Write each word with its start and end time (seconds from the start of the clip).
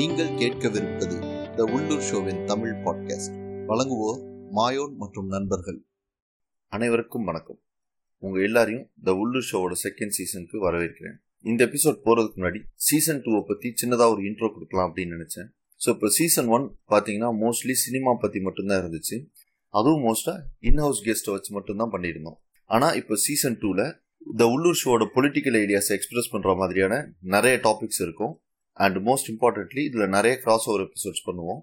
நீங்கள் 0.00 0.36
கேட்கவிருப்பது 0.40 1.16
த 1.56 1.62
உள்ளூர் 1.74 2.04
ஷோவின் 2.08 2.38
தமிழ் 2.50 2.76
பாட்காஸ்ட் 2.84 3.34
வழங்குவோர் 3.70 4.20
மாயோன் 4.56 4.94
மற்றும் 4.96 5.26
நண்பர்கள். 5.26 5.78
அனைவருக்கும் 6.68 7.24
வணக்கம். 7.24 7.58
உங்கள் 8.18 8.42
எல்லாரையும் 8.42 8.86
த 9.06 9.14
உள்ளூர் 9.22 9.46
ஷோவோட 9.50 9.76
செகண்ட் 9.82 10.14
சீசனுக்கு 10.18 10.56
வரவேற்கிறேன். 10.66 11.16
இந்த 11.44 11.60
எபிசோட் 11.68 12.00
போகிறதுக்கு 12.06 12.40
முன்னாடி 12.40 12.60
சீசன் 12.88 13.22
டூவை 13.24 13.42
பற்றி 13.50 13.70
சின்னதாக 13.82 14.14
ஒரு 14.14 14.22
இன்ட்ரோ 14.28 14.50
கொடுக்கலாம் 14.54 14.88
அப்படின்னு 14.88 15.16
நினச்சேன். 15.18 15.48
ஸோ 15.80 15.88
இப்போ 15.88 16.10
சீசன் 16.18 16.50
ஒன் 16.56 16.66
பார்த்தீங்கன்னா 16.92 17.30
மோஸ்ட்லி 17.44 17.76
சினிமா 17.86 18.14
பற்றி 18.24 18.40
மட்டும்தான் 18.40 18.82
இருந்துச்சு. 18.84 19.18
அதுவும் 19.74 20.04
மோஸ்ட்டாக 20.08 20.38
இன்ஹவுஸ் 20.70 21.06
கெஸ்ட்டை 21.08 21.34
வச்சு 21.38 21.52
மட்டும்தான் 21.58 21.92
பண்ணியிருந்தோம். 21.96 22.38
ஆனால் 22.66 22.94
இப்போ 23.02 23.16
சீசன் 23.26 23.58
டூவில் 23.64 23.88
த 24.42 24.52
உள்ளூர் 24.54 24.80
ஷோவோட 24.82 25.06
பொலிட்டிக்கல் 25.16 25.58
ஐடியாஸை 25.64 25.92
எக்ஸ்பிரஸ் 25.98 26.32
பண்ணுற 26.36 26.56
மாதிரியான 26.62 26.94
நிறைய 27.20 27.56
டாபிக்ஸ் 27.66 28.02
இருக்கும். 28.06 28.34
அண்ட் 28.84 28.98
மோஸ்ட் 29.08 29.30
இம்பார்ட்டன்ட்லி 29.32 29.82
இதில் 29.88 30.14
நிறைய 30.16 30.34
கிராஸ் 30.44 30.66
ஓவர் 30.70 30.84
எபிசோட்ஸ் 30.86 31.26
பண்ணுவோம். 31.28 31.60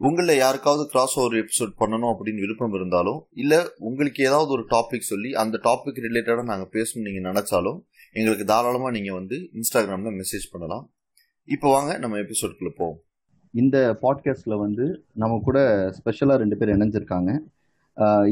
உங்களில் 0.00 0.40
யாருக்காவது 0.44 0.82
கிராஸ் 0.92 1.14
ஓவர் 1.20 1.36
எபிசோட் 1.42 1.72
பண்ணணும் 1.80 2.10
அப்படின்னு 2.12 2.42
விருப்பம் 2.44 2.76
இருந்தாலும் 2.78 3.20
இல்லை 3.42 3.58
உங்களுக்கு 3.88 4.20
ஏதாவது 4.28 4.50
ஒரு 4.56 4.64
டாபிக் 4.74 5.10
சொல்லி 5.12 5.30
அந்த 5.42 5.60
டாபிக் 5.66 5.98
ரிலேட்டடாக 6.06 6.44
நாங்கள் 6.50 6.72
பேசணும் 6.76 7.06
நீங்கள் 7.08 7.26
நினச்சாலும் 7.30 7.78
எங்களுக்கு 8.18 8.46
தாராளமாக 8.52 8.92
நீங்கள் 8.96 9.18
வந்து 9.20 9.36
இன்ஸ்டாகிராமில் 9.58 10.16
மெசேஜ் 10.20 10.46
பண்ணலாம். 10.52 10.84
இப்போ 11.54 11.68
வாங்க 11.74 11.92
நம்ம 12.04 12.16
எபிசோட்குள்ள 12.24 12.70
போவோம். 12.80 12.98
இந்த 13.54 13.76
பாட்காஸ்டில் 14.02 14.62
வந்து 14.64 14.86
நம்ம 15.22 15.40
கூட 15.48 15.58
ஸ்பெஷலாக 15.98 16.40
ரெண்டு 16.42 16.56
பேர் 16.60 16.74
இணைஞ்சிருக்காங்க. 16.76 17.30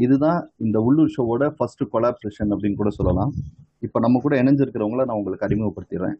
இதுதான் 0.05 0.39
இந்த 0.65 0.77
உள்ளூர் 0.87 1.13
ஷோவோட 1.15 1.45
ஃபர்ஸ்ட் 1.57 1.83
கொலாப்ரேஷன் 1.93 2.51
அப்படின்னு 2.55 2.79
கூட 2.81 2.91
சொல்லலாம். 2.97 3.31
இப்போ 3.85 3.97
நம்ம 4.05 4.19
கூட 4.25 4.35
இணைஞ்சிருக்கிறவங்கள 4.43 5.05
நான் 5.07 5.19
உங்களுக்கு 5.21 5.47
அறிமுகப்படுத்திடுறேன். 5.47 6.17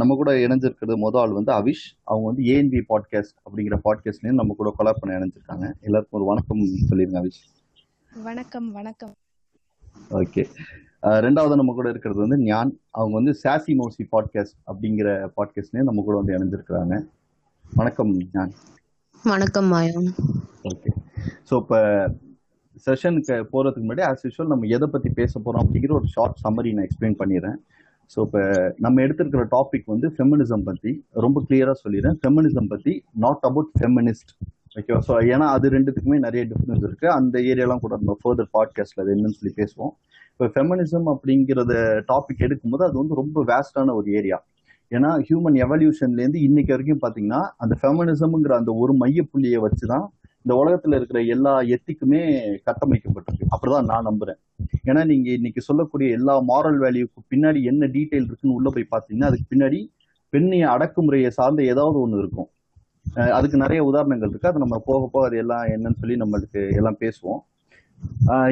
நம்ம 0.00 0.14
கூட 0.14 0.32
இணைஞ்சிருக்கிறது 0.32 0.94
மொதல் 1.04 1.20
ஆள் 1.22 1.36
வந்து 1.38 1.52
அவிஷ். 1.52 1.86
அவங்க 2.10 2.26
வந்து 2.30 2.42
ஏஎன்பி 2.52 2.80
பாட்காஸ்ட் 2.90 3.36
அப்படிங்கிற 3.46 3.76
பாட்காஸ்ட்லேயும் 3.86 4.40
நம்ம 4.40 4.54
கூட 4.58 4.70
கொலாப் 4.78 5.00
பண்ண 5.00 5.18
இணைஞ்சிருக்காங்க. 5.18 5.66
எல்லாருக்கும் 5.80 6.18
ஒரு 6.20 6.28
வணக்கம் 6.30 6.62
சொல்லிருங்க 6.90 7.18
அவிஷ். 7.22 7.42
வணக்கம் 8.22 8.72
வணக்கம். 8.72 9.14
ஓகே. 10.20 10.44
ரெண்டாவது 11.02 11.54
நம்ம 11.60 11.72
கூட 11.78 11.88
இருக்கிறது 11.88 12.20
வந்து 12.20 12.38
ஞான். 12.38 12.70
அவங்க 12.90 13.14
வந்து 13.14 13.32
சாசி 13.42 13.72
மோசி 13.80 14.04
பாட்காஸ்ட் 14.12 14.58
அப்படிங்கிற 14.66 15.08
பாட்காஸ்ட்லேயும் 15.36 15.90
நம்ம 15.90 16.02
கூட 16.02 16.16
வந்து 16.20 16.36
இணைஞ்சிருக்கிறாங்க. 16.36 17.06
வணக்கம் 17.74 18.12
ஞான். 18.32 18.54
வணக்கம் 19.24 19.66
மாயம். 19.66 20.08
ஓகே. 20.62 20.90
ஸோ 21.50 21.54
இப்போ 21.62 21.78
செஷனுக்கு 22.86 23.34
போகிறதுக்கு 23.52 23.86
முன்னாடி 23.88 24.02
ஆஸ் 24.10 24.24
யூஷுவல் 24.26 24.52
நம்ம 24.52 24.66
எதை 24.66 24.88
பற்றி 24.88 25.10
பேச 25.10 25.40
போகிறோம் 25.40 25.66
அப்படிங்கிற 25.66 25.92
ஒரு 25.92 26.06
ஷார்ட் 26.06 26.40
சம்மரி 26.44 26.72
நான் 26.72 26.86
எக்ஸ்பிளைன் 26.88 27.20
பண்ணிடுறேன். 27.20 27.58
ஸோ 28.12 28.18
இப்போ 28.26 28.40
நம்ம 28.84 29.02
எடுத்திருக்கிற 29.04 29.44
டாபிக் 29.54 29.86
வந்து 29.92 30.08
ஃபெமினிசம் 30.16 30.64
பற்றி 30.68 30.90
ரொம்ப 31.24 31.38
கிளியராக 31.46 31.76
சொல்லிடுறேன். 31.84 32.16
ஃபெமினிசம் 32.22 32.70
பற்றி 32.72 32.92
நாட் 33.24 33.44
அபவுட் 33.50 33.70
ஃபெமினிஸ்ட் 33.78 34.32
ஓகேவா 34.78 35.00
ஸோ 35.08 35.14
ஏன்னா 35.32 35.46
அது 35.56 35.66
ரெண்டுத்துக்குமே 35.74 36.18
நிறைய 36.26 36.42
டிஃப்ரென்ஸ் 36.52 36.84
இருக்குது 36.88 37.14
அந்த 37.18 37.36
ஏரியாலாம் 37.50 37.82
கூட 37.84 37.94
நம்ம 38.00 38.16
ஃபர்தர் 38.22 38.50
பாட்காஸ்ட்டில் 38.56 39.02
அது 39.04 39.12
என்னன்னு 39.14 39.38
சொல்லி 39.38 39.54
பேசுவோம். 39.60 39.92
இப்போ 40.32 40.46
ஃபெமினிசம் 40.54 41.06
அப்படிங்கிறத 41.12 41.72
டாபிக் 42.10 42.44
எடுக்கும்போது 42.46 42.84
அது 42.88 42.96
வந்து 43.02 43.20
ரொம்ப 43.20 43.44
வேஸ்டான 43.50 43.94
ஒரு 44.00 44.08
ஏரியா 44.20 44.38
ஏன்னா 44.92 45.10
ஹியூமன் 45.28 45.56
எவல்யூஷன்லேருந்து 45.64 46.40
இன்னைக்கு 46.48 46.72
வரைக்கும் 46.74 47.02
பார்த்தீங்கன்னா 47.04 47.42
அந்த 47.64 47.74
ஃபெமினிசம்ங்கிற 47.80 48.54
அந்த 48.60 48.72
ஒரு 48.82 48.92
மையப்புள்ளியை 49.02 49.60
வச்சு 49.66 49.86
தான் 49.92 50.04
இந்த 50.44 50.54
உலகத்துல 50.60 50.96
இருக்கிற 50.98 51.18
எல்லா 51.34 51.52
எத்திக்குமே 51.74 52.20
கட்டமைக்கப்பட்டிருக்கு. 52.68 53.46
அப்படிதான் 53.54 53.88
நான் 53.90 54.08
நம்புறேன். 54.08 54.38
ஏன்னா 54.88 55.02
நீங்க 55.10 55.28
இன்னைக்கு 55.38 55.60
சொல்லக்கூடிய 55.68 56.08
எல்லா 56.18 56.34
மாரல் 56.50 56.78
வேல்யூக்கு 56.84 57.20
பின்னாடி 57.32 57.60
என்ன 57.70 57.86
டீட்டெயில் 57.94 58.26
இருக்குன்னு 58.28 58.56
உள்ள 58.58 58.70
போய் 58.74 58.92
பார்த்தீங்கன்னா 58.94 59.30
அதுக்கு 59.30 59.46
பின்னாடி 59.52 59.80
பெண்ணிய 60.32 60.64
அடக்குமுறையை 60.74 61.30
சார்ந்த 61.38 61.62
ஏதாவது 61.72 61.98
ஒன்று 62.04 62.20
இருக்கும். 62.22 62.48
அதுக்கு 63.38 63.56
நிறைய 63.64 63.80
உதாரணங்கள் 63.90 64.30
இருக்கு. 64.30 64.50
அது 64.50 64.62
நம்ம 64.64 64.76
போக 64.88 65.02
போக 65.14 65.24
அது 65.28 65.36
எல்லாம் 65.42 65.64
என்னன்னு 65.74 66.00
சொல்லி 66.02 66.16
நம்மளுக்கு 66.22 66.60
எல்லாம் 66.78 67.00
பேசுவோம். 67.04 67.40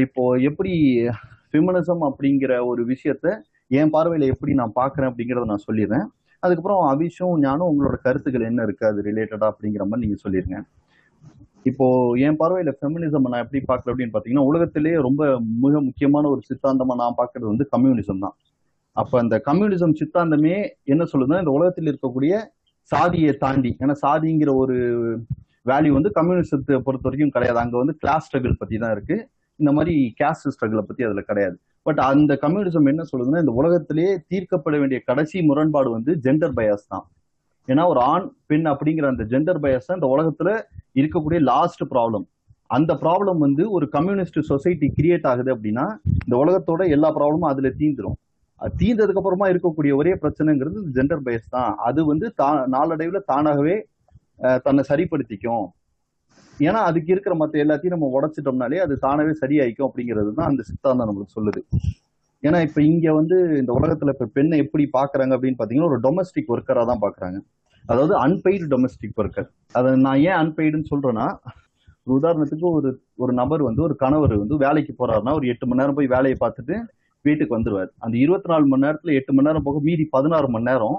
இப்போ 0.05 0.23
எப்படி 0.49 0.73
ஃபெமினிசம் 1.53 2.03
அப்படிங்கிற 2.09 2.53
ஒரு 2.71 2.83
விஷயத்த 2.93 3.27
என் 3.79 3.93
பார்வையில 3.95 4.29
எப்படி 4.35 4.53
நான் 4.61 4.79
பாக்குறேன் 4.81 5.11
அப்படிங்கிறத 5.11 5.47
நான் 5.53 5.67
சொல்லிடுறேன். 5.69 6.07
அதுக்கப்புறம் 6.43 6.85
அபிஷும் 6.93 7.35
ஞானும் 7.45 7.71
உங்களோட 7.73 7.97
கருத்துக்கள் 8.07 8.51
என்ன 8.51 8.63
இருக்கு? 8.67 8.85
அது 8.91 9.01
ரிலேட்டடா 9.09 9.49
அப்படிங்கிற 9.53 9.85
மாதிரி 9.89 10.05
நீங்க 10.07 10.19
சொல்லிருங்க 10.25 10.59
இப்போ 11.71 11.87
என் 12.27 12.39
பார்வையில 12.41 12.71
ஃபெமினிசம் 12.79 13.27
நான் 13.33 13.43
எப்படி 13.45 13.61
பார்க்கறேன் 13.69 13.93
அப்படின்னு 13.93 14.15
பாத்தீங்கன்னா 14.15 14.47
உலகத்திலேயே 14.51 14.97
ரொம்ப 15.07 15.23
மிக 15.65 15.81
முக்கியமான 15.89 16.29
ஒரு 16.35 16.41
சித்தாந்தமா 16.49 16.95
நான் 17.03 17.19
பார்க்கறது 17.21 17.53
வந்து 17.53 17.67
கம்யூனிசம் 17.75 18.25
தான். 18.25 18.35
அப்ப 18.97 19.13
அந்த 19.23 19.37
கம்யூனிசம் 19.49 19.95
சித்தாந்தமே 20.01 20.57
என்ன 20.93 21.03
சொல்லுதுன்னா 21.13 21.43
இந்த 21.43 21.55
உலகத்தில் 21.59 21.91
இருக்கக்கூடிய 21.91 22.33
சாதியை 22.91 23.33
தாண்டி 23.45 23.71
ஏன்னா 23.83 23.95
சாதிங்கிற 24.05 24.51
ஒரு 24.63 24.77
வேல்யூ 25.71 25.93
வந்து 25.99 26.11
கம்யூனிசத்தை 26.19 26.79
பொறுத்த 26.87 27.07
வரைக்கும் 27.09 27.35
கிடையாது. 27.37 27.59
அங்க 27.65 27.77
வந்து 27.83 27.95
கிளாஸ் 28.03 28.27
ஸ்ட்ரகிள் 28.29 28.61
பத்தி 28.63 28.77
தான் 28.85 28.95
இருக்கு. 28.97 29.17
இந்த 29.61 29.71
மாதிரி 29.77 29.95
கேஸ்ட் 30.21 30.53
ஸ்ட்ரகிளை 30.55 30.85
பத்தி 30.89 31.03
அதுல 31.09 31.23
கிடையாது. 31.31 31.57
பட் 31.87 32.01
அந்த 32.11 32.33
கம்யூனிசம் 32.45 32.89
என்ன 32.93 33.03
சொல்லுதுன்னா 33.11 33.43
இந்த 33.45 33.55
உலகத்திலேயே 33.61 34.13
தீர்க்கப்பட 34.31 34.77
வேண்டிய 34.83 34.99
கடைசி 35.09 35.39
முரண்பாடு 35.49 35.89
வந்து 35.97 36.13
ஜெண்டர் 36.25 36.55
பயாஸ் 36.59 36.87
தான். 36.93 37.05
ஏன்னா 37.69 37.83
ஒரு 37.93 38.01
ஆண் 38.13 38.27
பெண் 38.51 38.69
அப்படிங்கிற 38.73 39.07
அந்த 39.13 39.25
ஜெண்டர் 39.33 39.61
பயாஸ் 39.65 39.89
தான் 39.89 39.99
இந்த 40.01 40.09
உலகத்துல 40.15 40.51
இருக்கக்கூடிய 41.01 41.41
லாஸ்ட் 41.53 41.85
ப்ராப்ளம் 41.93 42.27
அந்த 42.77 42.93
ப்ராப்ளம் 43.03 43.41
வந்து 43.45 43.63
ஒரு 43.77 43.87
கம்யூனிஸ்ட் 43.95 44.39
சொசைட்டி 44.51 44.87
கிரியேட் 44.99 45.27
ஆகுது 45.31 45.51
அப்படின்னா 45.55 45.87
இந்த 46.25 46.35
உலகத்தோட 46.43 46.83
எல்லா 46.97 47.09
ப்ராப்ளமும் 47.17 47.51
அதுல 47.53 47.71
தீந்துரும். 47.81 48.17
அது 48.61 48.73
தீர்ந்ததுக்கு 48.81 49.21
அப்புறமா 49.21 49.47
இருக்கக்கூடிய 49.53 49.93
ஒரே 50.01 50.13
பிரச்சனைங்கிறது 50.23 50.81
ஜெண்டர் 50.97 51.23
பயஸ் 51.27 51.53
தான். 51.57 51.73
அது 51.89 52.01
வந்து 52.11 52.27
தா 52.41 52.49
நாளடைவுல 52.75 53.21
தானாகவே 53.31 53.77
தன்னை 54.67 54.83
சரிப்படுத்திக்கும். 54.91 55.67
ஏன்னா 56.59 56.81
அதுக்கு 56.89 57.11
இருக்கிற 57.15 57.35
மற்ற 57.41 57.61
எல்லாத்தையும் 57.65 57.97
நம்ம 57.97 58.11
உடைச்சிட்டோம்னாலே 58.17 58.79
அது 58.85 58.95
தானாவே 59.07 59.33
சரியாயிக்கும் 59.43 59.89
அப்படிங்கிறது 59.89 60.31
தான் 60.39 60.51
அந்த 60.51 60.63
சித்தாந்தம் 60.71 61.09
நம்மளுக்கு 61.11 61.37
சொல்லுது. 61.39 61.61
ஏன்னா 62.43 62.59
இப்ப 62.67 62.79
இங்க 62.91 63.07
வந்து 63.21 63.37
இந்த 63.63 63.73
உலகத்துல 63.79 64.15
இப்ப 64.15 64.29
பெண்ணை 64.37 64.57
எப்படி 64.65 64.85
பாக்குறாங்க 64.99 65.35
அப்படின்னு 65.37 65.61
பாத்தீங்கன்னா 65.61 65.91
ஒரு 65.93 66.01
டொமஸ்டிக் 66.07 66.53
ஒர்க்கரா 66.55 66.85
தான் 66.91 67.03
பாக்குறாங்க. 67.05 67.39
அதாவது 67.91 68.15
அன்பெய்டு 68.25 68.67
டொமஸ்டிக் 68.73 69.19
ஒர்க்கர் 69.23 69.49
அதை 69.79 69.91
நான் 70.07 70.23
ஏன் 70.29 70.39
அன்பெய்டுன்னு 70.43 70.91
சொல்றேன்னா 70.93 71.27
ஒரு 72.05 72.15
உதாரணத்துக்கு 72.21 72.67
ஒரு 72.79 72.91
ஒரு 73.23 73.33
நபர் 73.41 73.63
வந்து 73.69 73.83
ஒரு 73.87 73.95
கணவர் 74.03 74.35
வந்து 74.43 74.57
வேலைக்கு 74.65 74.93
போறாருன்னா 75.01 75.33
ஒரு 75.39 75.47
எட்டு 75.53 75.67
மணி 75.67 75.81
நேரம் 75.81 75.99
போய் 75.99 76.15
வேலையை 76.15 76.37
பார்த்துட்டு 76.41 76.77
வீட்டுக்கு 77.25 77.57
வந்துருவார். 77.57 77.91
அந்த 78.05 78.15
இருபத்தி 78.25 78.49
நாலு 78.53 78.65
மணி 78.71 78.85
நேரத்துல 78.85 79.13
எட்டு 79.19 79.33
மணி 79.35 79.49
நேரம் 79.49 79.67
போக 79.67 79.81
மீதி 79.89 80.05
பதினாறு 80.15 80.49
மணி 80.55 80.69
நேரம் 80.71 80.99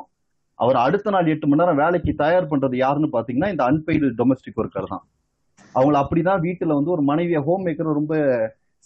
அவர் 0.59 0.77
அடுத்த 0.85 1.11
நாள் 1.13 1.31
எட்டு 1.33 1.47
மணி 1.47 1.61
நேரம் 1.61 1.79
வேலைக்கு 1.83 2.11
தயார் 2.21 2.49
பண்றது 2.51 2.75
யாருன்னு 2.83 3.09
பாத்தீங்கன்னா 3.15 3.49
இந்த 3.53 3.63
அன்பெய்டு 3.69 4.09
டொமஸ்டிக் 4.19 4.59
ஒர்க்கர் 4.61 4.91
தான். 4.93 5.03
அவங்கள 5.75 5.97
அப்படிதான் 6.03 6.43
வீட்டுல 6.47 6.77
வந்து 6.77 6.93
ஒரு 6.95 7.03
மனைவிய 7.09 7.39
ஹோம் 7.47 7.65
மேக்கர் 7.67 7.97
ரொம்ப 7.99 8.15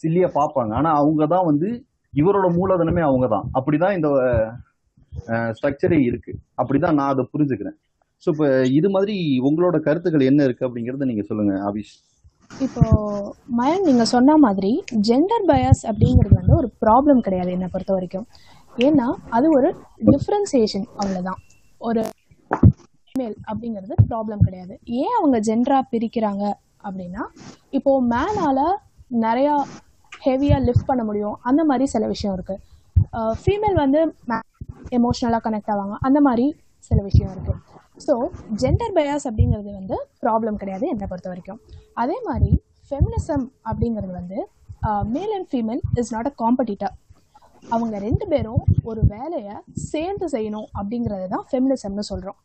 சில்லியா 0.04 0.30
பார்ப்பாங்க. 0.40 0.72
ஆனா 0.80 0.90
அவங்க 1.02 1.26
தான் 1.34 1.48
வந்து 1.52 1.70
இவரோட 2.14 2.48
மூலதனமே 2.60 3.04
அவங்க 3.10 3.28
தான் 3.36 3.46
அப்படிதான் 3.58 3.96
இந்த 3.98 4.10
ஸ்ட்ரக்சரே 5.58 6.00
இருக்கு. 6.10 6.32
அப்படிதான் 6.62 6.98
நான் 7.00 7.14
அதை 7.14 7.24
புரிஞ்சுக்கிறேன். 7.34 7.78
ஸோ 8.24 8.28
இப்போ 8.34 8.48
இது 8.80 8.88
மாதிரி 8.96 9.16
உங்களோட 9.48 9.78
கருத்துக்கள் 9.88 10.30
என்ன 10.30 10.46
இருக்கு 10.48 10.68
அப்படிங்கறத 10.68 11.08
நீங்க 11.12 11.24
சொல்லுங்க 11.30 11.54
ஆபிஷ். 11.70 11.96
இப்போ 12.66 12.84
மயன் 13.60 13.88
நீங்க 13.90 14.04
சொன்ன 14.14 14.38
மாதிரி 14.46 14.72
ஜெண்டர் 15.08 15.46
பயாஸ் 15.50 15.82
அப்படிங்கிறது 15.90 16.36
வந்து 16.42 16.54
ஒரு 16.60 16.68
ப்ராப்ளம் 16.84 17.22
கிடையாது 17.26 17.52
என்னை 17.56 17.68
பொறுத்த 17.74 17.92
வரைக்கும். 17.98 18.28
ஏன்னா 18.88 19.08
அது 19.38 19.48
ஒரு 19.58 19.70
டிஃப்ரென்சியேஷன் 20.12 20.88
அவ்வளவுதான். 21.00 21.40
ஒரு 21.82 22.02
ஃபீமேல் 23.06 23.36
அப்படிங்கிறது 23.50 23.96
ப்ராப்ளம் 24.12 24.46
கிடையாது. 24.48 24.74
ஏன் 25.02 25.16
அவங்க 25.20 25.38
ஜென்டரா 25.50 25.80
பிரிக்கிறாங்க 25.94 26.44
அப்படின்னா 26.88 27.24
இப்போ 27.78 27.92
மேனால 28.14 28.60
நிறைய 29.26 29.50
ஹெவியா 30.26 30.58
லிஃப்ட் 30.68 30.90
பண்ண 30.90 31.02
முடியும். 31.10 31.36
அந்த 31.50 31.62
மாதிரி 31.70 31.86
சில 31.96 32.06
விஷயம் 32.14 32.36
இருக்கு. 32.38 32.56
ஃபீமேல் 33.42 33.78
வந்து 33.84 34.00
எமோஷ்னலாக 34.98 35.42
கனெக்ட் 35.48 35.74
ஆவாங்க. 35.74 35.96
அந்த 36.08 36.20
மாதிரி 36.28 36.46
சில 36.90 37.00
விஷயம் 37.10 37.32
இருக்கு. 37.36 37.54
ஸோ 38.06 38.14
ஜெண்டர் 38.62 38.94
பயாஸ் 38.98 39.28
அப்படிங்கிறது 39.30 39.72
வந்து 39.80 39.96
ப்ராப்ளம் 40.24 40.60
கிடையாது 40.62 40.86
என்னை 40.94 41.08
பொறுத்த 41.12 41.30
வரைக்கும். 41.32 41.60
அதே 42.04 42.18
மாதிரி 42.28 42.52
ஃபெமினிசம் 42.88 43.46
அப்படிங்கிறது 43.70 44.14
வந்து 44.20 44.40
male 45.16 45.34
and 45.38 45.50
female 45.52 45.82
is 46.02 46.14
not 46.16 46.30
a 46.32 46.34
competitor 46.44 46.96
அவங்க 47.76 47.96
ரெண்டு 48.00 48.26
பேரும் 48.32 48.62
ஒரு 48.84 49.02
வேலையை 49.16 49.56
சேர்ந்து 49.92 50.28
செய்யணும் 50.36 50.68
அப்படிங்கிறது 50.80 51.26
தான் 51.34 51.46
ஃபெமினிசம்னு 51.50 52.06
சொல்கிறோம் 52.12 52.40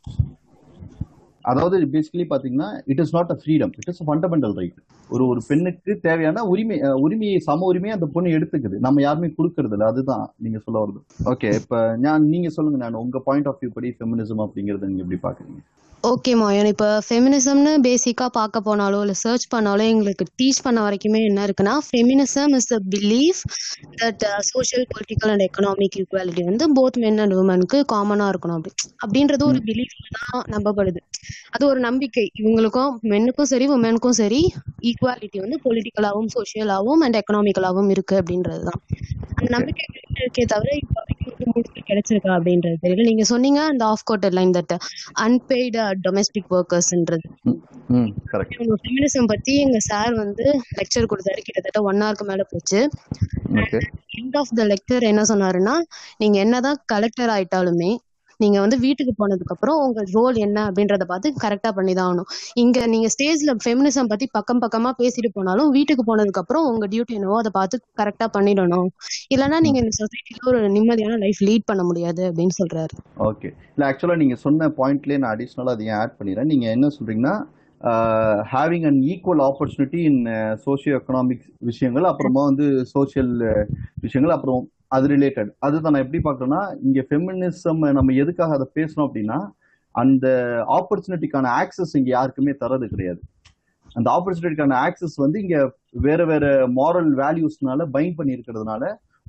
அதாவது 1.50 1.76
பேசிக்கலி 1.94 2.26
பாத்தீங்கன்னா 2.32 2.68
it 2.92 3.00
is 3.04 3.14
not 3.16 3.32
a 3.34 3.36
freedom 3.40 3.72
it 3.80 3.90
is 3.92 4.02
fundamental 4.08 4.54
right 4.60 4.78
ஒரு 5.10 5.24
ஒரு 5.30 5.40
பெண்ணுக்கு 5.48 5.92
தேவையான 6.06 6.44
உரிமை 6.52 6.76
உரிமையை 7.06 7.38
சம 7.48 7.66
உரிமையை 7.70 7.94
அந்த 7.96 8.06
பொண்ணு 8.14 8.36
எடுத்துக்குது. 8.36 8.76
நம்ம 8.86 9.02
யாருமே 9.06 9.28
கொடுக்கறது 9.38 9.76
இல்லை. 9.76 9.88
அதுதான் 9.92 10.24
நீங்க 10.44 10.58
சொல்ல 10.66 10.78
வருது 10.84 11.00
ஓகே 11.32 11.50
இப்ப 11.60 11.80
நான் 12.06 12.28
நீங்க 12.34 12.50
சொல்லுங்க. 12.56 12.78
நான் 12.84 13.02
உங்க 13.04 13.20
பாயிண்ட் 13.28 13.50
ஆஃப் 13.52 13.60
வியூ 13.62 13.72
படி 13.78 13.90
ஃபெமினிசம் 13.98 14.44
அப்படிங்கறத 14.46 14.90
நீங்க 14.92 15.04
எப்படி 15.06 15.20
பாக்குறீங்க? 15.28 15.60
ஓகே 16.04 16.32
மாயன் 16.34 16.68
இப்போ 16.70 16.86
ஃபெமினிசம்னு 17.06 17.72
பேசிக்காக 17.84 18.30
பார்க்க 18.30 18.60
போனாலோ 18.60 19.00
இல்லை 19.02 19.14
சர்ச் 19.20 19.44
பண்ணாலோ 19.52 19.82
எங்களுக்கு 19.90 20.24
டீச் 20.32 20.60
பண்ண 20.64 20.78
வரைக்குமே 20.84 21.20
என்ன 21.26 21.44
இருக்குன்னா 21.46 21.74
feminism 21.86 22.54
is 22.58 22.72
a 22.72 22.80
belief 22.94 23.40
that 24.00 24.22
social 24.48 24.86
political 24.90 25.32
and 25.34 25.44
economic 25.46 25.98
equality 26.00 26.44
வந்து 26.48 26.66
போத் 26.78 26.98
மென் 27.02 27.20
அண்ட் 27.24 27.36
உமனுக்கு 27.38 27.80
காமனாக 27.92 28.32
இருக்கணும் 28.32 28.58
அப்படி. 28.58 28.74
அப்படின்றது 29.04 29.44
ஒரு 29.50 29.60
பிலீஃப் 29.68 29.94
தான் 30.18 30.42
நம்பப்படுது. 30.54 31.02
அது 31.52 31.64
ஒரு 31.70 31.80
நம்பிக்கை. 31.86 32.26
இவங்களுக்கும் 32.40 32.92
மென்னுக்கும் 33.12 33.50
சரி 33.52 33.68
உமனுக்கும் 33.72 34.18
சரி 34.20 34.42
ஈக்குவாலிட்டி 34.84 35.38
வந்து 35.44 35.58
பொலிட்டிக்கலாகவும் 35.66 36.30
சோஷியலாகவும் 36.36 37.04
அண்ட் 37.06 37.18
எக்கனாமிக்கலாகவும் 37.20 37.92
இருக்கு 37.96 38.16
அப்படின்றது 38.20 38.64
தான் 38.68 38.80
அந்த 39.38 39.48
நம்பிக்கை 39.56 39.84
இருக்கே 40.18 40.44
தவிர 40.50 40.70
இப்போ 40.82 41.00
முடிவு 41.50 41.82
கிடைச்சிருக்கா 41.90 42.32
அப்படின்றது 42.38 42.76
தெரியல. 42.84 43.06
நீங்க 43.10 43.24
சொன்னீங்க 43.32 43.60
அந்த 43.64 43.84
oft 43.92 44.04
quoted 44.04 44.36
line 44.38 44.54
that 44.56 44.74
unpaid 45.26 45.82
domestic 46.06 46.52
ஒர்க்கர்ஸ்ன்றது 46.58 47.28
feminism 48.82 49.30
பத்தி 49.32 49.52
எங்க 49.64 49.78
சார் 49.88 50.12
வந்து 50.14 50.44
லெக்சர் 50.78 51.10
கொடுத்தாரு. 51.12 51.40
கிட்டத்தட்ட 51.46 51.80
ஒன் 51.90 52.00
ஹவருக்கு 52.02 52.26
மேல 52.30 52.44
போச்சு. 52.52 52.80
எண்ட் 54.20 54.36
ஆஃப் 54.40 54.54
த 54.58 54.64
லெக்சர் 54.72 55.10
என்ன 55.10 55.22
சொன்னாருன்னா 55.32 55.74
நீங்க 56.22 56.38
என்னதான் 56.38 56.80
கலெக்டர் 56.86 57.32
ஆயிட்டாலுமே 57.36 57.90
நீங்க 58.42 58.58
வந்து 58.64 58.78
வீட்டுக்கு 58.84 59.12
போனதுக்கு 59.18 59.54
அப்புறம் 59.54 59.78
உங்க 59.84 60.00
ரோல் 60.14 60.36
என்ன 60.46 60.58
அப்படின்றத 60.68 61.06
பார்த்து 61.10 61.34
கரெக்டா 61.44 61.70
பண்ணி 61.78 61.94
தான் 61.94 62.08
ஆகணும் 62.08 62.28
இங்க 62.62 62.86
நீங்க 62.86 63.08
ஸ்டேஜ்ல 63.14 63.54
ஃபெமினிசம் 63.62 64.10
பத்தி 64.12 64.26
பக்கம் 64.36 64.62
பக்கமா 64.64 64.92
பேசிட்டு 65.00 65.30
போனாலும் 65.34 65.70
வீட்டுக்கு 65.76 66.04
போனதுக்கு 66.10 66.42
அப்புறம் 66.42 66.66
உங்க 66.70 66.86
டியூட்டி 66.92 67.16
என்னவோ 67.18 67.38
அதை 67.42 67.52
பார்த்து 67.58 67.76
கரெக்டா 68.00 68.28
பண்ணிடணும். 68.36 68.88
இல்லைன்னா 69.34 69.58
நீங்க 69.66 69.78
இந்த 69.82 69.94
சொசைட்டில 70.00 70.40
ஒரு 70.50 70.60
நிம்மதியான 70.76 71.18
லைஃப் 71.24 71.42
லீட் 71.48 71.68
பண்ண 71.70 71.84
முடியாது 71.90 72.22
அப்படின்னு 72.28 72.56
சொல்றாரு. 72.60 72.94
ஓகே 73.30 73.48
இல்லை 73.72 73.86
ஆக்சுவலாக 73.88 74.20
நீங்கள் 74.22 74.42
சொன்ன 74.44 74.68
பாயிண்ட்லேயே 74.78 75.20
நான் 75.22 75.34
அடிஷ்னலாக 75.34 75.76
அதையும் 75.76 75.98
ஆட் 76.00 76.16
பண்ணிடுறேன் 76.18 76.50
நீங்கள் 76.52 76.74
என்ன 76.76 76.90
சொல்கிறீங்கன்னா 76.96 77.34
having 78.50 78.86
an 78.90 79.00
equal 79.12 79.42
opportunity 79.46 80.00
in 80.10 80.20
socio 80.66 80.92
economic 80.98 81.46
விஷயங்கள் 81.70 82.10
அப்புறமா 82.10 82.42
வந்து 82.50 82.66
சோஷியல் 82.92 83.32
விஷயங்கள் 84.00 84.34
அப்புறம் 84.36 84.62
அது 84.96 85.06
ரிலேட்டட் 85.14 85.50
அதுதான் 85.66 85.94
நான் 85.94 86.04
எப்படி 86.06 86.20
பார்க்குறேன்னா 86.24 86.62
இங்கே 86.86 87.02
ஃபெமினிசம் 87.08 87.82
நம்ம 87.98 88.14
எதுக்காக 88.22 88.56
அதை 88.58 88.66
பேசணும் 88.78 89.06
அப்படின்னா 89.08 89.38
அந்த 89.94 90.26
ஆப்பர்ச்சுனிட்டிக்கான 90.78 91.46
ஆக்சஸ் 91.60 91.94
இங்கே 91.98 92.12
யாருக்குமே 92.16 92.52
தரது 92.62 92.86
கிடையாது. 92.92 93.20
அந்த 93.98 94.08
ஆப்பர்ச்சுனிட்டிக்கான 94.16 94.76
ஆக்சஸ் 94.88 95.16
வந்து 95.24 95.38
இங்கே 95.44 95.60
வேற 96.06 96.20
வேற 96.32 96.44
மாரல் 96.78 97.10
வேல்யூஸ்னால 97.22 97.86
பைண்ட் 97.96 98.18
பண்ணி 98.18 98.36
இருக்கிறதுனால 98.36 98.84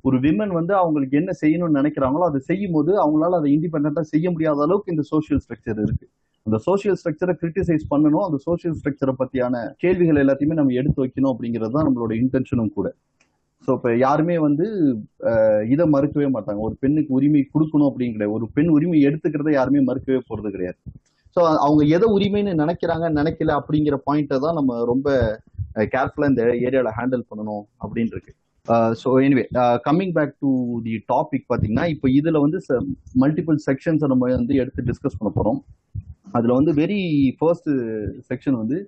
ஒரு 0.08 0.16
விமன் 0.24 0.52
வந்து 0.58 0.72
அவங்களுக்கு 0.80 1.14
என்ன 1.20 1.32
செய்யணும்னு 1.40 1.78
நினைக்கிறாங்களோ 1.80 2.24
அதை 2.30 2.40
செய்யும் 2.48 2.74
போது 2.76 2.92
அவங்களால 3.02 3.38
அதை 3.40 3.50
இண்டிபெண்டா 3.56 4.02
செய்ய 4.12 4.26
முடியாத 4.34 4.64
அளவுக்கு 4.66 4.92
இந்த 4.94 5.04
சோஷியல் 5.12 5.40
ஸ்ட்ரக்சர் 5.44 5.80
இருக்கு. 5.84 6.06
அந்த 6.46 6.56
சோஷியல் 6.66 6.98
ஸ்ட்ரக்சரை 7.00 7.34
கிரிட்டிசைஸ் 7.42 7.84
பண்ணணும். 7.92 8.24
அந்த 8.28 8.38
சோஷியல் 8.48 8.76
ஸ்ட்ரக்சரை 8.78 9.14
பத்தியான 9.20 9.62
கேள்விகள் 9.82 10.20
எல்லாத்தையுமே 10.22 10.58
நம்ம 10.60 10.74
எடுத்து 10.80 11.00
வைக்கணும் 11.04 11.32
அப்படிங்கிறது 11.32 11.74
தான் 11.76 11.86
நம்மளோட 11.88 12.12
இன்டென்ஷனும் 12.22 12.74
கூட. 12.78 12.88
ஸோ 13.64 13.70
இப்போ 13.76 13.90
யாருமே 14.04 14.36
வந்து 14.46 14.66
இதை 15.74 15.84
மறுக்கவே 15.94 16.28
மாட்டாங்க. 16.36 16.60
ஒரு 16.68 16.74
பெண்ணுக்கு 16.82 17.10
உரிமை 17.18 17.42
கொடுக்கணும் 17.54 17.88
அப்படிங்கிற 17.90 18.26
ஒரு 18.36 18.46
பெண் 18.56 18.70
உரிமை 18.76 18.98
எடுத்துக்கிறத 19.08 19.52
யாருமே 19.58 19.82
மறுக்கவே 19.88 20.20
போறது 20.28 20.54
கிடையாது. 20.54 20.78
ஸோ 21.36 21.40
அவங்க 21.66 21.82
எதை 21.96 22.06
உரிமைன்னு 22.16 22.52
நினைக்கிறாங்க 22.62 23.06
நினைக்கல 23.20 23.54
அப்படிங்கிற 23.60 23.96
பாயிண்ட்டை 24.08 24.38
தான் 24.46 24.58
நம்ம 24.58 24.80
ரொம்ப 24.92 25.08
கேர்ஃபுல்லாக 25.94 26.32
இந்த 26.32 26.42
ஏரியாவில் 26.66 26.96
ஹேண்டில் 26.98 27.28
பண்ணணும் 27.30 27.64
அப்படின்னு 27.84 28.12
இருக்கு. 28.14 28.32
So 29.00 29.08
anyway 29.24 29.44
coming 29.86 30.12
back 30.18 30.34
to 30.42 30.50
the 30.84 30.92
topic 31.12 31.46
பார்த்தீங்கன்னா 31.50 31.86
இப்போ 31.94 32.06
இதில் 32.18 32.42
வந்து 32.44 32.58
மல்டிபிள் 33.22 33.58
செக்ஷன்ஸை 33.68 34.08
நம்ம 34.12 34.30
வந்து 34.38 34.54
எடுத்து 34.62 34.86
டிஸ்கஸ் 34.90 35.18
பண்ண 35.18 35.32
போகிறோம் 35.38 35.58
அதில் 36.36 36.56
வந்து 36.58 36.72
வெரி 36.80 37.00
ஃபர்ஸ்ட் 37.38 37.68
செக்ஷன் 38.30 38.56
வந்து 38.62 38.78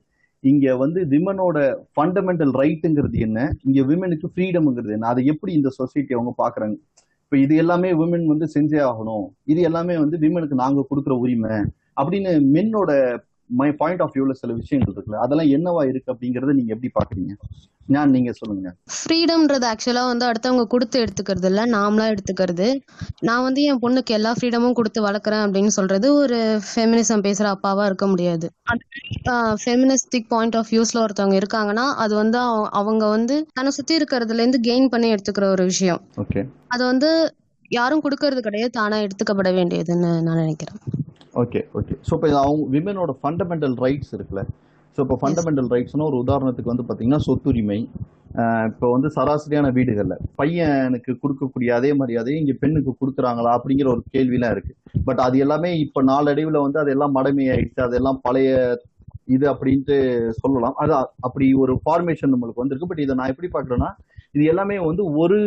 இங்கே 0.50 0.72
வந்து 0.82 1.00
விமனோட 1.12 1.58
ஃபண்டமெண்டல் 1.94 2.52
ரைட்டுங்கிறது 2.62 3.18
என்ன? 3.26 3.38
இங்கே 3.66 3.82
விமனுக்கு 3.90 4.26
ஃப்ரீடம்ங்கிறது 4.34 4.94
என்ன? 4.96 5.10
அதை 5.12 5.22
எப்படி 5.32 5.52
இந்த 5.58 5.70
சொசைட்டி 5.78 6.14
அவங்க 6.16 6.32
பார்க்குறாங்க 6.42 6.76
இப்போ 7.24 7.36
இது 7.44 7.54
எல்லாமே 7.62 7.88
விமன் 8.00 8.26
வந்து 8.32 8.46
செஞ்சே 8.54 8.80
ஆகணும். 8.90 9.24
இது 9.52 9.60
எல்லாமே 9.68 9.94
வந்து 10.02 10.16
விமனுக்கு 10.24 10.56
நாங்கள் 10.64 10.88
கொடுக்குற 10.90 11.14
உரிமை. 11.24 11.54
அப்படின்னு 12.00 12.32
மென்னோட 12.54 12.90
மை 13.46 13.72
பாயிண்ட் 13.72 14.02
ஆஃப் 14.02 14.10
வியூவில் 14.12 14.34
சில 14.34 14.52
விஷயங்கள் 14.52 14.94
இருக்குல்ல 14.94 15.14
அதெல்லாம் 15.14 15.46
என்னவா 15.46 15.88
இருக்கு 15.88 16.12
அப்படிங்கறத 16.12 16.52
நீங்க 16.52 16.74
எப்படி 16.74 16.92
பாக்குறீங்க? 16.94 17.30
ஞான் 17.86 18.10
நீங்க 18.10 18.32
சொல்லுங்க. 18.32 18.74
ஃப்ரீடம்ன்றது 18.92 19.72
ஆக்சுவலா 19.72 20.06
வந்து 20.06 20.30
அடுத்தவங்க 20.30 20.64
கொடுத்து 20.64 21.04
எடுத்துக்கிறது 21.04 21.44
இல்ல 21.44 21.66
நாமளா 21.66 22.14
எடுத்துக்கிறது. 22.14 22.80
நான் 23.20 23.42
வந்து 23.42 23.62
என் 23.62 23.78
பொண்ணுக்கு 23.78 24.10
எல்லா 24.10 24.34
ஃப்ரீடமும் 24.40 24.72
கொடுத்து 24.72 25.06
வளர்க்குறேன் 25.06 25.44
அப்படின்னு 25.44 25.66
சொல்றது 25.66 26.14
ஒரு 26.14 26.60
ஃபெமினிசம் 26.74 27.22
பேசுற 27.22 27.54
அப்பாவா 27.54 27.84
இருக்க 27.84 28.06
முடியாது. 28.06 28.50
ஃபெமினிஸ்டிக் 29.64 30.26
பாயிண்ட் 30.28 30.56
ஆஃப் 30.56 30.66
வியூஸ்ல 30.70 30.94
ஒருத்தவங்க 30.94 31.40
இருக்காங்கன்னா 31.40 31.94
அது 31.96 32.14
வந்து 32.14 32.38
அவ- 32.38 32.68
அவங்க 32.68 33.08
வந்து 33.08 33.46
தன்னை 33.52 33.72
சுத்தி 33.72 33.96
இருக்கிறதுல 33.96 34.46
இருந்து 34.46 34.60
கெயின் 34.62 34.88
பண்ணி 34.88 35.14
எடுத்துக்கிற 35.14 35.44
ஒரு 35.44 35.64
விஷயம். 35.64 36.00
ஓகே 36.16 36.48
அது 36.68 36.84
வந்து 36.84 37.34
யாரும் 37.68 38.02
கொடுக்கறது 38.02 38.38
கிடையாது 38.38 38.70
தானா 38.70 38.96
எடுத்துக்கப்பட 38.96 39.50
வேண்டியதுன்னு 39.50 40.22
நான் 40.22 40.36
நினைக்கிறேன். 40.36 40.76
ஓகே 41.42 41.60
ஓகே 41.78 41.94
ஸோ 42.08 42.12
இப்போ 42.16 42.28
அவங்க 42.44 42.64
விமனோட 42.74 43.12
ஃபண்டமெண்டல் 43.20 43.74
ரைட்ஸ் 43.84 44.12
இருக்குல்ல. 44.16 44.42
ஸோ 44.96 45.00
இப்போ 45.04 45.16
ஃபண்டமெண்டல் 45.22 45.68
ரைட்ஸ்னா 45.74 46.06
ஒரு 46.10 46.18
உதாரணத்துக்கு 46.24 46.72
வந்து 46.72 46.84
பார்த்தீங்கன்னா 46.88 47.22
சொத்துரிமை 47.26 47.80
இப்போ 48.70 48.86
வந்து 48.94 49.08
சராசரியான 49.16 49.66
வீடுகளில். 49.76 50.22
பையனுக்கு 50.40 51.12
கொடுக்கக்கூடிய 51.22 51.70
அதே 51.78 51.90
மரியாதையை 52.00 52.38
இங்கே 52.42 52.54
பெண்ணுக்கு 52.62 52.92
கொடுக்குறாங்களா 53.00 53.50
அப்படிங்கிற 53.58 53.88
ஒரு 53.94 54.02
கேள்விலாம் 54.14 54.54
இருக்குது 54.54 55.02
பட் 55.08 55.20
அது 55.26 55.36
எல்லாமே 55.44 55.70
இப்போ 55.84 56.00
நாளடைவில் 56.10 56.64
வந்து 56.64 56.78
அதெல்லாம் 56.82 57.14
மடமையாயிடுச்சு. 57.18 57.80
அதெல்லாம் 57.88 58.18
பழைய 58.26 58.50
இது 59.34 59.44
அப்படின்ட்டு 59.52 59.96
சொல்லலாம். 60.42 60.76
அது 60.82 60.92
அப்படி 61.26 61.46
ஒரு 61.62 61.74
ஃபார்மேஷன் 61.84 62.32
நம்மளுக்கு 62.34 62.62
வந்திருக்கு. 62.62 62.90
பட் 62.92 63.04
இதை 63.04 63.16
நான் 63.20 63.32
எப்படி 63.34 63.50
பார்க்குறேன்னா 63.54 63.90
இது 64.36 64.44
எல்லாமே 64.52 64.76
வந்து 64.88 65.04
ஒரு 65.22 65.38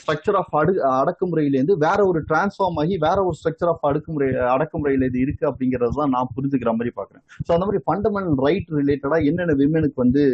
ஸ்ட்ரக்சர் 0.00 0.38
ஆஃப் 0.38 0.54
அடு 0.60 0.72
அடக்குமுறையிலேருந்து 0.92 1.76
வேற 1.84 1.98
ஒரு 2.06 2.20
டிரான்ஸ்ஃபார்ம் 2.28 2.78
ஆகி 2.82 2.96
வேற 2.98 3.18
ஒரு 3.24 3.36
ஸ்ட்ரக்சர் 3.40 3.70
ஆஃப் 3.72 3.86
அடக்குமுறை 3.90 4.28
அடக்குமுறையில் 4.54 5.06
இது 5.08 5.20
இருக்கு 5.20 5.46
அப்படிங்கிறது 5.50 6.00
தான் 6.00 6.14
நான் 6.16 6.32
புரிஞ்சுக்கிற 6.36 6.72
மாதிரி 6.72 6.92
பார்க்குறேன் 6.96 7.24
ஸோ 7.46 7.50
அந்த 7.56 7.66
மாதிரி 7.66 7.82
ஃபண்டமெண்டல் 7.86 8.38
ரைட் 8.46 8.70
ரிலேட்டடாக 8.80 9.28
என்னென்ன 9.30 9.56
விமனுக்கு 9.62 10.04
வந்து 10.04 10.24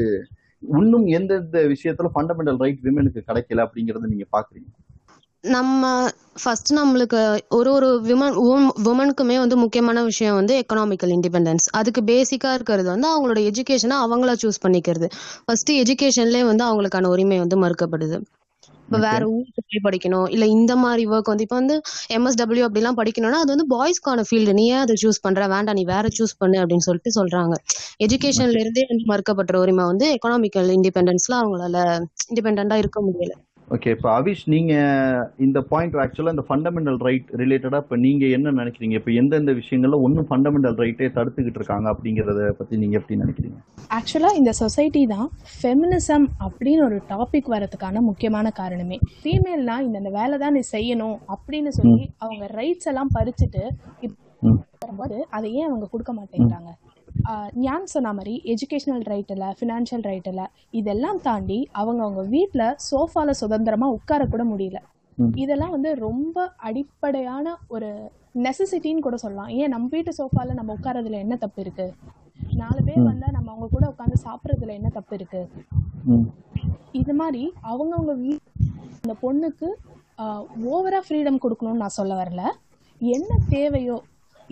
இன்னும் 0.78 1.06
எந்தெந்த 1.16 1.60
விஷயத்துல 1.74 2.10
ஃபண்டமெண்டல் 2.14 2.60
ரைட் 2.64 2.82
விமனுக்கு 2.82 3.22
கிடைக்கல 3.28 3.64
அப்படிங்கறத 3.66 4.10
நீங்க 4.12 4.26
பாக்குறீங்க? 4.36 4.68
நம்ம 5.44 5.82
ஃபர்ஸ்ட் 6.42 6.70
நம்மளுக்கு 6.78 7.18
ஒரு 7.50 7.70
ஒரு 7.74 7.88
விமன் 8.08 8.36
உமனுக்குமே 8.86 9.36
வந்து 9.42 9.56
முக்கியமான 9.56 10.02
விஷயம் 10.02 10.38
வந்து 10.38 10.54
எக்கனாமிக்கல் 10.62 11.12
இண்டிபெண்டன்ஸ் 11.16 11.66
அதுக்கு 11.78 12.02
பேசிக்கா 12.04 12.52
இருக்கிறது 12.54 12.88
வந்து 12.94 13.08
அவங்களோட 13.12 13.40
எஜுகேஷனை 13.50 13.98
அவங்களா 14.04 14.34
சூஸ் 14.42 14.62
பண்ணிக்கிறது. 14.64 15.08
ஃபர்ஸ்ட் 15.44 15.72
எஜுகேஷன்லேயே 15.82 16.46
வந்து 16.50 16.64
அவங்களுக்கான 16.68 17.10
உரிமை 17.14 17.38
வந்து 17.44 17.58
மறுக்கப்படுது. 17.64 18.18
இப்போ 18.86 18.98
வேற 19.04 19.22
ஊருக்கு 19.28 19.62
போய் 19.62 19.84
படிக்கணும். 19.86 20.28
இல்ல 20.28 20.44
இந்த 20.46 20.72
மாதிரி 20.76 21.02
ஒர்க் 21.06 21.30
வந்து 21.32 21.42
இப்போ 21.42 21.56
வந்து 21.56 21.76
எம்எஸ்டபிள்யூ 22.16 22.64
அப்படிலாம் 22.66 22.98
படிக்கணும்னா 23.00 23.40
அது 23.44 23.52
வந்து 23.54 23.66
பாய்ஸ்க்கான 23.74 24.24
ஃபீல்டு 24.28 24.52
நீ 24.52 24.64
ஏன் 24.70 24.82
அதை 24.84 24.96
சூஸ் 25.02 25.22
பண்ற? 25.22 25.46
வேண்டாம் 25.46 25.74
நீ 25.74 25.84
வேற 25.84 26.08
சூஸ் 26.18 26.34
பண்ணு 26.38 26.58
அப்படின்னு 26.62 26.87
சொல்லிட்டு 26.88 27.12
சொல்றாங்க. 27.18 27.56
எஜுகேஷன்ல 28.00 28.61
இருந்தே 28.64 28.84
வந்து 28.88 29.06
மறுக்கப்படுற 29.12 29.56
உரிமை 29.56 29.84
வந்து 29.84 30.08
எக்கனாமிக்கல் 30.16 30.70
இண்டிபெண்டன்ஸ்ல 30.78 31.37
அவங்களால 31.42 31.76
இண்டிபெண்டா 32.30 32.78
இருக்க 32.84 33.00
முடியல. 33.02 33.34
ஓகே 33.75 33.92
இப்போ 33.94 34.08
அவிஷ் 34.18 34.42
நீங்க 34.52 34.73
இந்த 35.44 35.58
பாயிண்ட் 35.70 35.96
ஆக்சுவலா 36.02 36.32
இந்த 36.35 36.44
ஃபண்டமெண்டல் 36.49 36.99
ரைட் 37.06 37.30
ரிலேட்டடா 37.40 37.78
இப்போ 37.85 37.96
நீங்க 38.04 38.25
என்ன 38.37 38.52
நினைக்கிறீங்க? 38.58 38.94
இப்போ 39.00 39.12
எந்தெந்த 39.20 39.52
விஷயங்கள்ல 39.61 39.99
ஒன்றும் 40.06 40.28
ஃபண்டமெண்டல் 40.28 40.76
ரைட்டே 40.82 41.08
தடுத்துக்கிட்டு 41.16 41.61
இருக்காங்க 41.61 41.88
அப்படிங்கறத 41.94 42.44
பத்தி 42.61 42.80
நீங்க 42.82 42.96
எப்படி 43.00 43.18
நினைக்கிறீங்க? 43.23 43.58
ஆக்சுவலாக 43.99 44.40
இந்த 44.40 44.52
சொசைட்டி 44.62 45.02
தான் 45.14 45.26
ஃபெமினிசம் 45.56 46.26
அப்படின்னு 46.46 46.85
ஒரு 46.88 46.99
டாபிக் 47.12 47.52
வரதுக்கான 47.54 48.02
முக்கியமான 48.11 48.52
காரணமே. 48.61 48.99
ஃபீமேல்னா 49.18 49.78
இந்த 49.88 50.11
வேலை 50.18 50.38
தான் 50.44 50.56
நீ 50.58 50.62
செய்யணும் 50.76 51.18
அப்படின்னு 51.37 51.73
சொல்லி 51.80 52.04
அவங்க 52.25 52.46
ரைட்ஸ் 52.61 52.90
எல்லாம் 52.92 53.14
பறிச்சுட்டு. 53.18 53.64
வரும்போது 54.82 55.16
அதை 55.37 55.46
ஏன் 55.58 55.68
அவங்க 55.68 55.87
கொடுக்க 55.92 56.12
மாட்டேங்கிறாங்க? 56.18 56.70
ஞான் 57.64 57.87
சொன்ன 57.92 58.12
மாதிரி 58.12 58.35
எஜுகேஷனல் 58.52 59.04
ரைட் 59.12 59.32
இல்லை 59.35 59.49
ஃபினான்ஷியல் 59.58 60.04
ரைட் 60.11 60.28
இல்லை 60.32 60.46
இதெல்லாம் 60.80 61.20
தாண்டி 61.23 61.58
அவங்க 61.80 62.02
அவங்க 62.06 62.23
வீட்டில் 62.35 62.66
சோஃபால 62.88 63.30
சுதந்திரமா 63.40 63.87
உட்கார 63.96 64.23
கூட 64.26 64.44
முடியல. 64.44 64.78
இதெல்லாம் 65.42 65.75
வந்து 65.76 65.90
ரொம்ப 66.06 66.37
அடிப்படையான 66.68 67.54
ஒரு 67.68 67.88
நெசசிட்டின்னு 68.44 69.04
கூட 69.06 69.16
சொல்லலாம். 69.16 69.50
ஏன் 69.61 69.73
நம்ம 69.75 69.88
வீட்டு 69.94 70.12
சோஃபால 70.18 70.54
நம்ம 70.54 70.75
உட்காரதுல 70.78 71.18
என்ன 71.25 71.37
தப்பு 71.37 71.61
இருக்கு? 71.61 71.87
நாலு 72.54 72.80
பேர் 72.88 73.08
வந்தா 73.11 73.28
நம்ம 73.37 73.50
அவங்க 73.52 73.68
கூட 73.73 73.85
உட்காந்து 73.92 74.18
சாப்பிட்றதுல 74.26 74.75
என்ன 74.78 74.88
தப்பு 74.99 75.14
இருக்கு? 75.18 75.42
இது 77.00 77.14
மாதிரி 77.20 77.42
அவங்கவுங்க 77.70 78.14
வீ 78.23 78.32
அந்த 79.04 79.14
பொண்ணுக்கு 79.23 79.68
ஓவரா 80.75 81.00
ஃப்ரீடம் 81.06 81.42
கொடுக்கணும்னு 81.42 81.82
நான் 81.85 81.99
சொல்ல 82.00 82.14
வரல. 82.20 82.42
என்ன 83.00 83.30
தேவையோ 83.49 83.96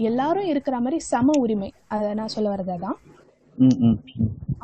எல்லாரும் 0.08 0.50
இருக்கிற 0.52 0.76
மாதிரி 0.84 0.98
சம 1.12 1.36
உரிமை. 1.44 1.70
அதை 1.94 2.08
நான் 2.20 2.34
சொல்ல 2.36 2.48
வரது 2.54 2.76
தான் 2.86 2.98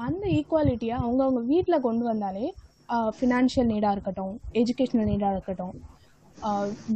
அந்த 0.06 0.24
ஈக்குவாலிட்டியை 0.38 0.96
அவங்கவுங்க 1.04 1.42
வீட்டில் 1.52 1.84
கொண்டு 1.86 2.04
வந்தாலே 2.10 2.46
ஃபினான்ஷியல் 3.16 3.70
நீடாக 3.72 3.94
இருக்கட்டும் 3.96 4.34
எஜுகேஷனல் 4.60 5.10
நீடாக 5.10 5.34
இருக்கட்டும் 5.36 5.74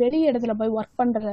வெளி 0.01 0.21
இடத்துல 0.29 0.53
போய் 0.61 0.75
ஒர்க் 0.79 1.01
பண்ணுற 1.01 1.33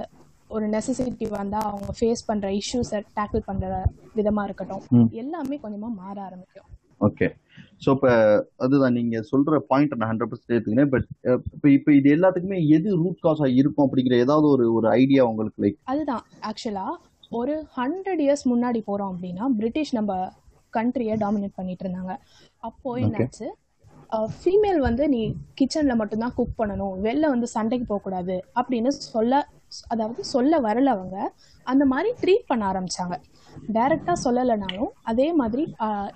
ஒரு 0.55 0.65
நெசசிட்டி 0.75 1.25
வந்தால் 1.39 1.67
அவங்க 1.69 1.91
ஃபேஸ் 1.97 2.21
பண்ணுற 2.29 2.47
இஷ்யூஸை 2.59 2.99
டேக்கிள் 3.17 3.43
பண்ணுற 3.49 3.75
விதமாக 4.17 4.47
இருக்கட்டும். 4.47 4.83
எல்லாமே 5.21 5.57
கொஞ்சமாக 5.65 5.93
மாற 6.01 6.15
ஆரம்பிக்கும். 6.27 6.67
ஓகே 7.07 7.27
ஸோ 7.83 7.89
இப்போ 7.97 8.11
அதுதான் 8.65 8.97
நீங்க 8.99 9.21
சொல்ற 9.31 9.59
பாயிண்ட் 9.71 9.95
நான் 10.01 10.11
ஹண்ட்ரட் 10.11 10.31
பர்சன்ட் 10.31 10.55
எடுத்துக்கிறேன் 10.55 10.91
பட் 10.93 11.07
இப்போ 11.55 11.69
இப்போ 11.77 11.91
இது 11.99 12.09
எல்லாத்துக்குமே 12.17 12.59
எது 12.77 12.89
ரூட் 13.01 13.23
காஸா 13.25 13.47
இருக்கும் 13.61 13.85
அப்படிங்கிற 13.87 14.17
ஏதாவது 14.25 14.47
ஒரு 14.55 14.67
ஒரு 14.77 14.89
ஐடியா 15.01 15.23
உங்களுக்கு 15.31 15.63
லைக் 15.65 15.79
அதுதான். 15.93 16.23
ஆக்சுவலாக 16.51 16.99
ஒரு 17.39 17.55
ஹண்ட்ரட் 17.79 18.21
இயர்ஸ் 18.25 18.45
முன்னாடி 18.53 18.79
போகிறோம் 18.89 19.11
அப்படின்னா 19.13 19.45
பிரிட்டிஷ் 19.59 19.93
நம்ம 19.99 20.13
கண்ட்ரியை 20.73 21.15
டாமினேட் 21.23 21.57
பண்ணிட்டு 21.59 21.83
இருந்தாங்க. 21.85 22.13
அப்போ 22.67 22.89
என்னாச்சு? 23.05 23.47
ஃபீமேல் 24.39 24.79
வந்து 24.85 25.03
நீ 25.13 25.19
கிச்சனில் 25.59 25.99
மட்டும்தான் 25.99 26.33
குக் 26.37 26.59
பண்ணணும். 26.61 26.93
வெளில 27.05 27.25
வந்து 27.33 27.47
சண்டைக்கு 27.55 27.85
போகக்கூடாது 27.91 28.35
அப்படின்னு 28.59 28.91
சொல்ல 29.13 29.33
அதாவது 29.93 30.21
சொல்ல 30.31 30.53
வரல 30.65 30.93
அவங்க. 30.95 31.17
அந்த 31.65 31.83
மாதிரி 31.91 32.09
ட்ரீட் 32.21 32.49
பண்ண 32.49 32.63
ஆரம்பிச்சாங்க. 32.71 33.15
டைரக்டாக 33.75 34.17
சொல்லலைனாலும் 34.25 34.91
அதே 35.11 35.27
மாதிரி 35.41 35.63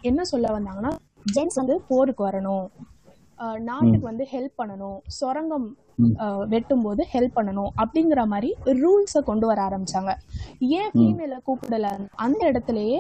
என்ன 0.10 0.22
சொல்ல 0.32 0.48
வந்தாங்கன்னா 0.58 0.92
ஜென்ஸ் 1.34 1.56
வந்து 1.56 1.82
போருக்கு 1.88 2.24
வரணும். 2.28 2.66
நாட்டுக்கு 3.60 4.02
வந்து 4.02 4.28
ஹெல்ப் 4.32 4.58
பண்ணணும். 4.58 4.98
சுரங்கம் 5.08 5.68
ஆஹ், 6.24 6.44
வெட்டும்போது 6.52 7.02
ஹெல்ப் 7.14 7.36
பண்ணணும் 7.36 7.72
அப்படிங்கிற 7.82 8.26
மாதிரி 8.28 8.56
ரூல்ஸை 8.84 9.22
கொண்டு 9.24 9.48
வர 9.48 9.60
ஆரம்பிச்சாங்க. 9.62 10.12
ஏன் 10.60 10.92
ஃபீமேலை 10.94 11.38
கூப்பிடல? 11.48 11.90
அந்த 12.16 12.52
இடத்துலயே 12.52 13.00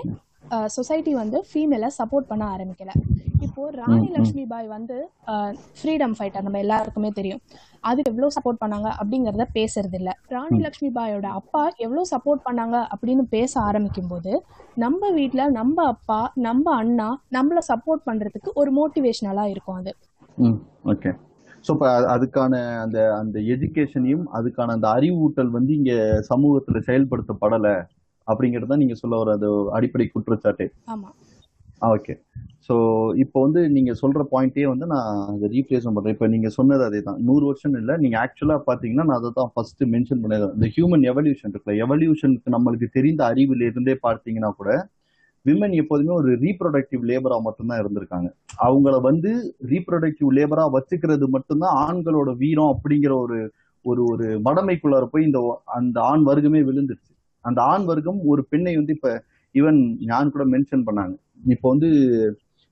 சொசைட்டி 0.75 1.13
வந்து 1.15 1.37
ஃபீமேலை 1.49 1.89
சப்போர்ட் 1.99 2.27
பண்ண 2.27 2.43
ஆரம்பிக்கல. 2.55 2.91
இப்போ 3.41 3.63
ராணி 3.73 4.09
லக்ஷ்மி 4.15 4.43
பாய் 4.51 4.67
வந்து 4.69 4.97
ஃப்ரீடம் 5.77 6.13
ஃபைட்டர் 6.17 6.45
நம்ம 6.45 6.59
எல்லாருக்குமே 6.63 7.09
தெரியும். 7.11 7.41
அதுக்கு 7.83 8.11
எவ்வளோ 8.11 8.27
சப்போர்ட் 8.35 8.61
பண்ணாங்க 8.61 8.89
அப்படிங்கிறத 8.99 9.45
பேசுறது 9.57 9.97
இல்ல 9.99 10.11
ராணி 10.29 10.59
லக்ஷ்மி 10.65 10.89
பாயோட 10.91 11.27
அப்பா 11.39 11.63
எவ்வளோ 11.85 12.03
சப்போர்ட் 12.13 12.45
பண்ணாங்க 12.47 12.77
அப்படின்னு 12.93 13.25
பேச 13.29 13.53
ஆரம்பிக்கும் 13.61 14.07
போது 14.07 14.33
நம்ம 14.77 15.11
வீட்ல 15.11 15.41
நம்ம 15.51 15.77
அப்பா 15.93 16.19
நம்ம 16.47 16.65
அண்ணா 16.75 17.07
நம்மள 17.29 17.59
சப்போர்ட் 17.71 18.07
பண்றதுக்கு 18.09 18.51
ஒரு 18.55 18.71
மோட்டிவேஷனலா 18.75 19.45
இருக்கும் 19.53 19.79
அது. 19.81 19.93
ஓகே. 20.91 21.11
ஸோ 21.65 21.71
இப்போ 21.75 21.85
அதுக்கான 22.15 22.53
அந்த 22.81 22.97
அந்த 23.15 23.37
எஜுகேஷனையும் 23.53 24.25
அதுக்கான 24.37 24.73
அந்த 24.77 24.87
அறிவூட்டல் 24.95 25.51
வந்து 25.51 25.71
இங்க 25.73 25.93
சமூகத்துல 26.29 26.79
செயல்படுத்தப்படலை. 26.87 27.75
அப்படிங்கிறது 28.27 28.71
தான் 28.71 28.83
நீங்க 28.83 28.95
சொல்ல 29.01 29.15
வர 29.21 29.31
அது 29.37 29.47
அடிப்படை 29.77 30.07
குற்றச்சாட்டு. 30.07 30.67
ஆமா. 30.93 31.09
ஓகே. 31.95 32.13
ஸோ 32.67 32.75
இப்போ 33.23 33.37
வந்து 33.45 33.61
நீங்க 33.75 33.91
சொல்ற 34.01 34.21
பாயிண்டே 34.31 34.65
வந்து 34.71 34.85
நான் 34.93 35.09
அதை 35.31 35.47
ரீப்ளேஸ் 35.55 35.87
பண்றேன். 35.87 36.15
இப்போ 36.15 36.27
நீங்க 36.33 36.49
சொன்னது 36.57 36.83
அதே 36.87 37.01
தான் 37.07 37.19
நூறு 37.27 37.43
வருஷம் 37.49 37.75
இல்லை 37.81 37.95
நீங்க 38.03 38.17
ஆக்சுவலா 38.23 38.57
பாத்தீங்கன்னா 38.69 39.05
நான் 39.09 39.19
அதை 39.19 39.31
தான் 39.39 39.51
ஃபர்ஸ்ட் 39.53 39.83
மென்ஷன் 39.93 40.21
பண்ணது 40.23 40.47
இந்த 40.57 40.67
ஹியூமன் 40.75 41.03
எவல்யூஷன் 41.11 41.51
இருக்குல்ல 41.51 41.75
எவல்யூஷனுக்கு 41.85 42.53
நம்மளுக்கு 42.55 42.87
தெரிந்த 42.97 43.23
அறிவுல 43.31 43.67
இருந்தே 43.71 43.95
பார்த்தீங்கன்னா 44.07 44.51
கூட 44.59 44.71
விமன் 45.45 45.75
எப்போதுமே 45.81 46.13
ஒரு 46.19 46.29
ரீப்ரொடக்டிவ் 46.43 47.01
லேபரா 47.09 47.35
மட்டும்தான் 47.47 47.81
இருந்திருக்காங்க. 47.81 48.29
அவங்கள 48.67 48.95
வந்து 49.09 49.31
ரீப்ரொடக்டிவ் 49.71 50.29
லேபரா 50.37 50.63
வச்சுக்கிறது 50.75 51.25
மட்டும்தான் 51.35 51.75
ஆண்களோட 51.87 52.29
வீரம் 52.43 52.71
அப்படிங்கிற 52.75 53.13
ஒரு 53.25 53.37
ஒரு 53.85 54.01
ஒரு 54.11 54.27
மடமைக்குள்ளார 54.47 55.05
போய் 55.11 55.27
இந்த 55.27 55.39
அந்த 55.77 55.97
ஆண் 56.11 56.23
வர்க்கமே 56.29 56.61
விழுந்துருச்சு. 56.69 57.11
அந்த 57.49 57.59
ஆண் 57.73 57.85
வர்க்கம் 57.91 58.19
ஒரு 58.31 58.41
பெண்ணை 58.51 58.73
வந்து 58.79 58.95
இப்ப 58.97 59.11
ஈவன் 59.55 59.79
ஞான் 60.09 60.33
கூட 60.35 60.45
மென்ஷன் 60.55 60.87
பண்ணாங்க. 60.87 61.15
இப்போ 61.55 61.67
வந்து 61.73 61.89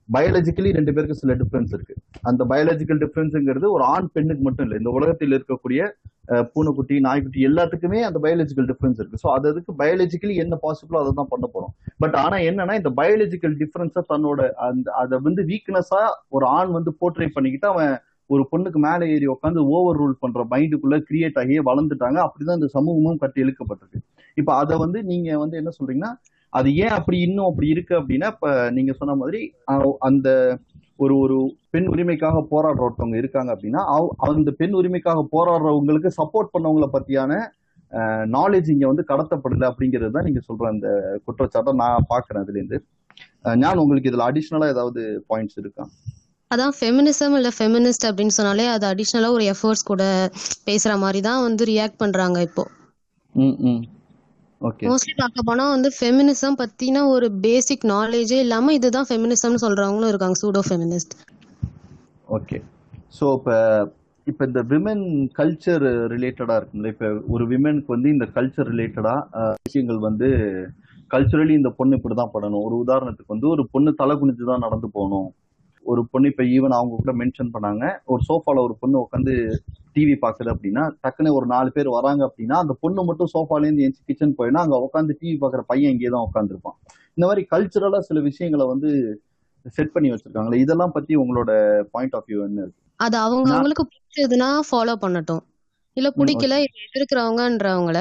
பயாலஜிக்கலி 0.10 0.70
ரெண்டு 0.78 0.94
பேருக்கு 0.96 1.20
சில 1.20 1.34
டிஃபரன்ஸ் 1.42 1.74
இருக்கு. 1.76 1.94
அந்த 2.30 2.42
பயாலஜிக்கல் 2.52 3.00
டிஃபரன்ஸுங்கிறது 3.04 3.68
ஒரு 3.76 3.84
ஆண் 3.94 4.10
பெண்ணுக்கு 4.16 4.44
மட்டும் 4.48 4.66
இல்லை. 4.66 4.78
இந்த 4.82 4.92
உலகத்தில் 4.98 5.36
இருக்கக்கூடிய 5.38 5.82
பூனைக்குட்டி 6.54 6.96
நாய்க்குட்டி 7.06 7.40
எல்லாத்துக்குமே 7.50 8.00
அந்த 8.08 8.20
பயாலஜிக்கல் 8.26 8.68
டிஃபரன்ஸ் 8.72 9.00
இருக்கு. 9.02 9.22
ஸோ 9.24 9.30
அது 9.36 9.48
அதுக்கு 9.52 9.74
பயாலஜிக்கலி 9.82 10.36
என்ன 10.44 10.58
பாசிபிளோ 10.64 11.00
அதை 11.02 11.12
தான் 11.20 11.32
பண்ண 11.34 11.48
போறோம். 11.54 11.74
பட் 12.04 12.16
ஆனா 12.24 12.38
என்னன்னா 12.50 12.76
இந்த 12.82 12.92
பயாலஜிக்கல் 13.00 13.56
டிஃபரன்ஸை 13.62 14.04
தன்னோட 14.12 14.50
அந்த 14.68 14.88
அதை 15.02 15.20
வந்து 15.28 15.44
வீக்னஸா 15.52 16.02
ஒரு 16.38 16.48
ஆண் 16.58 16.74
வந்து 16.78 16.94
போர்ட்ரே 17.02 17.30
பண்ணிக்கிட்டு 17.38 17.70
அவன் 17.74 17.94
ஒரு 18.34 18.44
பொண்ணுக்கு 18.52 18.80
மேலே 18.88 19.06
ஏறி 19.14 19.28
உட்காந்து 19.36 19.62
ஓவர் 19.76 20.00
ரூல் 20.02 20.22
பண்ற 20.24 20.44
மைண்டுக்குள்ள 20.54 20.98
கிரியேட் 21.10 21.40
ஆகியே 21.42 21.62
வளர்ந்துட்டாங்க. 21.70 22.20
அப்படிதான் 22.26 22.60
இந்த 22.60 22.70
சமூகமும் 22.78 23.22
கட்டி 23.24 23.42
இழுக்கப்பட்டிருக்கு. 23.46 24.02
இப்ப 24.38 24.52
அதை 24.56 24.76
வந்து 24.78 25.00
நீங்க 25.04 25.38
வந்து 25.38 25.58
என்ன 25.58 25.72
சொல்றீங்கன்னா 25.78 26.12
அது 26.54 26.70
ஏன் 26.78 26.96
அப்படி 26.98 27.18
இன்னும் 27.20 27.50
அப்படி 27.50 27.68
இருக்கு 27.68 27.94
அப்படின்னா 28.00 28.28
இப்ப 28.34 28.48
நீங்க 28.72 28.92
சொன்ன 28.94 29.16
மாதிரி 29.16 29.42
அந்த 30.08 30.30
ஒரு 31.00 31.14
ஒரு 31.20 31.38
பெண் 31.72 31.88
உரிமைக்காக 31.88 32.42
போராடுற 32.52 32.82
ஒருத்தவங்க 32.86 33.18
இருக்காங்க 33.18 33.52
அப்படின்னா 33.56 33.82
அந்த 34.32 34.52
பெண் 34.60 34.76
உரிமைக்காக 34.80 35.22
போராடுறவங்களுக்கு 35.34 36.10
சப்போர்ட் 36.20 36.54
பண்ணவங்கள 36.54 36.88
பத்தியான 36.96 37.40
நாலேஜ் 38.34 38.70
இங்க 38.70 38.86
வந்து 38.88 39.04
கடத்தப்படல 39.10 39.70
அப்படிங்கிறது 39.72 40.16
தான் 40.16 40.28
நீங்க 40.28 40.42
சொல்ற 40.46 40.68
அந்த 40.70 40.88
குற்றச்சாட்டை 41.26 41.74
நான் 41.82 42.08
பாக்குறேன் 42.10 42.44
அதுல 42.44 42.60
இருந்து 42.60 42.80
ஞான் 43.62 43.82
உங்களுக்கு 43.84 44.10
இதுல 44.12 44.28
அடிஷ்னலா 44.30 44.68
ஏதாவது 44.74 45.02
பாயிண்ட்ஸ் 45.30 45.58
இருக்கா? 45.58 45.84
அதான் 46.52 46.76
ஃபெமினிசம் 46.78 47.36
இல்ல 47.38 47.50
ஃபெமினிஸ்ட் 47.56 48.08
அப்படின்னு 48.10 48.36
சொன்னாலே 48.36 48.66
அது 48.74 48.86
அடிஷ்னலா 48.90 49.30
ஒரு 49.30 49.46
எஃபர்ட்ஸ் 49.54 49.90
கூட 49.90 50.04
பேசுற 50.68 50.94
மாதிரி 51.00 51.22
தான் 51.22 51.44
வந்து 51.44 51.64
ரியாக்ட் 51.66 52.02
பண்றாங்க 52.04 52.40
இப்போ. 52.42 52.64
ம் 53.36 53.58
ம். 53.66 53.82
மோஸ்ட்லி 54.64 55.14
பார்க்க 55.16 55.48
போனா 55.48 55.64
வந்து 55.72 55.90
ஃபெமினிசம் 55.96 56.58
பத்தின 56.62 57.04
ஒரு 57.14 57.28
பேசிக் 57.46 57.86
நாலேஜே 57.92 58.38
இல்லாம 58.46 58.74
இதுதான் 58.74 59.08
ஃபெமினிசம்னு 59.10 59.64
சொல்றவங்களும் 59.66 60.12
இருக்காங்க 60.14 60.38
சூடோ 60.44 60.62
ஃபெமினிஸ்ட் 60.68 61.16
ஓகே 62.30 62.60
ஸோ 63.18 63.26
இப்போ 63.40 63.56
இப்போ 64.28 64.44
இந்த 64.50 64.62
விமன் 64.72 65.04
கல்ச்சர் 65.40 65.86
ரிலேட்டடாக 66.14 66.58
இருக்குங்களா 66.60 66.92
இப்போ 66.94 67.08
ஒரு 67.34 67.46
விமனுக்கு 67.52 67.90
வந்து 67.96 68.10
இந்த 68.10 68.26
கல்ச்சர் 68.38 68.70
ரிலேட்டடாக 68.72 69.50
விஷயங்கள் 69.68 70.00
வந்து 70.08 70.28
கல்ச்சுரலி 71.12 71.54
இந்த 71.60 71.70
பொண்ணு 71.80 71.98
இப்படி 71.98 72.16
தான் 72.16 72.34
படணும். 72.36 72.64
ஒரு 72.68 72.76
உதாரணத்துக்கு 72.84 73.34
வந்து 73.34 73.48
ஒரு 73.54 73.64
பொண்ணு 73.74 73.90
தலை 74.02 74.14
குனிஞ்சு 74.16 74.50
தான் 74.52 74.64
நடந்து 74.66 74.88
போகணும். 74.96 75.28
ஒரு 75.84 76.02
பொண்ணு 76.12 76.30
இப்போ 76.32 76.44
ஈவன் 76.56 76.76
அவங்க 76.78 76.96
கூட 76.96 77.14
மென்ஷன் 77.20 77.54
பண்ணாங்க. 77.56 77.84
ஒரு 78.06 78.22
சோஃபால 78.28 78.62
ஒரு 78.66 78.76
பொண்ணு 78.82 78.98
உட்காந்து 79.04 79.34
டிவி 79.96 80.16
பார்க்குது 80.22 80.50
அப்படின்னா 80.54 80.84
டக்குன்னு 81.04 81.36
ஒரு 81.38 81.46
நாலு 81.46 81.70
பேர் 81.72 81.90
வராங்க 81.96 82.22
அப்படின்னா 82.28 82.58
அந்த 82.64 82.74
பொண்ணு 82.84 83.04
மட்டும் 83.04 83.32
சோஃபாலேருந்து 83.34 83.86
எஞ்சி 83.88 84.02
கிச்சன் 84.06 84.38
போயினா 84.40 84.62
அங்கே 84.66 84.80
உட்காந்து 84.86 85.18
டிவி 85.22 85.36
பார்க்குற 85.42 85.64
பையன் 85.72 85.94
இங்கே 85.96 86.12
தான் 86.16 86.28
உட்காந்துருப்பான் 86.30 86.78
இந்த 87.18 87.26
மாதிரி 87.28 87.44
கல்ச்சுரலாக 87.52 88.04
சில 88.08 88.20
விஷயங்களை 88.30 88.66
வந்து 88.66 88.90
செட் 89.76 89.94
பண்ணி 89.94 90.10
வச்சிருக்காங்களே. 90.12 90.62
இதெல்லாம் 90.64 90.94
பத்தி 90.96 91.14
உங்களோட 91.16 91.52
பாயிண்ட் 91.92 92.16
ஆஃப் 92.16 92.28
வியூ 92.30 92.40
என்ன 92.48 92.60
இருக்கு? 92.62 92.80
அது 93.00 93.16
அவங்க 93.18 93.50
அவங்களுக்கு 93.54 93.86
பிடிச்சதுன்னா 93.86 94.50
ஃபாலோ 94.70 94.96
பண்ணட்டும். 95.04 95.44
இல்ல 95.98 96.10
பிடிக்கல 96.20 96.56
எதிர்க்கிறவங்கன்றவங்கள 96.86 98.00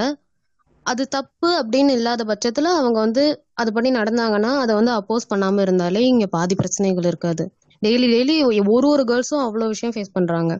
அது 0.87 1.03
தப்பு 1.09 1.49
அப்படின்னு 1.59 1.93
இல்லாத 1.97 2.23
பட்சத்துல 2.25 2.71
அவங்க 2.79 2.99
வந்து 3.01 3.25
அதுபடி 3.63 3.89
நடந்தாங்கன்னா 3.99 4.53
அதை 4.63 4.73
வந்து 4.75 4.93
அப்போஸ் 4.93 5.29
பண்ணாம 5.33 5.61
இருந்தாலே 5.61 6.01
இங்க 6.07 6.27
பாதி 6.27 6.55
பிரச்சனைகள் 6.55 7.05
இருக்காது. 7.05 7.45
டெய்லி 7.83 8.09
டெய்லி 8.15 8.37
ஒரு 8.69 8.89
ஒரு 8.89 9.03
கேர்ள்ஸும் 9.03 9.45
அவ்வளவு 9.47 9.71
விஷயம் 9.71 9.95
ஃபேஸ் 9.95 10.13
பண்றாங்க. 10.13 10.53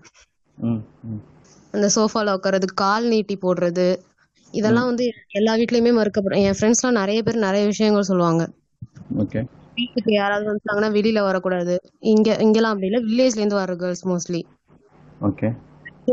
அந்த 1.71 1.89
சோஃபால 1.97 2.33
உட்கார்றது 2.37 2.69
கால் 2.75 3.07
நீட்டி 3.07 3.39
போடுறது. 3.43 3.87
இதெல்லாம் 4.53 4.85
வந்து 4.85 5.05
எல்லா 5.31 5.55
வீட்லயுமே 5.55 5.93
மறுக்கப்படும். 5.99 6.43
என் 6.47 6.57
ஃப்ரெண்ட்ஸ்லாம் 6.59 6.99
நிறைய 7.01 7.23
பேர் 7.23 7.39
நிறைய 7.39 7.67
விஷயங்கள் 7.67 8.03
சொல்லுவாங்க. 8.03 8.43
ஓகே. 9.19 9.41
வீட்டுக்கு 9.75 10.13
யாராவது 10.13 10.47
வந்துட்டாங்கன்னா 10.51 10.89
வெளியில 10.97 11.21
வரக்கூடாது. 11.23 11.75
இங்க 12.13 12.37
இங்கெல்லாம் 12.41 12.75
அப்படி 12.75 12.91
இல்ல. 12.91 13.01
வில்லேஜ்ல 13.01 13.41
இருந்து 13.41 13.55
வர 13.55 13.77
கேர்ள்ஸ் 13.77 14.07
மோஸ்ட்லி 14.09 14.43
ஓகே. 15.21 15.49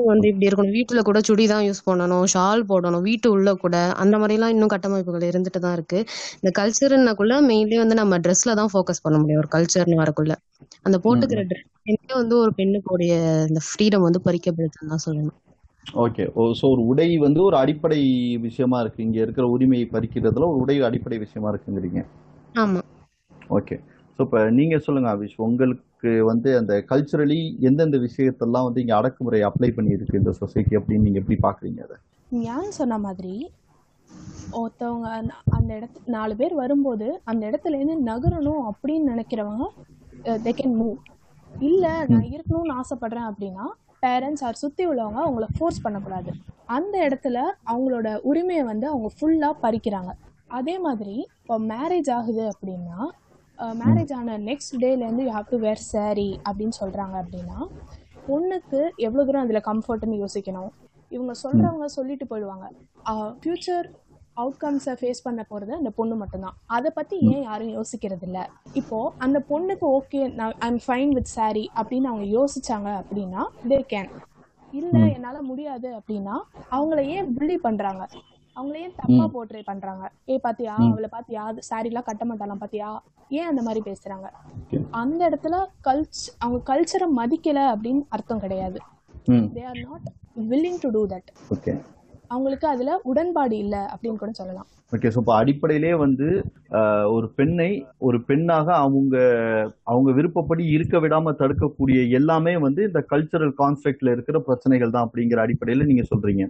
வந்து 0.09 0.25
இப்படி 0.31 0.47
இருக்கணும். 0.47 0.75
வீட்டுல 0.77 1.01
கூட 1.01 1.19
சுடி 1.27 1.45
தான் 1.51 1.63
யூஸ் 1.67 1.81
பண்ணணும் 1.87 2.25
ஷால் 2.33 2.61
போடணும் 2.71 3.05
வீட்டு 3.07 3.27
உள்ள 3.35 3.49
கூட. 3.63 3.75
அந்த 4.03 4.15
மாதிரி 4.21 4.37
எல்லாம் 4.37 4.53
இன்னும் 4.55 4.73
கட்டமைப்புகள் 4.73 5.29
இருந்துட்டு 5.31 5.61
தான் 5.65 5.75
இருக்கு. 5.77 5.99
இந்த 6.41 6.51
கல்ச்சர்னாக்குள்ள 6.59 7.35
மெயின்லி 7.49 7.77
வந்து 7.83 7.97
நம்ம 8.01 8.19
ட்ரெஸ்ல 8.25 8.55
தான் 8.61 8.71
ஃபோக்கஸ் 8.73 9.03
பண்ண 9.05 9.17
முடியும். 9.21 9.41
ஒரு 9.43 9.51
கல்ச்சர்னு 9.55 10.01
வரக்குள்ள 10.03 10.35
அந்த 10.85 10.97
போட்டுக்கிற 11.05 11.41
ட்ரெஸ் 11.51 11.67
வந்து 12.13 12.35
ஒரு 12.43 12.51
பெண்ணுக்குடைய 12.59 13.13
இந்த 13.49 13.61
ஃப்ரீடம் 13.67 14.05
வந்து 14.07 14.21
பறிக்கப்படுதுன்னு 14.27 14.93
தான் 14.93 15.05
சொல்லணும். 15.07 15.37
ஓகே 16.03 16.23
ஸோ 16.59 16.65
ஒரு 16.73 16.81
உடை 16.91 17.09
வந்து 17.25 17.39
ஒரு 17.47 17.55
அடிப்படை 17.61 17.99
விஷயமா 18.47 18.79
இருக்கு. 18.81 19.05
இங்க 19.07 19.17
இருக்கிற 19.25 19.45
உரிமையை 19.55 19.85
பறிக்கிறதுல 19.93 20.49
ஒரு 20.51 20.59
உடை 20.65 20.75
அடிப்படை 20.89 21.17
விஷயமா 21.25 21.49
இருக்குங்கிறீங்க. 21.53 22.01
ஆமா. 22.55 22.81
ஓகே 23.57 23.75
ஸோ 24.19 24.21
இப்போ 24.25 24.39
நீங்க 24.57 24.75
சொல்லுங்க 24.85 25.09
அபிஷ் 25.15 25.37
உங்களுக்கு 25.47 25.85
வந்து 26.03 26.57
அந்த 26.57 26.85
கல்ச்சுரலி 26.89 27.59
எந்தெந்த 27.59 27.97
விஷயத்தெல்லாம் 27.97 28.63
வந்து 28.63 28.81
இங்க 28.81 28.95
அடக்குமுறை 28.95 29.43
அப்ளை 29.43 29.69
பண்ணியிருக்கு 29.71 30.15
இந்த 30.15 30.31
சொசைட்டி 30.31 30.77
அப்படின்னு 30.77 30.99
நீங்க 30.99 31.19
எப்படி 31.19 31.39
பாக்குறீங்க 31.41 31.83
அதை? 31.83 31.97
ஞான் 32.31 32.71
சொன்ன 32.71 32.97
மாதிரி 32.97 33.33
ஒருத்தவங்க 34.51 35.07
அந்த- 35.51 35.75
இடத்து 35.75 35.99
நாலு 36.05 36.35
பேர் 36.35 36.53
வரும்போது 36.53 37.21
அந்த 37.23 37.49
இடத்துல 37.49 37.75
இருந்து 37.75 38.11
நகரணும் 38.11 38.71
அப்படின்னு 38.71 39.11
நினைக்கிறவங்க 39.11 39.65
தே 40.37 40.51
கேன் 40.53 40.77
மூவ் 40.79 40.97
இல்லை 41.51 41.91
நான் 42.07 42.29
இருக்கணும்னு 42.29 42.79
ஆசைப்படுறேன் 42.79 43.27
அப்படின்னா 43.29 43.65
பேரண்ட்ஸ் 44.03 44.43
ஆர் 44.43 44.53
சுற்றி 44.53 44.87
உள்ளவங்க 44.87 45.19
அவங்கள 45.25 45.45
ஃபோர்ஸ் 45.57 45.81
பண்ணக்கூடாது. 45.81 46.31
அந்த 46.65 47.09
இடத்துல 47.09 47.37
அவங்களோட 47.65 48.19
உரிமையை 48.21 48.63
வந்து 48.63 48.87
அவங்க 48.87 49.09
ஃபுல்லாக 49.19 49.53
பறிக்கிறாங்க. 49.61 50.11
அதே 50.47 50.79
மாதிரி 50.79 51.15
இப்போ 51.41 51.59
மேரேஜ் 51.59 52.11
ஆகுது 52.11 52.49
அப்படின்னா 52.49 52.99
Uh, 53.63 53.73
மேரேஜ் 53.79 54.11
ஆன 54.17 54.35
next 54.49 54.73
டேலேருந்து 54.81 55.23
you 55.25 55.31
have 55.37 55.49
to 55.53 55.57
wear 55.63 55.81
sari 55.93 56.27
அப்படின்னு 56.49 56.75
சொல்கிறாங்க 56.81 57.15
அப்படின்னா 57.21 57.57
பொண்ணுக்கு 58.27 58.79
எவ்வளோ 59.07 59.23
தூரம் 59.27 59.45
அதில் 59.45 59.61
கம்ஃபர்ட்னு 59.67 60.19
யோசிக்கணும். 60.21 60.69
இவங்க 61.11 61.33
சொல்கிறவங்க 61.41 61.87
சொல்லிட்டு 61.95 62.25
போயிடுவாங்க. 62.29 62.67
ஃப்யூச்சர் 63.41 63.87
அவுட்கம்ஸை 64.43 64.93
ஃபேஸ் 64.99 65.21
பண்ண 65.27 65.41
போகிறது 65.49 65.73
அந்த 65.79 65.91
பொண்ணு 65.99 66.15
மட்டும்தான். 66.21 66.57
அதை 66.75 66.89
பற்றி 66.99 67.17
ஏன் 67.33 67.43
யாரும் 67.49 67.75
யோசிக்கிறது 67.77 68.25
இல்லை? 68.29 68.43
இப்போது 68.81 69.11
அந்த 69.25 69.39
பொண்ணுக்கு 69.51 69.87
ஓகே 69.97 70.21
நான் 70.39 70.55
ஐம் 70.69 70.81
ஃபைன் 70.87 71.13
வித் 71.17 71.33
சாரி 71.37 71.65
அப்படின்னு 71.79 72.11
அவங்க 72.11 72.27
யோசிச்சாங்க 72.37 72.89
அப்படின்னா 73.01 73.43
தே 73.71 73.79
கேன் 73.93 74.09
இல்லை 74.73 75.03
என்னால் 75.17 75.47
முடியாது 75.51 75.89
அப்படின்னா 75.99 76.37
அவங்கள 76.77 76.99
ஏன் 77.17 77.29
புள்ளி 77.37 77.57
பண்ணுறாங்க 77.67 78.03
அவங்கள 78.59 78.77
ஏன் 78.77 78.95
தப்பா. 78.95 79.25
போர்ட்ரே 79.35 79.61
பண்றாங்க? 79.63 80.05
ஏ 80.29 80.37
பாத்தியா. 80.37 80.75
அவளை 80.89 81.09
பாத்தியா? 81.11 81.43
சாரி 81.69 81.87
எல்லாம் 81.87 82.03
கட்ட 82.03 82.25
மாட்டாளாம் 82.25 82.63
பாத்தியா? 82.63 82.89
ஏன் 83.29 83.45
அந்த 83.45 83.61
மாதிரி 83.61 83.81
பேசுறாங்க. 83.89 84.27
அந்த 85.01 85.29
இடத்துல 85.29 85.55
கல்ச் 85.83 86.21
அவங்க 86.37 86.59
கல்ச்சரை 86.69 87.07
மதிக்கல 87.19 87.59
அப்படின்னு 87.73 88.03
அர்த்தம் 88.09 88.39
கிடையாது. 88.39 88.79
They 89.55 89.63
are 89.65 89.79
not 89.87 90.07
willing 90.49 90.77
to 90.81 90.89
do 90.89 91.01
that 91.07 91.29
அவங்களுக்கு 92.27 92.67
அதுல 92.67 92.99
உடன்பாடு 93.03 93.57
இல்ல 93.57 93.75
அப்படின்னு 93.93 94.15
கூட 94.15 94.31
சொல்லலாம். 94.31 94.69
ஓகே 94.95 95.09
ஸோ 95.13 95.19
இப்போ 95.21 95.33
அடிப்படையிலே 95.39 95.91
வந்து 96.03 96.27
ஒரு 97.15 97.27
பெண்ணை 97.39 97.67
ஒரு 98.07 98.17
பெண்ணாக 98.29 98.67
அவங்க 98.85 99.15
அவங்க 99.91 100.09
விருப்பப்படி 100.17 100.63
இருக்க 100.75 100.99
விடாம 101.03 101.33
தடுக்கக்கூடிய 101.41 101.99
எல்லாமே 102.19 102.53
வந்து 102.63 102.81
இந்த 102.89 103.01
கல்ச்சரல் 103.11 103.53
கான்ஃபிளிக்ட்ல 103.61 104.13
இருக்கிற 104.15 104.39
பிரச்சனைகள் 104.47 104.93
தான் 104.95 105.05
அப்படிங்கிற 105.07 105.39
அடிப்படையில 105.43 105.87
நீங்க 105.91 106.05
சொல்றீங்க. 106.11 106.45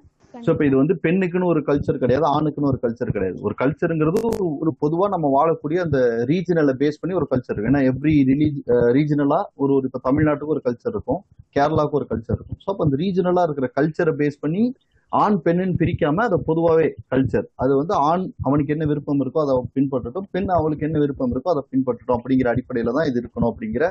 ஸோ 0.45 0.49
இப்போ 0.53 0.65
இது 0.67 0.75
வந்து 0.81 0.95
பெண்ணுக்குன்னு 1.05 1.51
ஒரு 1.53 1.61
கல்ச்சர் 1.69 2.01
கிடையாது 2.03 2.25
ஆணுக்குன்னு 2.35 2.69
ஒரு 2.71 2.79
கல்ச்சர் 2.83 3.15
கிடையாது. 3.15 3.37
ஒரு 3.47 3.55
கல்ச்சருங்கிறது 3.61 4.19
ஒரு 4.63 4.71
பொதுவாக 4.83 5.11
நம்ம 5.15 5.29
வாழக்கூடிய 5.37 5.79
அந்த 5.85 5.99
ரீஜனலை 6.31 6.75
பேஸ் 6.81 6.99
பண்ணி 7.01 7.17
ஒரு 7.21 7.27
கல்ச்சர் 7.31 7.55
இருக்கு. 7.55 7.71
ஏன்னா 7.71 7.83
எவ்ரி 7.91 8.15
ரிலீஜ் 8.31 8.59
ரீஜனலா 8.97 9.39
ஒரு 9.63 9.73
ஒரு 9.77 9.87
இப்போ 9.89 10.01
தமிழ்நாட்டுக்கு 10.09 10.55
ஒரு 10.55 10.63
கல்ச்சர் 10.67 10.93
இருக்கும் 10.95 11.21
கேரளாவுக்கு 11.57 11.99
ஒரு 12.01 12.07
கல்ச்சர் 12.13 12.37
இருக்கும். 12.37 12.59
ஸோ 12.63 12.69
அப்போ 12.73 12.85
அந்த 12.87 12.97
ரீஜனலா 13.03 13.43
இருக்கிற 13.49 13.69
கல்ச்சரை 13.79 14.13
பேஸ் 14.21 14.43
பண்ணி 14.45 14.63
ஆண் 15.11 15.37
பெண்ணுன்னு 15.45 15.79
பிரிக்காம 15.79 16.23
அதை 16.27 16.37
பொதுவாகவே 16.47 16.87
கல்ச்சர் 17.11 17.47
அது 17.55 17.71
வந்து 17.77 17.93
ஆண் 18.07 18.25
அவனுக்கு 18.47 18.73
என்ன 18.75 18.85
விருப்பம் 18.85 19.21
இருக்கோ 19.23 19.41
அதை 19.45 19.55
பின்பற்றட்டும் 19.75 20.27
பெண் 20.31 20.49
அவளுக்கு 20.57 20.85
என்ன 20.87 20.99
விருப்பம் 20.99 21.33
இருக்கோ 21.33 21.49
அதை 21.49 21.63
பின்பற்றட்டும் 21.71 22.17
அப்படிங்கிற 22.17 22.49
அடிப்படையில 22.51 22.93
தான் 22.97 23.09
இது 23.09 23.19
இருக்கணும் 23.21 23.51
அப்படிங்கிற 23.51 23.85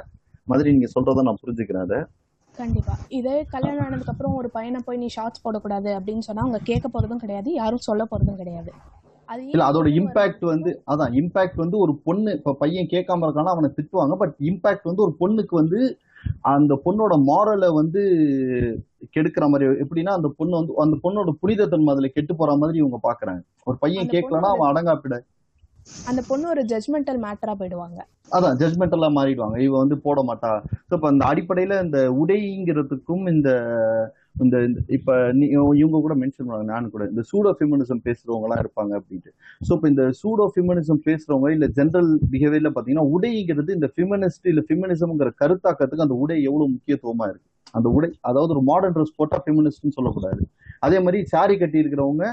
மாதிரி 0.46 0.68
நீங்க 0.70 0.88
சொல்றதை 0.94 1.22
நான் 1.24 1.40
புரிஞ்சுக்கிறேன் 1.42 1.86
அதை. 1.86 1.98
கண்டிப்பா. 2.54 2.94
இதே 3.18 3.34
கல்யாணம் 3.50 3.84
ஆனதுக்கு 3.84 4.12
அப்புறம் 4.12 4.36
ஒரு 4.38 4.48
பையனை 4.54 4.78
போய் 4.86 5.00
நீ 5.02 5.08
ஷார்ட்ஸ் 5.16 5.42
போடக்கூடாது 5.44 5.90
அப்படின்னு 5.98 6.26
சொன்னா 6.28 6.44
அவங்க 6.44 6.60
கேட்க 6.70 6.86
போறதும் 6.88 7.22
கிடையாது 7.24 7.50
யாரும் 7.54 7.86
சொல்ல 7.88 8.04
போறதும் 8.04 8.40
கிடையாது. 8.40 8.70
இல்ல 9.48 9.64
அதோட 9.64 9.88
இம்பாக்ட்? 9.98 10.44
வந்து 10.50 10.70
அதான் 10.92 11.14
இம்பாக்ட் 11.20 11.58
வந்து 11.62 11.76
ஒரு 11.78 11.92
பொண்ணு 12.04 12.30
இப்ப 12.38 12.54
பையன் 12.60 12.92
கேட்காம 12.92 13.26
இருக்கானா 13.26 13.54
அவனை 13.54 13.70
திட்டுவாங்க 13.72 14.14
பட் 14.16 14.36
இம்பாக்ட் 14.50 14.88
வந்து 14.90 15.04
ஒரு 15.06 15.14
பொண்ணுக்கு 15.20 15.54
வந்து 15.60 15.80
அந்த 16.50 16.72
பொண்ணோட 16.84 17.14
மாரலை 17.26 17.68
வந்து 17.74 18.02
கெடுக்கிற 19.16 19.48
மாதிரி 19.48 19.70
எப்படின்னா 19.82 20.08
அந்த 20.08 20.28
பொண்ணு 20.36 20.56
வந்து 20.56 20.72
அந்த 20.76 20.96
பொண்ணோட 21.02 21.30
புனிதத்தன்மை 21.40 21.88
அதுல 21.88 22.06
கெட்டு 22.08 22.36
போற 22.36 22.56
மாதிரி 22.56 22.78
இவங்க 22.78 23.00
பாக்குறாங்க. 23.02 23.40
ஒரு 23.64 23.78
பையன் 23.78 24.08
கேட்கலன்னா 24.08 24.50
அவன் 24.50 24.70
அடங்காப்பிட. 24.70 25.16
அந்த 26.06 26.22
பொண்ணு 26.28 26.48
ஒரு 26.48 26.64
ஜட்மெண்டல் 26.64 27.20
மேட்டரா 27.22 27.54
போயிடுவாங்க. 27.58 27.98
அதான் 28.30 28.56
ஜட்மெண்டெல்லாம் 28.56 29.16
மாறிடுவாங்க. 29.16 29.58
இவ 29.58 29.78
வந்து 29.78 29.98
போட 29.98 30.22
மாட்டா. 30.22 30.50
இப்போ 30.92 31.08
அந்த 31.08 31.24
அடிப்படையில 31.26 31.84
இந்த 31.84 32.10
உடைங்கிறதுக்கும் 32.12 33.30
இந்த 33.30 33.50
இந்த 34.40 34.64
இந்த- 34.64 34.80
இப்ப 34.88 35.30
இவங்க 35.74 36.00
கூட 36.00 36.14
மென்ஷன் 36.14 36.38
பண்ணுவாங்க 36.38 36.62
நான் 36.64 36.90
கூட. 36.90 37.04
இந்த 37.04 37.22
சூடோ 37.22 37.54
ஃபெமினிசம் 37.58 38.02
பேசுறவங்க 38.04 38.42
எல்லாம் 38.42 38.60
இருப்பாங்க 38.60 39.00
அப்படின்ட்டு. 39.00 39.30
ஸோ 39.68 39.72
இப்போ 39.72 39.88
இந்த 39.88 40.12
சூடோ 40.22 40.48
ஃபெமினிசம் 40.54 41.00
பேசுறவங்க 41.06 41.50
இல்ல 41.50 41.66
ஜென்ரல் 41.68 42.18
பிஹேவியர்ல 42.32 42.70
பாத்தீங்கன்னா 42.74 43.06
உடைங்கிறது 43.10 43.70
இந்த 43.74 43.92
ஃபெமினிஸ்ட் 43.96 44.44
இல்ல 44.44 44.62
ஃபெமினிசம்ங்கிற 44.68 45.30
கருத்தாக்கத்துக்கு 45.40 46.00
அந்த 46.00 46.14
உடை 46.14 46.42
எவ்வளவு 46.42 46.70
முக்கியத்துவமா 46.70 47.24
இருக்கு? 47.24 47.46
அந்த 47.76 47.88
உடை 47.96 48.08
அதாவது 48.30 48.52
ஒரு 48.56 48.62
மாடர்ன் 48.70 48.94
ட்ரெஸ் 48.96 49.16
போட்டா 49.18 49.38
ஃபெமினிஸ்ட்னு 49.44 49.96
சொல்லக்கூடாது. 49.96 50.42
அதே 50.86 50.98
மாதிரி 51.04 51.18
சாரி 51.32 51.54
கட்டி 51.62 51.78
இருக்கிறவங்க 51.82 52.26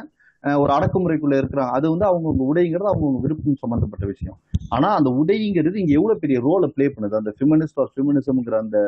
ஒரு 0.44 0.72
அடக்குமுறைக்குள்ள 0.78 1.36
இருக்கிறாங்க. 1.42 1.72
அது 1.78 1.86
வந்து 1.94 2.06
அவங்கவுங்க 2.10 2.44
உடைங்கிறது 2.52 2.90
அவங்கவுங்க 2.92 3.22
விருப்பம் 3.26 3.62
சம்மந்தப்பட்ட 3.64 4.06
விஷயம். 4.14 4.38
ஆனா 4.76 4.90
அந்த 5.00 5.10
உடைங்கிறது 5.22 5.78
இங்க 5.84 5.94
எவ்வளவு 6.00 6.22
பெரிய 6.24 6.38
ரோலை 6.48 6.68
ப்ளே 6.76 6.88
பண்ணுது? 6.96 7.16
அந்த 7.22 7.32
ஃபெமினிஸ்ட் 7.38 7.80
ஆர் 7.84 7.92
ஃபெமினிசம்ங்கிற 7.94 8.58
அந்த 8.66 8.80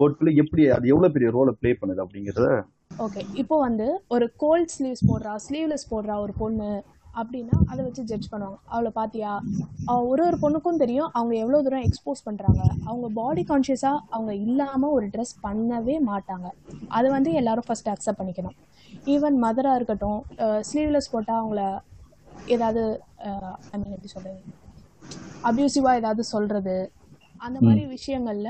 கோட்ல 0.00 0.32
எப்படி 0.42 0.62
அது 0.76 0.86
எவ்வளவு 0.94 1.14
பெரிய 1.16 1.28
ரோலை 1.36 1.52
ப்ளே 1.60 1.70
பண்ணுது 1.80 2.02
அப்படிங்கறத 2.04 2.48
ஓகே 3.04 3.22
இப்போ 3.42 3.56
வந்து 3.66 3.86
ஒரு 4.14 4.26
கோல்ட் 4.42 4.72
ஸ்லீவ்ஸ் 4.74 5.06
போடுறா 5.08 5.32
ஸ்லீவ்லெஸ் 5.46 5.90
போடுறா 5.92 6.14
ஒரு 6.24 6.34
பொண்ணு. 6.42 6.68
அப்படின்னா 7.16 7.56
அதை 7.66 7.80
வச்சு 7.86 8.02
ஜட்ஜ் 8.10 8.30
பண்ணுவாங்க. 8.32 8.58
அவளை 8.68 8.90
பாத்தியா? 8.96 9.32
அவ 9.88 9.96
ஒரு 10.10 10.22
ஒரு 10.26 10.36
பொண்ணுக்கும் 10.42 10.80
தெரியும் 10.82 11.10
அவங்க 11.14 11.34
எவ்வளோ 11.42 11.58
தூரம் 11.64 11.84
எக்ஸ்போஸ் 11.86 12.26
பண்றாங்க. 12.26 12.62
அவங்க 12.82 13.06
பாடி 13.18 13.42
கான்ஷியஸா 13.44 13.92
அவங்க 14.10 14.32
இல்லாம 14.46 14.90
ஒரு 14.96 15.06
ட்ரெஸ் 15.14 15.34
பண்ணவே 15.44 15.96
மாட்டாங்க. 16.08 16.46
அது 16.90 17.08
வந்து 17.14 17.30
எல்லாரும் 17.40 17.66
ஃபர்ஸ்ட் 17.66 17.90
அக்செப்ட் 17.92 18.20
பண்ணிக்கணும். 18.20 18.56
ஈவன் 19.06 19.36
மதரா 19.44 19.72
இருக்கட்டும் 19.78 20.20
ஸ்லீவ்லெஸ் 20.68 21.12
போட்டா 21.12 21.34
அவங்கள 21.40 21.62
ஏதாவது 22.48 22.82
ஐ 23.68 23.78
மீன் 23.80 23.94
எப்படி 23.96 24.10
சொல்றது? 24.14 24.40
அப்யூசிவா 25.44 25.90
ஏதாவது 26.00 26.22
சொல்றது? 26.32 26.76
அந்த 27.40 27.58
மாதிரி 27.62 27.82
விஷயங்கள்ல 27.94 28.48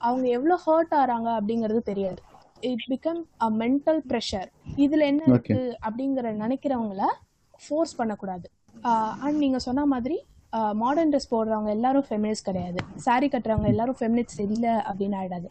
அவங்க 0.00 0.26
எவ்வளோ 0.36 0.54
ஹர்ட் 0.64 0.94
ஆறாங்க 1.00 1.28
அப்படிங்கிறது 1.38 1.80
தெரியாது. 1.84 2.20
It 2.62 2.84
become 2.92 3.20
a 3.40 3.48
mental 3.60 4.00
pressure 4.08 4.48
இதுல 4.78 5.06
என்ன 5.06 5.22
இருக்கு 5.28 5.58
அப்படிங்கிற 5.86 6.26
நினைக்கிறவங்கள 6.42 7.02
ஃபோர்ஸ் 7.64 7.96
பண்ணக்கூடாது. 8.00 8.46
அண்ட் 9.24 9.40
நீங்க 9.44 9.58
சொன்ன 9.68 9.86
மாதிரி 9.94 10.18
மாடர்ன் 10.82 11.10
ட்ரெஸ் 11.12 11.32
போடுறவங்க 11.32 11.70
எல்லாரும் 11.78 12.06
ஃபெமினிஸ்ட் 12.06 12.48
கிடையாது. 12.48 12.78
saree 13.04 13.28
கட்டுறவங்க 13.34 13.68
எல்லாரும் 13.74 13.98
ஃபெமினிஸ்ட் 14.00 14.40
இல்லை 14.46 14.72
அப்படின்னு 14.88 15.18
ஆயிடாது. 15.20 15.48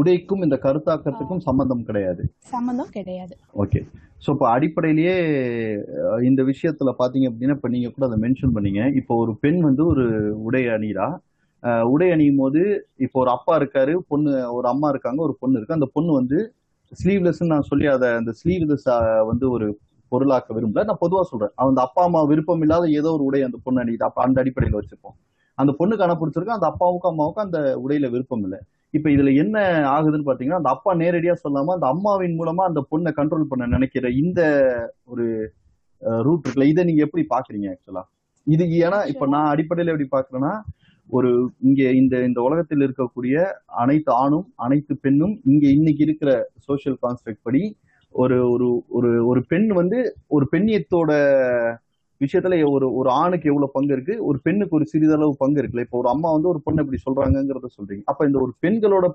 உடைக்கும் 0.00 0.42
இந்த 0.46 0.56
கருத்தாக்கத்துக்கும் 0.64 1.42
சம்பந்தம் 1.46 1.84
கிடையாது. 1.88 2.22
சம்மந்தம் 2.52 2.92
கிடையாது. 2.96 3.34
ஓகே 3.62 3.80
ஸோ 4.24 4.28
இப்போ 4.34 4.46
அடிப்படையிலேயே 4.54 5.14
இந்த 6.28 6.40
விஷயத்துல 6.50 6.90
பாத்தீங்க 7.00 7.28
அப்படின்னா 7.30 7.56
இப்போ 7.58 7.70
நீங்க 7.74 7.88
கூட 7.94 8.04
அதை 8.08 8.18
மென்ஷன் 8.24 8.54
பண்ணீங்க. 8.56 8.80
இப்போ 9.00 9.12
ஒரு 9.22 9.32
பெண் 9.44 9.60
வந்து 9.68 9.82
ஒரு 9.92 10.06
உடை 10.46 10.62
அணிகிறா 10.76 11.08
உடை 11.92 12.08
அணியும் 12.14 12.40
போது 12.42 12.60
இப்போ 13.04 13.16
ஒரு 13.22 13.30
அப்பா 13.36 13.54
இருக்காரு 13.60 13.94
பொண்ணு 14.10 14.30
ஒரு 14.58 14.66
அம்மா 14.72 14.88
இருக்காங்க 14.92 15.20
ஒரு 15.28 15.34
பொண்ணு 15.40 15.58
இருக்கு. 15.58 15.78
அந்த 15.78 15.88
பொண்ணு 15.96 16.12
வந்து 16.20 16.38
ஸ்லீவ்லெஸ் 17.00 17.42
நான் 17.54 17.68
சொல்லி 17.70 17.86
அதை 17.94 18.08
அந்த 18.20 18.32
ஸ்லீவ்லெஸ் 18.40 18.86
வந்து 19.30 19.46
ஒரு 19.56 19.66
பொருளாக்க 20.12 20.54
விரும்பல. 20.56 20.84
நான் 20.84 21.02
பொதுவா 21.04 21.22
சொல்றேன். 21.30 21.52
அந்த 21.54 21.80
அப்பா 21.80 22.02
அம்மா 22.04 22.22
விருப்பம் 22.22 22.60
இல்லாத 22.60 22.88
ஏதோ 22.90 23.12
ஒரு 23.12 23.22
உடை 23.22 23.42
அந்த 23.42 23.58
பொண்ணு 23.64 23.82
அணியுது. 23.84 24.02
அப்ப 24.02 24.22
அந்த 24.22 24.42
அடிப்படையில 24.42 24.80
வச்சுப்போம் 24.80 25.16
அந்த 25.58 25.72
பொண்ணுக்கு 25.78 26.04
அணை 26.04 26.16
அந்த 26.50 26.66
அப்பாவுக்கும் 26.66 27.12
அம்மாவுக்கும் 27.12 27.44
அந்த 27.44 27.58
உடையில 27.84 28.10
விருப்பம் 28.10 28.42
இல்லை. 28.42 28.58
இப்ப 28.94 29.10
இதுல 29.10 29.34
என்ன 29.34 29.56
ஆகுதுன்னு 29.86 30.28
பாத்தீங்கன்னா 30.28 30.60
அந்த 30.60 30.68
அப்பா 30.68 30.94
நேரடியா 30.94 31.34
சொல்லாம 31.42 31.72
அந்த 31.72 31.86
அம்மாவின் 31.86 32.38
மூலமா 32.40 32.62
அந்த 32.70 32.80
பொண்ணை 32.90 33.10
கண்ட்ரோல் 33.16 33.50
பண்ண 33.50 33.66
நினைக்கிற 33.66 34.08
இந்த 34.10 34.40
ஒரு 35.04 35.26
ரூட் 36.22 36.44
இருக்குல்ல 36.44 36.64
இதை 36.64 36.84
நீங்க 36.84 37.02
எப்படி 37.02 37.24
பாக்குறீங்க 37.30 37.68
ஆக்சுவலா 37.72 38.02
இது 38.46 38.64
ஏன்னா 38.64 39.06
இப்ப 39.06 39.26
நான் 39.26 39.50
அடிப்படையில 39.54 39.92
எப்படி 39.92 40.08
பாக்குறேன்னா 40.12 40.52
ஒரு 41.10 41.50
இங்க 41.58 41.82
இந்த 41.90 42.24
இந்த 42.24 42.40
உலகத்தில் 42.40 42.84
இருக்கக்கூடிய 42.86 43.34
அனைத்து 43.66 44.12
ஆணும் 44.12 44.46
அனைத்து 44.56 44.96
பெண்ணும் 44.96 45.40
இங்க 45.44 45.64
இன்னைக்கு 45.68 46.02
இருக்கிற 46.02 46.30
சோஷியல் 46.58 46.98
கான்ஸ்ட்ரக்ட் 47.02 47.42
படி 47.42 47.62
ஒரு 48.12 48.50
ஒரு 48.50 48.84
ஒரு 48.88 49.26
ஒரு 49.26 49.44
பெண் 49.48 49.66
வந்து 49.66 50.16
ஒரு 50.26 50.48
பெண்ணியத்தோட 50.52 51.10
விஷயத்துல 52.20 52.70
ஒரு 52.70 52.94
ஒரு 52.94 53.10
ஆணுக்கு 53.10 53.48
எவ்வளவு 53.48 53.72
பங்கு 53.72 53.92
இருக்கு? 53.92 54.24
ஒரு 54.24 54.38
பெண்ணுக்கு 54.42 54.76
ஒரு 54.76 54.86
சிறிதளவு 54.86 55.36
பங்கு 55.38 55.62
இருக்குல்ல? 55.62 55.80
இப்போ 55.80 55.98
ஒரு 55.98 56.08
அம்மா 56.08 56.32
வந்து 56.32 56.48
ஒரு 56.48 56.60
பொண்ணு 56.64 56.84
இப்படி 56.84 57.00
சொல்றாங்கங்கிறத 57.06 57.68
சொல்றீங்க. 57.78 58.02
அப்ப 58.04 58.26
இந்த 58.26 58.38
ஒரு 58.38 58.52
பெண்களோட 58.62 59.06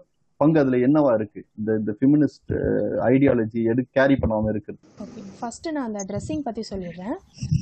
பங்கு 0.42 0.58
அதுல 0.62 0.78
என்னவா 0.86 1.12
இருக்கு? 1.18 1.42
இந்த 1.60 1.70
இந்த 1.80 1.92
ஃபெமினிஸ்ட் 1.98 2.52
ஐடியாலஜி 3.10 3.62
எது 3.72 3.82
கேரி 3.98 4.16
பண்ணாம 4.22 4.50
இருக்கு 4.54 4.72
ஓகே 5.04 5.22
ஃபர்ஸ்ட் 5.40 5.68
நான் 5.76 5.88
அந்த 5.90 6.02
ட்ரெஸ்ஸிங் 6.10 6.44
பத்தி 6.48 6.64
சொல்லிடுறேன். 6.72 7.16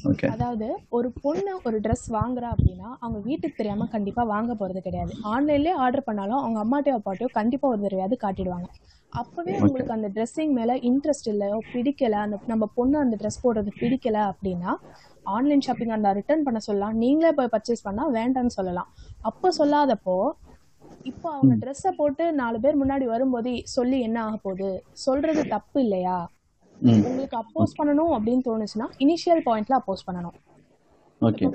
ஓகே 0.10 0.28
அதாவது 0.36 0.68
ஒரு 0.98 1.10
பொண்ணு 1.26 1.54
ஒரு 1.68 1.80
ட்ரெஸ் 1.86 2.08
வாங்குறா 2.18 2.50
அப்படின்னா 2.56 2.90
அவங்க 3.04 3.20
வீட்டுக்கு 3.30 3.60
தெரியாம 3.60 3.88
கண்டிப்பா 3.96 4.24
வாங்க 4.34 4.54
போறது 4.62 4.82
கிடையாது. 4.88 5.14
ஆன்லைன்லயே 5.34 5.76
ஆர்டர் 5.86 6.08
பண்ணாலும் 6.08 6.42
அவங்க 6.42 6.60
அம்மாட்டையோ 6.66 6.98
அப்பாட்டையோ 7.00 7.30
கண்டிப்பா 7.40 7.68
ஒரு 7.74 7.82
தடவையாவது 7.86 8.18
காட்டிடுவாங்க. 8.26 8.70
அப்பவே 9.14 9.56
உங்களுக்கு 9.64 9.96
அந்த 9.96 10.08
ட்ரெஸ்ஸிங் 10.16 10.54
மேல 10.60 10.76
இன்ட்ரெஸ்ட் 10.90 11.28
இல்லையோ 11.34 11.58
பிடிக்கல 11.74 12.16
அந்த 12.26 12.38
நம்ம 12.52 12.66
பொண்ணு 12.78 12.98
அந்த 13.06 13.16
ட்ரெஸ் 13.22 13.44
போடுறது 13.44 13.72
பிடிக்கல 13.82 14.18
அப்படின்னா 14.32 14.72
ஆன்லைன் 15.36 15.62
ஷாப்பிங் 15.68 15.94
அந்த 15.98 16.10
ரிட்டர்ன் 16.20 16.46
பண்ண 16.48 16.60
சொல்லலாம். 16.68 16.96
நீங்களே 17.04 17.32
போய் 17.38 17.52
பர்ச்சேஸ் 17.54 17.86
பண்ணா 17.88 18.06
வேண்டாம்னு 18.18 18.56
சொல்லலாம். 18.60 18.90
அப்போ 19.30 19.50
சொல்லாதப்போ 19.60 20.18
இப்போ 21.04 21.28
அவங்க 21.32 21.54
ட்ரெஸ்ஸை 21.62 21.92
போட்டு 21.98 22.26
நாலு 22.34 22.58
பேர் 22.60 22.80
முன்னாடி 22.82 23.06
வரும்போது 23.06 23.52
சொல்லி 23.76 23.98
என்ன 24.00 24.18
ஆக 24.24 24.36
போகுது? 24.38 24.70
சொல்றது 25.06 25.42
தப்பு 25.56 25.78
இல்லையா? 25.82 26.18
உங்களுக்கு 27.00 27.38
அப்போஸ் 27.42 27.78
பண்ணணும் 27.80 28.14
அப்படின்னு 28.16 28.44
தோணுச்சுன்னா 28.48 28.88
இனிஷியல் 29.06 29.42
பாயிண்ட்ல 29.46 29.78
அப்போஸ் 29.80 30.08
பண்ணணும். 30.08 30.38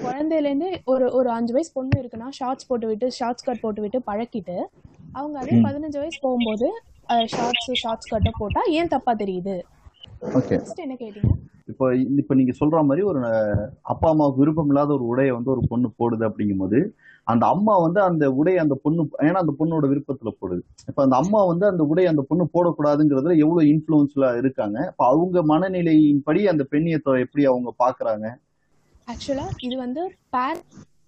குழந்தையிலேருந்து 0.05 0.69
ஒரு 0.85 1.07
ஒரு 1.13 1.29
அஞ்சு 1.31 1.53
வயசு 1.53 1.71
பொண்ணு 1.75 2.01
இருக்குன்னா 2.03 2.29
ஷார்ட்ஸ் 2.39 2.69
போட்டு 2.69 2.87
விட்டு 2.87 3.09
ஷார்ட்ஸ் 3.19 3.47
கட் 3.47 3.63
போட்டு 3.63 3.81
விட்டு 3.85 3.99
பழக்கிட்டு 4.07 4.57
அவங்க 5.15 5.37
அதே 5.39 5.57
பதினஞ்சு 5.67 5.99
வயசு 6.03 6.19
போகும்போது 6.21 6.69
ஷார்ட்ஸ் 7.35 7.69
ஷார்ட்ஸ் 7.83 8.11
கட்டை 8.13 8.33
போட்டா 8.39 8.63
ஏன் 8.79 8.93
தப்பா 8.95 9.13
தெரியுது? 9.23 9.57
என்ன 10.85 10.97
கேட்டீங்க? 11.03 11.33
இப்போ 11.69 11.85
இப்ப 12.19 12.35
நீங்க 12.35 12.53
சொல்ற 12.61 12.79
மாதிரி 12.85 13.03
ஒரு 13.07 13.21
அப்பா 13.85 14.09
அம்மாவுக்கு 14.11 14.43
விருப்பம் 14.43 14.69
இல்லாத 14.69 14.91
ஒரு 14.95 15.05
உடையை 15.07 15.33
வந்து 15.33 15.51
ஒரு 15.51 15.63
பொண்ணு 15.69 15.89
போடுது 15.99 16.25
அப்படிங்கும்போது 16.29 16.79
அந்த 17.27 17.45
அம்மா 17.47 17.75
வந்து 17.77 18.01
அந்த 18.01 18.25
உடை 18.35 18.55
அந்த 18.59 18.75
பொண்ணு 18.83 19.03
ஏன்னா 19.19 19.41
அந்த 19.41 19.55
பொண்ணோட 19.59 19.87
விருப்பத்துல 19.89 20.31
போடுது. 20.39 20.61
இப்ப 20.89 21.03
அந்த 21.03 21.17
அம்மா 21.17 21.41
வந்து 21.45 21.67
அந்த 21.67 21.83
உடை 21.85 22.05
அந்த 22.07 22.23
பொண்ணு 22.23 22.45
போடக்கூடாதுங்கிறதுல 22.55 23.37
எவ்வளவு 23.39 23.71
இன்ஃபுளுன்ஸ்ல 23.73 24.29
இருக்காங்க? 24.39 24.79
இப்ப 24.91 25.07
அவங்க 25.07 25.43
மனநிலையின்படி 25.45 26.43
அந்த 26.49 26.65
பெண்ணியத்தை 26.73 27.19
எப்படி 27.25 27.45
அவங்க 27.47 27.73
பாக்குறாங்க? 27.79 28.27
ஆக்சுவலா 29.09 29.47
இது 29.61 29.77
வந்து 29.77 30.03
பேர் 30.31 30.61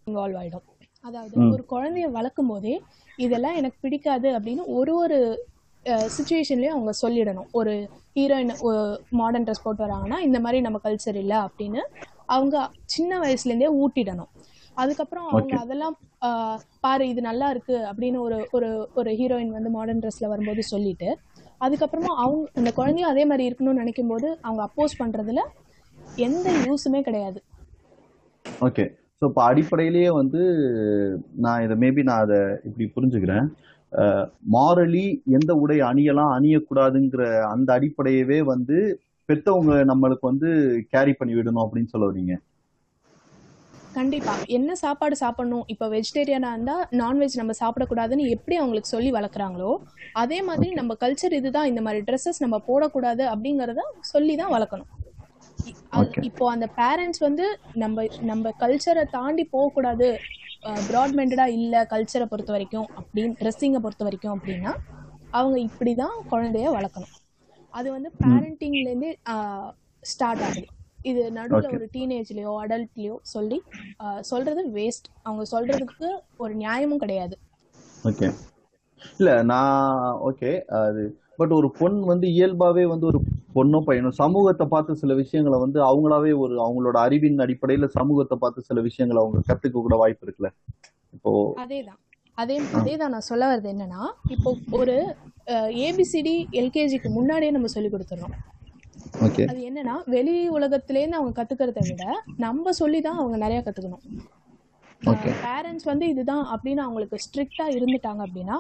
இன்வால்வ் 0.07 0.38
ஆயிடும். 0.40 0.66
அதாவது. 1.05 1.35
ஒரு 1.53 1.62
குழந்தைய 1.68 2.11
வளர்க்கும் 2.11 2.49
போதே 2.49 2.75
இதெல்லாம் 3.18 3.57
எனக்கு 3.57 3.79
பிடிக்காது 3.81 4.29
அப்படின்னு 4.37 4.62
ஒரு 4.75 4.92
ஒரு 4.96 5.18
சுச்சுவேஷன்லேயும் 6.14 6.77
அவங்க 6.77 6.93
சொல்லிடணும். 7.03 7.49
ஒரு 7.59 7.73
ஹீரோயின் 8.16 8.53
மாடர்ன் 9.21 9.47
ட்ரெஸ் 9.47 9.64
போட்டு 9.64 9.85
வராங்கன்னா 9.87 10.19
இந்த 10.29 10.38
மாதிரி 10.45 10.59
நம்ம 10.66 10.81
கல்ச்சர் 10.87 11.19
இல்லை 11.25 11.38
அப்படின்னு 11.47 11.83
அவங்க 12.37 12.57
சின்ன 12.95 13.19
வயசுலேருந்தே 13.25 13.71
ஊட்டிடணும். 13.83 14.31
அதுக்கப்புறம் 14.77 15.29
அவங்க. 15.31 15.55
அதெல்லாம் 15.64 15.95
பாரு 16.85 17.05
இது 17.12 17.21
நல்லா 17.29 17.47
இருக்கு 17.55 17.77
அப்படின்னு 17.90 18.19
ஒரு 18.27 18.38
ஒரு 18.57 18.69
ஒரு 19.01 19.11
ஹீரோயின் 19.21 19.57
வந்து 19.57 19.71
மாடர்ன் 19.79 20.03
ட்ரெஸ்ல 20.03 20.29
வரும்போது 20.33 20.62
சொல்லிட்டு 20.73 21.09
அதுக்கப்புறமா 21.66 22.12
அவங்க 22.25 22.61
அந்த 22.61 22.71
குழந்தையும் 22.79 23.12
அதே 23.12 23.25
மாதிரி 23.31 23.49
இருக்கணும்னு 23.49 23.83
நினைக்கும் 23.83 24.12
போது 24.12 24.29
அவங்க 24.47 24.62
அப்போஸ் 24.69 25.01
பண்றதுல 25.03 25.43
எந்த 26.27 26.49
யூஸுமே 26.66 27.01
கிடையாது. 27.09 27.40
ஓகே 28.66 28.85
ஸோ 29.19 29.25
இப்போ 29.31 29.43
அடிப்படையிலேயே 29.49 30.11
வந்து 30.21 30.43
நான் 31.45 31.64
இதை 31.64 31.75
மேபி 31.83 32.03
நான் 32.11 32.25
அதை 32.27 32.38
இப்படி 32.69 32.85
புரிஞ்சுக்கிறேன். 32.95 33.49
மாரலி 34.55 35.07
எந்த 35.38 35.53
உடை 35.62 35.79
அணியலாம் 35.90 36.35
அணியக்கூடாதுங்கிற 36.37 37.24
அந்த 37.55 37.68
அடிப்படையவே 37.79 38.38
வந்து 38.53 38.79
பெத்தவங்க 39.29 39.72
நம்மளுக்கு 39.90 40.31
வந்து 40.31 40.48
கேரி 40.94 41.12
பண்ணி 41.18 41.35
விடணும் 41.37 41.64
அப்படின்னு 41.64 41.92
சொல்ல 41.94 42.07
வரீங்க 42.11 42.37
கண்டிப்பா. 43.96 44.33
என்ன 44.57 44.70
சாப்பாடு 44.83 45.14
சாப்பிடணும்? 45.20 45.64
இப்போ 45.72 45.87
வெஜிடேரியனா 45.94 46.50
இருந்தா 46.55 46.76
நான்வெஜ் 47.00 47.38
நம்ம 47.40 47.55
சாப்பிடக்கூடாதுன்னு 47.61 48.26
எப்படி 48.35 48.57
அவங்களுக்கு 48.61 48.92
சொல்லி 48.94 49.11
வளர்க்குறாங்களோ 49.16 49.72
அதே 50.22 50.38
மாதிரி 50.48 50.68
நம்ம 50.79 50.94
கல்ச்சர் 51.03 51.37
இதுதான் 51.38 51.70
இந்த 51.70 51.83
மாதிரி 51.87 52.00
ட்ரெஸ்ஸஸ் 52.09 52.42
நம்ம 52.44 52.59
போடக்கூடாது 52.68 53.24
அப்படிங்கறத 53.33 53.85
சொல்லி 54.12 54.37
தான் 54.42 54.55
வளர்க்கணும். 54.57 54.90
இப்போ 56.29 56.44
அந்த 56.55 56.66
பேரண்ட்ஸ் 56.81 57.22
வந்து 57.26 57.46
நம்ம 57.83 58.05
நம்ம 58.31 58.53
கல்ச்சரை 58.62 59.05
தாண்டி 59.16 59.44
போகக்கூடாது. 59.55 60.11
ப்ராட்மெண்டடா 60.88 61.46
இல்ல 61.59 61.75
கல்ச்சரை 61.92 62.27
பொறுத்த 62.29 62.51
வரைக்கும் 62.55 62.88
அப்படின்னு 63.01 63.38
ட்ரெஸ்ஸிங்கை 63.40 63.81
பொறுத்த 63.85 64.03
வரைக்கும் 64.07 64.35
அப்படின்னா 64.37 64.73
அவங்க 65.33 65.57
இப்படி 65.68 65.92
தான் 65.94 66.16
குழந்தைய 66.33 66.68
வளர்க்கணும். 66.77 67.12
அது 67.75 67.88
வந்து 67.96 68.11
பேரண்டிங்லேருந்தே 68.23 69.11
ஸ்டார்ட் 70.03 70.42
ஆகுது. 70.46 70.66
இது 71.05 71.23
நடுவில். 71.37 71.68
ஒரு 71.75 71.85
டீனேஜ்லயோ 71.94 72.53
அடல்ட்லயோ 72.62 73.14
சொல்லி 73.33 73.59
சொல்றது 74.31 74.62
வேஸ்ட் 74.77 75.09
அவங்க 75.25 75.44
சொல்றதுக்கு 75.55 76.09
ஒரு 76.42 76.53
நியாயமும் 76.62 77.03
கிடையாது. 77.05 77.37
ஓகே 78.05 78.29
இல்ல 79.12 79.31
நான் 79.51 79.85
ஓகே 80.29 80.51
அது 80.81 81.03
பட் 81.40 81.53
ஒரு 81.59 81.68
பொண் 81.81 81.98
வந்து 82.11 82.26
இயல்பாவே 82.37 82.85
வந்து 82.92 83.07
ஒரு 83.11 83.18
பொண்ணோ 83.57 83.79
பையனோ 83.87 84.11
சமூகத்தை 84.20 84.64
பார்த்து 84.72 85.00
சில 85.03 85.12
விஷயங்களை 85.20 85.59
வந்து 85.62 85.79
அவங்களாவே 85.88 86.33
ஒரு 86.42 86.55
அவங்களோட 86.66 86.96
அறிவின் 87.07 87.42
அடிப்படையில 87.44 87.87
சமூகத்தை 87.96 88.37
பார்த்து 88.42 88.66
சில 88.68 88.81
விஷயங்களை 88.88 89.20
அவங்க 89.22 89.40
கத்துக்க 89.48 89.76
கூட 89.87 89.96
வாய்ப்பு 90.03 90.24
இருக்குல்ல? 90.26 90.50
இப்போ 91.16 91.31
அதேதான். 91.64 92.00
அதே 92.38 92.57
அதே 92.79 92.94
தான் 92.96 93.12
நான் 93.14 93.29
சொல்ல 93.29 93.44
வர்றது 93.50 93.70
என்னன்னா 93.74 94.03
இப்போ 94.35 94.50
ஒரு 94.81 94.94
ஏபிசிடி 95.87 96.35
எல்கேஜிக்கு 96.61 97.09
முன்னாடியே 97.16 97.53
நம்ம 97.57 97.70
சொல்லி 97.74 97.90
கொடுத்துறோம். 97.90 98.35
ஓகே. 99.26 99.44
அது 99.53 99.61
என்னன்னா 99.68 99.94
வெளி 100.14 100.35
உலகத்திலேருந்து 100.59 101.18
அவங்க 101.18 101.33
கத்துக்கிறத 101.38 101.81
விட 101.88 102.05
நம்ம 102.46 102.72
சொல்லி 102.81 103.00
தான் 103.07 103.18
அவங்க 103.22 103.38
நிறைய 103.44 103.61
கத்துக்கணும். 103.66 104.05
பேரண்ட்ஸ் 105.44 105.88
வந்து 105.90 106.07
இதுதான் 106.12 106.44
அப்படின்னு 106.55 106.83
அவங்களுக்கு 106.87 107.18
ஸ்ட்ரிக்டா 107.24 107.66
இருந்துட்டாங்க 107.76 108.22
அப்படின்னா 108.26 108.57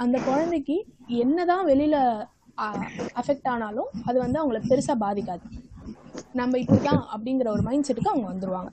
அந்த 0.00 0.16
குழந்தைக்கு 0.20 0.76
என்னதான் 1.20 1.66
வெளியில 1.66 1.96
அஃபெக்ட் 3.16 3.48
ஆனாலும் 3.48 3.90
அது 4.04 4.16
வந்து 4.18 4.40
அவங்கள 4.40 4.60
பெருசா 4.64 4.94
பாதிக்காது. 5.02 5.44
நம்ம 6.34 6.58
இப்படிதான் 6.58 7.02
அப்படிங்கிற 7.14 7.48
ஒரு 7.48 7.62
மைண்ட் 7.62 7.86
செட்டுக்கு 7.88 8.12
அவங்க 8.12 8.28
வந்துருவாங்க. 8.30 8.70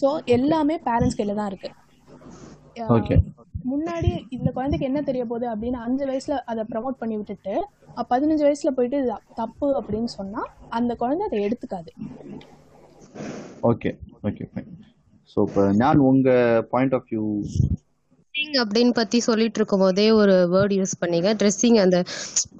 ஸோ 0.00 0.08
எல்லாமே 0.36 0.76
பேரண்ட்ஸ் 0.86 1.18
கையில 1.18 1.34
தான் 1.34 1.50
இருக்கு. 1.52 1.70
அஹ் 2.78 2.92
ஓகே 2.96 3.16
முன்னாடி 3.64 4.10
இந்த 4.30 4.48
குழந்தைக்கு 4.52 4.88
என்ன 4.88 5.00
தெரிய 5.02 5.22
போகுது 5.24 5.46
அப்படின்னு 5.52 5.78
அஞ்சு 5.78 6.04
வயசுல 6.06 6.36
அதை 6.44 6.62
ப்ரமோட் 6.70 7.00
பண்ணி 7.00 7.16
விட்டுட்டு 7.16 7.54
பதினஞ்சு 8.10 8.44
வயசுல 8.46 8.70
போயிட்டு 8.70 8.98
இது 8.98 9.14
தப்பு 9.34 9.68
அப்படின்னு 9.78 10.10
சொன்னா 10.14 10.42
அந்த 10.70 10.92
குழந்தை 10.94 11.24
அதை 11.26 11.38
எடுத்துக்காது. 11.46 11.90
ஓகே 13.62 13.90
ஓகே 14.22 14.44
ஃபைன் 14.50 14.70
ஸோ 15.30 15.38
இப்போ 15.48 15.62
நான் 15.76 16.04
உங்க 16.10 16.28
பாயிண்ட் 16.72 16.94
ஆஃப் 16.94 17.08
வியூ 17.10 17.24
ட்ரெஸ்ஸிங் 18.40 18.58
அப்படின்னு 18.62 18.92
பத்தி 18.96 19.18
சொல்லிட்டு 19.24 19.58
இருக்கும் 19.58 19.82
போதே 19.82 20.06
ஒரு 20.18 20.34
வேர்ட் 20.52 20.74
யூஸ் 20.76 20.94
பண்ணீங்க. 21.00 21.28
ட்ரெஸ்ஸிங் 21.40 21.78
அந்த 21.84 21.98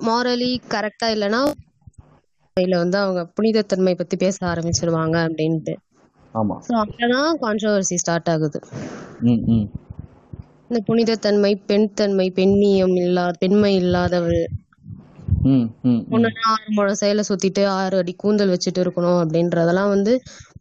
மாரலி 0.07 0.51
கரெக்டா 0.73 1.09
இல்லைன்னா 1.15 1.43
இதுல 2.57 2.79
வந்து 2.81 2.99
அவங்க 3.01 3.21
புனிதத்தன்மை 3.37 3.95
பத்தி 3.97 4.17
பேச 4.19 4.37
ஆரம்பிச்சிருவாங்க 4.51 5.17
அப்படின்ட்டு. 5.27 5.75
ஆமா. 6.35 6.59
ஸோ 6.67 6.73
கான்ட்ரவர்சி 7.43 7.97
ஸ்டார்ட் 8.03 8.31
ஆகுது. 8.31 8.61
இந்த 10.67 10.79
புனிதத்தன்மை 10.89 11.53
பெண் 11.65 11.87
தன்மை 11.95 12.27
பெண்ணியம் 12.35 12.97
இல்லா 13.03 13.25
பெண்மை 13.41 13.73
ம் 15.47 15.67
ஒண்ணுன்னா 16.11 16.45
ஆறு 16.53 16.69
முழம் 16.71 16.99
சேலை 17.01 17.23
சுத்திட்டு 17.29 17.63
ஆறு 17.75 17.97
அடி 17.99 18.13
கூந்தல் 18.17 18.53
வச்சுட்டு 18.53 18.81
இருக்கணும் 18.85 19.19
அப்படின்றதெல்லாம் 19.23 19.91
வந்து 19.91 20.13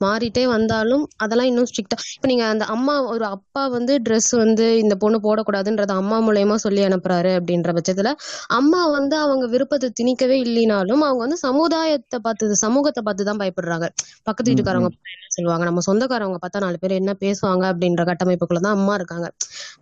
மாறிட்டே 0.04 0.44
வந்தாலும் 0.54 1.04
அதெல்லாம் 1.18 1.50
இன்னும் 1.50 1.68
ஸ்ட்ரிக்டா 1.70 1.98
இப்ப 2.16 2.28
நீங்க 2.28 2.46
அந்த 2.54 2.66
அம்மா 2.76 2.96
ஒரு 3.14 3.26
அப்பா 3.36 3.64
வந்து 3.76 3.94
Dress 4.08 4.28
வந்து 4.42 4.66
இந்த 4.84 4.96
பொண்ணு 5.04 5.18
போடக்கூடாதுன்றத 5.24 5.96
அம்மா 6.02 6.18
மூலயமா 6.28 6.56
சொல்லி 6.66 6.82
அனுப்புறாரு 6.88 7.32
அப்படின்ற 7.38 7.72
பட்சத்துல 7.78 8.12
அம்மா 8.58 8.82
வந்து 8.98 9.16
அவங்க 9.26 9.46
விருப்பத்தை 9.54 9.90
திணிக்கவே 10.00 10.38
இல்லைனாலும் 10.46 11.04
அவங்க 11.08 11.22
வந்து 11.26 11.40
சமுதாயத்தை 11.46 12.20
பார்த்து 12.26 12.60
சமூகத்தை 12.64 13.02
பார்த்து 13.08 13.30
தான் 13.30 13.42
பயப்படுறாங்க. 13.42 13.88
பக்கத்து 14.28 14.50
வீட்டுக்காரவங்க 14.52 14.90
என்ன 15.16 15.32
சொல்லுவாங்க? 15.36 15.66
நம்ம 15.70 15.82
சொந்தக்காரவங்க 15.88 16.40
பார்த்தா 16.44 16.64
நாலு 16.66 16.78
பேர் 16.84 17.00
என்ன 17.00 17.14
பேசுவாங்க 17.24 17.64
அப்படின்ற 17.72 18.04
கட்டமைப்புக்குள்ள 18.10 18.62
தான் 18.66 18.78
அம்மா 18.80 18.94
இருக்காங்க. 19.00 19.28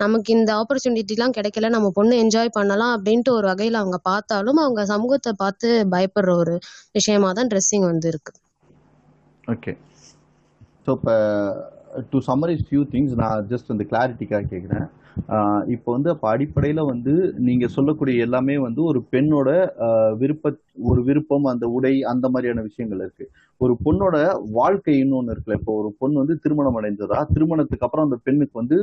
நமக்கு 0.03 0.29
இந்த 0.37 0.51
ஆப்பர்ச்சுனிட்டி 0.61 1.15
எல்லாம் 1.17 1.35
கிடைக்கல 1.37 1.69
நம்ம 1.75 1.89
பொண்ணு 1.97 2.15
என்ஜாய் 2.23 2.55
பண்ணலாம் 2.57 2.93
அப்படின்ட்டு 2.97 3.31
ஒரு 3.37 3.47
வகையில 3.51 3.81
அவங்க 3.83 3.99
பார்த்தாலும் 4.09 4.61
அவங்க 4.63 4.85
சமூகத்தை 4.93 5.33
பார்த்து 5.43 5.67
பயப்படுற 5.95 6.33
ஒரு 6.43 6.55
விஷயமா 6.97 7.31
தான் 7.39 7.51
ட்ரெஸ்ஸிங் 7.53 7.87
வந்து 7.91 8.09
இருக்கு. 8.13 8.33
ஓகே 9.47 9.73
ஸோ 10.85 10.91
இப்போ 10.91 11.15
டு 12.11 12.17
சம்மரைஸ் 12.27 12.63
ஃபியூ 12.67 12.81
திங்ஸ் 12.91 13.15
நான் 13.15 13.45
ஜஸ்ட் 13.47 13.71
அந்த 13.71 13.83
கிளாரிட்டிக்காக 13.91 14.47
கேட்குறேன் 14.51 14.87
இப்போ 15.67 15.89
வந்து 15.91 16.09
அப்போ 16.09 16.27
அடிப்படையில் 16.31 16.81
வந்து 16.83 17.13
நீங்கள் 17.39 17.71
சொல்லக்கூடிய 17.71 18.23
எல்லாமே 18.23 18.55
வந்து 18.57 18.81
ஒரு 18.83 18.99
பெண்ணோட 19.13 19.49
விருப்ப 20.13 20.51
ஒரு 20.85 21.01
விருப்பம் 21.03 21.45
அந்த 21.45 21.65
உடை 21.69 21.93
அந்த 22.03 22.25
மாதிரியான 22.29 22.63
விஷயங்கள் 22.63 23.03
இருக்குது 23.05 23.31
ஒரு 23.61 23.73
பொண்ணோட 23.85 24.15
வாழ்க்கை 24.51 24.95
இன்னொன்று 24.97 25.33
இருக்குல்ல 25.33 25.59
இப்போ 25.59 25.73
ஒரு 25.73 25.89
பொண்ணு 25.99 26.21
வந்து 26.23 26.35
திருமணம் 26.43 26.79
அடைஞ்சதா 26.79 27.19
திருமணத்துக்கு 27.33 27.87
அப்புறம் 27.87 28.07
அந்த 28.07 28.17
பெண்ணுக்கு 28.23 28.55
வந்து 28.59 28.79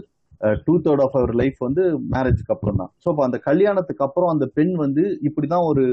two 0.67 0.75
third 0.85 1.03
of 1.05 1.17
her 1.19 1.33
life 1.41 1.59
வந்து 1.67 1.83
மேரேஜுக்கு 2.15 2.53
அப்புறம் 2.55 2.79
தான் 2.81 2.91
ஸோ 3.03 3.07
அப்போ 3.11 3.23
அந்த 3.27 3.39
கல்யாணத்துக்கு 3.49 4.05
அப்புறம் 4.07 4.31
அந்த 4.35 4.47
பெண் 4.57 4.73
வந்து 4.83 5.03
இப்படிதான் 5.29 5.67
ஒரு 5.71 5.85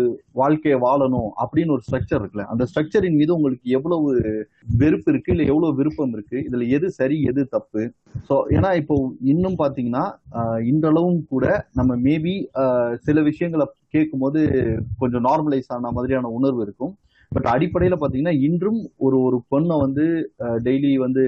வாழ்க்கையை 0.42 0.78
வாழணும் 0.86 1.30
அப்படின்னு 1.44 1.74
ஒரு 1.76 1.84
ஸ்ட்ரக்சர் 1.88 2.20
இருக்குல்ல. 2.22 2.46
அந்த 2.54 2.64
ஸ்ட்ரக்சரின் 2.70 3.20
மீது 3.22 3.32
உங்களுக்கு 3.38 3.68
எவ்வளவு 3.78 4.08
வெறுப்பு 4.82 5.10
இருக்கு 5.14 5.34
இல்லை 5.34 5.46
எவ்வளவு 5.52 5.78
விருப்பம் 5.80 6.14
இருக்கு 6.18 6.38
இதுல 6.48 6.68
எது 6.78 6.88
சரி 7.00 7.18
எது 7.32 7.44
தப்பு? 7.56 7.84
ஸோ 8.30 8.36
ஏன்னா 8.58 8.72
இப்போ 8.82 8.96
இன்னும் 9.34 9.60
பாத்தீங்கன்னா 9.64 10.06
இன்றளவும் 10.72 11.22
கூட 11.34 11.46
நம்ம 11.80 11.98
மேபி 12.08 12.36
சில 13.08 13.22
விஷயங்களை 13.30 13.68
கேட்கும்போது 13.96 14.40
கொஞ்சம் 15.02 15.26
நார்மலைஸ் 15.28 15.72
ஆன 15.76 15.92
மாதிரியான 15.98 16.32
உணர்வு 16.38 16.62
இருக்கும். 16.66 16.94
பட் 17.32 17.50
அடிப்படையில 17.54 17.96
பாத்தீங்கன்னா 18.02 18.36
இன்றும் 18.48 18.80
ஒரு 19.06 19.18
ஒரு 19.28 19.38
பொண்ணை 19.52 19.76
வந்து 19.86 20.06
டெய்லி 20.68 20.94
வந்து 21.06 21.24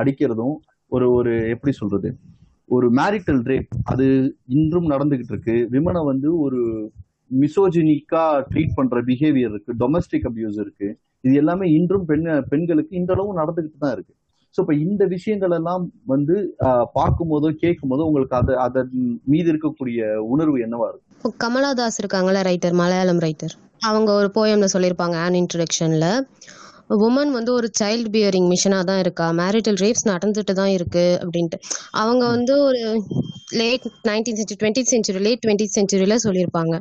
அடிக்கிறதும் 0.00 0.56
ஒரு 0.92 1.06
ஒரு 1.18 1.32
எப்படி 1.54 1.72
சொல்றது? 1.80 2.08
ஒரு 2.70 2.86
மேரிட்டல் 2.96 3.42
ரேப் 3.46 3.72
அது 3.92 4.06
இன்றும் 4.54 4.88
நடந்துகிட்டு 4.92 5.32
இருக்கு 5.34 5.56
விமனை 5.72 6.02
வந்து 6.06 6.28
ஒரு 6.44 6.60
மிசோஜினிக்கா 7.40 8.22
ட்ரீட் 8.48 8.76
பண்ற 8.76 8.98
பிஹேவியர் 9.08 9.52
இருக்கு. 9.52 9.72
டொமஸ்டிக் 9.80 10.26
அபியூஸ் 10.28 10.58
இருக்கு. 10.62 10.88
இது 11.24 11.34
எல்லாமே 11.40 11.66
இன்றும் 11.76 12.06
பெண் 12.08 12.22
பெண்களுக்கு 12.50 12.92
இன்றளவும் 13.00 13.38
நடந்துகிட்டு 13.40 13.78
தான் 13.82 13.94
இருக்கு. 13.96 14.12
ஸோ 14.54 14.62
இப்போ 14.62 14.74
இந்த 14.84 15.02
விஷயங்கள் 15.12 15.52
எல்லாம் 15.56 15.82
வந்து 16.08 16.36
ஆஹ், 16.66 16.86
பார்க்கும்போதோ 16.96 17.48
கேட்கும்போதோ 17.60 18.06
உங்களுக்கு 18.08 18.36
அது 18.38 18.52
அதன் 18.64 18.94
மீது 19.28 19.48
இருக்கக்கூடிய 19.52 20.00
உணர்வு 20.30 20.56
என்னவா 20.64 20.86
இருக்கும் 20.88 21.16
இப்போ 21.16 21.30
கமலாதாஸ் 21.42 22.00
இருக்காங்களா 22.02 22.40
ரைட்டர் 22.48 22.76
மலையாளம் 22.80 23.22
ரைட்டர் 23.24 23.54
அவங்க 23.82 24.10
ஒரு 24.16 24.28
போயம்ல 24.34 24.68
சொல்லியிருப்பாங்க 24.72 25.16
ஆன் 25.22 25.38
இன்ட்ரடக்ஷன்ல 25.40 26.06
உமன் 26.90 27.32
வந்து 27.36 27.50
ஒரு 27.52 27.68
சைல்ட் 27.80 28.08
பியரிங் 28.14 28.48
மிஷனாக 28.52 28.84
தான் 28.90 29.00
இருக்கா? 29.04 29.26
மேரிட்டல் 29.40 29.78
ரேப்ஸ் 29.84 30.06
நடந்துட்டு 30.12 30.52
தான் 30.60 30.72
இருக்கு 30.76 31.04
அப்படின்ட்டு. 31.22 31.58
அவங்க 32.02 32.24
வந்து 32.34 32.54
ஒரு 32.68 32.80
late 33.60 33.86
nineteen 34.08 34.38
century 34.38 34.58
twenty 34.62 34.82
century 34.92 35.22
late 35.26 35.42
twenty 35.44 35.66
சென்ச்சுரியில 35.76 36.16
சொல்லியிருப்பாங்க. 36.26 36.74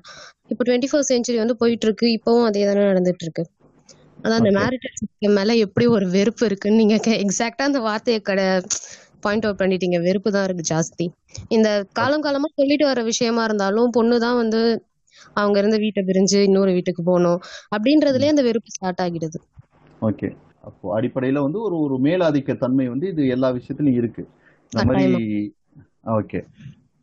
இப்போ 0.51 0.63
டுவெண்ட்டி 0.69 0.89
ஃபோர் 0.91 1.07
சென்ச்சுரி 1.11 1.39
வந்து 1.43 1.57
போயிட்டு 1.61 1.87
இருக்கு 1.87 2.07
இப்போவும் 2.17 2.47
அதே 2.49 2.65
தானே 2.69 2.83
நடந்துட்டு 2.91 3.25
இருக்கு 3.27 3.43
அதான் 4.23 4.39
அந்த. 4.39 4.51
மேரிட்டல் 4.59 4.95
சிஸ்டம் 5.01 5.35
மேல 5.39 5.51
எப்படி 5.65 5.85
ஒரு 5.95 6.05
வெறுப்பு 6.15 6.43
இருக்குன்னு 6.49 6.81
நீங்க 6.83 6.95
எக்ஸாக்டா 7.25 7.65
அந்த 7.69 7.79
வார்த்தையை 7.87 8.21
கடை 8.29 8.45
பாயிண்ட் 9.25 9.45
அவுட் 9.45 9.61
பண்ணிட்டீங்க. 9.61 9.97
வெறுப்பு 10.07 10.29
தான் 10.35 10.45
இருக்கு 10.47 10.65
ஜாஸ்தி. 10.71 11.05
இந்த 11.55 11.69
காலம் 11.99 12.25
காலமா 12.25 12.47
சொல்லிட்டு 12.59 12.85
வர 12.91 12.99
விஷயமா 13.11 13.43
இருந்தாலும் 13.49 13.89
பொண்ணு 13.97 14.17
தான் 14.25 14.39
வந்து 14.41 14.61
அவங்க 15.39 15.57
இருந்த 15.61 15.77
வீட்டை 15.83 16.01
பிரிஞ்சு 16.09 16.39
இன்னொரு 16.49 16.71
வீட்டுக்கு 16.77 17.01
போகணும். 17.09 17.39
அப்படின்றதுலயே 17.75 18.33
அந்த 18.33 18.43
வெறுப்பு 18.49 18.69
ஸ்டார்ட் 18.75 19.01
ஆகிடுது. 19.05 19.39
ஓகே. 20.07 20.29
அப்போ 20.67 20.85
அடிப்படையில 20.97 21.41
வந்து 21.45 21.59
ஒரு 21.67 21.75
ஒரு 21.85 21.95
மேலாதிக்க 22.07 22.55
தன்மை 22.63 22.85
வந்து 22.93 23.05
இது 23.13 23.23
எல்லா 23.35 23.49
விஷயத்துலயும் 23.57 23.99
இருக்கு. 24.01 24.23
இந்த 24.71 24.83
மாதிரி 24.89 25.05
ஓகே. 26.19 26.39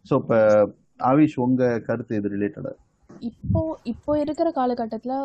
ஸோ 0.04 0.14
இப்போ 0.22 0.38
ஆவிஷ் 1.11 1.38
உங்க 1.44 1.62
கருத்து 1.88 2.18
இது 2.20 2.35
ரிலேட்டடா 2.35 2.72
இப்போ 3.30 3.61
இப்போ 3.92 4.12
இருக்கிற 4.22 4.48
காலகட்டத்தில் 4.59 5.18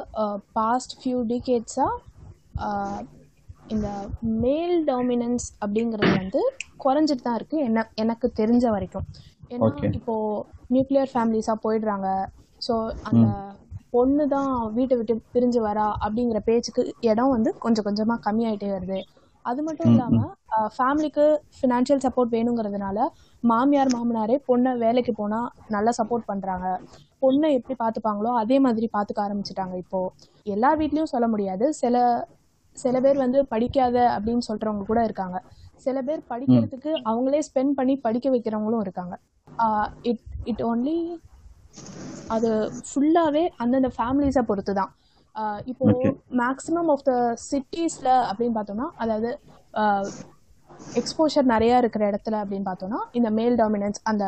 பாஸ்ட் 0.57 0.93
ஃபியூ 0.99 1.19
டிகேட்ஸாக 1.31 1.97
இந்த 3.73 3.87
மேல் 4.43 4.77
டாமினன்ஸ் 4.89 5.47
அப்படிங்கிறது 5.63 6.11
வந்து 6.21 6.41
குறைஞ்சிட்டு 6.83 7.25
தான் 7.27 7.37
இருக்குது 7.39 7.65
என்ன 7.67 7.79
எனக்கு 8.03 8.27
தெரிஞ்ச 8.39 8.65
வரைக்கும். 8.75 9.05
ஏன்னா. 9.53 9.67
இப்போ 9.97 10.15
நியூக்ளியர் 10.75 11.11
ஃபேமிலிஸாக 11.13 11.63
போயிடுறாங்க. 11.65 12.07
ஸோ 12.65 12.73
அந்த 13.09 13.25
பொண்ணு 13.93 14.23
தான் 14.35 14.51
வீட்டை 14.77 14.95
விட்டு 14.99 15.13
பிரிஞ்சு 15.33 15.59
வரா 15.67 15.87
அப்படிங்கிற 16.03 16.39
பேச்சுக்கு 16.49 16.81
இடம் 17.11 17.33
வந்து 17.35 17.49
கொஞ்சம் 17.63 17.85
கொஞ்சமாக 17.87 18.23
கம்மியாயிட்டே 18.27 18.69
வருது. 18.75 18.99
அது 19.45 19.61
மட்டும் 19.67 19.89
இல்லாமல் 19.93 20.31
ஃபேமிலிக்கு 20.75 21.23
ஃபினான்ஷியல் 21.57 22.03
சப்போர்ட் 22.05 22.33
வேணுங்கிறதுனால 22.35 23.07
மாமியார் 23.43 23.91
மாமனாரே 23.95 24.35
பொண்ணை 24.49 24.71
வேலைக்கு 24.83 25.13
போனால் 25.21 25.47
நல்லா 25.75 25.91
சப்போர்ட் 25.99 26.29
பண்ணுறாங்க 26.31 26.67
பொண்ணை 27.23 27.49
எப்படி 27.57 27.75
பார்த்துப்பாங்களோ 27.81 28.31
அதே 28.41 28.57
மாதிரி 28.65 28.87
பார்த்துக்க 28.95 29.25
ஆரம்பிச்சிட்டாங்க 29.25 29.75
இப்போது 29.83 30.11
எல்லா 30.55 30.69
வீட்லேயும் 30.81 31.13
சொல்ல 31.13 31.27
முடியாது. 31.33 31.65
சில 31.81 31.95
சில 32.77 32.95
பேர் 33.05 33.17
வந்து 33.23 33.39
படிக்காத 33.53 33.97
அப்படின்னு 34.15 34.47
சொல்கிறவங்க 34.49 34.83
கூட 34.91 34.99
இருக்காங்க. 35.07 35.37
சில 35.85 35.97
பேர் 36.07 36.21
படிக்கிறதுக்கு 36.31 36.91
அவங்களே 37.09 37.41
ஸ்பெண்ட் 37.47 37.77
பண்ணி 37.79 37.95
படிக்க 38.05 38.29
வைக்கிறவங்களும் 38.35 38.83
இருக்காங்க. 38.85 39.15
இட் 40.09 40.23
இட் 40.51 40.63
ஓன்லி 40.69 40.97
அது 42.35 42.49
ஃபுல்லாகவே 42.89 43.43
அந்தந்த 43.63 43.89
ஃபேமிலிஸை 43.97 44.43
பொறுத்து 44.49 44.73
தான் 44.79 44.91
இப்போ. 45.71 45.85
மேக்ஸிமம் 46.41 46.89
ஆஃப் 46.93 47.05
த 47.09 47.13
சிட்டிஸில் 47.49 48.11
அப்படின்னு 48.29 48.57
பார்த்தோம்னா 48.57 48.87
அதாவது 49.03 49.29
எக்ஸ்போஷர் 50.99 51.51
நிறையா 51.53 51.75
இருக்கிற 51.81 52.03
இடத்துல 52.11 52.35
அப்படின்னு 52.43 52.69
பார்த்தோம்னா 52.69 52.99
இந்த 53.19 53.29
மேல் 53.39 53.57
டாமினன்ஸ் 53.61 54.01
அந்த 54.11 54.25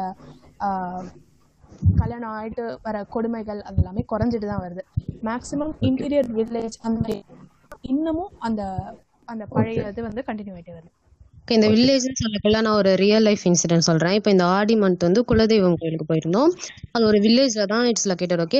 கல்யாணம் 2.01 2.33
ஆயிட்டு 2.37 2.65
வர 2.85 2.97
கொடுமைகள் 3.15 3.61
அது 3.67 3.79
எல்லாமே 3.81 4.03
குறைஞ்சிட்டு 4.11 4.47
தான் 4.51 4.63
வருது. 4.65 4.83
மேக்ஸிமம் 5.27 5.73
இன்டீரியர் 5.87 6.29
வில்லேஜ் 6.37 6.77
அந்த 6.85 6.97
மாதிரி 6.99 7.17
இன்னமும் 7.93 8.33
அந்த 8.47 8.61
அந்த 9.27 9.43
பழைய 9.53 9.89
இது 9.91 10.07
வந்து 10.07 10.21
கண்டினியூ 10.29 10.55
ஆகிட்டே 10.57 10.73
வருது. 10.77 10.91
Okay, 11.43 11.56
இந்த 11.56 11.67
வில்லேஜ்னு 11.67 12.19
சொல்லக்குள்ள 12.21 12.62
நான் 12.62 12.73
ஒரு 12.73 12.95
ரியல் 12.95 13.23
லைஃப் 13.23 13.41
இன்சிடென்ட் 13.43 13.86
சொல்றேன். 13.88 14.13
இப்போ 14.13 14.29
இந்த 14.29 14.45
ஆடி 14.58 14.75
மந்த் 14.75 15.03
வந்து 15.03 15.21
குலதெய்வம் 15.32 15.75
கோயிலுக்கு 15.82 16.06
போயிருந்தோம். 16.12 16.51
அது 16.91 17.03
ஒரு 17.06 17.17
வில்லேஜ்ல 17.19 17.63
தான் 17.65 17.86
இட்ஸ் 17.86 18.08
லொக்கேட்டட் 18.10 18.43
ஓகே 18.45 18.60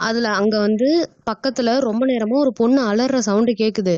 அதுல 0.00 0.28
அங்க 0.30 0.58
வந்து 0.58 0.88
பக்கத்துல 1.30 1.78
ரொம்ப 1.80 2.06
நேரமா 2.06 2.36
ஒரு 2.36 2.52
பொண்ணு 2.52 2.80
அலற 2.82 3.20
சவுண்டு 3.20 3.52
கேக்குது. 3.52 3.94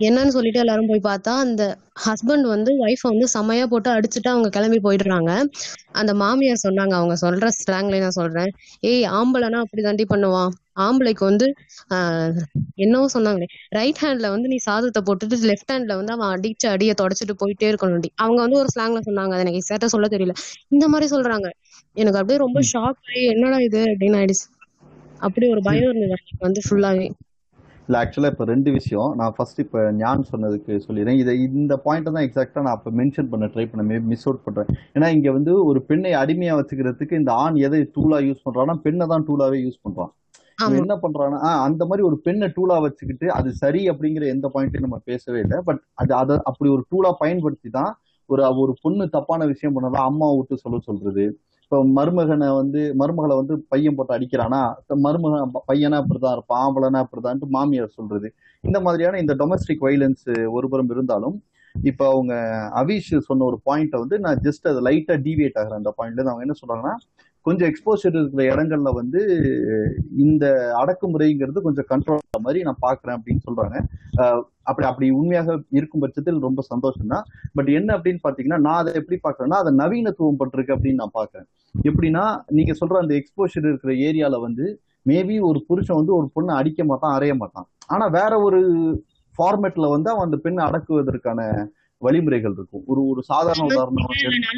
என்னன்னு 0.00 0.28
சொல்லிட்டு 0.28 0.58
எல்லாரும் 0.58 0.86
போய் 0.86 1.06
பார்த்தா 1.10 1.34
அந்த 1.44 1.62
ஹஸ்பண்ட் 2.06 2.46
வந்து 2.46 2.70
ஒய்ஃபை 2.84 3.08
வந்து 3.12 3.28
செமையா 3.34 3.66
போட்டு 3.66 3.90
அடிச்சுட்டு 3.90 4.28
அவங்க 4.28 4.48
கிளம்பி 4.48 4.80
போயிடுறாங்க. 4.88 5.30
அந்த 5.92 6.14
மாமியார் 6.14 6.64
சொன்னாங்க 6.66 6.94
அவங்க 6.94 7.16
சொல்ற 7.24 7.48
ஸ்லாங்ல 7.60 8.00
நான் 8.00 8.18
சொல்றேன். 8.20 8.50
ஏய் 8.82 9.04
ஆம்பளைனா 9.18 9.60
அப்படி 9.64 9.82
தாண்டி 9.82 10.06
பண்ணுவான். 10.14 10.52
ஆம்பளைக்கு 10.76 11.24
வந்து 11.24 11.46
ஆஹ், 11.90 12.40
என்னவோ 12.84 13.06
சொன்னாங்களே 13.14 13.48
ரைட் 13.72 14.00
ஹேண்ட்ல 14.02 14.30
வந்து 14.32 14.48
நீ 14.48 14.58
சாதத்தை 14.66 15.02
போட்டுட்டு 15.06 15.14
லெஃப்ட் 15.50 15.72
ஹேண்ட்ல 15.72 15.96
வந்து 15.96 16.14
அவன் 16.14 16.30
அடிச்ச 16.32 16.64
அடியை 16.72 16.94
தொடச்சிட்டு 17.00 17.36
போயிட்டே 17.40 17.68
இருக்கணும்டி 17.70 18.10
அவங்க 18.18 18.40
வந்து 18.42 18.60
ஒரு 18.62 18.70
ஸ்லாங்ல 18.74 19.02
சொன்னாங்க 19.06 19.34
அது 19.34 19.44
எனக்கு 19.44 19.60
எக்ஸாக்டா 19.60 19.90
சொல்ல 19.94 20.08
தெரியல. 20.12 20.34
இந்த 20.70 20.86
மாதிரி 20.88 21.08
சொல்றாங்க. 21.12 21.48
எனக்கு 21.96 22.18
அப்படியே 22.20 22.40
ரொம்ப 22.42 22.60
ஷாக் 22.70 23.00
ஆகி 23.06 23.22
என்னடா 23.32 23.60
இது? 23.66 23.82
அப்படின்னு 23.90 24.18
ஆயிடுச்சு. 24.20 24.46
அப்படி 25.20 25.46
ஒரு 25.52 25.62
பயம் 25.66 25.86
இருந்தது 25.86 26.12
எனக்கு 26.14 26.44
வந்து 26.44 26.62
ஃபுல்லாவே 26.66 27.06
இல்லை 27.88 27.98
ஆக்சுவலாக 28.00 28.32
இப்போ 28.32 28.44
ரெண்டு 28.46 28.70
விஷயம். 28.74 29.10
நான் 29.18 29.34
ஃபர்ஸ்ட் 29.34 29.60
இப்போ 29.62 29.80
ஞான் 29.98 30.22
சொன்னதுக்கு 30.30 30.72
சொல்லிடுறேன். 30.86 31.18
இதை 31.20 31.32
இந்த 31.50 31.74
பாயிண்ட்டை 31.84 32.12
தான் 32.12 32.24
எக்ஸாக்டாக 32.26 32.64
நான் 32.66 32.78
இப்போ 32.78 32.90
மென்ஷன் 32.98 33.28
பண்ண 33.32 33.46
ட்ரை 33.52 33.64
பண்ண 33.68 33.82
மே 33.88 33.98
மிஸ் 34.08 34.26
அவுட் 34.26 34.42
பண்ணுறேன் 34.46 34.68
ஏன்னா 34.94 35.08
இங்கே 35.14 35.30
வந்து 35.36 35.52
ஒரு 35.66 35.80
பெண்ணை 35.88 36.12
அடிமையாக 36.22 36.58
வச்சுக்கிறதுக்கு 36.60 37.20
இந்த 37.20 37.32
ஆண் 37.42 37.58
எதை 37.66 37.80
டூலாக 37.94 38.26
யூஸ் 38.28 38.44
பண்ணுறான்னா 38.46 38.76
பெண்ணை 38.84 39.06
தான் 39.12 39.26
டூலாகவே 39.28 39.60
யூஸ் 39.62 39.78
பண்ணுறான் 39.84 40.10
என்ன 40.80 40.94
பண்றான்னா 41.02 41.38
அந்த 41.66 41.82
மாதிரி 41.88 42.02
ஒரு 42.08 42.16
பெண்ணை 42.26 42.46
டூலா 42.56 42.76
வச்சுக்கிட்டு 42.84 43.26
அது 43.38 43.48
சரி 43.62 43.82
அப்படிங்கிற 43.90 44.26
எந்த 44.34 44.46
பாயிண்ட்டையும் 44.54 44.86
நம்ம 44.86 44.98
பேசவே 45.10 45.40
இல்லை. 45.44 45.58
பட் 45.68 45.80
அது 46.02 46.12
அதை 46.20 46.36
அப்படி 46.50 46.68
ஒரு 46.76 46.82
டூலா 46.92 47.10
பயன்படுத்தி 47.22 47.70
தான் 47.78 47.92
ஒரு 48.30 48.42
ஒரு 48.62 48.72
பொண்ணு 48.84 49.04
தப்பான 49.16 49.46
விஷயம் 49.52 49.74
பண்ணலாம் 49.76 50.08
அம்மா 50.10 50.28
விட்டு 50.36 50.56
சொல்ல 50.62 50.78
சொல்றது. 50.86 51.24
இப்போ 51.62 51.78
மருமகனை 51.98 52.48
வந்து 52.60 52.80
மருமகளை 53.00 53.34
வந்து 53.40 53.54
பையன் 53.72 53.96
போட்டு 53.98 54.16
அடிக்கிறானா 54.16 54.60
மருமகன் 55.06 55.52
பையனா 55.70 55.96
அப்படிதான் 56.02 56.36
இருப்பான் 56.36 56.62
ஆம்பளனா 56.66 57.00
அப்படிதான்ட்டு 57.04 57.48
மாமியார் 57.56 57.96
சொல்றது. 57.98 58.28
இந்த 58.64 58.78
மாதிரியான 58.86 59.20
இந்த 59.24 59.34
டொமஸ்டிக் 59.42 59.84
வைலன்ஸ் 59.88 60.26
ஒருபுறம் 60.56 60.92
இருந்தாலும் 60.96 61.36
இப்போ 61.74 62.04
அவங்க 62.12 62.34
அவிஷ் 62.80 63.10
சொன்ன 63.28 63.46
ஒரு 63.50 63.58
பாயிண்ட்டை 63.68 63.98
வந்து 64.02 64.18
நான் 64.26 64.38
ஜஸ்ட் 64.46 64.68
அது 64.70 64.80
லைட்டா 64.88 65.16
டீவியேட் 65.26 65.58
ஆகிறேன். 65.60 65.80
அந்த 65.82 65.92
பாயிண்ட்ல 65.98 66.30
அவங்க 66.32 66.46
என்ன 66.46 66.56
சொல்றாங்கன்னா 66.60 66.94
கொஞ்சம் 67.46 67.68
எக்ஸ்போசர் 67.70 68.16
இருக்கிற 68.18 68.42
இடங்கள்ல 68.52 68.90
வந்து 69.00 69.20
இந்த 70.24 70.44
அடக்குமுறைங்கிறது 70.80 71.64
கொஞ்சம் 71.66 71.88
கண்ட்ரோல் 71.92 72.44
மாதிரி 72.46 72.60
நான் 72.68 72.84
பாக்குறேன் 72.86 73.16
அப்படின்னு 73.18 73.42
சொல்றாங்க. 73.48 73.76
அப்படி 74.70 74.86
அப்படி 74.88 75.06
உண்மையாக 75.18 75.56
இருக்கும் 75.78 76.02
பட்சத்தில் 76.04 76.46
ரொம்ப 76.46 76.60
சந்தோஷம் 76.72 77.12
தான் 77.14 77.26
பட் 77.58 77.70
என்ன 77.78 77.90
அப்படின்னு 77.96 78.20
பாத்தீங்கன்னா 78.26 78.60
நான் 78.66 78.80
அதை 78.82 78.92
எப்படி 79.00 79.18
பாக்குறேன்னா 79.26 79.58
அதை 79.62 79.72
நவீனத்துவம் 79.82 80.40
பட்டிருக்கு 80.40 80.76
அப்படின்னு 80.76 81.02
நான் 81.02 81.16
பாக்குறேன் 81.20 81.48
எப்படின்னா 81.74 82.24
நீங்க 82.58 82.72
சொல்ற 82.80 82.96
அந்த 83.04 83.14
எக்ஸ்போஷர் 83.20 83.68
இருக்கிற 83.70 83.92
ஏரியால 84.08 84.38
வந்து 84.46 84.66
மேபி 85.06 85.34
ஒரு 85.48 85.58
புருஷன் 85.68 86.00
வந்து 86.00 86.14
ஒரு 86.18 86.26
பொண்ணை 86.36 86.52
அடிக்க 86.60 86.84
மாட்டான் 86.84 87.14
அறைய 87.16 87.34
மாட்டான். 87.42 87.66
ஆனா 87.86 88.06
வேற 88.18 88.32
ஒரு 88.46 88.60
ஃபார்மேட்ல 89.38 89.88
வந்து 89.94 90.08
அவன் 90.12 90.26
அந்த 90.28 90.38
பெண்ணை 90.44 90.62
அடக்குவதற்கான 90.68 91.40
வழிமுறைகள் 92.02 92.54
இருக்கும். 92.56 92.84
ஒரு 92.90 93.00
ஒரு 93.10 93.20
சாதாரண 93.30 93.66
உதாரணம் 93.70 94.08
நிறைய 94.08 94.24
இருக்கும். 94.24 94.48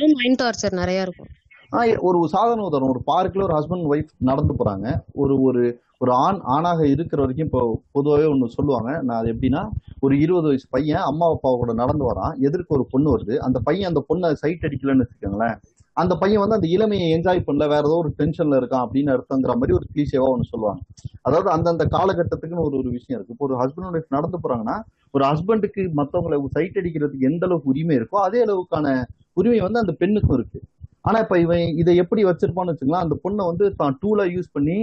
ஒரு 2.00 2.28
சாதாரண 2.28 2.64
உதாரணம். 2.64 2.92
ஒரு 2.94 3.02
பார்க்ல 3.06 3.42
ஒரு 3.42 3.54
ஹஸ்பண்ட் 3.58 3.86
ஒய்ஃப் 3.92 4.10
நடந்து 4.18 4.54
போறாங்க. 4.54 4.86
ஒரு 5.12 5.42
ஒரு 5.42 5.62
ஒரு 5.98 6.12
ஆண் 6.12 6.38
ஆணாக 6.42 6.80
இருக்கிற 6.88 7.22
வரைக்கும் 7.22 7.46
இப்போ 7.46 7.80
பொதுவாகவே 7.92 8.28
ஒன்று 8.28 8.48
சொல்லுவாங்க. 8.48 9.02
நான் 9.02 9.18
அது 9.18 9.32
எப்படின்னா 9.32 9.62
ஒரு 10.00 10.18
இருபது 10.18 10.46
வயசு 10.46 10.66
பையன் 10.70 11.00
அம்மா 11.00 11.26
அப்பா 11.30 11.50
கூட 11.54 11.72
நடந்து 11.72 12.04
வரான். 12.12 12.34
எதிர்க்க 12.38 12.76
ஒரு 12.76 12.86
பொண்ணு 12.90 13.16
வருது. 13.16 13.36
அந்த 13.36 13.60
பையன் 13.60 13.88
அந்த 13.88 14.04
பொண்ணை 14.08 14.32
சைட் 14.32 14.66
அடிக்கலன்னு 14.68 15.04
வச்சுக்கோங்களேன். 15.04 15.56
அந்த 15.92 16.16
பையன் 16.16 16.40
வந்து 16.40 16.54
அந்த 16.54 16.68
இளமையை 16.68 17.06
என்ஜாய் 17.16 17.44
பண்ணல. 17.46 17.66
வேற 17.68 17.82
ஏதோ 17.88 17.96
ஒரு 17.96 18.14
டென்ஷன்ல 18.18 18.58
இருக்கான் 18.60 18.84
அப்படின்னு 18.86 19.14
அர்த்தங்கிற 19.16 19.54
மாதிரி 19.54 19.72
ஒரு 19.72 19.86
கிளீசேவா 19.94 20.28
ஒன்று 20.28 20.52
சொல்லுவாங்க. 20.52 20.80
அதாவது 21.22 21.50
அந்தந்த 21.50 21.86
காலகட்டத்துக்குன்னு 21.96 22.66
ஒரு 22.68 22.76
ஒரு 22.76 22.90
விஷயம் 22.90 23.16
இருக்கு. 23.18 23.34
இப்போ 23.36 23.46
ஒரு 23.48 23.56
ஹஸ்பண்ட் 23.62 23.96
ஒய்ஃப் 23.98 24.16
நடந்து 24.16 24.38
போறாங்கன்னா 24.44 24.76
ஒரு 25.10 25.24
ஹஸ்பண்டுக்கு 25.24 25.82
மற்றவங்களை 26.00 26.46
சைட் 26.46 26.76
அடிக்கிறதுக்கு 26.76 27.28
எந்த 27.30 27.46
அளவுக்கு 27.46 27.70
உரிமை 27.70 27.96
இருக்கோ 27.96 28.18
அதே 28.28 28.44
அளவுக்கான 28.44 29.04
உரிமை 29.32 29.60
வந்து 29.60 29.78
அந்த 29.78 29.92
பெண்ணுக்கும் 29.92 30.36
இருக்கு. 30.38 30.60
ஆனா 31.04 31.18
இப்ப 31.24 31.36
இவன் 31.44 31.64
இதை 31.82 31.92
எப்படி 32.02 32.22
வச்சிருப்பான்னு 32.28 32.72
வச்சுக்கலாம் 32.72 33.04
அந்த 33.06 33.16
பொண்ணை 33.24 33.44
வந்து 33.50 33.66
தான் 33.80 33.96
டூலா 34.02 34.24
யூஸ் 34.34 34.54
பண்ணி 34.56 34.78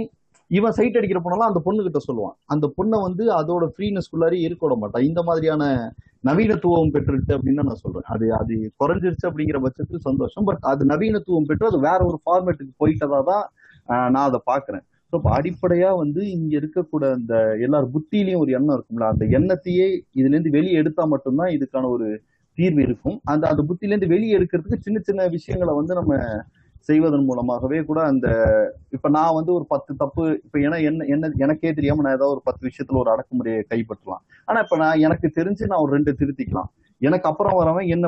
இவன் 0.50 0.74
சைட் 0.78 0.96
அடிக்கிற 0.98 1.20
பொண்ணெல்லாம் 1.22 1.50
அந்த 1.50 1.60
பொண்ணு 1.66 1.80
கிட்ட 1.86 2.00
சொல்லுவான். 2.08 2.34
அந்த 2.52 2.66
பொண்ணை 2.76 2.98
வந்து 3.06 3.24
அதோட 3.38 3.64
ஃப்ரீனஸ் 3.72 4.10
குள்ளாரி 4.12 4.38
இருக்க 4.46 4.62
விட 4.66 4.74
மாட்டான். 4.82 5.06
இந்த 5.08 5.20
மாதிரியான 5.28 5.62
நவீனத்துவம் 6.24 6.92
பெற்றுட்டு 6.94 7.32
அப்படின்னு 7.36 7.60
தான் 7.60 7.70
நான் 7.70 7.82
சொல்றேன். 7.84 8.06
அது 8.14 8.26
அது 8.40 8.54
குறைஞ்சிருச்சு 8.82 9.26
அப்படிங்கிற 9.30 9.58
பட்சத்தில் 9.64 10.06
சந்தோஷம். 10.08 10.46
பட் 10.48 10.62
அது 10.72 10.84
நவீனத்துவம் 10.92 11.48
பெற்று 11.48 11.70
அது 11.70 11.80
வேற 11.88 11.98
ஒரு 12.10 12.18
ஃபார்மேட்டுக்கு 12.24 12.74
போயிட்டதா 12.82 13.20
தான் 13.30 13.44
நான் 14.14 14.28
அதை 14.28 14.40
பாக்குறேன் 14.52 14.84
ஸோ 15.12 15.14
இப்போ 15.18 15.30
அடிப்படையா 15.36 15.90
வந்து 16.02 16.20
இங்க 16.36 16.52
இருக்கக்கூட 16.60 17.04
அந்த 17.18 17.34
எல்லார் 17.66 17.86
புத்தியிலையும் 17.94 18.42
ஒரு 18.44 18.50
எண்ணம் 18.58 18.76
இருக்கும்ல. 18.76 19.08
அந்த 19.14 19.24
எண்ணத்தையே 19.38 19.86
இதுல 20.18 20.34
இருந்து 20.34 20.56
வெளியே 20.56 20.80
எடுத்தா 20.82 21.04
மட்டும்தான் 21.12 21.52
இதுக்கான 21.56 21.90
ஒரு 21.96 22.08
தீர்வு 22.58 22.82
இருக்கும். 22.82 23.20
அந்த 23.24 23.44
அந்த 23.48 23.62
புத்திலேருந்து 23.62 24.06
வெளியே 24.06 24.38
இருக்கிறதுக்கு 24.38 24.78
சின்ன 24.80 24.98
சின்ன 24.98 25.26
விஷயங்களை 25.28 25.74
வந்து 25.74 25.94
நம்ம 25.94 26.12
செய்வதன் 26.80 27.24
மூலமாகவே 27.24 27.78
கூட 27.84 28.00
அந்த 28.02 28.26
இப்ப 28.90 29.08
நான் 29.08 29.34
வந்து 29.34 29.52
ஒரு 29.52 29.64
பத்து 29.66 29.96
தப்பு 29.96 30.40
இப்ப 30.44 30.58
ஏன்னா 30.58 30.78
என்ன 30.82 31.04
என்ன 31.04 31.30
எனக்கே 31.36 31.72
தெரியாம 31.72 32.02
நான் 32.02 32.12
ஏதாவது 32.12 32.34
ஒரு 32.34 32.42
பத்து 32.44 32.62
விஷயத்துல 32.68 32.96
ஒரு 32.96 33.10
அடக்குமுறையை 33.10 33.62
கைப்பற்றலாம். 33.70 34.22
ஆனா 34.44 34.60
இப்ப 34.60 34.76
நான் 34.76 34.98
எனக்கு 34.98 35.32
தெரிஞ்சு 35.36 35.66
நான் 35.66 35.78
ஒரு 35.78 35.92
ரெண்டு 35.92 36.16
திருத்திக்கலாம். 36.20 36.70
எனக்கு 37.00 37.28
அப்புறம் 37.28 37.56
வரவன் 37.60 37.86
என்ன 37.86 38.06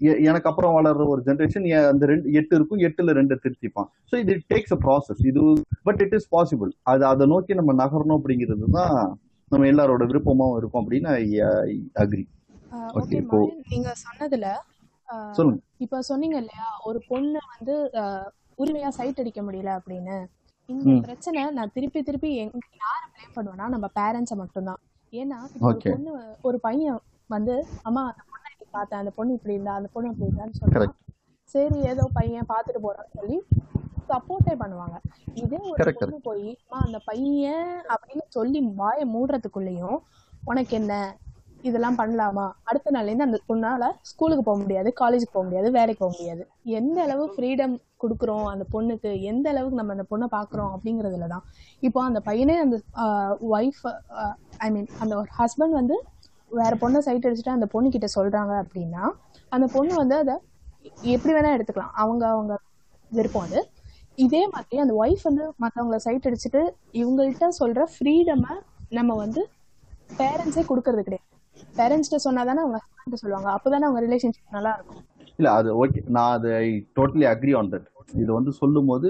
எ- 0.00 0.18
எனக்கு 0.20 0.48
அப்புறம் 0.48 0.74
வளர்ற 0.76 1.06
ஒரு 1.06 1.22
ஜென்ரேஷன் 1.26 1.66
அந்த 1.88 2.06
ரெண்டு 2.06 2.32
எட்டு 2.32 2.54
இருக்கும் 2.56 2.78
எட்டுல 2.78 3.12
ரெண்டு 3.12 3.40
திருத்திப்பான். 3.44 3.88
ஸோ 4.10 4.16
இது 4.18 4.32
டேக்ஸ் 4.54 4.74
அ 4.76 4.78
ப்ராசஸ் 4.84 5.22
இது 5.26 5.42
பட் 5.82 6.00
இட் 6.00 6.12
இஸ் 6.12 6.28
பாசிபிள் 6.34 6.70
அது 6.82 7.04
அதை 7.04 7.26
நோக்கி 7.26 7.54
நம்ம 7.54 7.74
நகரணும் 7.84 8.18
அப்படிங்கிறது 8.18 8.68
தான் 8.70 8.96
நம்ம 9.50 9.66
எல்லாரோட 9.66 10.04
விருப்பமாகவும் 10.06 10.58
இருக்கும் 10.58 10.82
அப்படின்னு 10.82 11.10
ஐ 11.14 11.26
அக்ரி 12.04 12.24
ஓகே 12.94 13.18
நீங்க 13.66 13.90
சொன்னதுல 14.04 14.48
இப்ப 15.78 16.00
சொன்னீங்க 16.02 16.36
இல்லையா 16.36 16.68
ஒரு 16.84 16.98
பொண்ணு 17.08 17.40
வந்து 17.52 17.74
உரிமையா 18.58 18.88
சைட் 18.88 19.20
அடிக்க 19.20 19.40
முடியல 19.42 19.70
அப்படின்னு. 19.78 20.16
இந்த. 20.68 20.84
பிரச்சனை 21.00 21.50
நான் 21.50 21.72
திருப்பி 21.72 22.02
திருப்பி 22.02 22.30
யார 22.36 23.02
ப்ளேம் 23.10 23.34
பண்ணுவேன்னா 23.36 23.66
நம்ம 23.68 23.86
பேரண்ட்ஸை 23.96 24.34
மட்டும்தான் 24.34 24.80
ஏன்னா 25.12 25.38
ஒரு. 25.42 25.60
பொண்ணு 25.90 26.12
ஒரு 26.42 26.60
பையன் 26.60 26.98
வந்து 27.30 27.54
அம்மா 27.82 28.02
அந்த 28.06 28.22
பொண்ணை 28.30 28.48
இப்படி 28.52 28.70
பார்த்தேன் 28.70 28.98
அந்த 28.98 29.10
பொண்ணு 29.10 29.34
இப்படி 29.34 29.54
இருந்தா 29.54 29.74
அந்த 29.74 29.88
பொண்ணு 29.92 30.10
இப்படி 30.10 30.30
இருந்தான்னு 30.30 30.58
சொல்றான் 30.60 30.96
சரி 31.54 31.78
ஏதோ 31.84 32.04
பையன் 32.12 32.48
பார்த்துட்டு 32.48 32.80
போறான்னு 32.82 33.16
சொல்லி 33.16 33.36
சப்போர்ட்டே 34.08 34.54
பண்ணுவாங்க. 34.60 34.96
இதே 35.34 35.58
ஒரு 35.70 35.76
பொண்ணு 36.00 36.18
போய் 36.20 36.48
அம்மா 36.62 36.78
அந்த 36.84 36.98
பையன் 37.04 37.70
அப்படின்னு 37.94 38.26
சொல்லி 38.28 38.60
வாயை 38.74 39.04
மூடுறதுக்குள்ளேயும் 39.14 39.98
உனக்கு 40.44 40.76
என்ன? 40.76 40.94
இதெல்லாம் 41.68 41.98
பண்ணலாமா? 42.00 42.44
அடுத்த 42.68 42.92
நாள்லேருந்து 42.94 43.26
அந்த 43.28 43.38
பொண்ணால 43.50 43.84
ஸ்கூலுக்கு 44.10 44.44
போக 44.48 44.58
முடியாது 44.62 44.88
காலேஜுக்கு 45.00 45.34
போக 45.36 45.44
முடியாது 45.46 45.68
வேலைக்கு 45.76 46.02
போக 46.02 46.12
முடியாது. 46.18 46.42
எந்த 46.78 46.98
அளவு 47.06 47.24
ஃப்ரீடம் 47.34 47.74
கொடுக்குறோம் 48.02 48.46
அந்த 48.52 48.64
பொண்ணுக்கு? 48.74 49.10
எந்த 49.30 49.46
அளவுக்கு 49.52 49.78
நம்ம 49.80 49.94
அந்த 49.96 50.06
பொண்ணை 50.12 50.26
பார்க்குறோம் 50.36 50.72
அப்படிங்கிறதுல 50.74 51.28
தான். 51.34 51.44
இப்போ 51.82 52.00
அந்த 52.08 52.20
பையனே 52.28 52.56
அந்த 52.64 52.76
ஒய்ஃப் 53.56 53.82
ஐ 54.66 54.70
மீன் 54.74 54.88
அந்த 55.04 55.12
ஒரு 55.20 55.30
ஹஸ்பண்ட் 55.40 55.78
வந்து 55.80 55.96
வேற 56.50 56.72
பொண்ணை 56.82 57.00
சைட் 57.06 57.26
அடிச்சுட்டு 57.28 57.56
அந்த 57.56 57.68
பொண்ணு 57.74 57.88
கிட்ட 57.94 58.08
சொல்றாங்க 58.16 58.52
அப்படின்னா 58.64 59.04
அந்த 59.56 59.66
பொண்ணு 59.76 59.94
வந்து 60.02 60.16
அதை 60.22 60.36
எப்படி 61.14 61.32
வேணா 61.36 61.54
எடுத்துக்கலாம். 61.56 61.94
அவங்க 62.02 62.24
அவங்க 62.34 62.54
விருப்பம் 63.12 63.46
அது. 63.48 63.60
இதே 64.18 64.42
மாதிரி 64.52 64.76
அந்த 64.84 64.94
ஒய்ஃப் 65.02 65.24
வந்து 65.28 65.44
மற்றவங்கள 65.62 65.98
சைட் 66.06 66.26
அடிச்சுட்டு 66.28 66.62
இவங்கள்ட்ட 67.00 67.48
சொல்ற 67.60 67.82
ஃப்ரீடமை 67.94 68.54
நம்ம 68.98 69.14
வந்து 69.24 69.40
பேரண்ட்ஸே 70.20 70.62
கொடுக்கறது 70.70 71.02
கிடையாது. 71.06 71.24
பேரண்ட்ஸ்கிட்ட 71.76 72.20
சொன்னாதானே 72.24 72.62
அவங்க 72.62 72.78
ஹஸ்பண்ட் 72.78 73.22
சொல்லுவாங்க. 73.22 73.48
அப்போதானே 73.54 73.86
அவங்க 73.88 74.02
ரிலேஷன்ஷிப் 74.06 74.56
நல்லா 74.56 74.72
இருக்கும் 74.76 75.02
இல்ல 75.38 75.48
அது 75.52 75.70
ஓகே 75.80 76.00
நான் 76.08 76.32
அது 76.32 76.48
I 76.58 76.66
totally 76.96 77.26
agree 77.30 77.52
on 77.56 77.70
that 77.72 77.88
இது 78.14 78.30
வந்து 78.32 78.50
சொல்லும் 78.52 78.86
போது 78.86 79.08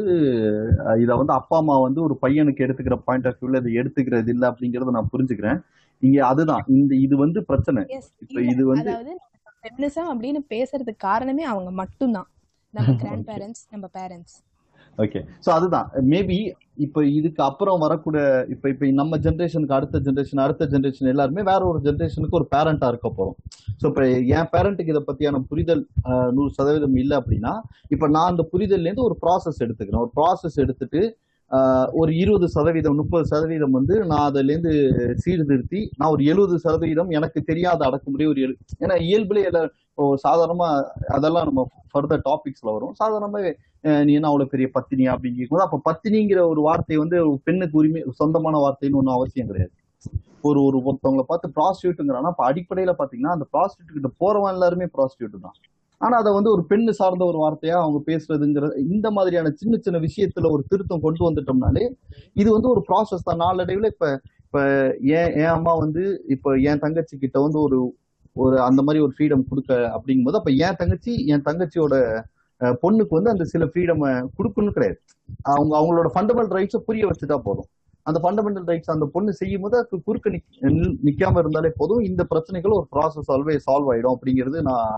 இத 1.03 1.11
வந்து 1.17 1.33
அப்பா 1.33 1.57
அம்மா 1.59 1.75
வந்து 1.79 2.01
ஒரு 2.03 2.15
பையனுக்கு 2.23 2.65
எடுத்துக்கிற 2.67 2.97
பாயிண்ட் 3.07 3.27
ஆஃப் 3.27 3.41
வியூல 3.41 3.61
இதை 3.63 3.73
எடுத்துக்கிறது 3.81 4.31
இல்ல 4.35 4.45
அப்படிங்கறத 4.51 4.95
நான் 4.97 5.13
புரிஞ்சுக்கிறேன். 5.13 5.59
இங்க 6.03 6.19
அதுதான். 6.27 6.65
இந்த 6.77 6.93
இது 7.05 7.15
வந்து 7.17 7.41
பிரச்சனை. 7.45 7.83
இப்ப 8.25 8.41
இது 8.53 8.63
வந்து 8.67 8.93
ஃபெமினிசம் 9.61 10.11
அப்படின்னு 10.13 10.41
பேசுறதுக்கு 10.51 11.05
காரணமே 11.09 11.45
அவங்க 11.45 11.71
மட்டும்தான். 11.81 12.29
நம்ம 12.75 12.91
கிராண்ட் 13.03 13.27
பேரண்ட்ஸ் 13.29 13.63
நம்ம 13.71 13.87
பேரண்ட்ஸ் 13.95 14.35
ஓகே 14.99 15.21
ஸோ 15.45 15.49
அதுதான். 15.57 15.87
மேபி 16.13 16.39
இப்போ 16.85 17.01
இதுக்கு 17.19 17.41
அப்புறம் 17.43 17.83
வரக்கூடிய 17.85 18.23
இப்போ 18.55 18.67
இப்போ 18.73 18.87
நம்ம 18.99 19.19
ஜென்ரேஷனுக்கு 19.27 19.77
அடுத்த 19.77 20.01
ஜென்ரேஷன் 20.07 20.43
அடுத்த 20.45 20.69
ஜென்ரேஷன் 20.73 21.11
எல்லாருமே 21.13 21.43
வேற 21.51 21.61
ஒரு 21.71 21.79
ஜென்ரேஷனுக்கு 21.87 22.39
ஒரு 22.41 22.47
பேரண்டாக 22.55 22.93
இருக்க 22.93 23.09
போகிறோம் 23.11 23.37
ஸோ 23.81 23.85
இப்போ 23.91 24.03
என் 24.37 24.51
பேரண்ட்டுக்கு 24.55 24.93
இதை 24.95 25.03
பற்றியான 25.09 25.41
புரிதல் 25.51 25.83
நூறு 26.37 26.51
சதவீதம் 26.59 26.99
இல்லை 27.03 27.17
அப்படின்னா 27.21 27.53
இப்போ 27.95 28.09
நான் 28.09 28.31
அந்த 28.33 28.45
புரிதல்லேருந்து 28.53 29.07
ஒரு 29.09 29.17
ப்ராசஸ் 29.25 29.63
எடுத்துக்கிறேன். 29.65 30.05
ஒரு 30.05 30.13
ப்ராசஸ் 30.19 30.59
எடுத்துட்டு 30.65 31.03
ஒரு 32.01 32.13
இருபது 32.23 32.47
சதவீதம் 32.55 32.99
முப்பது 33.01 33.25
சதவீதம் 33.33 33.77
வந்து 33.79 33.95
நான் 34.11 34.25
அதுலேருந்து 34.29 34.73
சீர்திருத்தி 35.25 35.81
நான் 35.99 36.13
ஒரு 36.15 36.23
எழுபது 36.33 36.57
சதவீதம் 36.65 37.11
எனக்கு 37.19 37.41
தெரியாத 37.51 37.81
அடக்குமுறை 37.89 38.27
ஒரு 38.33 38.41
எழு 38.47 38.55
ஏன்னா 38.85 38.97
இயல்புலே 39.09 39.45
எல்லாம் 39.51 39.69
சாதாரணமாக 40.25 40.25
சாதாரணமா 40.25 40.69
அதெல்லாம் 41.17 41.47
நம்ம 41.49 41.63
ஃபர்தர் 41.93 42.25
டாபிக்ஸ்ல 42.29 42.69
வரும். 42.77 42.95
சாதாரணமாவே 43.01 43.51
நீ 44.07 44.13
என்ன 44.19 44.29
அவ்வளவு 44.31 44.53
பெரிய 44.55 44.67
பத்தினி 44.77 45.05
அப்படிங்கிற 45.13 45.49
போது 45.53 45.65
அப்ப 45.67 45.81
பத்தினிங்கிற 45.89 46.41
ஒரு 46.53 46.61
வார்த்தை 46.69 46.97
வந்து 47.03 47.19
பெண்ணுக்கு 47.47 47.79
உரிமை 47.81 48.03
சொந்தமான 48.21 48.61
வார்த்தைன்னு 48.65 49.01
ஒன்றும் 49.01 49.17
அவசியம் 49.19 49.51
கிடையாது. 49.51 49.73
ஒரு 50.49 50.59
ஒரு 50.67 50.79
ஒருத்தவங்களை 50.87 51.25
பார்த்து 51.31 51.55
ப்ராஸ்டியூட்டுங்கிறான்னா 51.59 52.33
அப்ப 52.35 52.45
அடிப்படையில 52.51 52.93
பாத்தீங்கன்னா 53.01 53.37
அந்த 53.37 53.47
ப்ராஸ்டியூட் 53.55 53.97
கிட்ட 53.97 54.11
போறவன் 54.23 54.55
எல்லாருமே 54.57 54.89
ப்ராஸ்டியூட் 54.97 55.37
தான். 55.47 55.57
ஆனா 56.01 56.15
அதை 56.17 56.31
வந்து 56.33 56.51
ஒரு 56.51 56.63
பெண்ணு 56.71 56.93
சார்ந்த 56.99 57.23
ஒரு 57.25 57.39
வார்த்தையா 57.43 57.77
அவங்க 57.83 57.99
பேசுறதுங்கிற 58.07 58.67
இந்த 58.95 59.11
மாதிரியான 59.11 59.53
சின்ன 59.61 59.79
சின்ன 59.85 59.99
விஷயத்துல 59.99 60.51
ஒரு 60.55 60.63
திருத்தம் 60.71 61.05
கொண்டு 61.05 61.27
வந்துட்டோம்னாலே 61.29 61.85
இது 62.35 62.49
வந்து 62.53 62.69
ஒரு 62.75 62.83
ப்ராசஸ் 62.89 63.27
தான். 63.29 63.43
நாளடைவுல 63.45 63.91
இப்ப 63.95 64.09
இப்ப 64.45 64.61
என் 65.19 65.33
என் 65.43 65.55
அம்மா 65.55 65.73
வந்து 65.75 66.03
இப்ப 66.35 66.55
என் 66.71 66.83
தங்கச்சி 66.85 67.15
கிட்ட 67.17 67.37
வந்து 67.41 67.59
ஒரு 67.67 67.79
ஒரு 68.37 68.57
அந்த 68.61 68.81
மாதிரி 68.83 69.03
ஒரு 69.05 69.13
ஃப்ரீடம் 69.17 69.49
கொடுக்க 69.51 69.73
அப்படிங்கும்போது 69.97 70.39
அப்ப 70.41 70.51
என் 70.67 70.79
தங்கச்சி 70.81 71.13
என் 71.33 71.47
தங்கச்சியோட 71.49 71.95
பொண்ணுக்கு 72.83 73.17
வந்து 73.19 73.33
அந்த 73.33 73.45
சில 73.53 73.65
ஃப்ரீடம் 73.71 74.03
கொடுக்கணும் 74.37 74.77
கிடையாது. 74.77 74.99
அவங்க 75.53 75.73
அவங்களோட 75.81 76.09
ஃபண்டமெண்டல் 76.15 76.57
ரைட்ஸை 76.59 76.81
புரிய 76.89 77.05
வச்சுட்டா 77.11 77.37
போதும். 77.49 77.69
அந்த 78.07 78.19
ஃபண்டமெண்டல் 78.25 78.69
ரைட்ஸ் 78.71 78.95
அந்த 78.95 79.07
பொண்ணு 79.15 79.31
செய்யும் 79.41 79.65
போது 79.65 79.77
அதுக்கு 79.79 79.99
குறுக்க 80.09 80.29
நிக்காம 81.09 81.41
இருந்தாலே 81.43 81.71
போதும். 81.81 82.03
இந்த 82.11 82.23
பிரச்சனைகள் 82.33 82.77
ஒரு 82.79 82.87
ப்ராசஸ் 82.95 83.31
ஆல்வே 83.35 83.57
சால்வ் 83.67 83.91
ஆயிடும் 83.93 84.15
அப்படிங்கிறது 84.17 84.61
நான் 84.71 84.91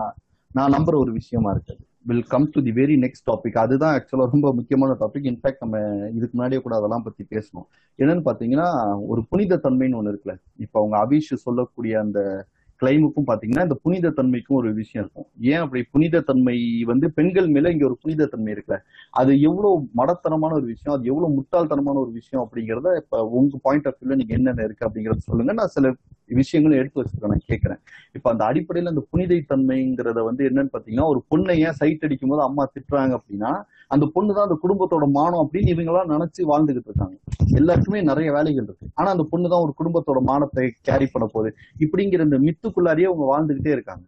நான் 0.53 0.71
நம்புற 0.71 0.95
ஒரு 0.95 1.11
விஷயமா 1.11 1.51
இருக்கு. 1.51 1.77
Will 2.01 2.23
come 2.23 2.49
to 2.49 2.63
the 2.63 2.71
very 2.71 2.95
next 2.99 3.29
topic 3.31 3.57
அதுதான் 3.57 3.93
ஆக்சுவலா 3.95 4.25
ரொம்ப 4.31 4.53
முக்கியமான 4.53 4.95
டாபிக் 4.99 5.27
இன்ஃபேக்ட் 5.31 5.59
நம்ம 5.59 5.79
இதுக்கு 6.09 6.29
முன்னாடியே 6.31 6.61
கூட 6.61 6.75
அதெல்லாம் 6.75 7.03
பத்தி 7.03 7.25
பேசணும். 7.29 7.67
என்னன்னு 7.97 8.25
பாத்தீங்கன்னா 8.29 8.67
ஒரு 9.07 9.25
புனித 9.29 9.59
தன்மைன்னு 9.63 9.99
ஒண்ணு 9.99 10.13
இருக்குல்ல. 10.13 10.35
இப்ப 10.57 10.79
அவங்க 10.79 10.97
அபிஷ் 10.97 11.33
சொல்லக்கூடிய 11.33 11.99
அந்த 11.99 12.47
கிளைமுக்கும் 12.81 13.27
பாத்தீங்கன்னா 13.29 13.63
இந்த 13.67 13.77
புனித 13.83 14.11
தன்மைக்கும் 14.17 14.57
ஒரு 14.59 14.69
விஷயம் 14.79 15.01
இருக்கும். 15.03 15.27
ஏன் 15.51 15.61
அப்படி 15.63 15.81
புனித 15.93 16.21
தன்மை 16.29 16.55
வந்து 16.91 17.07
பெண்கள் 17.17 17.47
மேல 17.55 17.71
இங்க 17.71 17.85
ஒரு 17.89 17.97
புனித 18.03 18.27
தன்மை 18.33 18.51
இருக்குல்ல? 18.55 18.77
அது 19.11 19.31
எவ்வளவு 19.49 19.71
மடத்தனமான 19.99 20.53
ஒரு 20.59 20.67
விஷயம் 20.73 20.95
அது 20.95 21.09
எவ்வளவு 21.11 21.35
முட்டாள்தனமான 21.37 21.99
ஒரு 22.05 22.11
விஷயம் 22.19 22.43
அப்படிங்கறத 22.45 22.95
இப்ப 23.01 23.23
உங்க 23.39 23.59
பாயிண்ட் 23.67 23.89
ஆஃப் 23.91 23.99
வியூல 23.99 24.17
நீங்க 24.21 24.35
என்னென்ன 24.39 24.67
இருக்கு 24.69 24.87
அப்படிங்கறத 24.87 25.27
சொல்லுங்க. 25.29 25.53
நான் 25.61 25.73
சில 25.77 25.93
விஷயங்களும் 26.29 26.79
எடுத்து 26.79 26.99
வச்சிருக்கேன் 26.99 27.33
நான் 27.33 27.47
கேட்கறேன் 27.49 27.79
இப்ப 28.17 28.25
அந்த 28.31 28.43
அடிப்படையில 28.49 28.91
அந்த 28.93 29.03
புனிதை 29.11 29.39
தன்மைங்கிறத 29.51 30.23
வந்து 30.29 30.43
என்னன்னு 30.49 30.73
பாத்தீங்கன்னா 30.75 31.07
ஒரு 31.13 31.21
பொண்ணை 31.31 31.55
ஏன் 31.67 31.77
சைட் 31.79 32.05
அடிக்கும் 32.07 32.33
போது 32.33 32.43
அம்மா 32.47 32.63
திட்டுறாங்க 32.73 33.13
அப்படின்னா 33.19 33.51
அந்த 33.91 34.05
பொண்ணு 34.15 34.31
தான் 34.33 34.47
அந்த 34.47 34.57
குடும்பத்தோட 34.63 35.05
மானம் 35.15 35.41
அப்படின்னு 35.43 35.71
இவங்களா 35.75 36.01
நினைச்சு 36.11 36.41
வாழ்ந்துகிட்டு 36.49 36.89
இருக்காங்க. 36.89 37.15
எல்லாருக்குமே 37.59 37.99
நிறைய 38.01 38.29
வேலைகள் 38.35 38.67
இருக்கு. 38.67 38.87
ஆனா 38.95 39.09
அந்த 39.09 39.23
பொண்ணு 39.31 39.47
தான் 39.53 39.63
ஒரு 39.65 39.73
குடும்பத்தோட 39.79 40.19
மானத்தை 40.27 40.65
கேரி 40.87 41.07
பண்ண 41.13 41.25
போகுது. 41.33 41.49
இப்படிங்கிற 41.85 42.27
இந்த 42.27 42.37
மித்துக்குள்ளாரியே 42.69 43.09
அவங்க 43.11 43.25
வாழ்ந்துகிட்டே 43.33 43.71
இருக்காங்க. 43.77 44.03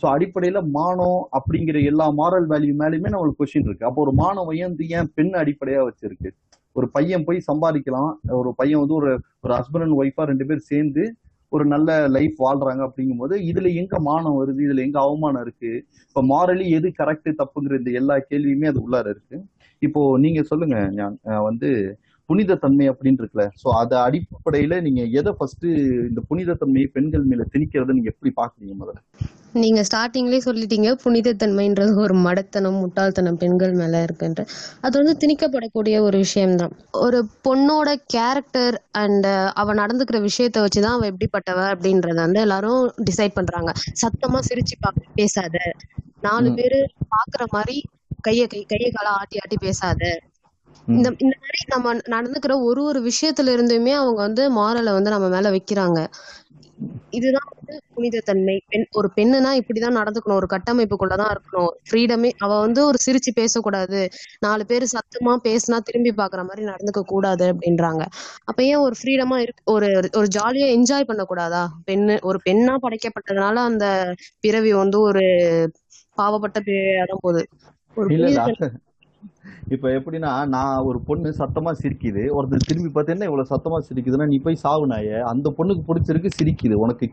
ஸோ 0.00 0.06
அடிப்படையில 0.14 0.58
மானம் 0.76 1.18
அப்படிங்கிற 1.38 1.78
எல்லா 1.90 2.04
மாரல் 2.20 2.46
வேல்யூ 2.52 2.74
மேலேயுமே 2.82 3.10
நம்மளுக்கு 3.12 3.40
கொஸ்டின் 3.40 3.66
இருக்கு. 3.68 3.88
அப்போ 3.88 4.00
ஒரு 4.04 4.12
மானம் 4.20 4.48
வந்து 4.50 4.84
ஏன் 4.98 5.10
பெண் 5.16 5.34
அடிப்படையா 5.40 5.80
வச்சிருக்கு? 5.88 6.30
ஒரு 6.76 6.86
பையன் 6.96 7.26
போய் 7.28 7.38
சம்பாதிக்கலாம். 7.48 8.10
ஒரு 8.40 8.50
பையன் 8.60 8.80
வந்து 8.82 8.96
ஒரு 9.00 9.10
ஒரு 9.44 9.52
ஹஸ்பண்ட் 9.58 9.84
அண்ட் 9.86 9.98
ஒய்ஃபா 10.00 10.24
ரெண்டு 10.30 10.44
பேர் 10.48 10.68
சேர்ந்து 10.70 11.02
ஒரு 11.52 11.64
நல்ல 11.72 11.90
லைஃப் 12.16 12.36
வாழ்றாங்க 12.46 12.82
அப்படிங்கும்போது 12.88 13.34
இதுல 13.50 13.68
எங்க 13.80 13.94
மானம் 14.08 14.36
வருது? 14.40 14.60
இதுல 14.66 14.82
எங்க 14.86 14.98
அவமானம் 15.06 15.42
இருக்கு? 15.46 15.70
இப்ப 16.10 16.22
மாரலி 16.32 16.66
எது 16.78 16.88
கரெக்ட் 17.00 17.30
தப்புங்கிற 17.40 17.78
இந்த 17.80 17.92
எல்லா 18.00 18.16
கேள்வியுமே 18.30 18.70
அது 18.72 18.80
உள்ளார 18.84 19.06
இருக்கு. 19.14 19.38
இப்போ 19.82 20.00
நீங்க 20.24 20.40
சொல்லுங்க 20.50 20.76
ஞான், 20.98 21.16
வந்து 21.48 21.70
புனித 22.30 22.56
தன்மை 22.56 22.86
அப்படின்னு 22.90 23.20
இருக்குல்ல. 23.20 23.46
சோ 23.60 23.68
அத 23.80 23.92
அடிப்படையில 24.06 24.80
நீங்க 24.80 25.02
எதை 25.18 25.32
ஃபர்ஸ்ட் 25.38 25.66
இந்த 26.10 26.20
புனித 26.28 26.54
தன்மையை 26.54 26.88
பெண்கள் 26.96 27.24
மேல 27.24 27.44
திணிக்கிறத 27.54 27.92
நீங்க 27.92 28.12
எப்படி 28.14 28.32
பாக்குறீங்க 28.36 28.74
முதல்ல? 28.80 29.00
நீங்க 29.54 29.80
ஸ்டார்டிங்லயே 29.82 30.40
சொல்லிட்டீங்க 30.44 30.88
புனிதத்தன்மைன்றது 31.02 31.94
ஒரு 31.96 32.14
மடத்தனம் 32.26 32.78
முட்டாள்தனம் 32.78 33.38
பெண்கள் 33.38 33.72
மேல 33.72 34.02
இருக்குன்ற. 34.02 34.40
அது 34.80 34.94
வந்து 35.00 35.14
திணிக்கப்படக்கூடிய 35.22 35.96
ஒரு 36.00 36.18
விஷயம்தான். 36.18 36.74
ஒரு 37.00 37.18
பொண்ணோட 37.44 37.88
கேரக்டர் 38.06 38.76
அண்ட் 38.94 39.28
அவ 39.54 39.74
நடந்துக்கிற 39.74 40.20
விஷயத்த 40.22 40.58
வச்சுதான் 40.60 40.96
அவ 40.96 41.08
எப்படிப்பட்டவ 41.10 41.60
அப்படின்றத 41.72 42.18
வந்து 42.20 42.40
எல்லாரும் 42.40 42.80
டிசைட் 43.08 43.36
பண்றாங்க. 43.38 43.70
சத்தமா 44.02 44.40
சிரிச்சு 44.48 44.76
பாக்க 44.80 45.08
பேசாத. 45.14 45.56
நாலு. 46.22 46.48
பேரு 46.54 46.80
பாக்குற 47.12 47.44
மாதிரி 47.52 47.76
கைய 48.24 48.42
கை 48.46 48.60
கைய 48.68 48.88
கால 48.90 49.08
ஆட்டி 49.18 49.36
ஆட்டி 49.38 49.56
பேசாத. 49.60 50.02
இந்த. 50.88 51.08
இந்த 51.18 51.34
மாதிரி 51.40 51.60
நம்ம 51.68 51.88
நடந்துக்கிற 52.10 52.52
ஒரு 52.62 52.80
ஒரு 52.84 53.00
விஷயத்துல 53.02 53.52
இருந்துமே 53.56 53.92
அவங்க 53.94 54.20
வந்து 54.20 54.42
மாரலை 54.52 54.92
வந்து 54.92 55.10
நம்ம 55.10 55.28
மேல 55.28 55.50
வைக்கிறாங்க. 55.50 55.98
இதுதான் 57.10 57.48
வந்து 57.50 57.74
புனிதத்தன்மை. 57.94 58.56
பெண் 58.68 58.86
ஒரு 58.90 59.08
பெண்ணுனா 59.16 59.50
இப்படிதான் 59.58 59.98
நடந்துக்கணும். 59.98 60.38
ஒரு 60.38 60.48
கட்டமைப்புக்குள்ளதான் 60.50 61.32
இருக்கணும். 61.34 61.72
ஃப்ரீடமே 61.86 62.30
அவ 62.38 62.58
வந்து 62.60 62.80
ஒரு 62.86 62.98
சிரிச்சு 63.06 63.30
பேசக்கூடாது. 63.34 64.00
நாலு 64.40 64.66
பேர் 64.66 64.86
சத்தமா 64.92 65.34
பேசினா 65.44 65.78
திரும்பி 65.80 66.12
பாக்குற 66.12 66.42
மாதிரி 66.44 66.64
நடந்துக்க 66.66 67.00
கூடாது 67.04 67.46
அப்படின்றாங்க. 67.46 68.02
அப்ப 68.44 68.62
ஏன் 68.64 68.76
ஒரு 68.78 68.94
ஃப்ரீடமா 69.00 69.36
இருக்கு 69.36 69.62
ஒரு 69.66 69.88
ஒரு 70.12 70.28
ஜாலியா 70.34 70.66
என்ஜாய் 70.74 71.08
பண்ணக்கூடாதா? 71.08 71.62
பெண்ணு 71.86 72.20
ஒரு 72.20 72.38
பெண்ணா 72.44 72.74
படைக்கப்பட்டதுனால 72.82 73.56
அந்த 73.64 73.84
பிறவி 74.40 74.72
வந்து 74.74 75.00
ஒரு 75.00 75.24
பாவப்பட்ட 76.18 76.58
பிறவியாதான் 76.60 77.20
போகுது 77.20 77.42
ஒரு 77.96 78.08
இப்ப 79.74 79.88
எப்படின்னா 79.90 80.30
நான் 80.46 80.84
ஒரு 80.84 80.98
பொண்ணு 81.00 81.30
சத்தமா 81.32 81.72
சிரிக்குது. 81.72 82.22
ஒருத்தர் 82.28 82.66
திரும்பி 82.68 82.90
பார்த்தீங்கன்னா 82.90 83.24
இவ்வளவு 83.24 83.50
சத்தமா 83.50 83.78
சிரிக்குதுன்னா 83.88 84.26
நீ 84.26 84.38
போய் 84.38 84.62
சாவுனாய 84.62 85.20
அந்த 85.22 85.48
பொண்ணுக்கு 85.58 85.82
பிடிச்சிருக்கு 85.86 86.30
சிரிக்குது 86.38 86.76
உனக்கு. 86.76 87.06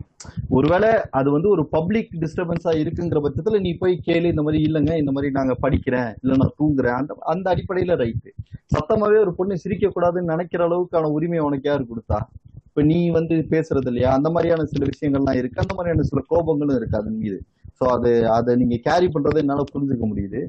ஒருவேளை 0.50 0.90
அது 1.10 1.28
வந்து 1.30 1.48
ஒரு 1.48 1.64
பப்ளிக் 1.66 2.12
டிஸ்டர்பன்ஸா 2.20 2.72
இருக்குங்கிற 2.78 3.20
பட்சத்துல 3.20 3.60
நீ 3.60 3.72
போய் 3.76 4.00
கேளு 4.06 4.26
இந்த 4.28 4.42
மாதிரி 4.42 4.62
இல்லைங்க 4.62 4.94
இந்த 4.96 5.12
மாதிரி 5.12 5.32
நாங்க 5.32 5.56
படிக்கிறேன் 5.62 6.10
இல்ல 6.22 6.36
நான் 6.36 6.56
தூங்குறேன். 6.58 6.96
அந்த 6.96 7.14
அந்த 7.26 7.46
அடிப்படையில 7.50 7.96
ரைட்டு 7.96 8.32
சத்தமாவே 8.74 9.18
ஒரு 9.18 9.34
பொண்ணு 9.34 9.56
சிரிக்க 9.56 9.86
கூடாதுன்னு 9.88 10.32
நினைக்கிற 10.32 10.62
அளவுக்கான 10.66 11.10
உரிமை 11.10 11.38
உனக்கு 11.40 11.68
யாரு 11.68 11.84
கொடுத்தா? 11.88 12.18
இப்ப 12.66 12.82
நீ 12.82 13.10
வந்து 13.10 13.34
பேசுறது 13.50 13.86
இல்லையா? 13.86 14.10
அந்த 14.12 14.30
மாதிரியான 14.30 14.64
சில 14.64 14.84
விஷயங்கள்லாம் 14.84 15.38
இருக்கு. 15.38 15.60
அந்த 15.60 15.74
மாதிரியான 15.74 16.02
சில 16.02 16.20
கோபங்களும் 16.28 16.76
இருக்கு 16.76 16.96
அதன் 16.96 17.18
மீது. 17.18 17.38
ஸோ 17.78 17.86
அது 17.88 18.10
அதை 18.30 18.52
நீங்க 18.56 18.76
கேரி 18.86 19.06
பண்றதை 19.06 19.36
என்னால 19.36 19.64
புரிஞ்சுக்க 19.72 20.06
முடியுது. 20.06 20.40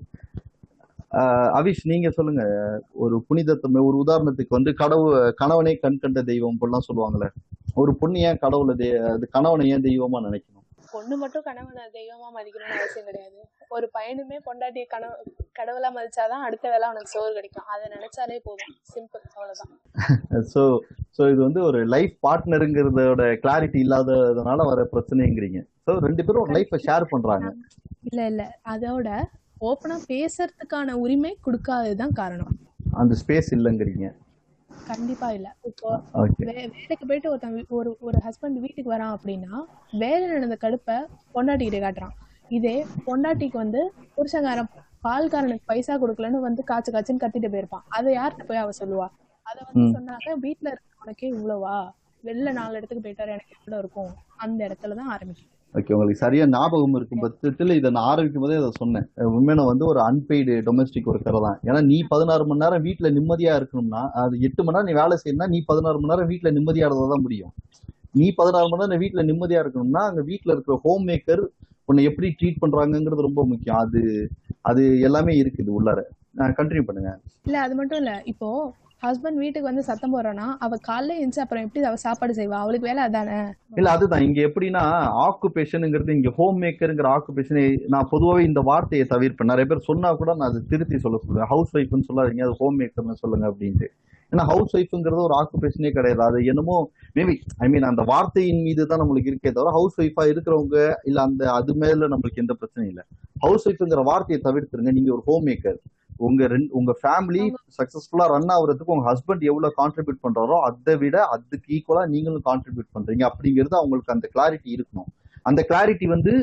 அவிஷ் 1.57 1.84
நீங்க 1.86 2.10
சொல்லுங்க. 2.10 2.43
ஒரு 2.95 3.16
புனிதத்தன்மை 3.30 3.82
ஒரு 3.82 3.97
உதாரணத்துக்கு 3.97 4.57
வந்து 4.57 4.74
கடவுள் 4.74 5.34
கணவனே 5.41 5.74
கண் 5.80 6.01
கண்ட 6.01 6.22
தெய்வம் 6.24 6.55
இப்படிலாம் 6.55 6.88
சொல்லுவாங்கல்ல. 6.89 7.28
ஒரு 7.76 7.91
பொண்ணு 7.95 8.20
ஏன் 8.20 8.39
கடவுளை 8.39 8.74
அது 9.10 9.26
கணவனை 9.32 9.66
ஏன் 9.70 9.86
தெய்வமா 9.86 10.20
நினைக்கணும்? 10.20 10.55
பொண்ணு 10.93 11.16
மட்டும் 11.18 11.43
கணவனை 11.43 11.84
தெய்வமா 11.93 12.28
மதிக்கணும்னு 12.36 12.78
அவசியம் 12.78 13.07
கிடையாது. 13.07 13.39
ஒரு 13.70 13.88
பையனுமே 13.97 14.38
பொண்டாட்டிய 14.45 14.86
கனவு 14.86 15.16
கடவுளா 15.55 15.89
மதிச்சாதான் 15.95 16.45
அடுத்த 16.45 16.66
வேலை 16.70 16.86
அவனுக்கு 16.88 17.14
சோறு 17.14 17.32
கிடைக்கும். 17.34 17.68
அதை 17.74 17.86
நினைச்சாலே 17.95 18.38
போதும். 18.39 18.74
சிம்பிள் 18.93 19.24
அவ்வளவுதான். 19.30 19.74
ஸோ 20.53 20.62
ஸோ 21.18 21.22
இது 21.32 21.41
வந்து 21.43 21.62
ஒரு 21.64 21.80
லைஃப் 21.86 22.16
பார்ட்னருங்கிறதோட 22.28 23.24
கிளாரிட்டி 23.43 23.80
இல்லாததுனால 23.80 24.66
வர 24.66 24.88
பிரச்சனைங்கிறீங்க. 24.93 25.62
ஸோ 25.86 25.93
ரெண்டு 25.99 26.26
பேரும் 26.26 26.43
ஒரு 26.43 26.55
லைஃப்பை 26.57 26.80
ஷேர் 26.88 27.12
பண்றாங்க. 27.12 27.49
இல்ல 28.03 28.22
இல்ல. 28.26 28.43
அதோட 28.66 29.07
ஓப்பனா 29.62 29.95
பேசுறதுக்கான 30.07 30.91
உரிமை 30.91 31.38
கொடுக்காததுதான் 31.45 32.14
காரணம். 32.14 32.51
அந்த 32.91 33.16
ஸ்பேஸ் 33.22 33.49
இல்லைங்கிறீங்க. 33.51 34.07
கண்டிப்பா 34.86 35.32
இல்ல. 35.32 35.55
இப்போ 35.62 36.01
வேலைக்கு 36.38 37.05
போயிட்டு 37.07 37.30
ஒருத்தன் 37.30 37.66
ஒரு 37.70 37.97
ஒரு 37.99 38.18
ஹஸ்பண்ட் 38.26 38.60
வீட்டுக்கு 38.66 38.93
வரான் 38.93 39.16
அப்படின்னா 39.18 39.62
வேலை 39.91 40.28
நடந்த 40.28 40.57
கடுப்பை 40.62 40.97
பொண்டாட்டிக்கிட்ட 41.34 41.80
காட்டுறான். 41.86 42.16
இதே 42.49 42.86
பொண்டாட்டிக்கு 43.05 43.57
வந்து 43.64 43.93
புருஷங்காரன் 44.18 44.70
பால்காரனுக்கு 45.03 45.66
பைசா 45.66 45.93
கொடுக்கலன்னு 46.01 46.39
வந்து 46.47 46.64
காய்ச்சு 46.68 46.91
காய்ச்சுன்னு 46.91 47.24
கத்திட்டு 47.26 47.49
போயிருப்பான். 47.53 47.86
அதை 47.89 48.18
யார்கிட்ட 48.18 48.45
போய் 48.45 48.57
அவ 48.57 48.72
சொல்லுவா? 48.80 49.07
அதை 49.41 49.64
வந்து. 49.68 49.99
சொன்னாக்க 49.99 50.36
வீட்டுல 50.45 50.74
இருக்கிறவனுக்கே 50.74 51.30
இவ்வளவா? 51.36 51.78
வெளில 52.24 52.51
நாலு 52.51 52.76
இடத்துக்கு 52.76 53.10
போயிட்டாரு 53.10 53.34
எனக்கு 53.36 53.55
எவ்வளவு 53.57 53.82
இருக்கும்? 53.84 54.12
அந்த 54.36 54.60
இடத்துலதான் 54.68 55.14
ஆரம்பிக்கும். 55.16 55.51
ஓகே 55.78 55.94
உங்களுக்கு 55.96 56.22
சரியா 56.24 56.44
ஞாபகம் 56.54 56.96
இருக்கும் 56.98 57.22
பட்சத்தில் 57.24 57.74
இதை 57.80 57.90
நான் 57.96 58.08
ஆரம்பிக்கும் 58.12 58.44
போதே 58.44 58.56
இதை 58.60 58.70
சொன்னேன். 58.82 59.06
உண்மையான 59.38 59.66
வந்து 59.70 59.84
ஒரு 59.92 60.00
அன்பெய்டு 60.08 60.54
டொமஸ்டிக் 60.68 61.10
ஒர்க்கர் 61.12 61.38
தான். 61.46 61.58
ஏன்னா 61.68 61.82
நீ 61.90 61.98
பதினாறு 62.14 62.44
மணி 62.50 62.64
நேரம் 62.64 62.84
வீட்டில் 62.88 63.14
நிம்மதியா 63.18 63.54
இருக்கணும்னா 63.60 64.02
அது 64.22 64.40
எட்டு 64.48 64.62
மணி 64.64 64.76
நேரம் 64.78 64.90
நீ 64.90 64.96
வேலை 65.02 65.18
செய்யணும்னா 65.22 65.50
நீ 65.54 65.60
பதினாறு 65.72 66.00
மணி 66.00 66.12
நேரம் 66.14 66.30
வீட்டில் 66.32 66.56
நிம்மதியா 66.58 66.90
தான் 67.14 67.26
முடியும். 67.26 67.54
நீ 68.20 68.28
பதினாறு 68.40 68.68
மணி 68.72 68.84
நேரம் 68.84 69.04
வீட்டில் 69.04 69.28
நிம்மதியா 69.32 69.62
இருக்கணும்னா 69.64 70.04
அங்கே 70.10 70.24
வீட்டில் 70.32 70.54
இருக்கிற 70.56 70.78
ஹோம் 70.86 71.06
மேக்கர் 71.12 71.44
உன்னை 71.90 72.02
எப்படி 72.10 72.28
ட்ரீட் 72.40 72.62
பண்றாங்கிறது 72.64 73.28
ரொம்ப 73.30 73.44
முக்கியம். 73.52 73.80
அது 73.86 74.02
அது 74.70 74.84
எல்லாமே 75.08 75.34
இருக்குது 75.44 75.72
உள்ளார. 75.78 76.00
கண்டினியூ 76.60 76.84
பண்ணுங்க. 76.88 77.12
இல்ல 77.48 77.58
அது 77.68 77.74
மட்டும் 77.80 78.00
இல்ல. 78.02 78.12
இப்போ 78.32 78.50
ஹஸ்பண்ட் 79.04 79.39
வீட்டுக்கு 79.41 79.68
வந்து 79.70 79.84
சத்தம் 79.89 80.14
போடுறானா 80.14 80.45
அவ 80.66 80.78
காலைல 80.88 81.16
எழுந்துச்சு 81.18 81.43
அப்புறம் 81.43 81.66
எப்படி 81.66 81.84
அவ 81.89 82.00
சாப்பாடு 82.06 82.34
செய்வா? 82.39 82.58
அவளுக்கு 82.64 82.88
வேலை 82.89 83.02
அதானே? 83.08 83.38
இல்ல 83.80 83.89
அதுதான். 83.95 84.24
இங்க 84.28 84.39
எப்படின்னா 84.47 84.84
ஆக்குபேஷனுங்கிறது 85.26 86.16
இங்க 86.18 86.32
ஹோம் 86.39 86.58
மேக்கருங்கிற 86.64 87.10
ஆக்குபேஷனை 87.18 87.64
நான் 87.93 88.10
பொதுவாகவே 88.14 88.43
இந்த 88.50 88.62
வார்த்தையை 88.70 89.06
தவிர்ப்பேன். 89.14 89.52
நிறைய 89.52 89.68
பேர் 89.72 89.88
சொன்னா 89.89 90.10
கூட 90.22 90.34
நான் 90.39 90.50
அதை 90.50 90.62
திருத்தி 90.72 90.97
சொல்ல 91.06 91.20
சொல்லுவேன் 91.26 91.50
ஹவுஸ் 91.54 91.72
ஒய்ஃப்னு 91.78 92.08
சொல்லாதீங்க 92.10 92.45
அது 92.47 92.56
ஹோம் 92.62 92.80
மேக்கர்னு 92.82 93.22
சொல்லுங்க 93.24 93.45
அப்படின்ட்டு. 93.52 93.89
ஏன்னா 94.32 94.43
ஹவுஸ் 94.52 94.74
ஒய்ஃப்ங்கிறது 94.78 95.22
ஒரு 95.28 95.36
ஆக்குபேஷனே 95.41 95.91
கிடையாது. 95.97 96.22
அது 96.30 96.39
என்னமோ 96.52 96.76
மேபி 97.16 97.36
ஐ 97.66 97.70
மீன் 97.74 97.88
அந்த 97.91 98.04
வார்த்தையின் 98.12 98.62
மீது 98.68 98.88
தான் 98.89 99.02
நம்மளுக்கு 99.04 99.32
இருக்கே 99.32 99.54
தவிர 99.58 99.72
ஹவுஸ் 99.78 99.97
ஒய்ஃபா 100.02 100.26
இருக்கிறவங்க 100.34 100.78
இல்ல 101.12 101.22
அந்த 101.28 101.52
அது 101.60 101.74
மேல 101.84 102.10
நம்மளுக்கு 102.14 102.43
எந்த 102.45 102.56
பிரச்சனையும் 102.60 102.91
இல்லை. 102.93 103.06
ஹவுஸ் 103.45 103.66
ஒய்ஃப்ங்கிற 103.70 104.04
வார்த்தையை 104.12 104.41
தவிர்த்துருங்க. 104.47 104.93
நீங்க 104.97 105.12
ஒரு 105.18 105.26
ஹோம் 105.30 105.47
மேக்கர் 105.52 105.80
உங்க 106.28 106.48
ரெண்டு 106.54 106.70
உங்க 106.80 106.92
ஃபேமிலி 107.02 107.44
சக்சஸ்ஃபுல்லா 107.78 108.26
ரன் 108.34 108.54
ஆகுறதுக்கு 108.56 108.94
உங்க 108.96 109.06
ஹஸ்பண்ட் 109.12 109.44
எவ்வளவு 109.52 109.78
கான்ட்ரிபியூட் 109.82 110.24
பண்றாரோ 110.26 110.58
அதை 110.68 110.96
விட 111.04 111.18
அதுக்கு 111.36 111.68
ஈக்குவலா 111.78 112.04
நீங்களும் 112.14 112.48
கான்ட்ரிபியூட் 112.50 112.90
பண்றீங்க. 112.98 113.24
அப்படிங்கிறது 113.32 113.78
அவங்களுக்கு 113.82 114.16
அந்த 114.16 114.30
கிளாரிட்டி 114.36 114.72
இருக்கணும். 114.78 115.10
அந்த 115.50 115.62
கிளாரிட்டி 115.70 116.08
வந்து 116.16 116.34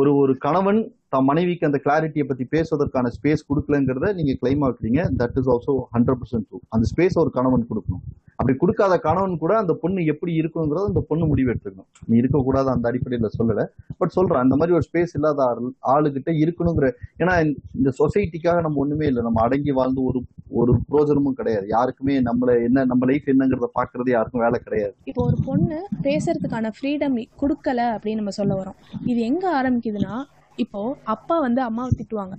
ஒரு 0.00 0.10
ஒரு 0.22 0.32
கணவன் 0.46 0.80
தன் 1.12 1.26
மனைவிக்கு 1.28 1.68
அந்த 1.68 1.78
கிளாரிட்டியை 1.84 2.24
பத்தி 2.30 2.44
பேசுவதற்கான 2.54 3.10
ஸ்பேஸ் 3.16 3.46
கொடுக்கலங்கிறத 3.50 4.08
நீங்க 4.18 4.32
claim 4.40 4.64
ஆக்குறீங்க. 4.66 5.02
That 5.20 5.36
is 5.40 5.50
also 5.54 5.74
hundred 5.94 6.20
percent 6.22 6.46
true 6.48 6.58
அந்த 6.76 6.86
ஸ்பேஸ் 6.92 7.16
ஒரு 7.22 7.30
கணவன் 7.38 7.68
கொடுக்கணும். 7.70 8.04
அப்படி 8.38 8.58
கொடுக்காத 8.58 8.98
கணவன் 8.98 9.38
கூட 9.38 9.56
அந்த 9.56 9.72
பொண்ணு 9.72 10.04
எப்படி 10.04 10.38
இருக்குங்கிறத 10.40 10.86
அந்த 10.86 11.04
பொண்ணு 11.08 11.26
முடிவு 11.26 11.52
எடுத்துக்கணும். 11.52 11.84
நீ 12.06 12.16
இருக்கக்கூடாது 12.16 12.70
அந்த 12.70 12.92
அடிப்படையில 12.92 13.28
சொல்லல. 13.38 13.66
பட் 13.98 14.08
சொல்றேன் 14.08 14.38
அந்த 14.38 14.56
மாதிரி 14.56 14.76
ஒரு 14.76 14.86
ஸ்பேஸ் 14.92 15.08
இல்லாத 15.14 15.72
ஆள் 15.80 16.02
ஆளுகிட்ட 16.02 16.30
இருக்கணுங்கிற 16.30 16.92
ஏன்னா 17.18 17.44
இந்த- 17.44 17.60
இந்த 17.74 17.92
சொசைட்டிக்காக 17.98 18.60
நம்ம 18.60 18.78
ஒண்ணுமே 18.78 19.06
இல்லை. 19.06 19.22
நம்ம 19.22 19.42
அடங்கி 19.42 19.70
வாழ்ந்து 19.70 20.02
ஒரு 20.02 20.22
ஒரு 20.50 20.78
பிரோஜனமும் 20.90 21.32
கிடையாது. 21.32 21.66
யாருக்குமே 21.68 22.22
நம்மள 22.22 22.62
என்ன 22.62 22.84
நம்ம 22.84 23.06
லைஃப் 23.06 23.22
என்னங்கிறத 23.26 23.66
பாக்குறது 23.74 24.10
யாருக்கும் 24.10 24.40
வேலை 24.40 24.60
கிடையாது. 24.60 24.94
இப்போ 25.04 25.24
ஒரு 25.24 25.36
பொண்ணு 25.44 25.88
பேசுறதுக்கான 26.02 26.70
ஃப்ரீடம் 26.82 27.26
கொடுக்கல 27.40 27.78
அப்படின்னு 27.78 28.14
நம்ம 28.14 28.30
சொல்ல 28.30 28.62
வரோம். 28.62 29.06
இது 29.06 29.20
எங்க 29.20 29.62
ஆரம்பிக்குதுன்னா 29.62 30.24
இப்போ 30.56 30.96
அப்பா 31.04 31.40
வந்து 31.40 31.62
அம்மாவை 31.62 31.90
திட்டுவாங்க. 31.96 32.32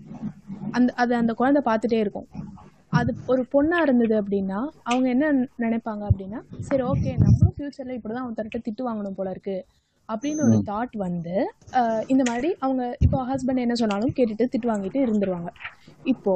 அந்த 0.71 0.93
அது 0.93 1.15
அந்த 1.15 1.33
குழந்தை 1.33 1.61
பார்த்துட்டே 1.65 1.93
இருக்கும். 1.93 2.27
அது 2.97 3.11
ஒரு 3.31 3.41
பொண்ணா 3.53 3.77
இருந்தது 3.85 4.15
அப்படின்னா 4.21 4.59
அவங்க 4.89 5.07
என்ன 5.15 5.25
நினைப்பாங்க 5.63 6.03
அப்படின்னா 6.09 6.39
சரி 6.69 6.83
ஓகே 6.91 7.11
நம்மளும் 7.23 7.55
ஃபியூச்சர்ல 7.57 7.97
இப்படிதான் 7.97 8.25
ஒருத்தர்கிட்ட 8.27 8.59
திட்டு 8.67 8.87
வாங்கணும் 8.87 9.17
போல 9.19 9.29
இருக்கு. 9.35 9.57
அப்படின்னு 10.09 10.43
ஒரு 10.47 10.57
தாட் 10.69 10.95
வந்து 11.05 11.35
இந்த 12.11 12.23
மாதிரி 12.29 12.49
அவங்க 12.65 12.83
இப்போ 13.05 13.17
ஹஸ்பண்ட் 13.31 13.63
என்ன 13.65 13.75
சொன்னாலும் 13.81 14.13
கேட்டுட்டு 14.17 14.45
திட்டு 14.53 14.71
வாங்கிட்டு 14.71 14.99
இருந்துருவாங்க. 15.05 15.49
இப்போ 16.13 16.33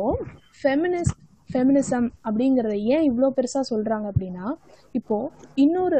ஃபெமினிஸ்ட் 0.61 1.19
ஃபெமினிசம் 1.49 2.07
அப்படிங்கறத 2.27 2.75
ஏன் 2.95 3.05
இவ்வளோ 3.09 3.29
பெருசா 3.37 3.61
சொல்றாங்க 3.71 4.05
அப்படின்னா 4.11 4.45
இப்போ 4.99 5.17
இன்னொரு 5.63 5.99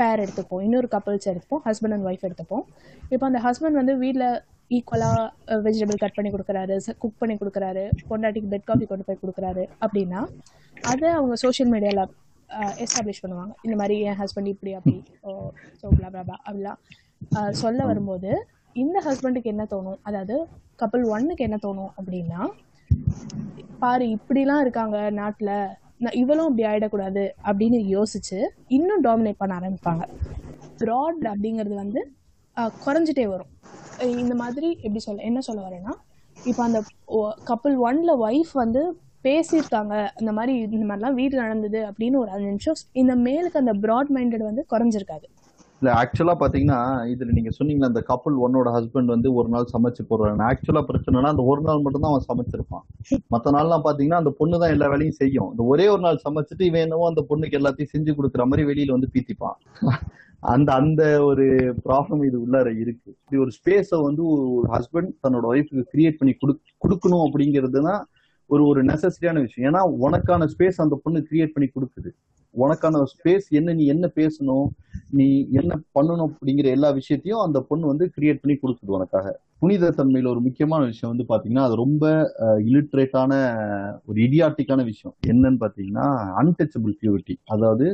பேர் 0.00 0.22
எடுத்துப்போம் 0.24 0.62
இன்னொரு 0.66 0.88
கப்பல்ஸ் 0.94 1.28
எடுத்துப்போம் 1.30 1.64
ஹஸ்பண்ட் 1.68 1.94
அண்ட் 1.96 2.06
ஒய்ஃப் 2.10 2.26
எடுத்துப்போம். 2.28 2.64
இப்போ 3.14 3.24
அந்த 3.30 3.40
ஹஸ்பண்ட் 3.46 3.80
வந்து 3.80 3.94
வீட்டில் 4.04 4.28
ஈக்குவலாக 4.76 5.60
வெஜிடபிள் 5.66 6.02
கட் 6.02 6.16
பண்ணி 6.16 6.30
கொடுக்குறாரு 6.34 6.76
குக் 7.02 7.20
பண்ணி 7.20 7.34
கொடுக்குறாரு 7.42 7.84
பொண்டாட்டிக்கு 8.10 8.52
பெட் 8.54 8.68
காஃபி 8.70 8.86
கொண்டு 8.90 9.06
போய் 9.08 9.22
கொடுக்குறாரு 9.22 9.64
அப்படின்னா 9.84 10.20
அதை 10.92 11.08
அவங்க 11.18 11.34
சோஷியல் 11.44 11.70
மீடியாவில் 11.74 12.04
எஸ்டாப்ளிஷ் 12.84 13.22
பண்ணுவாங்க. 13.24 13.52
இந்த 13.66 13.74
மாதிரி 13.80 13.94
என் 14.08 14.18
ஹஸ்பண்ட் 14.22 14.50
இப்படி 14.54 14.72
அப்படி 14.78 14.96
ஸோ 15.80 15.86
blah 15.98 16.08
அப்படிலாம் 16.36 16.80
சொல்ல 17.62 17.84
வரும்போது 17.90 18.30
இந்த 18.82 18.98
ஹஸ்பண்டுக்கு 19.06 19.52
என்ன 19.54 19.64
தோணும்? 19.72 19.98
அதாவது 20.08 20.34
கப்பல் 20.80 21.04
ஒன்னுக்கு 21.14 21.46
என்ன 21.48 21.56
தோணும் 21.64 21.92
அப்படின்னா 21.98 22.40
பாரு 23.82 24.04
இப்படிலாம் 24.16 24.62
இருக்காங்க 24.64 24.96
நாட்டில் 25.20 25.54
நான் 26.04 26.18
இவளும் 26.22 26.48
இப்படி 26.50 26.64
ஆயிடக்கூடாது 26.70 27.24
அப்படின்னு 27.48 27.78
யோசிச்சு 27.96 28.38
இன்னும் 28.76 29.04
டாமினேட் 29.06 29.40
பண்ண 29.42 29.52
ஆரம்பிப்பாங்க. 29.60 30.04
ப்ராட் 30.80 31.24
அப்படிங்கிறது 31.32 31.76
வந்து 31.82 32.00
குறைஞ்சிட்டே 32.84 33.26
வரும். 33.34 33.50
இந்த 34.22 34.34
மாதிரி 34.42 34.68
எப்படி 34.86 35.02
சொல்ல 35.06 35.28
என்ன 35.30 35.40
சொல்ல 35.48 35.60
வரேன்னா 35.68 35.94
இப்போ 36.36 36.62
அந்த 36.68 36.78
கப்பல் 37.50 37.76
ஒன்ல 37.88 38.12
ஒய்ஃப் 38.26 38.52
வந்து 38.62 38.82
பேசியிருக்காங்க 39.26 39.94
இந்த 40.20 40.32
மாதிரி 40.38 40.54
இந்த 40.76 40.84
மாதிரிலாம் 40.88 41.18
வீட்டில் 41.20 41.44
நடந்தது 41.44 41.80
அப்படின்னு 41.90 42.16
ஒரு 42.22 42.30
அஞ்சு 42.34 42.48
நிமிஷம் 42.52 42.80
இந்த 43.02 43.14
மேலுக்கு 43.26 43.62
அந்த 43.62 43.74
ப்ராட் 43.84 44.10
மைண்டட் 44.16 44.48
வந்து 44.48 44.62
குறைஞ்சிருக்காது. 44.72 45.26
இல்லை 45.82 45.92
ஆக்சுவலாக 46.00 46.38
பார்த்தீங்கன்னா 46.40 46.80
இதில் 47.12 47.34
நீங்கள் 47.36 47.54
சொன்னீங்களா 47.58 47.88
அந்த 47.90 48.02
கப்பல் 48.10 48.36
ஒன்னோட 48.44 48.68
ஹஸ்பண்ட் 48.76 49.12
வந்து 49.14 49.28
ஒரு 49.38 49.48
நாள் 49.54 49.70
சமைச்சு 49.74 50.02
போடுறாங்க 50.10 50.42
ஆக்சுவலாக 50.50 50.84
பிரச்சனைனா 50.90 51.30
அந்த 51.34 51.44
ஒரு 51.52 51.62
நாள் 51.68 51.82
மட்டும்தான் 51.84 52.12
அவன் 52.12 52.28
சமைச்சிருப்பான். 52.28 52.84
மற்ற 53.34 53.52
நாள்லாம் 53.56 53.84
பார்த்தீங்கன்னா 53.86 54.20
அந்த 54.22 54.32
பொண்ணு 54.40 54.60
தான் 54.62 54.74
எல்லா 54.74 54.88
வேலையும் 54.92 55.18
செய்யும். 55.22 55.48
இந்த 55.54 55.64
ஒரே 55.72 55.86
ஒரு 55.94 56.02
நாள் 56.06 56.22
சமைச்சிட்டு 56.26 56.68
இவன் 56.70 56.84
என்னவோ 56.86 57.08
அந்த 57.12 57.24
பொண்ணுக்கு 57.30 57.58
எல்லாத்தையும் 57.60 57.92
செஞ்சு 57.94 58.14
கொடுக்குற 58.18 58.44
மாதிரி 58.50 58.68
வெளியில் 58.70 58.94
வந்து 58.96 59.10
பீத்திப்பான். 59.16 59.58
அந்த 60.42 60.68
அந்த 60.80 61.02
ஒரு 61.24 61.44
ப்ராப்ளம் 61.86 62.22
இது 62.28 62.36
உள்ளார 62.44 62.68
இருக்கு. 62.82 63.10
இப்படி 63.20 63.40
ஒரு 63.44 63.52
ஸ்பேஸை 63.58 63.98
வந்து 64.06 64.22
ஒரு 64.30 64.68
ஹஸ்பண்ட் 64.74 65.12
தன்னோட 65.24 65.44
ஒய்ஃபுக்கு 65.52 65.84
கிரியேட் 65.92 66.18
பண்ணி 66.20 66.32
கொடு 66.40 66.54
கொடுக்கணும் 66.84 67.24
அப்படிங்கிறதுனா 67.26 67.94
ஒரு 68.50 68.62
ஒரு 68.70 68.80
நெசசரியான 68.88 69.40
விஷயம். 69.46 69.66
ஏன்னா 69.70 69.82
உனக்கான 70.06 70.48
ஸ்பேஸ் 70.54 70.82
அந்த 70.84 70.94
பொண்ணு 71.04 71.20
கிரியேட் 71.28 71.54
பண்ணி 71.54 71.68
கொடுக்குது. 71.76 72.10
உனக்கான 72.54 73.02
ஸ்பேஸ் 73.12 73.46
என்ன 73.58 73.74
நீ 73.78 73.84
என்ன 73.92 74.06
பேசணும் 74.18 74.66
நீ 75.18 75.26
என்ன 75.60 75.72
பண்ணணும் 75.96 76.26
அப்படிங்கிற 76.28 76.66
எல்லா 76.76 76.90
விஷயத்தையும் 76.98 77.44
அந்த 77.44 77.58
பொண்ணு 77.68 77.84
வந்து 77.92 78.06
கிரியேட் 78.16 78.42
பண்ணி 78.42 78.56
கொடுக்குது 78.62 78.96
உனக்காக. 78.98 79.26
புனித 79.60 79.90
தன்மையில 79.98 80.30
ஒரு 80.34 80.40
முக்கியமான 80.46 80.82
விஷயம் 80.92 81.12
வந்து 81.12 81.26
பாத்தீங்கன்னா 81.32 81.66
அது 81.68 81.76
ரொம்ப 81.84 82.06
இலிட்ரேட்டான 82.68 83.32
ஒரு 84.08 84.18
இடியாட்டிக்கான 84.26 84.84
விஷயம். 84.92 85.14
என்னன்னு 85.32 85.60
பாத்தீங்கன்னா 85.64 86.08
அன்டச்சபிள் 86.42 86.94
பியூரிட்டி 87.02 87.36
அதாவது 87.54 87.86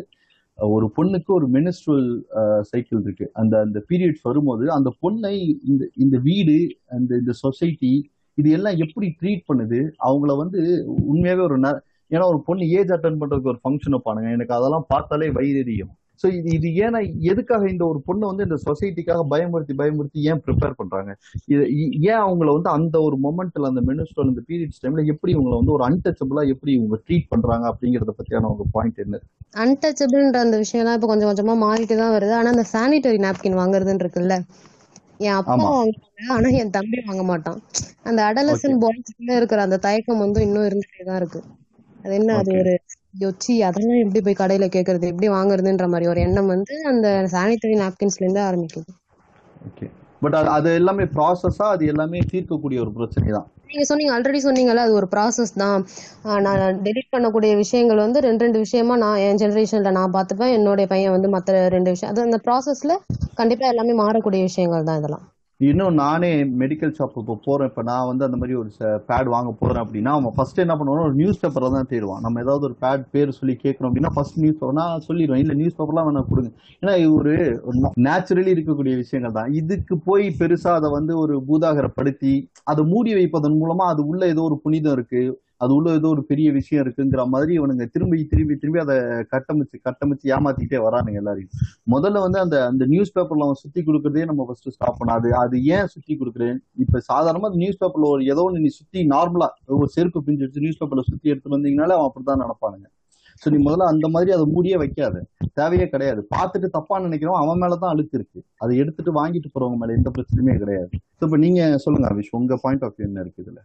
ஒரு 0.58 0.92
பொண்ணுக்கு 0.96 1.26
ஒரு 1.26 1.50
மெனிஸ்ட்ரல் 1.50 2.20
சைக்கிள் 2.60 3.00
இருக்கு. 3.02 3.30
அந்த 3.32 3.58
அந்த 3.58 3.84
பீரியட்ஸ் 3.90 4.22
வரும்போது 4.22 4.70
அந்த 4.70 4.94
பொண்ணை 5.02 5.54
இந்த 5.64 5.88
இந்த 5.94 6.18
வீடு 6.18 6.76
அந்த 6.88 7.16
இந்த 7.16 7.32
சொசைட்டி 7.32 8.10
இது 8.34 8.50
எல்லாம் 8.50 8.76
எப்படி 8.76 9.14
ட்ரீட் 9.20 9.44
பண்ணுது? 9.54 9.90
அவங்கள 10.04 10.36
வந்து 10.36 10.86
உண்மையாவே 11.14 11.42
ஒரு 11.42 11.58
ந- 11.58 11.80
ஏன்னா 12.10 12.24
ஒரு 12.24 12.42
பொண்ணு 12.42 12.68
ஏஜ் 12.68 12.88
அட்டன் 12.88 13.16
பண்றதுக்கு 13.20 13.46
ஒரு 13.46 13.58
ஃபங்க்ஷன் 13.64 13.90
வைப்பானுங்க. 13.90 14.32
எனக்கு 14.32 14.54
அதெல்லாம் 14.54 14.84
பார்த்தாலே 14.88 15.28
வயிறெரியும் 15.28 15.97
ஸோ 16.20 16.26
இது 16.34 16.48
இது 16.56 16.68
ஏன்னா 16.82 17.00
எதுக்காக 17.30 17.64
இந்த 17.70 17.84
ஒரு 17.86 17.98
பொண்ணை 18.06 18.24
வந்து 18.30 18.46
இந்த 18.46 18.58
சொசைட்டிக்காக 18.64 19.24
பயமுறுத்தி 19.32 19.74
பயமுறுத்தி 19.80 20.20
ஏன் 20.30 20.42
ப்ரிப்பேர் 20.44 20.78
பண்றாங்க? 20.80 21.10
இது 21.48 21.62
ஏன் 22.06 22.22
அவங்கள 22.24 22.48
வந்து 22.56 22.70
அந்த 22.76 22.96
ஒரு 23.02 23.18
மொமெண்ட்ல 23.24 23.70
அந்த 23.70 23.82
மினிஸ்டர் 23.88 24.26
அந்த 24.26 24.42
பீரியட்ஸ் 24.48 24.82
டைம்ல 24.82 25.04
எப்படி 25.12 25.32
இவங்கள 25.36 25.56
வந்து 25.60 25.76
ஒரு 25.76 25.86
அன்டச்சபிளா 25.88 26.44
எப்படி 26.54 26.72
இவங்க 26.78 26.98
ட்ரீட் 27.04 27.30
பண்றாங்க 27.30 27.66
அப்படிங்கறத 27.72 28.14
பத்தியான 28.18 28.50
உங்க 28.52 28.66
பாயிண்ட் 28.74 29.04
என்ன? 29.06 29.18
அன்டச்சபிள்ன்ற 29.54 30.38
அந்த 30.42 30.56
விஷயம்லாம் 30.60 30.96
இப்போ 30.96 31.08
கொஞ்சம் 31.10 31.30
கொஞ்சமா 31.30 31.54
மாறிட்டு 31.62 31.94
தான் 31.96 32.14
வருது. 32.14 32.32
ஆனா 32.36 32.52
அந்த 32.54 32.64
சானிட்டரி 32.72 33.18
நாப்கின் 33.24 33.60
வாங்குறதுன்னு 33.60 34.04
இருக்குல்ல? 34.04 34.36
என் 35.20 35.38
அப்பா. 35.40 35.68
வாங்குவாங்க 35.70 36.04
ஆனா 36.36 36.48
என் 36.60 36.74
தம்பி 36.76 36.98
வாங்க 37.02 37.22
மாட்டான். 37.30 37.58
அந்த 38.04 38.20
அடலசன் 38.28 38.80
பாய்ஸ்ல 38.82 39.38
இருக்கிற 39.38 39.62
அந்த 39.66 39.78
தயக்கம் 39.86 40.22
வந்து 40.24 40.40
இன்னும் 40.46 40.68
இருந்துட்டே 40.68 41.04
தான் 41.04 41.20
இருக்கு. 41.20 41.40
அது 42.04 42.14
என்ன 42.18 42.30
அது. 42.36 42.54
ஒரு 42.54 42.74
யோச்சி 43.22 43.54
அதெல்லாம் 43.68 44.00
எப்படி 44.04 44.20
போய் 44.26 44.40
கடையில 44.40 44.66
கேக்குறது? 44.74 45.06
எப்படி 45.12 45.28
வாங்குறதுன்ற 45.36 45.86
மாதிரி 45.92 46.10
ஒரு 46.12 46.20
எண்ணம் 46.26 46.50
வந்து 46.54 46.74
அந்த 46.92 47.08
சானிட்டரி 47.34 47.76
நாப்கின்ஸ்ல 47.84 48.24
இருந்து 48.24 48.42
ஆரம்பிக்குது. 48.48 48.90
ஓகே 49.68 49.86
பட் 50.22 50.36
அது 50.56 50.68
எல்லாமே 50.80 51.04
ப்ராசஸா 51.16 51.66
அது 51.74 51.84
எல்லாமே 51.92 52.20
தீர்க்கக்கூடிய 52.32 52.78
ஒரு 52.84 52.92
பிரச்சனை 52.98 53.28
தான். 53.36 53.48
நீங்க 53.70 53.84
சொன்னீங்க 53.88 54.12
ஆல்ரெடி 54.14 54.40
சொன்னீங்கல்ல 54.46 54.84
அது 54.86 54.94
ஒரு 55.00 55.08
ப்ராசஸ் 55.14 55.52
தான். 55.62 55.80
நான் 56.46 56.78
டெலிட் 56.86 57.12
பண்ணக்கூடிய 57.14 57.52
விஷயங்கள் 57.62 58.04
வந்து 58.04 58.20
ரெண்டு 58.26 58.44
ரெண்டு 58.46 58.62
விஷயமா 58.64 58.94
நான் 59.04 59.22
என் 59.26 59.40
ஜெனரேஷன்ல 59.42 59.92
நான் 59.98 60.14
பார்த்துப்பேன். 60.16 60.54
என்னுடைய 60.58 60.86
பையன் 60.92 61.14
வந்து 61.16 61.30
மற்ற 61.36 61.66
ரெண்டு 61.76 61.92
விஷயம் 61.94 62.12
அது 62.12 62.26
அந்த 62.28 62.40
ப்ராசஸ்ல 62.46 62.94
கண்டிப்பா 63.40 63.66
எல்லாமே 63.74 63.96
மாறக்கூடிய 64.02 64.42
விஷயங்கள் 64.50 64.88
தான் 64.90 65.00
இதெல்லாம். 65.02 65.26
இன்னும் 65.60 65.96
நானே 66.00 66.28
மெடிக்கல் 66.60 66.92
ஷாப் 66.96 67.14
இப்போ 67.20 67.34
போகிறேன் 67.46 67.68
இப்போ 67.70 67.82
நான் 67.88 68.08
வந்து 68.08 68.26
அந்த 68.26 68.36
மாதிரி 68.40 68.54
ஒரு 68.60 68.70
பேட் 69.08 69.28
வாங்க 69.32 69.50
போகிறேன் 69.60 69.82
அப்படின்னா 69.84 70.12
அவன் 70.16 70.34
ஃபஸ்ட்டு 70.36 70.62
என்ன 70.64 70.74
பண்ணுவான் 70.78 71.06
ஒரு 71.06 71.16
நியூஸ் 71.20 71.40
பேப்பரில் 71.42 71.74
தான் 71.76 71.88
தேடுவான். 71.92 72.22
நம்ம 72.24 72.42
ஏதாவது 72.44 72.66
ஒரு 72.68 72.76
பேட் 72.84 73.02
பேர் 73.14 73.34
சொல்லி 73.38 73.54
கேட்குறோம் 73.64 73.88
அப்படின்னா 73.90 74.12
ஃபர்ஸ்ட் 74.16 74.38
நியூஸ் 74.42 74.58
பேப்பர் 74.60 74.78
நான் 74.80 75.04
சொல்லிடுவேன். 75.08 75.42
இல்லை 75.44 75.56
நியூஸ் 75.60 75.76
பேப்பர்லாம் 75.78 76.08
வேணா 76.08 76.22
கொடுங்க. 76.30 76.52
ஏன்னா 76.82 76.94
இது 77.02 77.10
ஒரு 77.18 77.34
நேச்சுரலி 78.06 78.54
இருக்கக்கூடிய 78.56 78.94
விஷயங்கள் 79.02 79.36
தான். 79.38 79.50
இதுக்கு 79.62 79.96
போய் 80.08 80.26
பெருசாக 80.40 80.78
அதை 80.80 80.90
வந்து 80.98 81.14
ஒரு 81.24 81.36
பூதாகரப்படுத்தி 81.50 82.34
அதை 82.72 82.84
மூடி 82.94 83.12
வைப்பதன் 83.20 83.60
மூலமாக 83.64 83.94
அது 83.94 84.04
உள்ள 84.12 84.22
ஏதோ 84.34 84.44
ஒரு 84.50 84.58
புனிதம் 84.66 84.96
இருக்குது 84.98 85.34
அது 85.60 85.74
உள்ள 85.74 85.94
ஏதோ 85.94 86.08
ஒரு 86.08 86.22
பெரிய 86.24 86.48
விஷயம் 86.52 86.82
இருக்குங்கிற 86.84 87.22
மாதிரி 87.26 87.52
இவனுங்க 87.58 87.84
திரும்பி 87.86 88.18
திரும்பி 88.24 88.54
திரும்பி 88.56 88.80
அதை 88.80 88.96
கட்டமைச்சு 89.32 89.76
கட்டமைச்சு 89.84 90.26
ஏமாத்திட்டே 90.36 90.78
வரானுங்க 90.86 91.20
எல்லாரையும். 91.22 91.52
முதல்ல 91.94 92.22
வந்து 92.26 92.38
அந்த 92.38 92.66
அந்த 92.66 92.86
நியூஸ் 92.86 93.14
பேப்பர்ல 93.16 93.46
அவன் 93.48 93.60
சுத்தி 93.62 93.82
கொடுக்கறதே 93.82 94.24
நம்ம 94.24 94.44
ஃபர்ஸ்ட் 94.48 94.70
ஸ்டாப் 94.70 94.98
பண்ண 94.98 95.12
அது 95.12 95.30
அது 95.34 95.64
ஏன் 95.76 95.86
சுத்தி 95.86 96.14
கொடுக்குறேன்? 96.20 96.58
இப்ப 96.76 97.02
சாதாரணமா 97.10 97.50
நியூஸ் 97.54 97.80
பேப்பர்ல 97.82 98.08
ஒரு 98.08 98.24
ஏதோ 98.24 98.42
ஒன்று 98.42 98.60
நீ 98.60 98.70
சுத்தி 98.80 99.02
நார்மலா 99.06 99.48
ஒரு 99.78 99.88
செருப்பு 99.88 100.22
பிஞ்சு 100.22 100.44
வச்சு 100.46 100.60
நியூஸ் 100.60 100.80
பேப்பர்ல 100.82 101.04
சுத்தி 101.06 101.28
எடுத்து 101.28 101.54
வந்தீங்கனாலே 101.56 101.96
அவன் 101.96 102.08
அப்படிதான் 102.10 102.42
நினைப்பானுங்க 102.44 102.86
ஸோ 103.42 103.50
நீ 103.50 103.58
முதல்ல 103.66 103.84
அந்த 103.84 104.06
மாதிரி 104.08 104.30
அதை 104.32 104.44
மூடியே 104.54 104.76
வைக்காது. 104.76 105.18
தேவையே 105.54 105.86
கிடையாது. 105.88 106.20
பார்த்துட்டு 106.34 106.68
தப்பா 106.68 106.98
நினைக்கிறவன் 106.98 107.42
அவன் 107.42 107.60
மேலதான் 107.62 107.92
அழுக்கு 107.94 108.16
இருக்கு. 108.18 108.40
அதை 108.56 108.76
எடுத்துட்டு 108.78 109.12
வாங்கிட்டு 109.12 109.48
போறவங்க 109.54 109.76
மேல 109.76 109.92
எந்த 109.92 110.10
பிரச்சனையுமே 110.10 110.54
கிடையாது. 110.58 110.90
ஸோ 111.18 111.22
இப்போ 111.22 111.36
நீங்க 111.36 111.60
சொல்லுங்க 111.78 112.08
அபிஷ் 112.08 112.32
உங்க 112.32 112.56
பாயிண்ட் 112.62 112.84
ஆஃப் 112.84 112.96
வியூ 112.96 113.06
என்ன 113.06 113.20
இருக்கு 113.20 113.42
இதுல? 113.44 113.60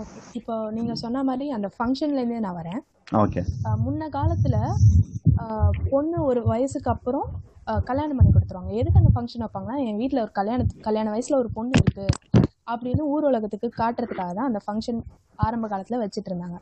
ஓகே 0.00 0.18
இப்போ 0.38 0.54
நீங்க 0.76 0.92
சொன்ன 1.02 1.22
மாதிரி 1.28 1.46
அந்த 1.56 1.68
ஃபங்க்ஷன்ல 1.74 2.20
இருந்தே 2.20 2.40
நான் 2.46 2.58
வரேன். 2.60 2.80
ஓகே 3.22 3.40
முன்ன 3.84 4.08
காலத்துல 4.16 4.56
பொண்ணு 5.92 6.18
ஒரு 6.30 6.40
வயசுக்கு 6.52 6.90
அப்புறம் 6.94 7.28
கல்யாணம் 7.88 8.18
பண்ணி 8.18 8.32
கொடுத்துருவாங்க. 8.32 8.72
எதுக்கு 8.80 9.00
அந்த 9.02 9.12
ஃபங்க்ஷன் 9.14 9.44
வைப்பாங்கன்னா 9.44 9.76
என் 9.86 10.00
வீட்டில் 10.00 10.22
ஒரு 10.24 10.32
கல்யாணத்துக்கு 10.38 10.86
கல்யாண 10.88 11.08
வயசுல 11.14 11.38
ஒரு 11.42 11.50
பொண்ணு 11.56 11.80
இருக்கு 11.82 12.06
அப்படின்னு 12.72 13.02
ஊர் 13.14 13.26
உலகத்துக்கு 13.30 13.68
காட்டுறதுக்காக 13.80 14.32
தான் 14.38 14.48
அந்த 14.50 14.60
ஃபங்க்ஷன் 14.66 15.00
ஆரம்ப 15.46 15.66
காலத்துல 15.72 15.98
வச்சுட்டு 16.02 16.30
இருந்தாங்க. 16.30 16.58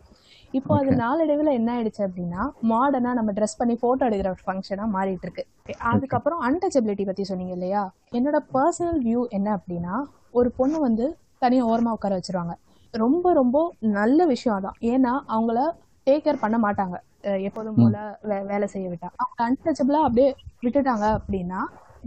இப்போ 0.58 0.72
அது 0.80 0.90
நாளடைவில் 1.02 1.56
என்ன 1.58 1.68
ஆயிடுச்சு 1.76 2.02
அப்படின்னா 2.06 2.42
மாடர்னா 2.72 3.12
நம்ம 3.18 3.30
ட்ரெஸ் 3.38 3.58
பண்ணி 3.60 3.74
போட்டோ 3.84 4.06
எடுக்கிற 4.08 4.30
ஒரு 4.34 4.42
ஃபங்க்ஷனாக 4.46 4.88
மாறிட்டு 4.96 5.26
இருக்கு. 5.26 5.44
அதுக்கப்புறம் 5.92 6.42
அன்டச்சபிலிட்டி 6.48 7.06
பத்தி 7.10 7.24
சொன்னீங்க 7.30 7.54
இல்லையா? 7.58 7.82
என்னோட 8.18 8.40
பர்சனல் 8.56 9.00
வியூ 9.06 9.22
என்ன 9.38 9.48
அப்படின்னா 9.58 9.96
ஒரு 10.40 10.50
பொண்ணு 10.60 10.78
வந்து 10.88 11.06
தனியாக 11.44 11.70
ஓரமாக 11.72 11.96
உட்கார 11.96 12.18
வச்சிருவாங்க. 12.18 12.54
ரொம்ப 12.96 13.32
ரொம்ப 13.32 13.74
நல்ல 13.78 14.26
விஷயம் 14.26 14.62
அதான். 14.62 14.82
ஏன்னா 14.82 15.10
அவங்கள 15.28 15.70
டேக் 16.06 16.24
கேர் 16.26 16.38
பண்ண 16.40 16.58
மாட்டாங்க. 16.58 16.98
எப்போதும் 17.42 17.74
போல 17.74 18.18
வே- 18.22 18.46
வேலை 18.46 18.68
செய்ய 18.68 18.88
விட்டா. 18.88 19.08
அவங்க 19.16 19.42
அன்டச்சபிளா 19.42 20.00
அப்படியே 20.00 20.34
விட்டுட்டாங்க 20.62 21.18
அப்படின்னா 21.18 21.58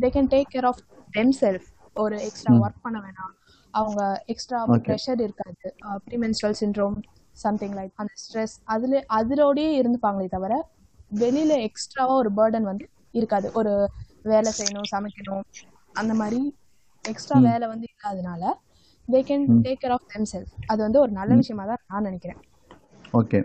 they 0.01 0.09
can 0.09 0.27
take 0.27 0.43
care 0.53 0.65
of 0.65 0.79
themself 1.41 1.65
ஒரு 1.93 2.21
எக்ஸ்ட்ரா 2.23 2.55
ஒர்க் 2.55 2.81
பண்ண 2.81 2.99
வேணாம். 2.99 3.35
அவங்க 3.71 4.23
எக்ஸ்ட்ரா. 4.25 4.67
ப்ரெஷர் 4.67 5.21
இருக்காது. 5.21 5.75
ப்ரீமென்ஸ்ட்ரல் 6.09 6.53
சிண்ட்ரோம் 6.59 7.01
சம்திங் 7.31 7.71
லைக் 7.71 7.91
அந்த 7.95 8.13
ஸ்ட்ரெஸ் 8.33 8.61
அதுல 8.63 9.05
அதிலோடயே 9.09 9.83
இருந்துப்பாங்களே 9.83 10.27
தவிர 10.29 10.69
வெளியில 11.15 11.61
எக்ஸ்ட்ராவா 11.61 12.13
ஒரு 12.13 12.29
பேர்டன் 12.37 12.61
வந்து 12.61 12.89
இருக்காது. 13.11 13.51
ஒரு 13.53 13.89
வேலை 14.23 14.51
செய்யணும் 14.57 14.97
சமைக்கணும் 14.97 15.41
அந்த 15.93 16.13
மாதிரி 16.13 16.57
எக்ஸ்ட்ரா 17.07 17.39
வேலை 17.39 17.67
வந்து 17.67 17.87
இல்லாதனால 17.95 18.53
they 19.13 19.19
can 19.29 19.45
take 19.65 19.81
care 19.83 19.95
of 19.95 20.07
themself 20.33 20.53
அது 20.71 20.79
வந்து 20.85 20.99
ஒரு 21.03 21.11
நல்ல 21.19 21.35
விஷயமா 21.41 21.65
தான் 21.71 21.81
நான் 21.91 22.07
நினைக்கிறேன். 22.09 22.39
ஓகே 23.19 23.39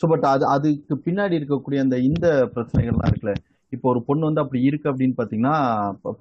ஸோ 0.00 0.04
பட் 0.12 0.26
அது 0.34 0.44
அதுக்கு 0.54 0.94
பின்னாடி 1.06 1.34
இருக்கக்கூடிய 1.40 1.78
அந்த 1.84 1.96
இந்த 2.08 2.26
பிரச்சனைகள்லாம் 2.54 3.10
இருக்குல்ல. 3.10 3.34
இப்போ 3.72 3.86
ஒரு 3.92 4.00
பொண்ணு 4.08 4.28
வந்து 4.28 4.42
அப்படி 4.42 4.60
இருக்கு 4.68 4.90
அப்படின்னு 4.90 5.16
பார்த்தீங்கன்னா 5.18 5.56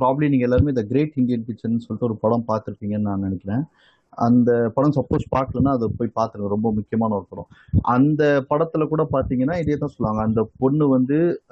ப்ராப்ளி 0.01 0.27
நீங்கள் 0.33 0.47
எல்லாருமே 0.47 0.73
இந்த 0.75 0.83
கிரேட் 0.91 1.17
இந்தியன் 1.21 1.47
கிச்சன் 1.47 1.83
சொல்லிட்டு 1.85 2.07
ஒரு 2.09 2.17
படம் 2.23 2.45
பார்த்துருப்பீங்கன்னு 2.49 3.09
நான் 3.09 3.25
நினைக்கிறேன். 3.27 3.63
அந்த 4.11 4.71
படம் 4.75 4.95
சப்போஸ் 4.95 5.25
பார்க்கலன்னா 5.35 5.71
அதை 5.77 5.87
போய் 5.97 6.15
பார்த்துருங்க. 6.15 6.47
ரொம்ப 6.47 6.71
முக்கியமான 6.71 7.15
ஒரு 7.15 7.25
படம். 7.29 7.47
அந்த 7.81 8.45
படத்துல 8.49 8.87
கூட 8.87 9.07
பார்த்தீங்கன்னா 9.11 9.59
இதே 9.59 9.77
தான் 9.77 9.93
சொல்லுவாங்க. 9.95 10.23
அந்த 10.27 10.49
பொண்ணு 10.57 10.87
வந்து 10.87 11.43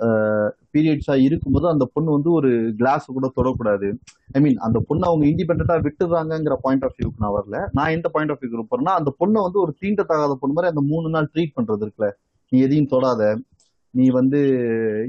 பீரியட்ஸாக 0.77 1.25
இருக்கும்போது 1.27 1.67
அந்த 1.69 1.85
பொண்ணு 1.93 2.11
வந்து 2.11 2.31
ஒரு 2.31 2.73
கிளாஸ் 2.77 3.05
கூட 3.05 3.31
தொடக்கூடாது. 3.35 3.97
ஐ 4.31 4.41
மீன் 4.41 4.57
அந்த 4.57 4.79
பொண்ணு 4.79 5.07
அவங்க 5.07 5.25
இண்டிபெண்டா 5.25 5.77
விட்டுறாங்கிற 5.87 6.55
பாயிண்ட் 6.61 6.83
ஆஃப் 6.83 6.97
வியூக்கு 6.99 7.23
நான் 7.25 7.35
வரல. 7.39 7.67
நான் 7.71 7.89
எந்த 7.89 8.09
பாயிண்ட் 8.09 8.31
ஆஃப் 8.31 8.41
வியூக்கு 8.41 8.67
போறேன்னா 8.73 8.95
அந்த 9.01 9.13
பொண்ணை 9.19 9.41
வந்து 9.47 9.59
ஒரு 9.59 9.75
தீண்டத்தகாத 9.81 10.35
பொண்ணு 10.39 10.55
மாதிரி 10.55 10.73
அந்த 10.75 10.81
மூணு 10.81 11.09
நாள் 11.09 11.31
ட்ரீட் 11.33 11.55
பண்றது 11.55 11.85
இருக்குல்ல. 11.85 12.09
நீ 12.49 12.59
எதையும் 12.59 12.91
தொடாத. 12.95 13.37
நீ 13.93 14.05
வந்து 14.17 14.39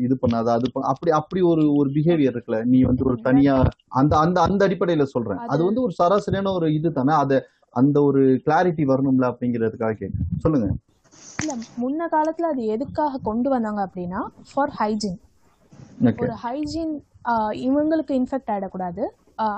இது 0.05 0.15
பண்ணாத 0.21 0.49
அது 0.57 0.67
அப்படி 0.91 1.11
அப்படி 1.19 1.41
ஒரு 1.51 1.65
ஒரு 1.79 1.89
பிஹேவியர் 1.97 2.35
இருக்குல்ல. 2.35 2.61
நீ 2.73 2.79
வந்து 2.83 3.03
ஒரு 3.09 3.17
தனியா 3.27 3.55
அந்த 4.01 4.13
அந்த 4.25 4.39
அந்த 4.47 4.61
அடிப்படையில 4.69 5.07
சொல்றேன். 5.15 5.41
அது 5.47 5.63
வந்து 5.69 5.85
ஒரு 5.87 5.95
சராசரியான 5.99 6.53
ஒரு 6.59 6.69
இது 6.79 6.91
தானே 6.93 7.15
அத 7.23 7.41
அந்த 7.75 7.97
ஒரு 8.03 8.23
கிளாரிட்டி 8.47 8.85
வரணும்ல 8.93 9.27
அப்படிங்கிறதுக்காக 9.33 9.99
கேட்க 10.01 10.17
சொல்லுங்க. 10.45 10.69
இல்ல 11.43 11.53
முன்ன 11.83 12.09
காலத்துல 12.15 12.49
அது 12.53 12.63
எதுக்காக 12.75 13.21
கொண்டு 13.29 13.49
வந்தாங்க 13.53 13.81
அப்படின்னா 13.87 14.21
ஃபார் 14.51 14.75
ஹைஜீன் 14.81 15.19
ஒரு 16.21 16.35
ஹைஜீன் 16.43 16.93
இவங்களுக்கு 17.67 18.13
இன்ஃபெக்ட் 18.21 18.51
ஆயிடக்கூடாது. 18.53 19.03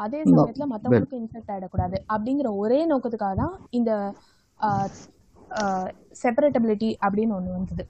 அதே. 0.04 0.18
சமயத்துல 0.30 0.66
மத்தவங்களுக்கு 0.72 1.20
இன்ஃபெக்ட் 1.20 1.52
ஆயிடக்கூடாது. 1.54 1.96
அப்படிங்கிற 2.14 2.48
ஒரே 2.62 2.80
நோக்கத்துக்காக 2.90 3.36
தான் 3.42 3.54
இந்த 3.78 3.90
செப்பரேட்டபிலிட்டி 6.22 6.90
அப்படின்னு 7.04 7.36
ஒண்ணு 7.38 7.56
வந்தது. 7.56 7.84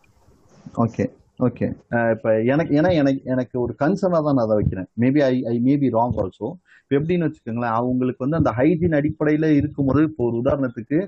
ஓகே 0.85 1.05
ஓகே 1.39 1.67
uh, 1.91 2.09
இப்போ 2.15 2.31
எனக்கு 2.43 2.73
ஏன்னா 2.81 2.91
எனக்கு 2.93 3.21
எனக்கு 3.25 3.55
ஒரு 3.61 3.73
கன்சர்னாக 3.79 4.23
தான் 4.23 4.37
நான் 4.37 4.45
அதை 4.45 4.57
வைக்கிறேன். 4.57 4.89
Maybe 5.01 5.21
I 5.23 5.35
I 5.45 5.55
maybe 5.59 5.89
wrong 5.91 6.15
also 6.23 6.49
இப்போ 6.83 6.95
எப்படின்னு 6.99 7.27
வச்சுக்கோங்களேன் 7.27 7.75
அவங்களுக்கு 7.79 8.25
வந்து 8.27 8.37
அந்த 8.37 8.51
ஹைஜீன் 8.51 8.95
அடிப்படையில் 8.95 9.49
இருக்கும்போது 9.51 10.03
இப்போ 10.03 10.23
ஒரு 10.25 10.37
உதாரணத்துக்கு 10.43 10.99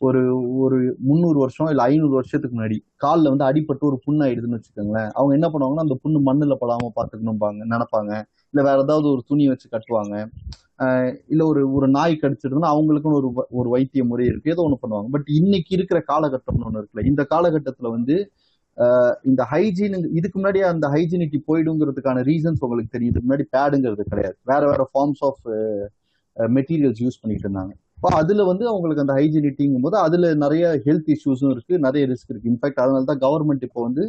ஒரு 0.00 0.20
ஒரு 0.58 0.78
முந்நூறு 0.98 1.38
வருஷம் 1.38 1.68
இல்லை 1.68 1.84
ஐநூறு 1.84 2.14
வருஷத்துக்கு 2.14 2.56
முன்னாடி 2.56 2.78
காலில் 2.96 3.32
வந்து 3.34 3.46
அடிப்பட்டு 3.50 3.84
ஒரு 3.84 3.98
புண்ணு 4.06 4.24
ஆயிடுதுன்னு 4.26 4.58
வச்சுக்கோங்களேன். 4.58 5.10
அவங்க 5.14 5.32
என்ன 5.34 5.48
பண்ணுவாங்கன்னா 5.52 5.86
அந்த 5.86 5.96
புண்ணு 6.04 6.20
மண்ணில் 6.20 6.60
படாமல் 6.60 6.96
பார்த்துக்கணும்பாங்க 6.98 7.60
நினைப்பாங்க. 7.74 8.12
இல்லை 8.54 8.64
வேற 8.70 8.78
ஏதாவது 8.78 9.08
ஒரு 9.08 9.22
துணி 9.26 9.48
வச்சு 9.48 9.68
கட்டுவாங்க. 9.70 10.14
இல்லை 10.80 11.10
இல்ல 11.32 11.42
ஒரு 11.46 11.60
ஒரு 11.74 11.88
நாய் 11.88 12.14
கடிச்சிருந்தா 12.22 12.70
அவங்களுக்குன்னு 12.74 13.20
ஒரு 13.22 13.28
வ- 13.36 13.48
ஒரு 13.50 13.68
வைத்திய 13.68 14.04
முறை 14.04 14.24
இருக்கு. 14.26 14.52
ஏதோ 14.54 14.62
ஒண்ணு 14.68 14.78
பண்ணுவாங்க. 14.82 15.08
பட் 15.10 15.28
இன்னைக்கு 15.40 15.70
இருக்கிற 15.76 15.98
காலகட்டம்னு 16.12 16.66
ஒண்ணு 16.68 16.80
இருக்குல்ல 16.82 17.04
இந்த 17.06 17.22
காலகட்டத்துல 17.34 17.90
வந்து 17.90 18.16
இந்த 19.30 19.42
ஹைஜீன் 19.52 19.96
இதுக்கு 20.18 20.36
முன்னாடி 20.40 20.60
அந்த 20.72 20.86
ஹைஜீனிட்டி 20.94 21.38
போயிடுங்கிறதுக்கான 21.48 22.22
ரீசன்ஸ் 22.30 22.62
உங்களுக்கு 22.66 22.94
தெரியும். 22.96 23.12
இதுக்கு 23.12 23.28
முன்னாடி 23.28 23.46
பேடுங்கிறது 23.56 24.04
கிடையாது. 24.12 24.36
வேற 24.52 24.62
வேற 24.72 24.82
ஃபார்ம்ஸ் 24.92 25.22
ஆஃப் 25.28 25.42
மெட்டீரியல்ஸ் 26.58 27.02
யூஸ் 27.04 27.20
பண்ணிட்டு 27.22 27.46
இருந்தாங்க. 27.48 27.72
இப்போ 27.96 28.08
அதுல 28.20 28.44
வந்து 28.50 28.64
அவங்களுக்கு 28.70 29.04
அந்த 29.04 29.14
ஹைஜீனிட்டிங்கும் 29.18 29.84
போது 29.86 29.96
அதுல 30.06 30.32
நிறைய 30.44 30.64
ஹெல்த் 30.86 31.10
இஷ்யூஸும் 31.14 31.52
இருக்கு 31.54 31.74
நிறைய 31.86 32.04
ரிஸ்க் 32.12 32.32
இருக்கு. 32.32 32.50
இன்ஃபேக்ட் 32.52 32.82
அதனால 32.84 33.04
தான் 33.10 33.22
கவர்மெண்ட் 33.26 33.64
இப்போ 33.68 33.82
வந்து 33.88 34.04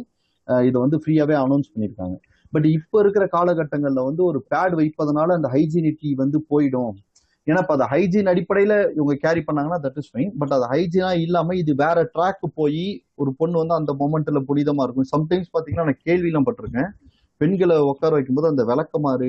இதை 0.68 0.78
வந்து 0.84 0.98
ஃப்ரீயாவே 1.02 1.36
அனௌன்ஸ் 1.44 1.70
பண்ணியிருக்காங்க. 1.72 2.16
பட் 2.54 2.66
இப்போ 2.76 2.96
இருக்கிற 3.04 3.24
காலகட்டங்களில் 3.36 4.06
வந்து 4.08 4.22
ஒரு 4.30 4.38
பேட் 4.52 4.74
வைப்பதனால 4.80 5.34
அந்த 5.38 5.48
ஹைஜீனிட்டி 5.54 6.10
வந்து 6.22 6.38
போயிடும். 6.50 6.92
ஏன்னா 7.46 7.60
இப்போ 7.64 7.74
அதை 7.76 7.86
ஹைஜீன் 7.92 8.30
அடிப்படையில 8.32 8.74
இவங்க 8.96 9.14
கேரி 9.24 9.42
பண்ணாங்கன்னா 9.48 9.78
தட் 9.84 9.98
இஸ் 10.00 10.10
ஃபைன் 10.12 10.30
பட் 10.40 10.54
அது 10.56 10.64
ஹைஜீனா 10.72 11.10
இல்லாம 11.24 11.54
இது 11.62 11.72
வேற 11.84 11.98
ட்ராக் 12.14 12.46
போய் 12.60 12.84
ஒரு 13.22 13.30
பொண்ணு 13.40 13.60
வந்து 13.62 13.76
அந்த 13.80 13.92
மொமெண்ட்ல 14.00 14.40
புனிதமா 14.48 14.84
இருக்கும். 14.86 15.10
சம்டைம்ஸ் 15.14 15.52
பாத்தீங்கன்னா 15.54 15.86
நான் 15.90 16.04
கேள்வியெல்லாம் 16.08 16.46
பட்டிருக்கேன். 16.48 16.90
பெண்களை 17.40 17.76
உட்கார 17.90 18.12
வைக்கும்போது 18.16 18.50
அந்த 18.52 18.62
விளக்கமாறு 18.70 19.28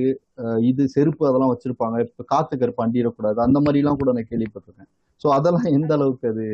இது 0.69 0.83
செருப்பு 0.95 1.23
அதெல்லாம் 1.29 1.53
வச்சிருப்பாங்க. 1.53 1.97
இப்ப 2.05 2.25
காத்து 2.33 2.53
கருப்பு 2.61 2.83
அண்டிடக்கூடாது. 2.85 3.39
அந்த 3.45 3.59
மாதிரி 3.65 3.81
எல்லாம் 3.83 3.99
கூட 4.01 4.11
நான் 4.17 4.29
கேள்விப்பட்டிருக்கேன். 4.31 4.89
சோ 5.21 5.27
அதெல்லாம் 5.37 5.69
எந்த 5.77 5.91
அளவுக்கு 5.97 6.27
அது 6.33 6.45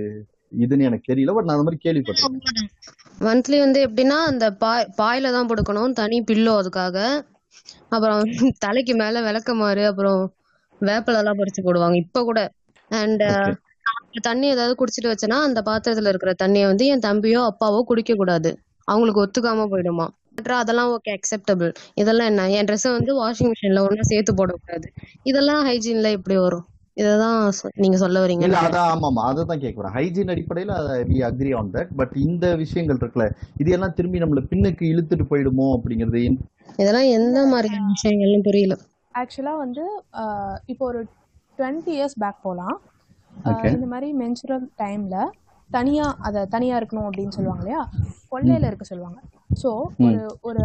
இதுன்னு 0.63 0.87
எனக்கு 0.89 1.09
தெரியல. 1.11 1.33
பட் 1.35 1.47
நான் 1.47 1.57
அந்த 1.57 1.67
மாதிரி 1.67 1.83
கேள்விப்பட்டிருக்கேன். 1.85 2.69
மந்த்லி 3.27 3.57
வந்து 3.65 3.79
எப்படின்னா 3.87 4.17
அந்த 4.31 4.45
பாய் 4.63 4.87
பாயில 5.01 5.31
தான் 5.37 5.49
படுக்கணும். 5.51 5.97
தனி 6.01 6.19
பில்லோ 6.29 6.53
அதுக்காக. 6.61 6.97
அப்புறம் 7.95 8.21
தலைக்கு 8.65 8.93
மேல 9.01 9.21
விளக்கமாறு 9.27 9.83
அப்புறம் 9.91 10.21
வேப்பில 10.81 11.21
எல்லாம் 11.21 11.39
பறிச்சு 11.39 11.61
போடுவாங்க. 11.63 11.97
இப்ப 12.05 12.23
கூட. 12.23 12.39
And 12.91 13.23
Okay. 13.27 13.53
தண்ணி 14.21 14.47
ஏதாவது 14.47 14.73
குடிச்சிட்டு 14.79 15.11
வச்சேன்னா 15.11 15.37
அந்த 15.45 15.59
பாத்திரத்துல 15.61 16.11
இருக்கிற 16.11 16.31
தண்ணியை 16.41 16.65
வந்து 16.65 16.85
என் 16.87 17.05
தம்பியோ 17.05 17.39
அப்பாவோ 17.51 17.79
குடிக்க 17.83 18.13
கூடாது 18.15 18.49
அவங்களுக்கு 18.87 19.23
ஒத்துக்காம 19.23 19.65
போயிடுமா. 19.71 20.05
அதெல்லாம் 20.59 20.91
ஓகே 20.93 21.11
அக்செப்டபிள் 21.15 21.71
இதெல்லாம் 22.01 22.29
என்ன? 22.31 22.45
என் 22.57 22.67
ட்ரெஸ்ஸை 22.69 22.91
வந்து 22.91 23.13
வாஷிங் 23.19 23.51
மிஷின்ல 23.51 23.83
ஒண்ணா 23.85 24.05
சேர்த்து 24.11 24.33
போடக்கூடாது. 24.39 24.87
இதெல்லாம் 25.23 25.61
ஹைஜீன்ல 25.67 26.09
எப்படி 26.17 26.37
வரும்? 26.37 26.65
இததான் 26.97 27.37
நீங்க 27.83 27.97
சொல்ல 27.97 28.17
வரீங்க. 28.23 28.45
இல்ல 28.45 28.57
அதான் 28.63 28.89
ஆமா 28.89 29.07
ஆமா 29.09 29.21
அதை 29.29 29.43
தான் 29.43 29.61
கேட்குறேன் 29.61 29.93
ஹைஜீன் 29.95 30.31
அடிப்படையில 30.33 30.73
we 31.09 31.17
agree 31.27 31.51
on 31.59 31.71
that 31.73 31.91
but 31.95 32.13
இந்த 32.25 32.45
விஷயங்கள் 32.61 32.99
இருக்குல்ல 32.99 33.27
இது 33.61 33.71
எல்லாம் 33.71 33.95
திரும்பி 33.97 34.23
நம்மள 34.23 34.43
பின்னுக்கு 34.51 34.85
இழுத்துட்டு 34.91 35.25
போயிடுமோ 35.31 35.67
அப்படிங்கிறது 35.77 36.21
இதெல்லாம் 36.77 37.09
எந்த 37.17 37.39
மாதிரியான 37.51 37.89
விஷயங்கள்னு 37.93 38.41
புரியல. 38.45 38.75
ஆக்சுவலாக 39.19 39.61
வந்து 39.63 39.83
இப்போ 40.71 40.83
ஒரு 40.91 41.01
டுவெண்ட்டி 41.57 41.93
இயர்ஸ் 41.97 42.17
பேக் 42.23 42.43
போகலாம். 42.47 42.77
இந்த 43.75 43.87
மாதிரி 43.93 44.09
மென்சுரல் 44.21 44.65
டைம்ல 44.83 45.17
தனியா 45.69 46.07
அதை 46.27 46.41
தனியா 46.55 46.75
இருக்கணும் 46.79 47.07
அப்படின்னு 47.09 47.35
சொல்லுவாங்க 47.37 47.63
இல்லையா? 47.63 47.83
கொள்ளையில 48.31 48.69
இருக்க 48.69 48.85
சொல்லுவாங்க. 48.91 49.19
ஸோ 49.49 49.69
ஒரு 50.05 50.19
ஒரு 50.41 50.61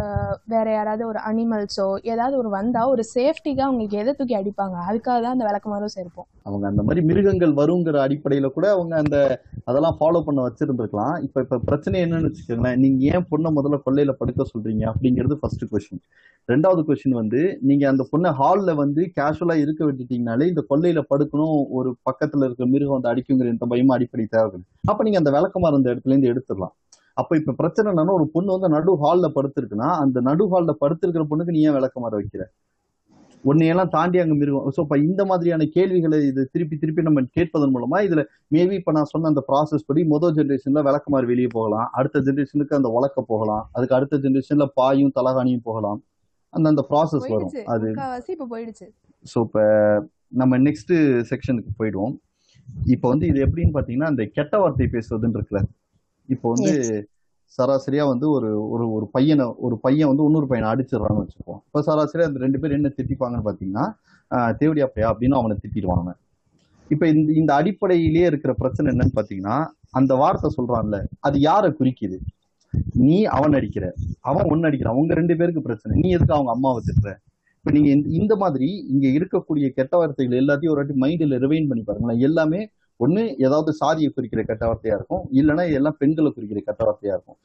வேற 0.47 0.67
யாராவது 0.71 1.03
ஒரு 1.07 1.19
அனிமல்ஸோ 1.29 1.87
ஏதாவது 2.05 2.35
ஒரு 2.37 2.49
வந்தா 2.49 2.83
ஒரு 2.93 3.03
சேஃப்டிக்கு 3.15 3.63
அவங்களுக்கு 3.67 4.01
எதை 4.03 4.13
தூக்கி 4.13 4.35
அடிப்பாங்க? 4.39 4.77
அதுக்காக 4.89 5.19
தான் 5.21 5.35
அந்த 5.37 5.47
விளக்கமாரும் 5.49 5.95
சேர்ப்போம். 5.97 6.29
அவங்க 6.47 6.65
அந்த 6.67 6.83
மாதிரி 6.83 7.01
மிருகங்கள் 7.09 7.53
வருங்கிற 7.59 7.99
அடிப்படையில 8.05 8.49
கூட 8.49 8.67
அவங்க 8.71 8.95
அந்த 9.03 9.17
அதெல்லாம் 9.67 9.99
ஃபாலோ 9.99 10.23
பண்ண 10.27 10.41
வச்சிருந்திருக்கலாம். 10.47 11.15
இப்ப 11.27 11.45
இப்ப 11.45 11.61
பிரச்சனை 11.69 11.97
என்னன்னு 12.05 12.29
வச்சுக்கோங்களேன் 12.29 12.81
நீங்க 12.85 13.05
ஏன் 13.13 13.29
பொண்ணை 13.31 13.51
முதல்ல 13.59 13.79
கொள்ளையில 13.87 14.15
படுக்க 14.21 14.49
சொல்றீங்க 14.53 14.85
அப்படிங்கிறது 14.93 15.37
ஃபர்ஸ்ட் 15.43 15.65
கொஸ்டின் 15.73 16.03
ரெண்டாவது 16.49 16.83
கொஸ்டின் 16.85 17.21
வந்து 17.21 17.41
நீங்க 17.69 17.85
அந்த 17.89 18.03
பொண்ணை 18.13 18.31
ஹால்ல 18.39 18.75
வந்து 18.75 19.03
கேஷுவலா 19.17 19.57
இருக்க 19.65 19.83
விட்டுட்டீங்கனாலே 19.85 20.49
இந்த 20.53 20.63
கொள்ளையில 20.71 21.01
படுக்கணும் 21.11 21.57
ஒரு 21.79 21.91
பக்கத்துல 22.09 22.47
இருக்க 22.49 22.73
மிருகம் 22.73 22.97
வந்து 22.97 23.13
அடிக்குங்கிற 23.13 23.55
இந்த 23.55 23.67
பயமும் 23.73 23.97
அடிப்படை 23.97 24.27
தேவைப்படுது 24.35 24.69
அப்ப 24.85 25.05
நீங்க 25.05 25.21
அந்த 25.23 25.33
விளக்கமா 25.37 25.71
இருந்த 25.73 25.93
இடத்துல 25.93 26.15
இருந்து 26.15 26.33
எடுத்துடலாம். 26.33 26.75
அப்ப 27.19 27.37
இப்ப 27.41 27.55
பிரச்சனை 27.61 27.87
என்னன்னா 27.93 28.15
ஒரு 28.19 28.27
பொண்ணு 28.35 28.55
வந்து 28.57 28.69
நடு 28.75 28.93
ஹால்ல 29.03 29.27
படுத்திருக்குன்னா 29.37 29.91
அந்த 30.03 30.19
நடு 30.29 30.45
ஹால்ல 30.53 30.73
படுத்திருக்கிற 30.83 31.25
பொண்ணுக்கு 31.31 31.55
நீ 31.57 31.63
ஏன் 31.69 31.77
விளக்கமாற 31.77 32.13
வைக்கிற? 32.21 32.43
உன்னையெல்லாம் 33.45 33.91
தாண்டி 33.95 34.19
அங்க 34.23 34.35
மிருகம். 34.39 34.73
ஸோ 34.77 34.81
இப்ப 34.85 34.97
இந்த 35.07 35.23
மாதிரியான 35.31 35.67
கேள்விகளை 35.75 36.19
இது 36.31 36.43
திருப்பி 36.55 36.77
திருப்பி 36.83 37.03
நம்ம 37.09 37.23
கேட்பதன் 37.37 37.75
மூலமா 37.75 37.99
இதுல 38.07 38.23
மேபி 38.55 38.75
இப்ப 38.81 38.93
நான் 38.97 39.11
சொன்ன 39.13 39.31
அந்த 39.33 39.43
ப்ராசஸ் 39.51 39.87
படி 39.89 40.03
முதல் 40.15 40.35
ஜென்ரேஷன்ல 40.39 40.83
விளக்கமாறு 40.89 41.27
வெளியே 41.33 41.51
போகலாம். 41.57 41.87
அடுத்த 41.99 42.23
ஜென்ரேஷனுக்கு 42.29 42.79
அந்த 42.79 42.91
உலக்க 42.99 43.23
போகலாம். 43.33 43.65
அதுக்கு 43.77 43.97
அடுத்த 43.99 44.19
ஜென்ரேஷன்ல 44.25 44.67
பாயும் 44.81 45.15
தலகாணியும் 45.19 45.67
போகலாம். 45.69 46.01
அந்த 46.53 46.67
அந்த 46.73 46.83
ப்ராசஸ் 46.91 47.27
வரும். 47.35 47.53
அது 47.75 47.89
இப்ப 48.37 48.49
போயிடுச்சு. 48.55 48.87
ஸோ 49.25 49.39
இப்போ 49.47 49.65
நம்ம 50.41 50.59
நெக்ஸ்ட் 50.67 50.95
செக்ஷனுக்கு 51.31 51.73
போயிடுவோம். 51.81 52.15
இப்போ 52.95 53.07
வந்து 53.13 53.27
இது 53.33 53.39
எப்படின்னு 53.47 53.75
பார்த்தீங்கன்னா 53.77 54.11
அந்த 54.13 54.25
கெட்ட 54.37 54.55
வார்த்தை 54.63 54.89
பேசுவதுன்னு 54.97 55.39
இருக்குல்ல. 55.39 55.63
இப்போ 56.29 56.53
வந்து 56.53 56.73
சராசரியா 57.59 58.07
வந்து 58.07 58.31
ஒரு 58.31 58.71
ஒரு 58.71 58.93
ஒரு 58.93 59.09
பையனை 59.13 59.55
ஒரு 59.57 59.79
பையன் 59.79 60.09
வந்து 60.09 60.25
இன்னொரு 60.25 60.47
பையனை 60.47 60.73
அடிச்சிடுறான்னு 60.73 61.23
வச்சுப்போம் 61.23 61.61
இப்போ 61.65 61.81
சராசரியா 61.81 62.23
அந்த 62.23 62.39
ரெண்டு 62.39 62.61
பேரும் 62.61 62.77
என்ன 62.77 62.93
திட்டிப்பாங்கன்னு 62.97 63.47
பார்த்தீங்கன்னா 63.49 63.85
ஆஹ் 64.31 64.57
தேவடியா 64.57 64.89
பையா 64.95 65.09
அப்படின்னு 65.13 65.35
அவனை 65.35 65.57
திட்டிடுவாங்க 65.63 66.11
இப்போ 66.91 67.09
இந்த 67.09 67.33
இந்த 67.33 67.55
அடிப்படையிலேயே 67.55 68.27
இருக்கிற 68.27 68.55
பிரச்சனை 68.55 68.95
என்னன்னு 68.95 69.17
பார்த்தீங்கன்னா 69.17 69.57
அந்த 69.91 70.15
வார்த்தை 70.15 70.55
சொல்றான்ல 70.57 70.97
அது 71.21 71.41
யாரை 71.41 71.71
குறிக்குது? 71.71 72.17
நீ 72.93 73.25
அவன் 73.25 73.53
அடிக்கிற 73.53 73.85
அவன் 74.21 74.49
ஒன்னு 74.51 74.69
அடிக்கிறான் 74.69 74.99
உங்க 75.01 75.15
ரெண்டு 75.15 75.37
பேருக்கு 75.37 75.63
பிரச்சனை. 75.63 76.01
நீ 76.01 76.09
எதுக்கு 76.11 76.35
அவங்க 76.35 76.51
அம்மாவை 76.51 76.83
திட்டுற? 76.87 77.11
இப்ப 77.57 77.71
நீங்க 77.71 77.89
இந்த- 77.89 78.09
இந்த 78.09 78.37
மாதிரி 78.37 78.69
இங்க 78.89 79.07
இருக்கக்கூடிய 79.09 79.69
கெட்ட 79.69 79.97
வார்த்தைகள் 79.97 80.41
எல்லாத்தையும் 80.41 80.71
ஒரு 80.71 80.87
வாட்டி 80.87 80.95
மைண்ட்ல 81.01 81.39
ரிவைன் 81.39 81.69
பண்ணி 81.69 81.85
பாருங்களேன். 81.85 82.21
எல்லாமே 82.21 82.61
ஒண்ணு 83.01 83.23
ஏதாவது 83.47 83.73
சாதியை 83.73 84.11
குறிக்கிற 84.11 84.43
கெட்ட 84.43 84.65
வார்த்தையா 84.69 84.95
இருக்கும். 84.99 85.25
இல்லைன்னா 85.41 85.65
இதெல்லாம் 85.71 85.99
பெண்களை 86.03 86.31
குறிக்கிற 86.31 86.61
கெட்ட 86.69 86.83
வார்த்தையா 86.89 87.15
இருக்கும். 87.17 87.39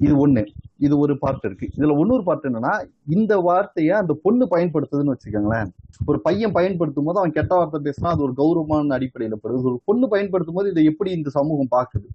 இது 0.00 0.14
ஒண்ணு. 0.24 0.42
இது 0.78 0.94
ஒரு 0.98 1.14
பார்ட் 1.18 1.44
இருக்கு. 1.48 1.66
இதுல 1.76 1.96
இன்னொரு 2.02 2.22
பார்ட் 2.28 2.46
என்னன்னா 2.48 2.72
இந்த 3.16 3.32
வார்த்தையை 3.48 3.94
அந்த 4.02 4.12
பொண்ணு 4.24 4.44
பயன்படுத்துதுன்னு 4.54 5.14
வச்சுக்கோங்களேன். 5.14 5.68
ஒரு 6.10 6.18
பையன் 6.20 6.54
பயன்படுத்தும் 6.58 7.08
போது 7.08 7.20
அவன் 7.20 7.36
கெட்ட 7.38 7.52
வார்த்தை 7.54 7.80
பேசினா 7.86 8.12
அது 8.14 8.24
ஒரு 8.28 8.34
கௌரவமான 8.40 8.94
அடிப்படையில 8.98 9.36
படுது 9.42 9.70
ஒரு 9.72 9.78
பொண்ணு 9.84 10.08
பயன்படுத்தும் 10.08 10.58
போது 10.60 10.72
இதை 10.74 10.84
எப்படி 10.92 11.12
இந்த 11.18 11.30
சமூகம் 11.38 11.74
பாக்குது 11.76 12.08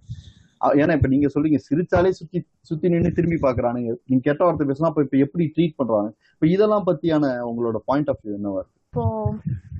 ஏன்னா 0.82 0.94
இப்ப 0.98 1.08
நீங்க 1.08 1.28
சொல்றீங்க 1.34 1.60
சிரிச்சாலே 1.68 2.12
சுத்தி 2.20 2.38
சுத்தி 2.62 2.92
நின்று 2.94 3.10
திரும்பி 3.18 3.38
பாக்குறானுங்க 3.42 3.92
நீங்க 4.10 4.24
கெட்ட 4.28 4.42
வார்த்தை 4.46 4.68
பேசினா 4.68 4.90
அப்ப 4.92 5.04
இப்ப 5.06 5.18
எப்படி 5.26 5.46
ட்ரீட் 5.56 5.76
பண்றாங்க? 5.76 6.10
இப்ப 6.34 6.48
இதெல்லாம் 6.48 6.86
பத்தியான 6.88 7.26
உங்களோட 7.50 7.80
பாயிண்ட் 7.86 8.10
ஆஃப் 8.10 8.22
வியூ 8.24 8.36
என்னவா 8.38 8.62
இருக்கு? 8.62 8.80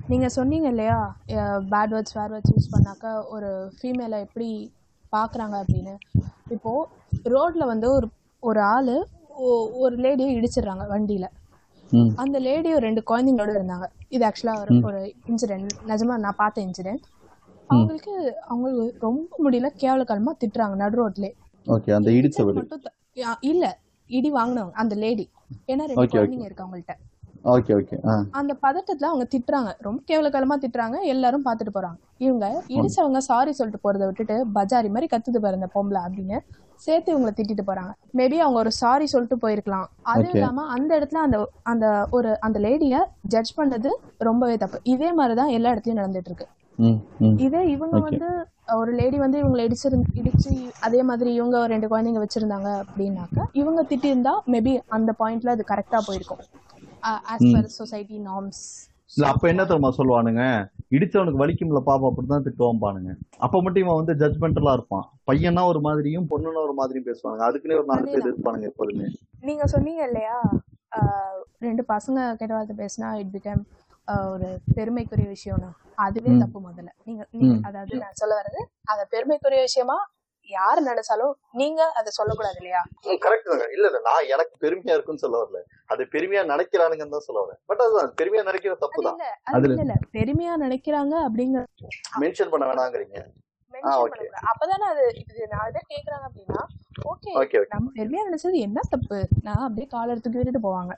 இப்போ 0.08 0.16
நீங்க 0.16 0.28
சொன்னீங்க 0.34 0.68
இல்லையா 0.68 0.94
bad 1.70 1.90
words 1.90 2.14
where 2.14 2.30
words 2.32 2.52
use 2.52 2.68
பண்ணாக்கா 2.70 3.10
ஒரு 3.28 3.48
ஃபீமேலை 3.74 4.18
எப்படி 4.20 4.46
பார்க்குறாங்க 5.12 5.54
அப்படின்னு. 5.62 5.94
இப்போ 6.46 6.70
ரோட்ல 7.26 7.64
வந்து 7.66 7.90
ஒரு 7.90 8.06
ஒரு 8.42 8.60
ஆளு 8.68 8.94
ஒரு 9.78 9.96
லேடியை 9.96 10.30
இடிச்சிடுறாங்க 10.36 10.84
வண்டியில. 10.88 11.26
அந்த 12.16 12.38
லேடியும் 12.40 12.78
ரெண்டு 12.78 13.02
குழந்தைங்களோட 13.10 13.52
இருந்தாங்க. 13.54 13.86
இது 14.08 14.24
ஆக்சுவலா 14.26 14.54
ஒரு 14.60 14.72
ஒரு 14.84 15.00
இன்சிடென்ட் 15.26 15.74
நிஜமா 15.86 16.16
நான் 16.18 16.36
பார்த்த 16.36 16.62
இன்சிடென்ட் 16.62 17.04
அவங்களுக்கு 17.70 18.14
அவங்களுக்கு 18.46 18.82
ரொம்ப 19.00 19.42
முடியல 19.44 19.70
கேவலக்காலமா 19.78 20.34
திட்டுறாங்க 20.40 20.76
நடு 20.76 20.98
ரோட்ல 21.02 21.28
ஓகே 21.66 21.92
அந்த 21.96 22.10
யா- 23.16 23.40
இல்ல 23.44 23.64
இடி 24.10 24.32
வாங்கினவங்க 24.32 24.76
அந்த 24.76 24.94
லேடி. 24.96 25.26
ஏன்னா 25.68 25.84
ரெண்டு. 25.86 26.00
குழந்தைங்க 26.18 26.44
இருக்கு 26.44 26.64
அவங்கள்ட்ட. 26.64 26.96
ஓகே 27.52 27.72
ஓகே 27.78 27.96
அந்த 28.30 28.52
பதட்டத்துல 28.62 29.08
அவங்க 29.10 29.26
திட்டுறாங்க. 29.34 29.70
ரொம்ப 29.78 30.00
கேவலக்காலமா 30.08 30.56
திட்டுறாங்க. 30.60 30.96
எல்லாரும் 31.02 31.44
பார்த்துட்டு 31.44 31.74
போறாங்க. 31.74 31.98
இவங்க 32.18 32.46
இடிச்சவங்க 32.68 33.18
சாரி 33.28 33.52
சொல்லிட்டு 33.52 33.82
போறதை 33.84 34.04
விட்டுட்டு 34.04 34.36
பஜாரி 34.54 34.88
மாதிரி 34.94 35.08
கத்துது 35.12 35.38
பாரு 35.38 35.54
இந்த 35.54 35.68
பொம்பளை 35.74 36.00
அப்படின்னு 36.06 36.38
சேர்த்து 36.76 37.08
இவங்களை 37.12 37.32
திட்டிட்டு 37.36 37.64
போறாங்க. 37.66 37.92
மேபி 38.14 38.36
அவங்க 38.36 38.58
ஒரு 38.58 38.72
சாரி 38.72 39.06
சொல்லிட்டு 39.06 39.36
போயிருக்கலாம். 39.36 39.88
அது. 40.02 40.28
இல்லாம 40.32 40.66
அந்த 40.66 40.90
இடத்துல 40.98 41.22
அந்த 41.26 41.38
அந்த 41.62 41.86
ஒரு 42.10 42.30
அந்த 42.40 42.58
லேடிய 42.58 42.94
ஜட்ஜ் 43.22 43.52
பண்ணது 43.58 43.90
ரொம்பவே 44.18 44.56
தப்பு. 44.56 44.80
இதே 44.82 45.12
மாதிரிதான் 45.12 45.48
எல்லா 45.48 45.70
இடத்துலயும் 45.70 46.00
நடந்துட்டு 46.02 46.30
இருக்கு. 46.30 46.46
இதே 47.46 47.60
இவங்க. 47.70 47.98
வந்து 47.98 48.28
ஒரு 48.74 48.92
லேடி 48.92 49.18
வந்து 49.18 49.38
இவங்களை 49.42 49.62
இடிச்சிரு 49.68 49.96
இடிச்சு 50.14 50.52
அதே 50.80 51.02
மாதிரி 51.02 51.30
இவங்க 51.34 51.66
ரெண்டு 51.66 51.86
குழந்தைங்க 51.88 52.22
வச்சிருந்தாங்க 52.24 52.68
அப்படின்னாக்க 52.82 53.46
இவங்க 53.52 53.82
திட்டியிருந்தா 53.82 54.34
மேபி 54.46 54.74
அந்த 54.88 55.14
பாயிண்ட்ல 55.18 55.48
அது 55.48 55.64
கரெக்டா 55.68 55.98
போயிருக்கும். 56.06 56.42
ஆஸ் 57.32 57.46
பர் 57.54 57.68
சொசைட்டி 57.78 58.18
நார்ம்ஸ் 58.28 58.62
இல்ல 59.10 59.26
அப்ப 59.28 59.44
என்ன 59.48 59.62
தெரியுமா 59.64 59.90
சொல்லுவானுங்க? 59.98 60.42
இடிச்சவனுக்கு 60.96 61.40
வலிக்கும்ல 61.42 61.80
பாப்பா 61.86 62.08
அப்படிதான் 62.08 62.44
திட்டுவான் 62.46 62.82
பானுங்க 62.82 63.10
அப்ப 63.44 63.60
மட்டும் 63.62 63.82
இவன் 63.84 63.98
வந்து 64.00 64.14
ஜட்மெண்டலா 64.22 64.72
இருப்பான். 64.72 65.06
பையனா 65.28 65.62
ஒரு 65.64 65.80
மாதிரியும் 65.80 66.28
பொண்ணுனா 66.30 66.60
ஒரு 66.66 66.74
மாதிரியும் 66.80 67.08
பேசுவானுங்க. 67.08 67.46
அதுக்குன்னே 67.48 67.78
ஒரு 67.80 67.88
நாலு 67.92 68.04
பேர் 68.06 68.28
இருப்பானுங்க 68.30 68.68
எப்போதுமே. 68.70 69.08
நீங்க 69.42 69.64
சொன்னீங்க 69.74 70.02
இல்லையா? 70.08 70.36
ரெண்டு 71.62 71.82
பசங்க 71.90 72.18
கெட்ட 72.38 72.52
வார்த்தை 72.54 72.76
பேசினா 72.82 73.08
இட் 73.22 73.34
பிகம் 73.34 73.62
ஒரு 74.32 74.46
பெருமைக்குரிய 74.76 75.28
விஷயம்னு 75.28 75.70
அதுவே. 75.98 76.32
தப்பு 76.42 76.58
முதல்ல. 76.60 76.90
நீங்க. 77.06 77.24
அதாவது 77.68 77.94
நான் 78.04 78.18
சொல்ல 78.20 78.34
வர்றது 78.40 78.60
அத 78.92 79.00
பெருமைக்குரிய 79.14 79.62
விஷயமா 79.68 79.98
யாரு 80.48 80.80
நினைச்சாலும் 80.88 81.32
நீங்க 81.60 81.80
அதை 81.98 82.10
சொல்லக்கூடாது 82.10 82.58
இல்லையா? 82.60 82.80
கரெக்ட் 83.24 83.50
தாங்க. 83.50 83.66
இல்ல 83.74 83.86
இல்ல 83.90 84.00
நான் 84.06 84.28
எனக்கு 84.34 84.54
பெருமையா 84.64 84.94
இருக்குன்னு 84.94 85.24
சொல்ல 85.24 85.40
வரல. 85.42 85.60
அது 85.90 86.02
பெருமையா 86.14 86.42
நினைக்கிறானுங்கன்னு 86.52 87.16
தான் 87.16 87.26
சொல்ல 87.26 87.42
வரேன். 87.44 87.60
பட் 87.66 87.82
அதுதான் 87.84 88.14
பெருமையா 88.20 88.44
நினைக்கிற 88.48 88.76
தப்பு 88.84 89.02
தான். 89.08 89.18
இல்ல 89.72 89.96
பெருமையா 90.16 90.54
நினைக்கிறாங்க 90.64 91.14
அப்படிங்கிற 91.26 91.64
மென்ஷன் 92.24 92.52
பண்ண 92.54 92.66
வேணாங்கிறீங்க. 92.70 93.18
அப்பதானே 94.50 94.86
அது 94.92 95.02
இது 95.22 95.42
நாலு 95.52 95.72
பேர் 95.74 95.90
கேக்குறாங்க 95.92 96.24
அப்படின்னா 96.28 96.60
ஓகே 97.10 97.30
ஓகே 97.40 97.58
ஓகே 97.60 97.72
நம்ம 97.74 97.90
பெருமையா 97.98 98.22
நினைச்சது 98.28 98.58
என்ன 98.66 98.80
தப்பு? 98.94 99.18
நான் 99.46 99.66
அப்படியே 99.66 99.88
கால 99.92 100.12
எடுத்து 100.12 100.30
விட்டுட்டு 100.32 100.66
போவாங்க. 100.66 100.94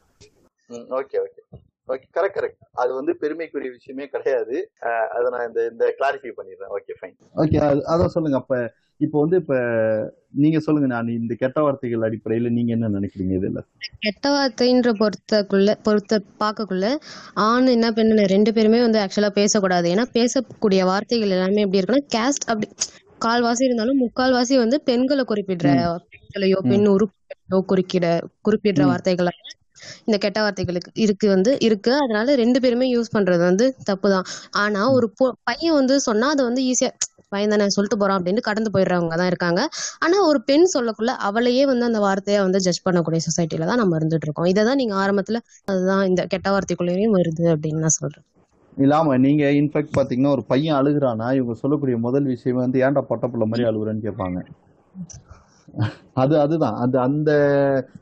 Okay 0.98 1.18
okay 1.24 1.42
okay 1.88 2.06
correct 2.16 2.36
correct 2.36 2.62
அது 2.74 2.90
வந்து 2.94 3.12
பெருமைக்குரிய 3.22 3.70
விஷயமே 3.76 4.04
கிடையாது. 4.06 4.56
அஹ் 4.86 5.08
அதை 5.14 5.26
நான் 5.34 5.46
இந்த 5.48 5.60
இந்த 5.72 5.84
கிளாரிஃபை 5.98 6.32
பண்ணிடுறேன். 6.38 6.72
ஓகே 6.76 6.94
ஃபைன் 6.98 7.16
ஓகே 7.42 7.58
அதான் 7.92 8.14
சொல்லுங்க. 8.16 8.38
அப்ப 8.42 8.54
இப்போ 9.00 9.16
வந்து 9.20 9.36
இப்ப 9.36 9.54
நீங்க 10.34 10.58
சொல்லுங்க 10.60 10.86
நான் 10.86 11.08
இந்த 11.10 11.34
கெட்ட 11.34 11.58
வார்த்தைகள் 11.60 12.04
அடிப்படையில 12.08 12.50
நீங்க 12.50 12.70
என்ன 12.72 12.88
நினைக்கிறீங்க 12.88 13.32
இதுல? 13.38 13.60
கெட்ட 13.98 14.30
வார்த்தைன்ற 14.30 14.90
பொறுத்தக்குள்ள 14.92 15.70
பொறுத்த 15.82 16.20
பார்க்கக்குள்ள 16.40 16.88
ஆண் 17.46 17.66
என்ன 17.66 17.90
பெண்ணு 17.90 18.26
ரெண்டு 18.26 18.52
பேருமே 18.52 18.80
வந்து 18.80 19.00
ஆக்சுவலா 19.00 19.32
பேசக்கூடாது. 19.32 19.88
ஏன்னா 19.94 20.06
பேசக்கூடிய 20.12 20.82
வார்த்தைகள் 20.84 21.30
எல்லாமே 21.30 21.64
எப்படி 21.64 21.80
இருக்குன்னா 21.80 22.06
கேஸ்ட் 22.16 22.46
அப்படி 22.46 22.68
கால்வாசி 23.20 23.62
இருந்தாலும் 23.62 24.00
முக்கால்வாசி 24.00 24.56
வந்து 24.56 24.76
பெண்களை 24.80 25.24
குறிப்பிடுற 25.24 25.70
பெண்களையோ 26.14 26.60
பெண் 26.70 26.86
உறுப்புகளையோ 26.86 27.60
குறிக்கிட 27.66 28.06
குறிப்பிடுற. 28.48 28.84
வார்த்தைகள் 28.84 29.30
இந்த 30.06 30.16
கெட்ட 30.18 30.38
வார்த்தைகளுக்கு 30.42 30.90
இருக்கு 30.94 31.26
வந்து 31.28 31.60
இருக்கு. 31.60 31.92
அதனால 32.02 32.34
ரெண்டு 32.34 32.58
பேருமே 32.60 32.86
யூஸ் 32.96 33.14
பண்றது 33.14 33.38
வந்து 33.38 33.66
தப்புதான். 33.90 34.26
ஆனா 34.56 34.82
ஒரு 34.90 35.06
பையன் 35.46 35.72
வந்து 35.72 35.94
சொன்னா 36.00 36.26
அதை 36.28 36.42
வந்து 36.44 36.62
ஈஸியா 36.62 36.90
பையன் 37.32 37.52
தானே 37.54 37.66
சொல்லிட்டு 37.76 37.98
போறான் 38.02 38.18
அப்படின்னு 38.20 38.42
கடந்து 38.48 38.70
போயிடுறவங்க 38.74 39.16
தான் 39.20 39.30
இருக்காங்க. 39.32 39.60
ஆனா 40.04 40.16
ஒரு 40.30 40.40
பெண் 40.48 40.66
சொல்லக்குள்ள 40.74 41.14
அவளையே 41.28 41.64
வந்து 41.72 41.88
அந்த 41.90 42.00
வார்த்தையை 42.06 42.40
வந்து 42.46 42.60
ஜட்ஜ் 42.66 42.84
பண்ணக்கூடிய 42.86 43.20
சொசைட்டில 43.28 43.68
தான் 43.70 43.80
நம்ம 43.82 43.98
இருந்துட்டு 44.00 44.28
இருக்கோம். 44.28 44.50
இதை 44.52 44.64
தான் 44.64 44.80
நீங்க 44.82 44.96
ஆரம்பத்துல 45.02 45.40
அதுதான் 45.68 46.04
இந்த 46.10 46.24
கெட்ட 46.34 46.48
வார்த்தைக்குள்ளேயும் 46.56 47.16
வருது 47.18 47.46
அப்படின்னு 47.54 47.84
நான் 47.86 47.98
சொல்றேன். 48.00 48.26
இல்லாம 48.76 49.16
நீங்க 49.18 49.44
இன்ஃபேக்ட் 49.60 49.96
பாத்தீங்கன்னா 49.98 50.32
ஒரு 50.36 50.44
பையன் 50.52 50.78
அழுகுறானா 50.80 51.28
இவங்க 51.38 51.54
சொல்லக்கூடிய 51.62 51.96
முதல் 52.06 52.28
விஷயம் 52.34 52.62
வந்து 52.64 52.78
ஏன்டா 52.86 53.02
பொட்டப்புள்ள 53.10 53.46
மாதிரி 53.52 53.66
அழுகுறேன்னு 53.70 54.06
கேட்பாங்க. 54.08 54.38
அது 56.14 56.34
அதுதான். 56.40 56.76
அது 56.76 56.96
அந்த 56.98 57.30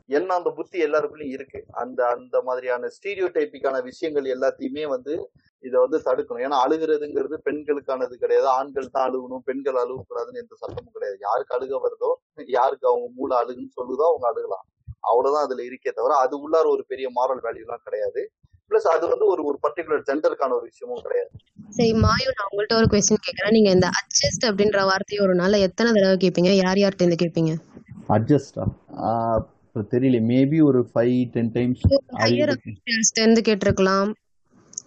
என்ன 0.07 0.29
அந்த 0.33 0.49
புத்தி 0.49 0.77
எல்லாருக்குள்ளயும் 0.85 1.35
இருக்கு. 1.37 1.59
அந்த 1.73 1.99
அந்த 2.07 2.37
மாதிரியான 2.41 2.89
ஸ்டீரியோ 2.95 3.27
டைப்பிக்கான 3.35 3.83
விஷயங்கள் 3.83 4.33
எல்லாத்தையுமே 4.35 4.85
வந்து 4.87 5.13
இதை 5.63 5.75
வந்து 5.79 5.97
தடுக்கணும். 6.05 6.43
ஏன்னா 6.47 6.57
அழுகிறதுங்கிறது 6.65 7.37
பெண்களுக்கானது 7.47 8.15
கிடையாது. 8.17 8.47
ஆண்கள் 8.47 8.93
தான் 8.95 9.07
அழுகணும் 9.09 9.43
பெண்கள் 9.43 9.81
அழுகக்கூடாதுன்னு 9.83 10.43
எந்த 10.43 10.55
சட்டமும் 10.55 10.95
கிடையாது. 10.97 11.17
யாருக்கு 11.19 11.55
அழுக 11.57 11.79
வருதோ 11.85 12.11
யாருக்கு 12.59 12.87
அவங்க 12.87 13.09
மூளை 13.19 13.35
அழுகுன்னு 13.41 13.77
சொல்லுதோ 13.79 14.05
அவங்க 14.11 14.27
அழுகலாம். 14.31 14.65
அவ்வளவுதான் 15.01 15.45
அதுல 15.47 15.63
இருக்கே 15.63 15.91
தவிர 15.91 16.15
அது 16.15 16.35
உள்ளார 16.45 16.65
ஒரு 16.67 16.83
பெரிய 16.87 17.07
மாரல் 17.17 17.43
வேல்யூலாம் 17.47 17.85
கிடையாது. 17.87 18.21
பிளஸ் 18.69 18.87
அது 18.93 19.05
வந்து 19.11 19.25
ஒரு 19.33 19.41
ஒரு 19.49 19.57
பர்டிகுலர் 19.65 20.05
ஜெண்டருக்கான 20.09 20.55
ஒரு 20.57 20.65
விஷயமும் 20.69 21.03
கிடையாது. 21.05 21.29
சரி 21.77 21.93
மாயு 22.05 22.27
நான் 22.37 22.49
உங்கள்ட்ட 22.51 22.75
ஒரு 22.79 22.87
கொஸ்டின் 22.93 23.25
கேக்குறேன். 23.27 23.55
நீங்க 23.57 23.71
இந்த 23.77 23.87
அட்ஜஸ்ட் 23.99 24.45
அப்படின்ற 24.49 24.81
வார்த்தையை 24.89 25.21
ஒரு 25.25 25.35
நாள்ல 25.41 25.59
எத்தனை 25.67 25.89
தடவை 25.97 26.17
கேட்பீங்க 26.23 26.51
யார் 26.63 26.81
யார்கிட்ட 26.81 27.05
இருந்து 27.05 27.21
கேட்பீங்க 27.23 27.53
அட்ஜஸ்டா 28.15 28.65
தெரியல 29.93 30.19
மேபி 30.31 30.57
ஒரு 30.69 30.79
ஃபைவ் 30.91 31.17
டென் 31.35 31.51
டைம்ஸ் 31.57 31.83
ஹையர் 32.23 32.53
இருந்து 33.21 33.41
கேட்டிருக்கலாம். 33.49 34.09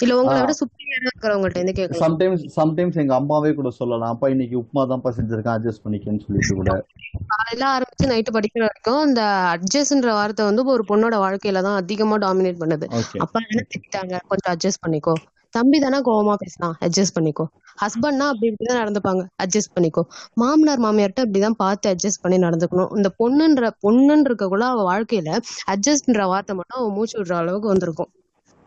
இல்ல 0.03 0.17
உங்களை 0.19 0.39
விட 0.41 0.55
சுப்பீரியரா 0.61 1.09
இருக்கிறவங்கள்ட்ட 1.09 1.61
இருந்து 1.61 1.77
கேட்கலாம் 1.79 2.05
சம்டைம்ஸ் 2.05 2.45
சம்டைம்ஸ் 2.57 3.01
எங்க 3.03 3.15
அம்மாவே 3.15 3.51
கூட 3.55 3.71
சொல்லலாம். 3.71 4.13
அப்பா 4.15 4.29
இன்னைக்கு 4.29 4.57
உப்புமா 4.63 4.83
தான்ப்பா 4.91 5.11
செஞ்சிருக்கேன் 5.19 5.57
அட்ஜஸ்ட் 5.57 5.85
பண்ணிக்கன்னு 5.85 6.25
சொல்லிட்டு 6.25 6.55
கூட. 6.55 6.73
காலையில 7.33 7.65
ஆரம்பிச்சு 7.75 8.11
நைட்டு 8.13 8.35
படிக்கிற 8.37 8.63
வரைக்கும் 8.67 9.03
இந்த 9.09 9.23
அட்ஜஸ்ட்ன்ற 9.55 10.11
வார்த்தை 10.13 10.45
வந்து 10.45 10.65
ஒரு 10.75 10.85
பொண்ணோட 10.89 11.17
வாழ்க்கையில 11.17 11.63
தான் 11.63 11.75
அதிகமா 11.75 12.17
டாமினேட் 12.17 12.61
பண்ணுது. 12.63 12.87
அப்பா 13.19 13.41
என்ன 13.47 13.65
திட்டாங்க? 13.75 14.17
கொஞ்சம் 14.29 14.53
அட்ஜஸ்ட் 14.55 14.83
பண்ணிக்கோ. 14.87 15.15
தம்பி 15.55 15.79
தானே 15.79 15.99
கோவமா 16.01 16.35
பேசினான் 16.35 16.77
அட்ஜஸ்ட் 16.81 17.17
பண்ணிக்கோ. 17.17 17.45
ஹஸ்பண்ட்னா 17.79 18.27
அப்படி 18.33 18.49
இப்படிதான் 18.51 18.81
நடந்துப்பாங்க 18.83 19.23
அட்ஜஸ்ட் 19.45 19.75
பண்ணிக்கோ. 19.77 20.03
மாமனார் 20.35 20.83
மாமியார்ட்ட 20.85 21.27
இப்படிதான் 21.27 21.59
பார்த்து 21.63 21.91
அட்ஜஸ்ட் 21.93 22.23
பண்ணி 22.23 22.39
நடந்துக்கணும். 22.47 22.97
இந்த 22.97 23.11
பொண்ணுன்ற 23.19 23.71
பொண்ணுன்னு 23.87 24.27
இருக்கக்குள்ள 24.31 24.67
அவ 24.75 24.85
வாழ்க்கையில 24.91 25.31
அட்ஜஸ்ட்ன்ற 25.75 26.25
வார்த்தை 26.25 26.57
மட்டும் 26.57 26.81
அவ 26.81 26.89
மூச்சு 26.91 27.17
விடுற 27.19 27.35
அளவுக்கு 27.35 27.69
வந்திருக்கும். 27.69 28.11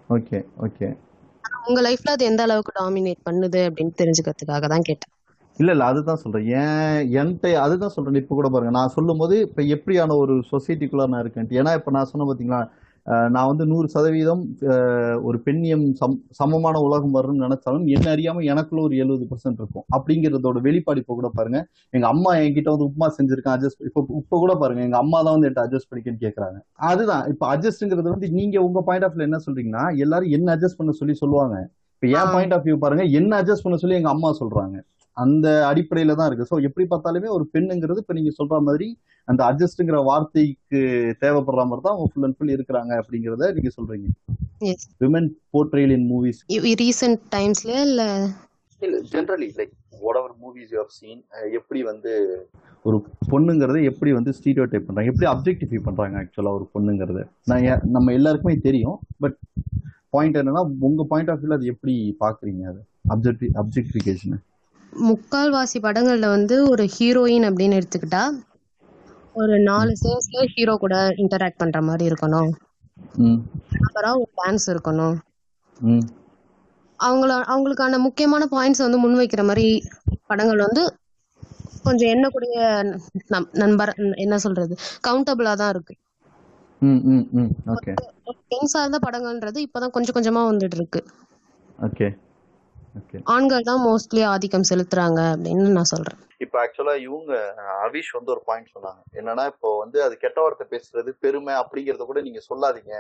ஓகே 0.10 0.40
ஓகே 0.66 0.88
உங்க 1.64 1.80
லைஃப்ல 1.82 2.14
அது 2.14 2.26
எந்த 2.26 2.42
அளவுக்கு 2.44 2.74
டாமினேட் 2.76 3.26
பண்ணுது 3.26 3.62
அப்படின்னு 3.68 4.00
தெரிஞ்சுக்கிறதுக்காக 4.00 4.68
தான் 4.68 4.88
கேட்டேன். 4.88 5.14
இல்ல 5.58 5.72
இல்ல 5.72 5.84
அதுதான் 5.86 6.22
சொல்றேன். 6.22 6.48
ஏன் 6.58 6.88
என்கிட்ட 7.16 7.52
அதுதான் 7.62 7.94
சொல்றேன். 7.94 8.20
இப்ப 8.22 8.36
கூட 8.36 8.48
பாருங்க 8.50 8.74
நான் 8.74 8.94
சொல்லும் 8.96 9.18
போது 9.18 9.36
இப்ப 9.46 9.62
எப்படியான 9.76 10.18
ஒரு 10.24 10.34
சொசைட்டிக்குள்ள 10.52 11.06
நான் 11.08 11.24
இருக்கேன் 11.24 11.54
ஏன்னா 11.60 11.74
இப்ப 11.80 11.92
நான் 11.92 12.10
சொன்ன 12.12 12.28
பாத்தீங்களா 12.30 12.60
நான் 13.06 13.50
வந்து 13.50 13.66
நூறு 13.66 13.88
சதவீதம் 13.88 14.42
ஒரு 15.24 15.38
பெண்ணியம் 15.46 15.84
சம் 15.94 16.16
சமமான 16.32 16.80
உலகம் 16.80 17.16
வரும்னு 17.18 17.44
நினைச்சாலும் 17.46 17.86
என்ன 17.96 18.08
அறியாம 18.16 18.44
எனக்குள்ள 18.44 18.82
ஒரு 18.82 18.96
எழுபது 18.98 19.26
பர்சன்ட் 19.32 19.60
இருக்கும். 19.62 19.86
அப்படிங்கறதோட 19.96 20.60
வெளிப்பாடு 20.68 21.02
இப்ப 21.04 21.16
கூட 21.16 21.30
பாருங்க. 21.36 21.60
எங்க 21.94 22.08
அம்மா 22.08 22.32
என்கிட்ட 22.38 22.74
வந்து 22.76 22.88
உப்புமா 22.90 23.10
செஞ்சிருக்கேன் 23.18 23.56
அட்ஜஸ்ட் 23.56 23.86
இப்ப 23.90 24.06
இப்ப 24.22 24.40
கூட 24.44 24.56
பாருங்க 24.56 24.82
எங்க 24.82 24.98
அம்மா 24.98 25.22
தான் 25.22 25.36
வந்து 25.36 25.48
என்கிட்ட 25.48 25.66
அட்ஜஸ்ட் 25.68 25.90
பண்ணிக்கன்னு 25.90 26.24
கேக்குறாங்க. 26.26 26.58
அதுதான் 26.90 27.24
இப்ப 27.34 27.46
அட்ஜஸ்ட்ங்கிறது 27.54 28.14
வந்து 28.16 28.30
நீங்க 28.32 28.58
உங்க 28.68 28.82
பாயிண்ட் 28.82 29.08
ஆஃப் 29.08 29.26
என்ன 29.30 29.42
சொல்றீங்கன்னா 29.48 29.86
எல்லாரும் 30.06 30.34
என்ன 30.40 30.56
அட்ஜஸ்ட் 30.56 30.80
பண்ண 30.82 30.94
சொல்லி 31.02 31.16
சொல்லுவாங்க. 31.24 31.58
இப்ப 31.96 32.08
என். 32.16 32.34
பாயிண்ட் 32.34 32.54
ஆஃப் 32.54 32.66
வியூ 32.66 32.78
பாருங்க 32.78 33.04
என்ன 33.20 33.32
அட்ஜஸ்ட் 33.42 33.66
பண்ண 33.68 33.78
சொல்லி 33.78 33.96
எங்க 33.96 34.10
அம்மா 34.10 34.32
சொல்றாங்க. 34.42 34.76
அந்த 35.18 35.48
அடிப்படையில 35.70 36.16
தான் 36.20 36.30
இருக்கு. 36.30 36.50
ஸோ 36.52 36.58
எப்படி 36.68 36.86
பார்த்தாலுமே 36.92 37.30
ஒரு 37.36 37.46
பெண்ணுங்கிறது 37.54 38.02
இப்ப 38.04 38.16
நீங்க 38.18 38.32
சொல்ற 38.40 38.58
மாதிரி 38.68 38.88
அந்த 39.28 39.42
அட்ஜஸ்ட்ங்கிற 39.50 40.00
வார்த்தைக்கு 40.10 40.80
தேவைப்படுற 41.24 41.64
மாதிரி 41.70 41.84
தான் 41.86 41.96
அவங்க 41.96 42.10
ஃபுல் 42.12 42.26
அண்ட் 42.28 42.38
ஃபுல் 42.38 42.56
இருக்கிறாங்க 42.56 42.92
அப்படிங்கறத 43.02 43.48
நீங்க 43.58 43.72
சொல்றீங்க. 43.78 44.08
Yes 44.72 44.86
women 45.04 45.30
portrayal 45.54 45.94
in 45.98 46.08
movies 46.12 46.42
recent 46.84 47.22
டைம்ஸ்ல 47.36 47.72
இல்ல? 47.88 48.04
இல்ல 48.82 48.98
generally 49.14 49.50
like 49.60 49.74
whatever 50.22 50.36
movies 50.44 50.72
you 50.74 50.80
have 50.84 50.94
seen 51.00 51.22
எப்படி 51.60 51.82
வந்து 51.92 52.12
ஒரு 52.86 52.98
பொண்ணுங்கிறத 53.32 53.78
எப்படி 53.92 54.12
வந்து 54.18 54.32
ஸ்டீரியோ 54.38 54.66
டைப் 54.72 54.88
பண்றாங்க? 54.88 55.12
எப்படி 55.14 55.28
அப்ஜெக்டிஃபை 55.32 55.80
பண்றாங்க 55.88 56.18
ஆக்சுவலா 56.22 56.52
ஒரு 56.58 56.66
பொண்ணுங்கிறத? 56.74 57.22
நான் 57.52 57.64
நம்ம 57.96 58.14
எல்லாருக்குமே 58.20 58.56
தெரியும் 58.68 58.98
பட் 59.24 59.38
பாயிண்ட் 60.16 60.38
என்னன்னா 60.42 60.62
உங்க 60.88 61.04
பாயிண்ட் 61.12 61.32
ஆஃப் 61.32 61.40
வியூல 61.42 61.58
அது 61.60 61.72
எப்படி 61.74 61.94
பாக்குறீங்க 62.20 62.64
அது 62.72 62.82
அப்ஜெக்டி 63.14 63.48
அப்ஜெக்டிஃபிகேஷன் 63.62 64.36
முக்கால்வாசி 64.96 65.78
படங்கள்ல 65.82 66.30
வந்து 66.30 66.58
ஒரு 66.70 66.84
ஹீரோயின் 66.96 67.48
அப்படின்னு 67.48 67.80
எடுத்துக்கிட்டா 67.80 68.24
ஒரு 69.36 69.56
நாலு 69.64 69.92
சீன்ஸ்ல 70.00 70.44
ஹீரோ 70.54 70.76
கூட 70.78 70.96
இன்டராக்ட் 71.18 71.58
பண்ற 71.58 71.82
மாதிரி 71.82 72.10
இருக்கணும். 72.10 72.52
அப்புறம் 73.82 74.16
ஒரு 74.16 74.32
டான்ஸ் 74.40 74.68
இருக்கணும். 74.72 75.16
அவங்கள 77.00 77.32
அவங்களுக்கான 77.48 78.00
முக்கியமான 78.06 78.44
பாயிண்ட்ஸ் 78.52 78.84
வந்து 78.84 79.00
முன்வைக்கிற 79.00 79.44
மாதிரி 79.46 79.68
படங்கள் 80.28 80.62
வந்து 80.62 80.84
கொஞ்சம் 81.84 82.12
எண்ணக்கூடிய 82.12 82.58
நண்பர் 83.56 83.92
என்ன 84.18 84.38
சொல்றது 84.40 84.74
கவுண்டபிளா 85.04 85.54
தான் 85.56 85.70
இருக்கு. 85.70 85.96
ம் 86.82 87.02
ம் 87.10 87.26
ம். 87.36 87.52
ஓகே. 87.74 87.94
பெண் 88.46 88.72
சார்ந்த 88.72 89.00
படங்கள்ன்றது 89.02 89.60
இப்பதான் 89.66 89.94
கொஞ்சம் 89.96 90.16
கொஞ்சமா 90.16 90.44
வந்துட்டு 90.46 90.76
இருக்கு. 90.76 91.02
ஆண்கள் 93.34 93.68
தான் 93.70 93.82
மோஸ்ட்லி 93.88 94.22
ஆதிக்கம் 94.34 94.70
செலுத்துறாங்க 94.70 95.20
அப்படின்னு 95.34 95.76
நான் 95.78 95.92
சொல்றேன். 95.92 96.20
இப்போ 96.44 96.58
ஆக்சுவலா 96.62 96.94
இவங்க 97.06 97.34
அவிஷ் 97.86 98.12
வந்து 98.16 98.32
ஒரு 98.34 98.42
பாயிண்ட் 98.48 98.74
சொன்னாங்க. 98.76 99.02
என்னன்னா 99.20 99.44
இப்போ 99.52 99.70
வந்து 99.82 99.98
அது 100.06 100.16
கெட்ட 100.24 100.38
வார்த்தை 100.44 100.66
பேசுறது 100.74 101.12
பெருமை 101.24 101.54
அப்படிங்கறத 101.62 102.06
கூட 102.10 102.22
நீங்க 102.28 102.42
சொல்லாதீங்க. 102.50 102.94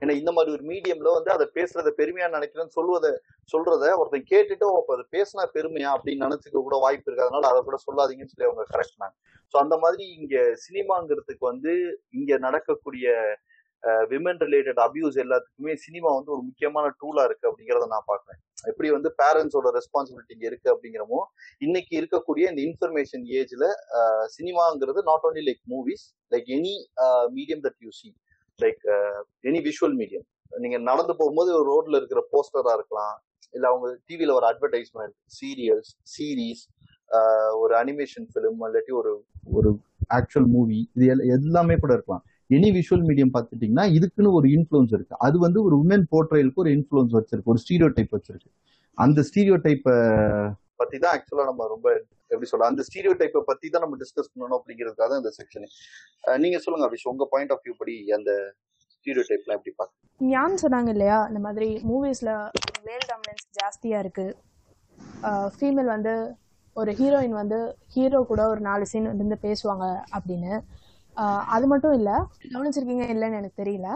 ஏன்னா 0.00 0.14
இந்த 0.20 0.32
மாதிரி 0.36 0.54
ஒரு 0.56 0.64
மீடியம்ல 0.72 1.10
வந்து 1.18 1.30
அதை 1.36 1.46
பேசுறத 1.58 1.92
பெருமையா 2.00 2.28
நினைக்கிறேன்னு 2.36 2.76
சொல்லுவத 2.78 3.12
சொல்றத 3.52 3.92
ஒருத்தன் 4.00 4.30
கேட்டுட்டு 4.32 4.66
அப்ப 4.80 4.96
அது 4.96 5.06
பேசினா 5.16 5.44
பெருமையா 5.56 5.90
அப்படின்னு 5.96 6.26
நினைச்சுக்க 6.26 6.64
கூட 6.68 6.78
வாய்ப்பு 6.86 7.08
இருக்கு. 7.08 7.26
அதனால 7.28 7.52
அதை 7.52 7.62
கூட 7.68 7.78
சொல்லாதீங்கன்னு 7.86 8.34
சொல்லி 8.34 8.50
அவங்க 8.50 8.66
கரெக்ட் 8.74 9.06
ஸோ 9.54 9.56
அந்த 9.64 9.76
மாதிரி 9.84 10.04
இங்க 10.18 10.36
சினிமாங்கிறதுக்கு 10.66 11.44
வந்து 11.52 11.72
இங்க 12.18 12.38
நடக்கக்கூடிய 12.46 13.06
விமன் 14.10 14.40
ரிலேட்டட் 14.44 14.80
அபியூஸ் 14.84 15.16
எல்லாத்துக்குமே 15.22 15.74
சினிமா 15.84 16.08
வந்து 16.16 16.32
ஒரு 16.34 16.42
முக்கியமான 16.48 16.86
டூலா 17.00 17.22
இருக்கு 17.28 17.48
அப்படிங்கறத 17.50 17.86
நான் 17.92 18.10
பாக்குறேன் 18.10 18.38
எப்படி 18.68 18.88
வந்து 18.96 19.10
பேரண்ட்ஸோட 19.22 19.68
ரெஸ்பான்சிபிலிட்டி 19.78 20.34
இங்க 20.36 20.46
இருக்கு 20.50 20.68
அப்படிங்கிறமோ 20.74 21.20
இன்னைக்கு 21.66 21.94
இருக்கக்கூடிய 22.00 22.44
இந்த 22.52 22.62
இன்ஃபர்மேஷன் 22.68 23.24
ஏஜ்ல 23.40 23.66
சினிமாங்கிறது 24.36 25.02
not 25.10 25.24
only 25.28 25.44
like 25.48 25.62
movies 25.74 26.04
like 26.32 26.48
any 26.58 26.74
medium 27.36 27.64
that 27.66 27.78
you 27.86 27.92
see 28.00 28.10
like 28.58 28.84
any 29.50 29.62
visual 29.68 29.96
medium 30.02 30.26
நீங்க 30.62 30.78
நடந்து 30.90 31.12
போகும்போது 31.18 31.50
ஒரு 31.58 31.66
ரோட்ல 31.72 31.98
இருக்கிற 32.00 32.20
போஸ்டரா 32.32 32.72
இருக்கலாம். 32.78 33.16
இல்ல 33.54 33.64
அவங்க 33.68 33.86
டிவியில 34.08 34.34
ஒரு 34.38 34.46
அட்வர்டைஸ்மெண்ட் 34.50 35.14
சீரியல்ஸ் 35.38 35.90
சீரீஸ் 36.14 36.62
ஒரு 37.62 37.72
அனிமேஷன் 37.82 38.26
ஃபிலிம் 38.32 38.60
இல்லாட்டி 38.66 38.92
ஒரு 39.00 39.12
ஒரு 39.58 39.70
ஆக்சுவல் 40.18 40.48
மூவி 40.56 40.78
இது 40.96 41.06
எல்லாமே 41.36 41.76
கூட 41.76 41.92
இருக்கலாம். 41.92 42.24
எனி 42.56 42.68
விஷுவல் 42.78 43.04
மீடியம் 43.08 43.32
பார்த்துட்டீங்கன்னா 43.34 43.84
இதுக்குன்னு 43.96 44.30
ஒரு 44.38 44.46
இன்ஃப்ளூன்ஸ் 44.56 44.92
இருக்கு. 44.96 45.14
அது 45.26 45.36
வந்து 45.46 45.58
ஒரு 45.66 45.74
உமன் 45.82 46.06
போர்ட்ரேலுக்கு 46.12 46.62
ஒரு 46.64 46.72
இன்ஃப்ளூயன்ஸ் 46.76 47.14
வச்சிருக்கு 47.18 47.52
ஒரு 47.54 47.62
ஸ்டீரியோ 47.64 47.88
டைப் 47.96 48.14
வச்சிருக்கு. 48.16 48.50
அந்த 48.98 49.22
ஸ்டீரியோ 49.28 49.56
டைப்பை 49.66 49.94
பத்தி 50.80 50.96
தான் 51.02 51.12
ஆக்சுவலா 51.16 51.44
நம்ம 51.50 51.66
ரொம்ப 51.74 51.86
எப்படி 52.32 52.48
சொல்ல 52.50 52.68
அந்த 52.72 52.82
ஸ்டீரியோ 52.88 53.12
டைப்பை 53.20 53.40
பத்தி 53.50 53.66
தான் 53.72 53.82
நம்ம 53.84 53.96
டிஸ்கஸ் 54.02 54.30
பண்ணணும் 54.32 54.58
அப்படிங்கிறதுக்காக 54.58 55.08
தான் 55.12 55.22
இந்த 55.22 55.32
செக்ஷன் 55.38 55.66
நீங்க 56.44 56.58
சொல்லுங்க 56.64 56.86
அபிஷ் 56.88 57.08
உங்க 57.12 57.26
பாயிண்ட் 57.32 57.52
ஆஃப் 57.54 57.64
வியூ 57.66 57.74
படி 57.80 57.94
அந்த 58.18 58.32
ஸ்டீரியோ 58.94 59.24
டைப்லாம் 59.30 59.58
எப்படி 59.58 59.74
பார்க்க 59.80 60.30
ஞான் 60.34 60.60
சொன்னாங்க 60.62 60.90
இல்லையா 60.96 61.18
இந்த 61.30 61.40
மாதிரி 61.46 61.68
மூவிஸில் 61.90 62.32
மேல் 62.88 63.04
டாமினன்ஸ் 63.10 63.46
ஜாஸ்தியாக 63.58 64.02
இருக்குது 64.04 64.36
ஃபீமேல் 65.56 65.92
வந்து 65.96 66.14
ஒரு 66.76 66.90
ஹீரோயின் 66.98 67.38
வந்து 67.42 67.58
ஹீரோ 67.94 68.18
கூட 68.30 68.42
ஒரு 68.52 68.60
நாலு 68.68 68.84
சீன் 68.90 69.08
இருந்து 69.12 69.38
பேசுவாங்க 69.46 69.86
அப்படின்னு. 70.16 70.52
அது 71.46 71.66
மட்டும் 71.66 71.92
இல்லை 71.92 72.16
கவனிச்சிருக்கீங்க 72.52 73.04
இல்லைன்னு 73.14 73.38
எனக்கு 73.38 73.62
தெரியல 73.62 73.88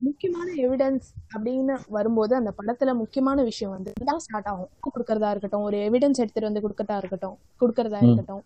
முக்கியமான 0.00 0.48
எவிடன்ஸ் 0.62 1.06
அப்படின்னு 1.34 1.74
வரும்போது 1.88 2.32
அந்த 2.36 2.50
படத்துல 2.58 2.94
முக்கியமான 2.94 3.42
விஷயம் 3.42 3.72
வந்து 3.72 3.92
தான் 4.04 4.18
ஸ்டார்ட் 4.18 4.48
ஆகும் 4.48 4.70
கொடுக்கறதா 4.86 5.30
இருக்கட்டும் 5.30 5.62
ஒரு 5.62 5.76
எவிடன்ஸ் 5.88 6.20
எடுத்துட்டு 6.20 6.48
வந்து 6.48 6.62
கொடுக்கறதா 6.64 6.96
இருக்கட்டும் 6.96 7.36
கொடுக்கறதா. 7.60 8.00
இருக்கட்டும் 8.00 8.42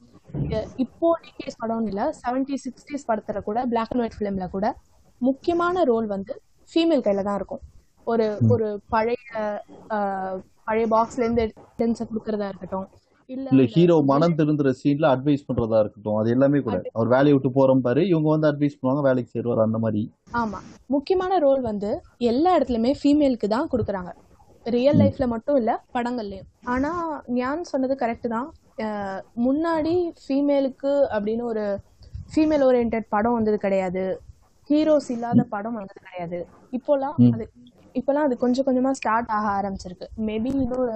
இப்போ 0.77 1.09
டிகேஸ் 1.25 1.61
படம்னு 1.63 1.91
இல்லை 1.93 2.05
செவன்டி 2.21 2.57
சிக்ஸ்டீஸ் 2.65 3.09
படத்துல 3.09 3.41
கூட 3.43 3.65
பிளாக் 3.67 3.93
அண்ட் 3.93 4.03
ஒயிட் 4.03 4.19
ஃபிலிம்ல 4.19 4.49
கூட 4.51 4.67
முக்கியமான 5.21 5.85
ரோல் 5.85 6.07
வந்து 6.07 6.33
ஃபீமேல் 6.71 7.05
கையில 7.07 7.23
தான் 7.23 7.39
இருக்கும் 7.41 7.63
ஒரு. 8.07 8.27
ஒரு 8.51 8.67
பழைய 8.89 9.19
பழைய 10.67 10.87
பாக்ஸ்ல 10.95 11.25
இருந்து 11.25 11.43
எவிடன்ஸை 11.47 12.05
கொடுக்கறதா 12.07 12.49
இருக்கட்டும் 12.49 12.87
இல்ல 13.35 13.63
ஹீரோ 13.75 13.95
மனம் 14.11 14.37
திருந்துற 14.39 14.71
சீன்ல 14.81 15.07
அட்வைஸ் 15.15 15.47
பண்றதா 15.49 15.79
இருக்கட்டும். 15.83 16.19
அது 16.21 16.29
எல்லாமே 16.35 16.59
கூட. 16.67 16.77
அவர் 16.97 17.09
வேலையை 17.15 17.33
விட்டு 17.37 17.51
போறோம் 17.57 17.83
பாரு 17.87 18.03
இவங்க 18.13 18.29
வந்து 18.35 18.49
அட்வைஸ் 18.51 18.77
பண்ணுவாங்க 18.79 19.03
வேலைக்கு 19.09 19.33
சேருவார் 19.35 19.67
அந்த 19.67 19.79
மாதிரி. 19.85 20.03
ஆமா. 20.43 20.59
முக்கியமான 20.95 21.39
ரோல் 21.47 21.63
வந்து 21.71 21.91
எல்லா 22.33 22.53
இடத்துலயுமே 22.59 22.93
ஃபீமேலுக்கு 23.01 23.49
தான் 23.55 23.71
கொடுக்குறாங்க. 23.73 24.13
ரியல் 24.67 25.01
லைஃப்ல 25.01 25.27
மட்டும் 25.33 25.59
இல்ல 25.61 25.73
படங்கள்லயும். 25.97 26.49
ஆனா 26.75 26.91
ஞான் 27.39 27.71
சொன்னது 27.73 27.97
கரெக்ட் 28.03 28.29
தான். 28.37 28.49
முன்னாடி 29.47 29.95
ஃபீமேலுக்கு 30.23 30.93
அப்படின்னு 31.17 31.45
ஒரு 31.53 31.65
ஃபீமேல் 32.33 32.65
ஓரியன்ட் 32.69 32.97
படம் 33.15 33.37
வந்தது 33.39 33.59
கிடையாது. 33.65 34.05
ஹீரோஸ் 34.71 35.11
இல்லாத 35.15 35.43
படம் 35.55 35.77
வந்தது 35.79 36.01
கிடையாது. 36.07 36.39
இப்போலாம். 36.79 37.17
அது 37.35 37.45
இப்போலாம் 37.99 38.27
அது 38.29 38.37
கொஞ்சம் 38.45 38.67
கொஞ்சமா 38.69 38.91
ஸ்டார்ட் 39.01 39.31
ஆக 39.37 39.47
ஆரம்பிச்சிருக்கு. 39.59 40.07
மேபி 40.29 40.51
இன்னும் 40.63 40.91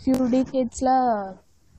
ஃபியூ 0.00 0.18
டீகேட்ஸ்ல 0.34 0.90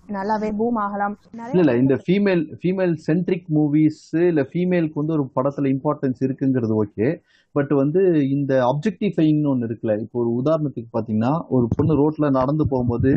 நல்லாவே 0.10 0.50
பூம் 0.60 0.78
ஆகலாம். 0.84 1.16
இல்ல 1.54 1.62
இல்ல 1.64 1.74
இந்த 1.82 1.96
ஃபீமேல் 2.04 2.44
ஃபீமேல் 2.62 2.94
சென்ட்ரிக் 3.06 3.48
மூவிஸ் 3.58 4.02
இல்ல 4.32 4.42
ஃபீமேலுக்கு 4.52 5.02
வந்து 5.02 5.16
ஒரு 5.18 5.26
படத்துல 5.38 5.72
இம்பார்ட்டன்ஸ் 5.76 6.22
இருக்குங்கிறது 6.28 6.76
ஓகே 6.84 7.08
பட் 7.56 7.72
வந்து 7.82 8.02
இந்த 8.36 8.54
அப்ஜெக்டிஃபைங்னு 8.72 9.50
ஒன்று 9.54 9.68
இருக்குல்ல 9.70 9.96
இப்போ 10.04 10.18
ஒரு 10.24 10.32
உதாரணத்துக்கு 10.42 10.90
பாத்தீங்கன்னா 10.98 11.34
ஒரு 11.56 11.68
பொண்ணு 11.76 12.00
ரோட்ல 12.02 12.30
நடந்து 12.40 12.66
போகும்போது 12.72 13.12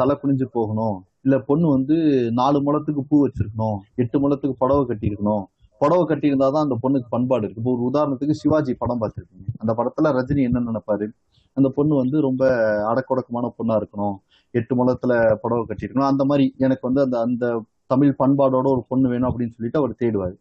தலை 0.00 0.14
குனிஞ்சு 0.20 0.46
போகணும். 0.56 0.96
இல்ல 1.24 1.36
பொண்ணு 1.48 1.66
வந்து 1.76 1.96
நாலு 2.40 2.58
முழத்துக்கு 2.66 3.02
பூ 3.10 3.16
வச்சிருக்கணும் 3.24 3.78
எட்டு 4.02 4.16
முழத்துக்கு 4.22 4.60
புடவை 4.62 4.82
கட்டியிருக்கணும். 4.90 5.44
புடவை 5.80 6.04
கட்டியிருந்தா 6.06 6.46
தான் 6.54 6.66
அந்த 6.66 6.76
பொண்ணுக்கு 6.84 7.08
பண்பாடு 7.14 7.44
இருக்கு. 7.44 7.60
இப்போ 7.62 7.72
ஒரு 7.76 7.84
உதாரணத்துக்கு 7.90 8.40
சிவாஜி 8.42 8.72
படம் 8.82 9.00
பார்த்துருக்கீங்க 9.02 9.46
அந்த 9.62 9.72
படத்துல 9.78 10.12
ரஜினி 10.18 10.42
என்ன 10.48 10.62
நினைப்பாரு? 10.70 11.06
அந்த 11.56 11.68
பொண்ணு 11.76 11.94
வந்து 12.02 12.16
ரொம்ப 12.28 12.42
அடக்கொடக்கமான 12.90 13.46
பொண்ணா 13.58 13.76
இருக்கணும். 13.80 14.16
எட்டு 14.54 14.74
முழத்துல 14.78 15.12
புடவை 15.42 15.62
கட்டியிருக்கணும். 15.70 16.10
அந்த 16.12 16.24
மாதிரி 16.30 16.44
எனக்கு 16.66 16.84
வந்து 16.88 17.02
அந்த 17.06 17.16
அந்த 17.26 17.46
தமிழ் 17.92 18.18
பண்பாடோட 18.20 18.66
ஒரு 18.74 18.82
பொண்ணு 18.90 19.08
வேணும் 19.12 19.28
அப்படின்னு 19.30 19.56
சொல்லிட்டு 19.56 19.80
அவர் 19.80 20.00
தேடுவார். 20.02 20.36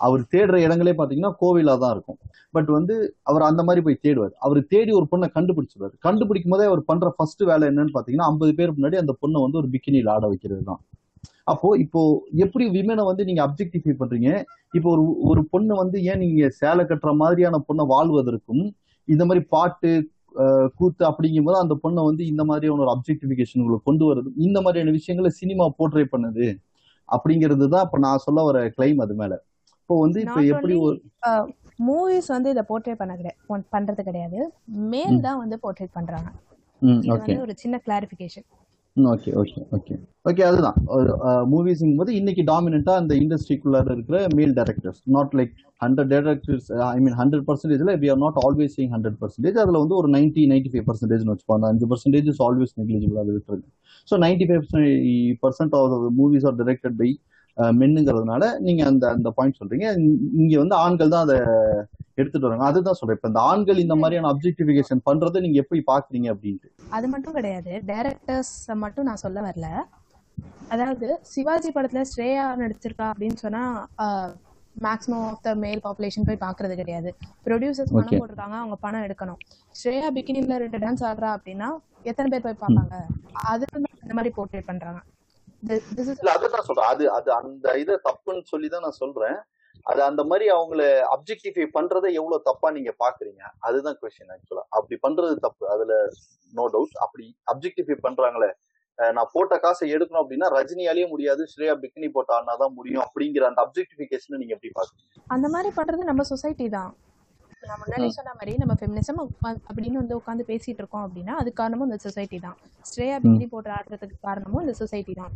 அவர் 0.00 0.22
தேடுற 0.32 0.56
இடங்களே 0.66 0.92
பாத்தீங்கன்னா 0.98 1.30
கோவிலா 1.40 1.74
தான் 1.82 1.92
இருக்கும். 1.94 2.18
பட் 2.56 2.70
வந்து 2.76 2.94
அவர் 3.30 3.44
அந்த 3.48 3.62
மாதிரி 3.66 3.80
போய் 3.86 4.02
தேடுவார். 4.04 4.32
அவர் 4.44 4.60
தேடி 4.72 4.92
ஒரு 4.98 5.06
பொண்ணை 5.10 5.26
கண்டுபிடிச்சிருவார் 5.36 5.94
கண்டுபிடிக்கும் 6.06 6.54
போதே 6.54 6.66
அவர் 6.70 6.82
பண்ற 6.90 7.08
ஃபர்ஸ்ட் 7.16 7.42
வேலை 7.50 7.64
என்னன்னு 7.70 7.94
பாத்தீங்கன்னா 7.96 8.28
ஐம்பது 8.32 8.52
பேர் 8.58 8.74
முன்னாடி 8.76 8.98
அந்த 9.02 9.14
பொண்ணை 9.22 9.40
வந்து 9.44 9.60
ஒரு 9.62 9.70
பிக்கினியில் 9.74 10.12
ஆட 10.14 10.24
வைக்கிறது 10.32 10.62
தான். 10.70 10.80
அப்போ 11.52 11.68
இப்போ 11.84 12.00
எப்படி 12.44 12.64
விமனை 12.76 13.04
வந்து 13.10 13.22
நீங்க 13.28 13.40
அப்ஜெக்டிஃபை 13.46 13.94
பண்றீங்க? 14.00 14.30
இப்போ 14.78 14.88
ஒரு 14.94 15.04
ஒரு 15.30 15.40
பொண்ணு 15.52 15.72
வந்து 15.82 15.98
ஏன் 16.10 16.22
நீங்க 16.24 16.50
சேலை 16.60 16.84
கட்டுற 16.90 17.12
மாதிரியான 17.22 17.60
பொண்ணை 17.68 17.84
வாழ்வதற்கும் 17.94 18.64
இந்த 19.08 19.22
மாதிரி 19.28 19.42
பாட்டு 19.54 19.90
கூத்து 20.78 21.02
அப்படிங்கும்போது 21.10 21.58
அந்த 21.62 21.74
பொண்ணை 21.82 22.02
வந்து 22.08 22.22
இந்த 22.32 22.42
மாதிரியான 22.50 22.82
ஒரு 22.84 22.92
அப்ஜெக்டிஃபிகேஷன் 22.94 23.62
உங்களுக்கு 23.62 23.88
கொண்டு 23.88 24.04
வருது. 24.10 24.28
இந்த 24.46 24.58
மாதிரியான 24.64 24.94
விஷயங்களை 24.98 25.30
சினிமா 25.40 25.64
போர்ட்ரே 25.78 26.04
பண்ணுது 26.14 26.46
அப்படிங்கிறது 27.08 27.66
தான் 27.74 27.84
இப்ப 27.86 27.98
நான் 28.06 28.24
சொல்ல 28.26 28.42
வர 28.48 28.58
கிளைம் 28.76 29.02
அது 29.04 29.14
மேல. 29.22 29.34
இப்போ 29.80 29.94
வந்து 30.04 30.18
இப்போ 30.26 30.40
எப்படி 30.54 30.74
ஒரு 30.86 30.96
மூவிஸ் 31.88 32.30
வந்து 32.34 32.48
இதை 32.54 32.62
போர்ட்ரேட் 32.70 33.00
பண்ண 33.02 33.12
கிடையாது 33.20 33.68
பண்றது 33.76 34.02
கிடையாது. 34.08 34.38
மேல் 34.94 35.18
தான் 35.26 35.40
வந்து 35.42 35.56
போர்ட்ரேட் 35.64 35.96
பண்றாங்க. 35.98 36.28
இது 36.82 37.12
வந்து 37.14 37.42
ஒரு 37.46 37.54
சின்ன 37.62 37.76
clarification 37.86 38.46
okay 38.96 39.30
okay 39.40 39.60
okay 39.72 39.94
okay 40.24 40.42
அதுதான். 40.48 40.76
மூவிஸுங்கும் 41.52 42.00
போது 42.00 42.10
இன்னைக்கு 42.18 42.42
டாமினண்டா 42.48 42.94
அந்த 43.00 43.12
இண்டஸ்ட்ரிக்குள்ளார 43.14 43.86
இருக்கிற 43.94 44.18
male 44.34 44.52
directors 44.58 45.00
not 45.14 45.32
like 45.38 45.52
hundred 45.82 46.10
directors 46.12 46.66
I 46.88 46.98
mean 47.00 47.16
hundred 47.20 47.44
பர்சன்டேஜ்ல 47.48 47.94
we 48.02 48.10
are 48.12 48.20
not 48.24 48.38
always 48.44 48.74
sing 48.76 48.92
hundred 48.94 49.18
percentage 49.22 49.58
அதுல 49.62 49.80
வந்து 49.82 49.96
ஒரு 50.00 50.10
நைன்டி 50.16 50.44
நைன்டி 50.52 50.72
ஃபைவ் 50.72 50.86
பர்சன்டேஜ்னு 50.90 51.32
வச்சுப்போம் 51.32 51.58
அந்த 51.58 51.70
அஞ்சு 51.72 51.88
பர்சன்டேஜ் 51.92 52.28
இஸ் 52.32 52.42
ஆல்வேஸ் 52.46 52.74
நெக்லிஜிபிள் 52.80 53.20
அது 53.22 53.32
விட்டுருக்கு 53.36 53.70
so 54.08 54.18
ninety 54.24 54.46
five 54.50 54.66
percent 55.44 55.76
of 55.80 55.96
movies 56.20 56.46
are 56.50 56.58
directed 56.60 56.96
by 57.00 57.10
மென்னுங்கிறதுனால 57.56 58.58
நீங்க 58.58 58.86
அந்த 58.86 59.08
அந்த 59.08 59.30
பாயிண்ட் 59.30 59.56
சொல்றீங்க. 59.60 59.98
இங்க- 60.36 60.58
வந்து 60.58 60.74
ஆண்கள் 60.74 61.08
தான் 61.08 61.22
அதை 61.22 61.38
எடுத்துட்டு 62.14 62.48
வராங்க. 62.48 62.70
அதுதான் 62.70 62.94
சொல்றேன். 62.94 63.16
இப்ப 63.16 63.28
இந்த 63.28 63.40
ஆண்கள் 63.40 63.76
இந்த 63.76 63.94
மாதிரியான 63.94 64.36
அப்ஜெக்டிஃபிகேஷன் 64.36 65.00
பண்றதை 65.10 65.40
நீங்க 65.40 65.64
எப்படி 65.64 65.82
பாக்குறீங்க 65.86 66.34
அப்படின்ட்டு. 66.34 66.90
அது 66.90 67.08
மட்டும் 67.08 67.32
கிடையாது. 67.32 67.82
டைரக்டர்ஸ் 67.86 68.74
மட்டும் 68.74 69.04
நான் 69.04 69.16
சொல்ல 69.16 69.40
வரல. 69.40 69.66
அதாவது 70.68 71.18
சிவாஜி 71.22 71.72
படத்துல 71.72 72.04
ஸ்ரேயா 72.16 72.56
நடிச்சிருக்கா 72.56 73.10
அப்படின்னு 73.10 73.34
சொன்னா 73.34 73.88
மேக்ஸிமம் 74.80 75.26
ஆஃப் 75.26 75.42
த 75.42 75.54
மேல் 75.54 75.80
பாப்புலேஷன் 75.84 76.24
போய் 76.24 76.38
பாக்குறது 76.40 76.74
கிடையாது. 76.74 77.14
ப்ரொடியூசர்ஸ். 77.44 77.92
பணம் 77.92 78.08
போட்டிருக்காங்க. 78.08 78.56
அவங்க 78.56 78.76
பணம் 78.76 79.02
எடுக்கணும். 79.02 79.36
ஸ்ரேயா 79.84 80.04
பிகினிங்ல 80.14 80.56
ரெண்டு 80.56 80.78
டான்ஸ் 80.78 81.06
ஆடுறா 81.06 81.36
அப்படின்னா 81.36 81.66
எத்தனை 82.02 82.40
பேர் 82.40 82.56
போய் 82.58 82.68
பார்ப்பாங்க? 82.68 82.94
அதுக்கு 83.32 83.80
தான் 83.80 84.00
இந்த 84.02 84.14
மாதிரி 84.14 84.34
போர்ட்ரேட் 84.36 84.66
பண்றாங்க. 84.66 85.00
அதுதான் 86.34 86.66
சொல்றேன். 86.68 86.90
அது 86.92 87.04
அது 87.18 87.30
அந்த 87.40 87.74
இதை 87.82 87.96
தப்புன்னு 88.08 88.44
சொல்லி 88.52 88.68
தான் 88.74 88.84
நான் 88.86 89.00
சொல்றேன். 89.02 89.38
அது 89.86 90.00
அந்த 90.08 90.22
மாதிரி 90.30 90.46
அவங்கள 90.56 90.82
அப்ஜெக்டிஃபை 91.14 91.64
பண்றதை 91.76 92.10
எவ்வளவு 92.20 92.46
தப்பா 92.48 92.68
நீங்க 92.76 92.92
பாக்குறீங்க? 93.04 93.42
அதுதான் 93.68 93.96
கொஸ்டின் 94.00 94.32
ஆக்சுவலா 94.34 94.64
அப்படி 94.76 94.96
பண்றது 95.06 95.34
தப்பு. 95.46 95.64
அதுல 95.74 95.94
நோ 96.52 96.64
டவுட் 96.74 96.98
அப்படி 97.06 97.26
அப்ஜெக்டிஃபை 97.52 97.96
பண்றாங்களே. 98.06 98.50
நான் 98.98 99.30
போட்ட 99.32 99.54
காசை 99.58 99.84
எடுக்கணும் 99.94 100.22
அப்படின்னா 100.22 100.48
ரஜினியாலேயே 100.56 101.06
முடியாது 101.12 101.42
ஸ்ரேயா 101.52 101.74
பிக்னி 101.84 102.08
போட்ட 102.16 102.30
ஆடினாதான் 102.36 102.74
முடியும் 102.78 103.04
அப்படிங்கிற 103.06 103.44
அந்த 103.50 103.60
அப்ஜெக்டிஃபிகேஷனை 103.66 104.38
நீங்க 104.42 104.54
எப்படி 104.56 104.72
பாக்குறீங்க? 104.78 105.22
அந்த 105.36 105.48
மாதிரி 105.48 105.70
பண்றது 105.78 106.10
நம்ம 106.10 106.22
சொசைட்டி 106.32 106.66
தான். 106.78 106.92
நான் 107.70 107.80
முன்னாடி 107.82 108.06
சொன்ன 108.16 108.32
மாதிரி 108.38 108.52
நம்ம 108.60 108.74
ஃபெமினிசம் 108.78 109.20
அப்படின்னு 109.68 109.98
வந்து 110.02 110.16
உட்காந்து 110.18 110.44
பேசிட்டு 110.50 110.80
இருக்கோம் 110.82 111.04
அப்படின்னா 111.06 111.34
அது 111.40 111.50
காரணமும் 111.60 111.88
இந்த 111.88 111.98
சொசைட்டி 112.06 112.38
தான். 112.46 112.56
ஸ்ரேயா 112.90 113.16
பிகினி 113.24 113.46
போட்டு 113.52 113.70
ஆடுறதுக்கு 113.76 114.16
காரணமும் 114.28 114.62
இந்த 114.64 114.74
சொசைட்டி 114.80 115.14
தான். 115.20 115.32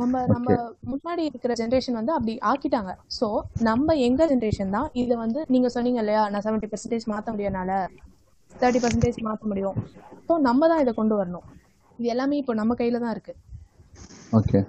நம்ம 0.00 0.22
நம்ம 0.32 0.48
முன்னாடி 0.92 1.22
இருக்கிற 1.30 1.52
ஜென்ரேஷன் 1.60 1.98
வந்து 2.00 2.12
அப்படி 2.16 2.34
ஆக்கிட்டாங்க. 2.50 2.92
ஸோ 3.18 3.28
நம்ம 3.68 3.96
எங்க 4.08 4.22
ஜென்ரேஷன் 4.32 4.74
தான் 4.76 4.88
இதை 5.02 5.16
வந்து 5.24 5.42
நீங்க 5.54 5.68
சொன்னீங்க 5.76 6.00
இல்லையா 6.04 6.24
நான் 6.32 6.44
செவன்டி 6.46 6.70
பர்சன்டேஜ் 6.72 7.06
மாற்ற 7.12 7.34
முடியனால 7.36 7.70
தேர்ட்டி 8.52 8.82
பர்சன்டேஜ் 8.84 9.20
மாற்ற 9.28 9.44
முடியும். 9.52 9.78
ஸோ 10.28 10.34
நம்ம 10.48 10.68
தான் 10.72 10.82
இதை 10.84 10.94
கொண்டு 11.00 11.16
வரணும். 11.20 11.46
இது 11.98 12.08
எல்லாமே 12.14 12.40
இப்போ 12.42 12.54
நம்ம 12.60 12.74
கையில 12.80 13.00
தான் 13.04 13.14
இருக்கு. 13.16 13.34
ஓகே. 14.40 14.60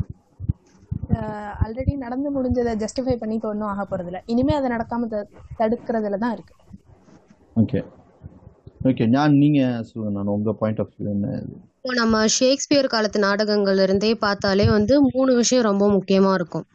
ஆல்ரெடி 1.63 1.97
நடந்து 1.97 2.31
முடிஞ்சதை 2.31 2.85
ஜஸ்டிஃபை 2.85 3.15
பண்ணி 3.15 3.35
இப்போ 3.35 3.47
ஒன்றும் 3.47 3.67
ஆக 3.67 3.97
போறதில்ல. 3.97 4.21
இனிமே 4.25 4.53
அதை 4.53 4.69
நடக்காம 4.69 5.07
த- 5.07 5.27
தடுக்கிறதுல 5.59 6.17
தான் 6.17 6.33
இருக்கு. 6.33 6.53
ஓகே 7.55 7.85
ஓகே 8.83 9.07
ஞான் 9.07 9.37
நீங்க 9.37 9.83
சொல்லுங்க 9.83 10.17
நான் 10.17 10.25
உங்க 10.25 10.53
பாயிண்ட் 10.53 10.79
ஆஃப் 10.79 10.89
வியூ 10.99 11.05
என்ன? 11.05 11.41
இப்போ 11.75 11.93
நம்ம 11.93 12.27
ஷேக்ஸ்பியர் 12.27 12.87
காலத்து 12.87 13.19
நாடகங்கள்ல 13.19 13.83
இருந்தே 13.83 14.15
பார்த்தாலே 14.15 14.69
வந்து 14.69 15.01
மூணு 15.13 15.35
விஷயம் 15.35 15.63
ரொம்ப 15.63 15.89
முக்கியமா 15.91 16.33
இருக்கும். 16.33 16.65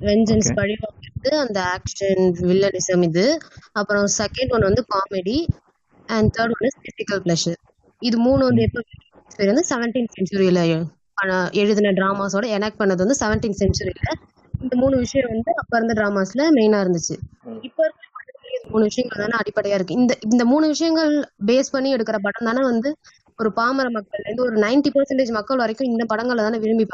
Vengeance 0.00 0.48
Okay. 0.48 0.54
பழி 0.54 0.72
வாங்குறது 0.72 1.34
அந்த 1.34 1.62
ஆக்ஷன் 1.62 2.22
வில்லனிசம் 2.40 3.02
இது. 3.02 3.38
அப்புறம் 3.72 4.04
செகண்ட் 4.18 4.50
ஒன் 4.50 4.60
வந்து 4.60 4.84
comedy 4.94 5.46
and 6.06 6.36
third 6.36 6.50
one 6.50 6.60
is 6.60 6.78
physical 6.82 7.20
pleasure 7.24 7.56
இது 7.98 8.18
மூணு 8.18 8.44
வந்து 8.44 8.62
எப்போ 8.62 8.80
ஷேக்ஸ்பியர் 8.80 9.54
வந்து 9.54 9.64
செவன்டீன் 9.68 10.84
செஞ்சுரியில 11.20 11.38
எழுதின 11.62 11.92
டிராமாஸோட 11.98 12.44
எனாக்ட் 12.56 12.80
பண்ணது 12.80 13.04
வந்து 13.04 13.16
செவன்டீன் 13.22 13.58
செஞ்சுரியில 13.62 14.10
இந்த 14.54 14.74
மூணு 14.76 14.96
விஷயம் 14.96 15.30
வந்து 15.32 15.50
அப்ப 15.56 15.72
இருந்த 15.76 15.94
டிராமாஸ்ல 15.98 16.42
மெயினா 16.56 16.78
இருந்துச்சு. 16.84 17.14
இப்போ 17.68 17.80
இருக்க 17.86 18.04
படத்துலயே 18.16 18.56
இந்த 18.58 18.68
மூணு 18.72 18.84
விஷயங்கள் 18.88 19.22
தானே 19.22 19.36
அடிப்படையா 19.40 19.76
இருக்கு. 19.78 19.94
இந்த 19.94 20.12
இந்த 20.26 20.44
மூணு 20.44 20.66
விஷயங்கள் 20.66 21.12
பேஸ் 21.46 21.72
பண்ணி 21.72 21.90
எடுக்கிற 21.94 22.18
படம் 22.22 22.48
தானே 22.48 22.62
வந்து 22.62 22.90
ஒரு 23.38 23.50
பாமர 23.52 23.86
மக்கள்ல 23.88 24.26
இருந்து 24.26 24.42
ஒரு 24.42 24.56
90% 24.56 24.92
பர்சன்டேஜ் 24.96 25.32
மக்கள் 25.38 25.56
வரைக்கும் 25.56 25.90
இந்த 25.90 26.04
படங்களை 26.04 26.42
தானே 26.44 26.58
விரும்பி 26.58 26.86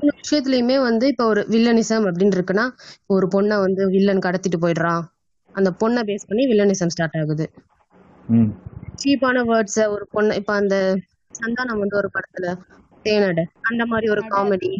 மூணு 0.00 0.12
விஷயத்துலயுமே 0.22 0.76
வந்து 0.80 1.06
இப்ப 1.06 1.24
ஒரு 1.24 1.40
வில்லனிசம் 1.50 2.04
அப்படின்னு 2.08 2.36
இருக்குன்னா 2.36 2.66
ஒரு 3.06 3.28
பொண்ணை 3.34 3.56
வந்து 3.60 3.82
வில்லன் 3.88 4.24
கடத்திட்டு 4.26 4.58
போயிடுறான் 4.60 5.02
அந்த 5.54 5.70
பொண்ணை 5.80 6.02
பேஸ் 6.10 6.28
பண்ணி 6.28 6.44
வில்லனிசம் 6.46 6.92
ஸ்டார்ட் 6.94 7.16
ஆகுது. 7.16 7.46
சீப்பான 9.02 9.42
வேர்ட்ஸ 9.50 9.86
ஒரு 9.88 10.04
பொண்ணு 10.10 10.34
இப்ப 10.34 10.52
அந்த 10.54 10.76
சந்தானம் 11.40 11.82
வந்து 11.82 11.96
ஒரு 11.96 12.08
படத்துல 12.14 12.46
தேனட. 13.04 13.40
அந்த 13.68 13.82
மாதிரி 13.90 14.06
ஒரு 14.14 14.22
comedy 14.32 14.70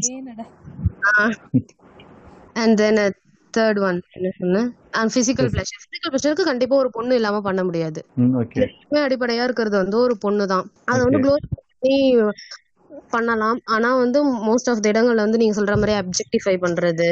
and 2.57 2.77
then 2.81 3.01
third 3.55 3.81
one 3.81 3.99
என்ன 4.17 4.31
சொன்னேன் 4.39 4.69
அண்ட் 4.99 5.13
பிசிக்கல் 5.17 5.51
பிளஷர் 5.53 5.83
பிசிக்கல் 5.85 6.13
பிளஷருக்கு 6.13 6.51
கண்டிப்பா 6.51 6.77
ஒரு 6.77 6.91
பொண்ணு 6.91 7.19
இல்லாம 7.19 7.41
பண்ண 7.41 7.61
முடியாது. 7.65 8.01
அடிப்படையா 9.01 9.43
இருக்கிறது 9.47 9.77
வந்து 9.77 9.97
ஒரு 9.99 10.15
பொண்ணு 10.19 10.45
தான் 10.47 10.67
அதை 10.87 11.01
வந்து 11.05 11.21
க்ளோஸ் 11.25 11.47
பண்ணி 11.53 11.97
பண்ணலாம். 13.13 13.59
ஆனா 13.75 13.89
வந்து 13.97 14.19
மோஸ்ட் 14.47 14.71
ஆஃப் 14.71 14.83
த 14.83 14.93
இடங்கள்ல 14.93 15.25
வந்து 15.27 15.41
நீங்க 15.43 15.57
சொல்ற 15.59 15.75
மாதிரி 15.81 15.95
அப்ஜெக்டிஃபை 16.01 16.55
பண்றது 16.65 17.09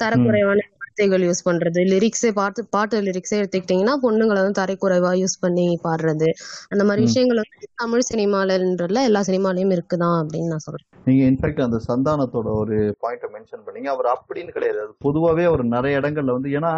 தரக்குறைவான 0.00 0.60
வார்த்தைகள் 0.92 1.24
யூஸ் 1.26 1.46
பண்றது. 1.48 1.80
லிரிக்ஸே 1.92 2.30
பாட்டு 2.34 2.60
பாட்டு 2.70 2.96
லிரிக்ஸே 3.00 3.36
எடுத்துக்கிட்டீங்கன்னா 3.42 3.94
பொண்ணுங்களை 4.02 4.40
வந்து 4.40 4.58
தரைக்குறைவா 4.60 5.10
யூஸ் 5.20 5.36
பண்ணி 5.40 5.66
பாடுறது. 5.84 6.28
அந்த 6.68 6.82
மாதிரி 6.84 7.02
விஷயங்கள் 7.06 7.40
வந்து 7.42 7.68
தமிழ் 7.74 8.08
சினிமாலன்றதுல 8.10 9.02
எல்லா 9.02 9.20
சினிமாலயும் 9.20 9.74
இருக்குதான் 9.76 10.16
அப்படின்னு 10.18 10.52
நான் 10.52 10.64
சொல்றேன். 10.66 10.88
நீங்க 11.04 11.22
இன்ஃபேக்ட் 11.28 11.62
அந்த 11.62 11.78
சந்தானத்தோட 11.88 12.48
ஒரு 12.62 12.76
பாயிண்ட 13.04 13.28
மென்ஷன் 13.36 13.64
பண்ணீங்க. 13.66 13.88
அவர் 13.94 14.08
அப்படின்னு 14.12 14.52
கிடையாது. 14.56 14.82
பொதுவாவே 15.04 15.44
அவர் 15.44 15.64
நிறைய 15.76 16.00
இடங்கள்ல 16.00 16.36
வந்து 16.36 16.50
ஏன்னா 16.58 16.72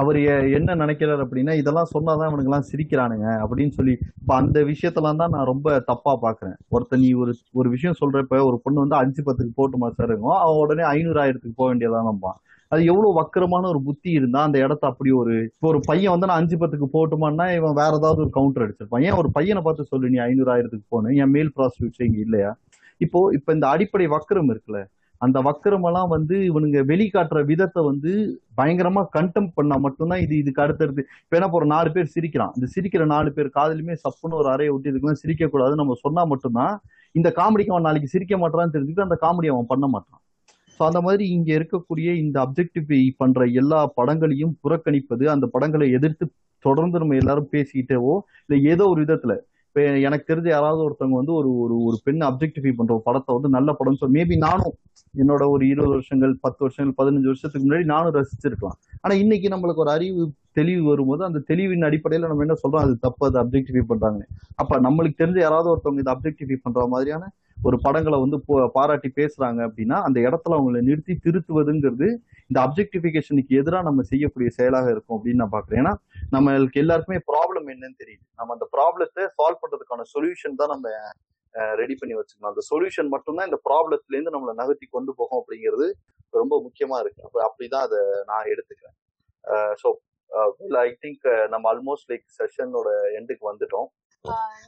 அவர் 0.00 0.18
என்ன 0.58 0.76
நினைக்கிறாரு 0.82 1.22
அப்படின்னா 1.24 1.52
இதெல்லாம் 1.54 1.92
சொன்னாதான் 1.94 2.28
அவனுக்கு 2.28 2.50
எல்லாம் 2.50 2.68
சிரிக்கிறானுங்க 2.70 3.26
அப்படின்னு 3.44 3.74
சொல்லி 3.78 3.94
இப்ப 4.20 4.34
அந்த 4.34 4.58
விஷயத்தெல்லாம் 4.70 5.20
தான் 5.22 5.34
நான் 5.36 5.50
ரொம்ப 5.52 5.78
தப்பா 5.90 6.14
பாக்குறேன். 6.22 6.56
ஒருத்தன் 6.68 7.00
நீ 7.00 7.10
ஒரு 7.22 7.34
ஒரு 7.52 7.68
விஷயம் 7.70 8.00
சொல்றப்ப 8.00 8.44
ஒரு 8.48 8.58
பொண்ணு 8.64 8.84
வந்து 8.84 9.00
அஞ்சு 9.02 9.22
பத்துக்கு 9.22 9.54
போட்டுமா 9.60 9.88
சார் 9.90 10.10
இருக்கும் 10.10 10.38
அவன் 10.42 10.62
உடனே 10.64 10.84
ஐநூறு 10.96 11.20
ஆயிரத்துக்கு 11.22 11.58
போக 11.60 11.68
வேண்டியதான் 11.70 12.08
நம்பான் 12.10 12.38
அது 12.72 12.80
எவ்வளவு 12.92 13.16
வக்கரமான 13.18 13.68
ஒரு 13.72 13.80
புத்தி 13.86 14.10
இருந்தா 14.18 14.40
அந்த 14.46 14.58
இடத்த 14.64 14.84
அப்படி 14.90 15.10
ஒரு 15.20 15.34
இப்போ 15.46 15.66
ஒரு 15.72 15.80
பையன் 15.88 16.12
வந்து 16.14 16.28
நான் 16.30 16.40
அஞ்சு 16.42 16.56
பத்துக்கு 16.62 16.88
போட்டுமான்னா 16.96 17.46
இவன் 17.58 17.78
வேற 17.80 17.92
ஏதாவது 18.00 18.20
ஒரு 18.24 18.32
கவுண்டர் 18.36 18.64
அடிச்சிருப்பான். 18.64 19.04
ஏன் 19.08 19.18
ஒரு 19.20 19.28
பையனை 19.36 19.60
பார்த்து 19.66 19.90
சொல்லு 19.92 20.12
நீ 20.14 20.18
ஐநூறு 20.26 20.50
ஆயிரத்துக்கு 20.54 20.86
போனேன் 20.94 21.16
என் 21.22 21.34
மேல் 21.36 21.50
ப்ராஸ்டியூட்ஸ் 21.56 22.04
இங்க 22.06 22.20
இல்லையா? 22.26 22.50
இப்போ 23.00 23.18
இப்ப 23.38 23.54
இந்த 23.56 23.66
அடிப்படை 23.74 24.06
வக்கரம் 24.16 24.52
இருக்குல்ல 24.54 24.80
அந்த 25.20 25.38
வக்கரமெல்லாம் 25.46 26.10
வந்து 26.14 26.36
இவனுங்க 26.48 26.80
வெளிக்காட்டுற 26.90 27.38
விதத்தை 27.48 27.80
வந்து 27.88 28.10
பயங்கரமா 28.58 29.02
கண்டெம் 29.16 29.48
பண்ணா 29.56 29.76
மட்டும்தான் 29.86 30.22
இது 30.24 30.34
இதுக்கு 30.42 30.62
அடுத்தடுத்து 30.64 31.02
இப்ப 31.24 31.38
என்ன 31.38 31.50
ஒரு 31.60 31.66
நாலு 31.74 31.88
பேர் 31.96 32.12
சிரிக்கிறான். 32.14 32.52
இந்த 32.56 32.66
சிரிக்கிற 32.74 33.04
நாலு 33.14 33.30
பேர் 33.36 33.56
காதலுமே 33.58 33.96
சப்புன்னு 34.04 34.40
ஒரு 34.42 34.50
அறையை 34.54 34.72
ஒட்டி 34.74 34.90
இதுக்கெல்லாம் 34.92 35.22
சிரிக்க 35.24 35.48
கூடாதுன்னு 35.54 35.82
நம்ம 35.82 35.98
சொன்னா 36.04 36.24
மட்டும்தான் 36.32 36.74
இந்த 37.14 37.28
காமெடிக்கு 37.40 37.74
அவன் 37.74 37.88
நாளைக்கு 37.88 38.14
சிரிக்க 38.14 38.36
மாட்டான்னு 38.42 38.74
தெரிஞ்சுக்கிட்டு 38.76 39.08
அந்த 39.08 39.18
காமெடி 39.24 39.50
அவன் 39.54 39.70
பண்ண 39.72 39.86
மாட்டான். 39.94 40.20
ஸோ 40.78 40.84
அந்த 40.84 41.00
மாதிரி 41.00 41.24
இங்கே 41.28 41.52
இருக்கக்கூடிய 41.58 42.08
இந்த 42.22 42.36
அப்ஜெக்டிஃபை 42.46 43.00
பண்ற 43.16 43.46
எல்லா 43.60 43.80
படங்களையும் 43.96 44.56
புறக்கணிப்பது 44.62 45.24
அந்த 45.28 45.46
படங்களை 45.46 45.88
எதிர்த்து 45.92 46.26
தொடர்ந்து 46.64 46.98
நம்ம 46.98 47.16
எல்லாரும் 47.16 47.52
பேசிக்கிட்டேவோ 47.52 48.14
இல்லை 48.42 48.58
ஏதோ 48.72 48.84
ஒரு 48.84 49.00
விதத்துல 49.04 49.34
இப்போ 49.68 49.80
எனக்கு 49.98 50.28
தெரிஞ்ச 50.28 50.48
யாராவது 50.48 50.80
ஒருத்தவங்க 50.84 51.16
வந்து 51.16 51.32
ஒரு 51.32 51.50
ஒரு 51.62 51.74
ஒரு 51.82 51.96
பெண் 52.04 52.22
அப்ஜெக்டிஃபை 52.28 52.72
பண்ற 52.72 52.94
படத்தை 52.98 53.32
வந்து 53.34 53.48
நல்ல 53.48 53.72
படம் 53.72 53.98
ஸோ 54.00 54.06
மேபி 54.14 54.36
நானும் 54.38 54.76
என்னோட 55.14 55.42
ஒரு 55.50 55.64
இருபது 55.66 55.92
வருஷங்கள் 55.92 56.32
பத்து 56.40 56.60
வருஷங்கள் 56.64 56.96
பதினஞ்சு 56.98 57.26
வருஷத்துக்கு 57.26 57.66
முன்னாடி 57.66 57.84
நானும் 57.84 58.14
ரசிச்சிருக்கலாம். 58.14 58.76
ஆனா 59.00 59.14
இன்னைக்கு 59.14 59.48
நம்மளுக்கு 59.48 59.80
ஒரு 59.80 59.90
அறிவு 59.90 60.22
தெளிவு 60.52 60.82
வரும்போது 60.90 61.22
அந்த 61.24 61.42
தெளிவின் 61.46 61.86
அடிப்படையில 61.88 62.28
நம்ம 62.28 62.42
என்ன 62.42 62.56
சொல்றோம் 62.62 62.84
அது 62.84 62.94
தப்பு 62.98 63.26
அது 63.26 63.38
அப்ஜெக்டிஃபை 63.42 63.84
பண்றாங்க 63.86 64.22
அப்ப 64.54 64.80
நம்மளுக்கு 64.80 65.20
தெரிஞ்ச 65.22 65.38
யாராவது 65.40 65.70
ஒருத்தவங்க 65.70 66.02
இதை 66.04 66.14
அப்ஜெக்டிஃபை 66.14 66.58
பண்ற 66.62 66.86
மாதிரியான 66.86 67.26
ஒரு 67.62 67.78
படங்களை 67.82 68.18
வந்து 68.20 68.40
போ- 68.48 68.68
பாராட்டி 68.68 69.12
பேசுறாங்க 69.16 69.60
அப்படின்னா 69.68 70.02
அந்த 70.02 70.20
இடத்துல 70.20 70.50
அவங்களை 70.50 70.80
நிறுத்தி 70.80 71.18
திருத்துவதுங்கிறது 71.24 72.08
இந்த 72.48 72.58
அப்ஜெக்டிஃபிகேஷனுக்கு 72.58 73.48
எதிராக 73.48 73.82
நம்ம 73.82 74.02
செய்யக்கூடிய 74.02 74.50
செயலாக 74.50 74.90
இருக்கும் 74.90 75.16
அப்படின்னு 75.18 75.34
நான் 75.34 75.50
பாக்குறேன் 75.52 75.82
ஏன்னா 75.82 75.94
நம்மளுக்கு 76.32 76.72
எல்லாருக்குமே 76.72 77.18
ப்ராப்ளம் 77.18 77.68
என்னன்னு 77.74 77.98
தெரியுது. 78.02 78.24
நம்ம 78.36 78.52
அந்த 78.52 78.68
ப்ராப்ளத்தை 78.72 79.22
சால்வ் 79.38 79.60
பண்றதுக்கான 79.62 80.02
சொல்யூஷன் 80.14 80.54
தான் 80.56 80.68
நம்ம 80.68 80.88
ரெடி 81.74 81.94
பண்ணி 81.94 82.14
வச்சுக்கணும். 82.14 82.50
அந்த 82.50 82.60
சொல்யூஷன் 82.70 83.08
மட்டும்தான் 83.08 83.46
இந்த 83.46 83.60
ப்ராப்ளத்துல 83.70 84.12
இருந்து 84.12 84.34
நம்மளை 84.36 84.54
நகர்த்தி 84.54 84.86
கொண்டு 84.90 85.14
போகும் 85.14 85.44
அப்படிங்கிறது 85.44 85.92
ரொம்ப 86.30 86.54
முக்கியமா 86.58 87.00
இருக்கு. 87.00 87.22
அப்ப 87.24 87.54
அப்படிதான் 87.54 87.84
அதை 87.86 87.98
நான் 88.26 88.44
எடுத்துக்கிறேன். 88.44 88.96
ஸோ 89.82 89.88
ஐ 90.78 90.98
திங்க் 91.02 91.48
நம்ம 91.48 91.74
ஆல்மோஸ்ட் 91.74 92.10
லைக் 92.12 92.26
செஷனோட 92.38 92.88
எண்டுக்கு 93.18 93.44
வந்துட்டோம். 93.50 93.88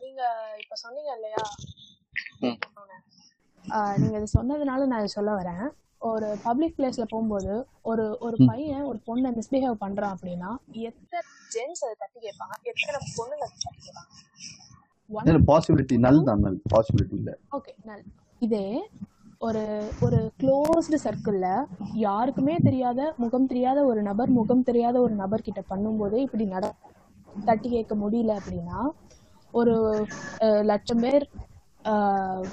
நீங்க 0.01 0.23
இப்ப 0.63 0.75
சொன்னீங்க 0.75 1.13
இல்லையா? 1.15 1.37
நீங்க 2.43 4.17
இது 4.19 4.29
சொன்னதுனால 4.35 4.87
நான் 4.91 5.03
இதை 5.03 5.11
சொல்ல 5.15 5.31
வரேன். 5.39 5.65
ஒரு 6.11 6.29
பப்ளிக் 6.45 6.77
பிளேஸ்ல 6.77 7.05
போகும்போது 7.11 7.53
ஒரு 7.91 8.05
ஒரு. 8.27 8.37
பையன் 8.51 8.85
ஒரு 8.91 8.99
பொண்ணை 9.09 9.31
மிஸ்பிஹேவ் 9.37 9.83
பண்றான் 9.83 10.15
அப்படின்னா 10.15 10.51
எத்தனை 10.89 11.21
ஜென்ஸ் 11.55 11.83
அதை 11.87 11.95
தட்டி 12.03 12.19
கேட்பாங்க 12.27 12.55
எத்தனை 12.71 13.01
பொண்ணுங்க 13.17 13.45
தட்டி 13.57 13.81
கேட்பாங்க? 13.81 14.09
பாசிபிலிட்டி 15.51 15.97
நல் 16.05 16.27
தான் 16.29 16.43
நல் 16.45 16.59
பாசிபிலிட்டி 16.73 17.17
இல்ல. 17.21 17.31
ஓகே 17.57 17.73
நல் 17.89 18.05
இதே 18.43 18.65
ஒரு 19.47 19.63
ஒரு 20.05 20.19
க்ளோஸ்டு 20.41 20.97
சர்க்கிள்ல 21.05 21.47
யாருக்குமே 22.03 22.55
தெரியாத 22.67 23.01
முகம் 23.23 23.49
தெரியாத 23.53 23.79
ஒரு 23.91 24.01
நபர் 24.09 24.31
முகம் 24.39 24.67
தெரியாத 24.69 24.97
ஒரு 25.07 25.15
நபர் 25.23 25.47
கிட்ட 25.47 25.61
பண்ணும்போதே 25.71 26.19
இப்படி 26.27 26.47
நட 26.55 26.67
தட்டி 27.45 27.69
கேட்க 27.69 27.95
முடியல 28.03 28.33
அப்படின்னா 28.41 28.79
ஒரு 29.55 29.75
லட்சம் 30.71 31.03
பேர் 31.05 31.25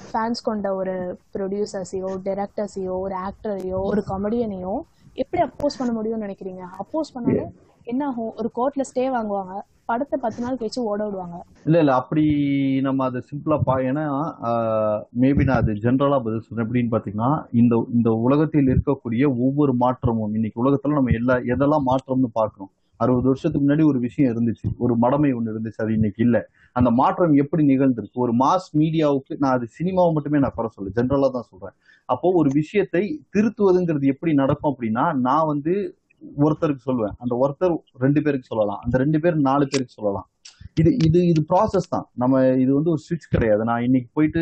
ஃபேன்ஸ் 0.10 0.42
கொண்ட 0.48 0.68
ஒரு 0.76 0.94
ப்ரொடியூசர்ஸையோ 1.36 2.10
டைரக்டர்ஸையோ 2.28 2.94
ஒரு 3.06 3.16
ஆக்டரையோ 3.28 3.80
ஒரு 3.92 4.04
காமெடியனையோ 4.12 4.76
எப்படி 5.22 5.42
அப்போஸ் 5.46 5.80
பண்ண 5.80 5.92
முடியும்னு 5.98 6.26
நினைக்கிறீங்க? 6.28 6.64
அப்போஸ் 6.84 7.14
பண்ணாலும் 7.16 7.52
என்ன 7.88 8.02
ஆகும்? 8.10 8.32
ஒரு 8.40 8.50
கோர்ட்ல 8.58 8.84
ஸ்டே 8.90 9.04
வாங்குவாங்க. 9.16 9.56
படத்தை 9.90 10.16
பத்து 10.24 10.40
நாள் 10.44 10.58
கழிச்சு 10.60 10.80
ஓட 10.92 11.02
விடுவாங்க. 11.06 11.38
இல்ல 11.68 11.78
இல்ல 11.84 11.92
அப்படி 12.00 12.24
நம்ம 12.88 13.06
அதை 13.10 13.20
சிம்பிளா 13.30 13.58
பா 13.68 13.76
ஏன்னா 13.90 14.06
மேபி 15.24 15.44
நான் 15.50 15.62
அது 15.62 15.74
ஜென்ரலா 15.86 16.18
பதில் 16.26 16.44
சொல்றேன். 16.48 16.66
எப்படின்னு 16.66 16.94
பாத்தீங்கன்னா 16.96 17.32
இந்த 17.62 17.76
இந்த 17.98 18.12
உலகத்தில் 18.26 18.72
இருக்கக்கூடிய 18.74 19.24
ஒவ்வொரு 19.46 19.76
மாற்றமும் 19.84 20.36
இன்னைக்கு 20.40 20.62
உலகத்துல 20.64 20.98
நம்ம 21.00 21.14
எல்லா 21.20 21.38
எதெல்லாம் 21.56 21.88
மாற்றம்னு 21.92 22.32
பாக்குறோம் 22.40 22.72
அறுபது 23.00 23.28
வருஷத்துக்கு 23.30 23.64
முன்னாடி 23.66 23.84
ஒரு 23.92 24.00
விஷயம் 24.06 24.32
இருந்துச்சு. 24.34 24.68
ஒரு 24.84 24.94
மடமை 25.02 25.30
ஒன்று 25.38 25.52
இருந்துச்சு. 25.54 25.82
அது 25.84 25.92
இன்னைக்கு 25.98 26.22
இல்லை. 26.28 26.42
அந்த 26.78 26.90
மாற்றம் 27.02 27.36
எப்படி 27.44 27.64
நிகழ்ந்திருக்கு? 27.72 28.24
ஒரு 28.26 28.34
மாஸ் 28.44 28.68
மீடியாவுக்கு 28.80 29.34
நான் 29.44 29.56
அது 29.58 29.68
சினிமாவை 29.78 30.12
மட்டுமே 30.18 30.42
நான் 30.44 30.56
குறை 30.58 30.70
சொல்ல 30.76 30.92
ஜென்ரலா 30.98 31.30
தான் 31.38 31.50
சொல்றேன். 31.52 31.76
அப்போ 32.14 32.28
ஒரு 32.40 32.50
விஷயத்தை 32.60 33.04
திருத்துவதுங்கிறது 33.36 34.08
எப்படி 34.14 34.34
நடக்கும் 34.42 34.72
அப்படின்னா 34.74 35.06
நான் 35.28 35.50
வந்து 35.54 35.74
ஒருத்தருக்கு 36.44 36.84
சொல்லுவேன். 36.90 37.16
அந்த 37.24 37.34
ஒருத்தர் 37.44 37.76
ரெண்டு 38.06 38.20
பேருக்கு 38.26 38.52
சொல்லலாம். 38.52 38.82
அந்த 38.86 38.96
ரெண்டு 39.04 39.18
பேர் 39.24 39.36
நாலு 39.50 39.66
பேருக்கு 39.72 39.98
சொல்லலாம். 40.00 40.28
இது 40.82 40.90
இது 41.08 41.20
இது 41.32 41.42
ப்ராசஸ் 41.52 41.94
தான். 41.96 42.08
நம்ம 42.22 42.42
இது 42.64 42.72
வந்து 42.78 42.92
ஒரு 42.94 43.02
சுவிட்ச் 43.08 43.34
கிடையாது. 43.36 43.62
நான் 43.70 43.86
இன்னைக்கு 43.88 44.10
போயிட்டு 44.18 44.42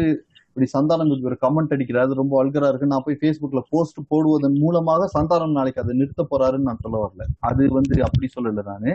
இப்படி 0.50 0.68
சந்தானம் 0.74 1.10
ஒரு 1.30 1.38
கமெண்ட் 1.42 1.74
அடிக்கிறாரு 1.76 2.20
ரொம்ப 2.20 2.34
அழுகிறா 2.42 2.68
இருக்கு. 2.72 2.92
நான் 2.92 3.06
போய் 3.06 3.20
ஃபேஸ்புக்ல 3.22 3.62
போஸ்ட் 3.74 4.00
போடுவதன் 4.12 4.58
மூலமாக 4.64 5.08
சந்தானம் 5.16 5.58
நாளைக்கு 5.60 5.84
அதை 5.84 5.94
நிறுத்த 6.02 6.24
போறாருன்னு 6.32 6.70
நான் 6.70 6.84
சொல்ல 6.86 6.98
வரல. 7.06 7.26
அது 7.50 7.64
வந்து 7.78 7.96
அப்படி 8.08 8.30
சொல்லல 8.36 8.64
நானு. 8.72 8.94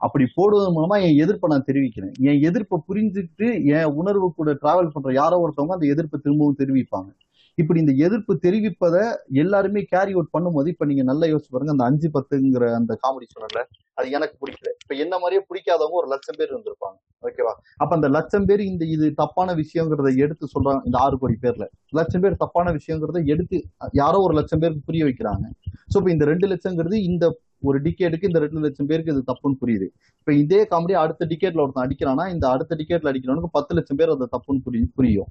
அப்படி 0.00 0.24
போடுவதன் 0.36 0.76
மூலமா 0.76 0.96
என் 1.06 1.20
எதிர்ப்பை 1.22 1.48
நான் 1.52 1.68
தெரிவிக்கிறேன். 1.68 2.12
என் 2.30 2.42
எதிர்ப்பை 2.48 2.76
புரிஞ்சுக்கிட்டு 2.88 3.48
என் 3.76 3.94
உணர்வு 4.00 4.28
கூட 4.40 4.52
டிராவல் 4.62 4.92
பண்ற 4.96 5.12
யாரோ 5.22 5.38
ஒருத்தவங்க 5.44 5.78
அந்த 5.78 5.88
எதிர்ப்பை 5.94 6.18
திரும்பவும் 6.26 6.60
தெரிவிப்பாங்க. 6.60 7.10
இப்படி 7.58 7.78
இந்த 7.82 7.94
எதிர்ப்பு 8.06 8.32
தெரிவிப்பதை 8.44 9.04
எல்லாருமே 9.42 9.80
கேரி 9.92 10.12
அவுட் 10.14 10.34
பண்ணும்போது 10.34 10.68
இப்ப 10.72 10.86
நீங்க 10.90 11.04
நல்லா 11.08 11.26
யோசிச்சு 11.30 11.52
பாருங்க 11.54 11.72
அந்த 11.74 11.86
அஞ்சு 11.90 12.08
பத்துங்கிற 12.16 12.66
அந்த 12.78 12.92
காமெடி 13.04 13.26
சொன்னல 13.32 13.62
அது 13.98 14.10
எனக்கு 14.16 14.36
பிடிக்கல. 14.42 14.68
இப்ப 14.82 14.94
என்ன 15.04 15.14
மாதிரியே 15.22 15.40
பிடிக்காதவங்க 15.48 15.96
ஒரு 16.02 16.08
லட்சம் 16.12 16.38
பேர் 16.38 16.52
இருந்திருப்பாங்க. 16.52 16.96
ஓகேவா 17.22 17.54
அப்ப 17.82 17.90
அந்த 17.98 18.08
லட்சம் 18.16 18.46
பேர் 18.48 18.62
இந்த 18.68 18.84
இது 18.96 19.06
தப்பான 19.22 19.54
விஷயங்கிறத 19.62 20.12
எடுத்து 20.24 20.46
சொல்றாங்க 20.54 20.80
இந்த 20.88 20.98
ஆறு 21.04 21.18
கோடி 21.22 21.36
பேர்ல. 21.44 21.66
லட்சம் 21.98 22.22
பேர் 22.24 22.40
தப்பான 22.44 22.72
விஷயங்கிறத 22.78 23.24
எடுத்து 23.34 23.58
யாரோ 24.02 24.20
ஒரு 24.28 24.36
லட்சம் 24.40 24.62
பேருக்கு 24.64 24.88
புரிய 24.90 25.04
வைக்கிறாங்க. 25.08 25.44
சோ 25.92 25.96
இப்ப 26.00 26.10
இந்த 26.16 26.26
ரெண்டு 26.32 26.48
லட்சங்கிறது 26.54 26.98
இந்த 27.10 27.26
ஒரு 27.62 27.78
டிக்கெட்டுக்கு 27.82 28.28
இந்த 28.30 28.38
ரெண்டு 28.38 28.60
லட்சம் 28.60 28.86
பேருக்கு 28.86 29.14
இது 29.14 29.22
தப்புன்னு 29.30 29.60
புரியுது. 29.62 29.86
இப்ப 30.20 30.32
இதே 30.32 30.60
காமெடி 30.72 30.96
அடுத்த 31.02 31.26
டிக்கெட்ல 31.30 31.62
ஒருத்தன் 31.64 31.84
அடிக்கிறானா 31.86 32.26
இந்த 32.34 32.48
அடுத்த 32.48 32.76
டிக்கெட்ல 32.80 33.10
அடிக்கிறவனுக்கு 33.12 33.56
பத்து 33.58 33.74
லட்சம் 33.74 33.96
பேர் 33.96 34.14
அதை 34.14 34.28
தப்புன்னு 34.36 34.64
புரி 34.66 34.80
புரியும். 34.98 35.30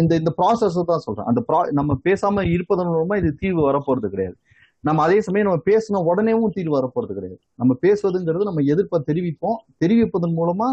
இந்த 0.00 0.12
இந்த 0.20 0.30
ப்ராசஸ் 0.38 0.78
தான் 0.92 1.04
சொல்றேன். 1.06 1.28
அந்த 1.30 1.40
ப்ரா 1.48 1.58
நம்ம 1.80 1.92
பேசாம 2.04 2.44
இருப்பதன் 2.54 2.90
மூலமா 2.94 3.16
இது 3.22 3.30
தீர்வு 3.42 3.62
வரப்போறது 3.70 4.08
கிடையாது. 4.14 4.36
நம்ம 4.84 5.02
அதே 5.02 5.18
சமயம் 5.20 5.46
நம்ம 5.48 5.62
பேசின 5.70 6.00
உடனேவும் 6.10 6.54
தீர்வு 6.56 6.74
வரப்போறது 6.78 7.12
கிடையாது. 7.18 7.38
நம்ம 7.54 7.72
பேசுவதுங்கிறது 7.82 8.48
நம்ம 8.48 8.62
எதிர்ப்பை 8.74 8.98
தெரிவிப்போம். 9.10 9.58
தெரிவிப்பதன் 9.84 10.38
மூலமா 10.38 10.68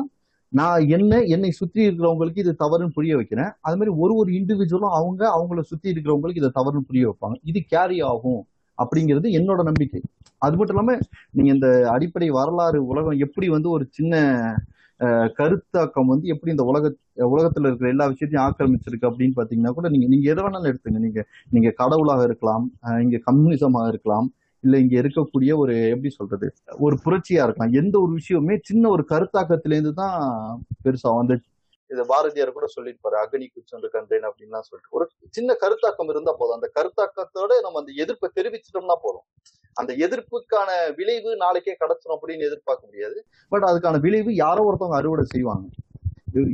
நான் 0.53 0.87
என்ன 0.89 1.21
என்னை 1.35 1.51
சுற்றி 1.51 1.87
இருக்கிறவங்களுக்கு 1.87 2.37
இது 2.37 2.53
தவறுன்னு 2.63 2.95
புரிய 2.95 3.15
வைக்கிறேன். 3.15 3.51
அது 3.61 3.75
மாதிரி 3.77 3.91
ஒரு 4.03 4.13
ஒரு 4.15 4.29
இண்டிவிஜுவலும் 4.31 4.95
அவங்க 4.99 5.21
அவங்கள 5.37 5.61
சுத்தி 5.61 5.93
இருக்கிறவங்களுக்கு 5.93 6.41
இதை 6.43 6.51
தவறுன்னு 6.55 6.87
புரிய 6.87 7.03
வைப்பாங்க. 7.09 7.35
இது 7.43 7.59
கேரி 7.73 8.01
ஆகும். 8.01 8.41
அப்படிங்கிறது 8.81 9.27
என்னோட 9.39 9.61
நம்பிக்கை. 9.69 10.01
அது 10.41 10.57
மட்டும் 10.57 10.75
இல்லாம 10.75 10.95
நீங்க 11.37 11.49
இந்த 11.57 11.69
அடிப்படை 11.95 12.29
வரலாறு 12.39 12.79
உலகம் 12.91 13.21
எப்படி 13.25 13.47
வந்து 13.55 13.69
ஒரு 13.77 13.85
சின்ன 13.97 14.13
கருத்தாக்கம் 15.39 16.09
வந்து 16.11 16.27
எப்படி 16.33 16.51
இந்த 16.53 16.63
உலக 16.69 16.85
உலகத்துல 17.33 17.69
இருக்கிற 17.69 17.89
எல்லா 17.93 18.05
விஷயத்தையும் 18.13 18.45
ஆக்கிரமிச்சிருக்கு 18.45 19.09
அப்படின்னு 19.09 19.37
பாத்தீங்கன்னா 19.37 19.73
கூட 19.77 19.89
நீங்க 19.93 20.07
நீங்க 20.13 20.25
எதை 20.33 20.41
வேணாலும் 20.45 20.71
எடுத்துங்க. 20.71 20.99
நீங்க 21.05 21.21
நீங்க 21.49 21.69
கடவுளாக 21.81 22.23
இருக்கலாம் 22.29 22.65
இங்க 23.05 23.19
கம்யூனிசமாக 23.29 23.91
இருக்கலாம் 23.93 24.27
இல்ல 24.63 24.75
இங்க 24.83 24.95
இருக்கக்கூடிய 25.01 25.51
ஒரு 25.63 25.73
எப்படி 25.93 26.09
சொல்றது 26.17 26.47
ஒரு 26.85 26.95
புரட்சியா 27.05 27.43
இருக்கலாம். 27.45 27.73
எந்த 27.81 27.95
ஒரு 27.99 28.11
விஷயமுமே 28.19 28.55
சின்ன 28.69 28.89
ஒரு 28.89 29.03
கருத்தாக்கத்திலேருந்து 29.11 29.93
தான் 30.01 30.17
பெருசாகும் 30.85 31.23
அந்த 31.23 31.35
இது 31.89 32.01
பாரதியார் 32.11 32.55
கூட 32.57 32.67
சொல்லியிருப்பாரு 32.75 33.17
அக்னி 33.21 33.47
குச்சொன்று 33.53 33.89
கண்டேன் 33.95 34.27
அப்படின்லாம் 34.29 34.67
சொல்லிட்டு. 34.69 34.95
ஒரு 34.97 35.05
சின்ன 35.37 35.55
கருத்தாக்கம் 35.63 36.11
இருந்தா 36.13 36.33
போதும். 36.39 36.57
அந்த 36.59 36.69
கருத்தாக்கத்தோட 36.77 37.51
நம்ம 37.65 37.79
அந்த 37.83 37.93
எதிர்ப்பை 38.03 38.29
தெரிவிச்சிட்டோம்னா 38.37 38.97
போதும். 39.05 39.25
அந்த 39.77 39.91
எதிர்ப்புக்கான 40.05 40.69
விளைவு 40.99 41.31
நாளைக்கே 41.43 41.75
கிடைச்சிடும் 41.81 42.15
அப்படின்னு 42.17 42.47
எதிர்பார்க்க 42.49 42.89
முடியாது. 42.89 43.17
பட் 43.51 43.67
அதுக்கான 43.69 44.01
விளைவு 44.07 44.31
யாரோ 44.45 44.63
ஒருத்தவங்க 44.69 44.99
அறுவடை 45.01 45.25
செய்வாங்க. 45.35 45.67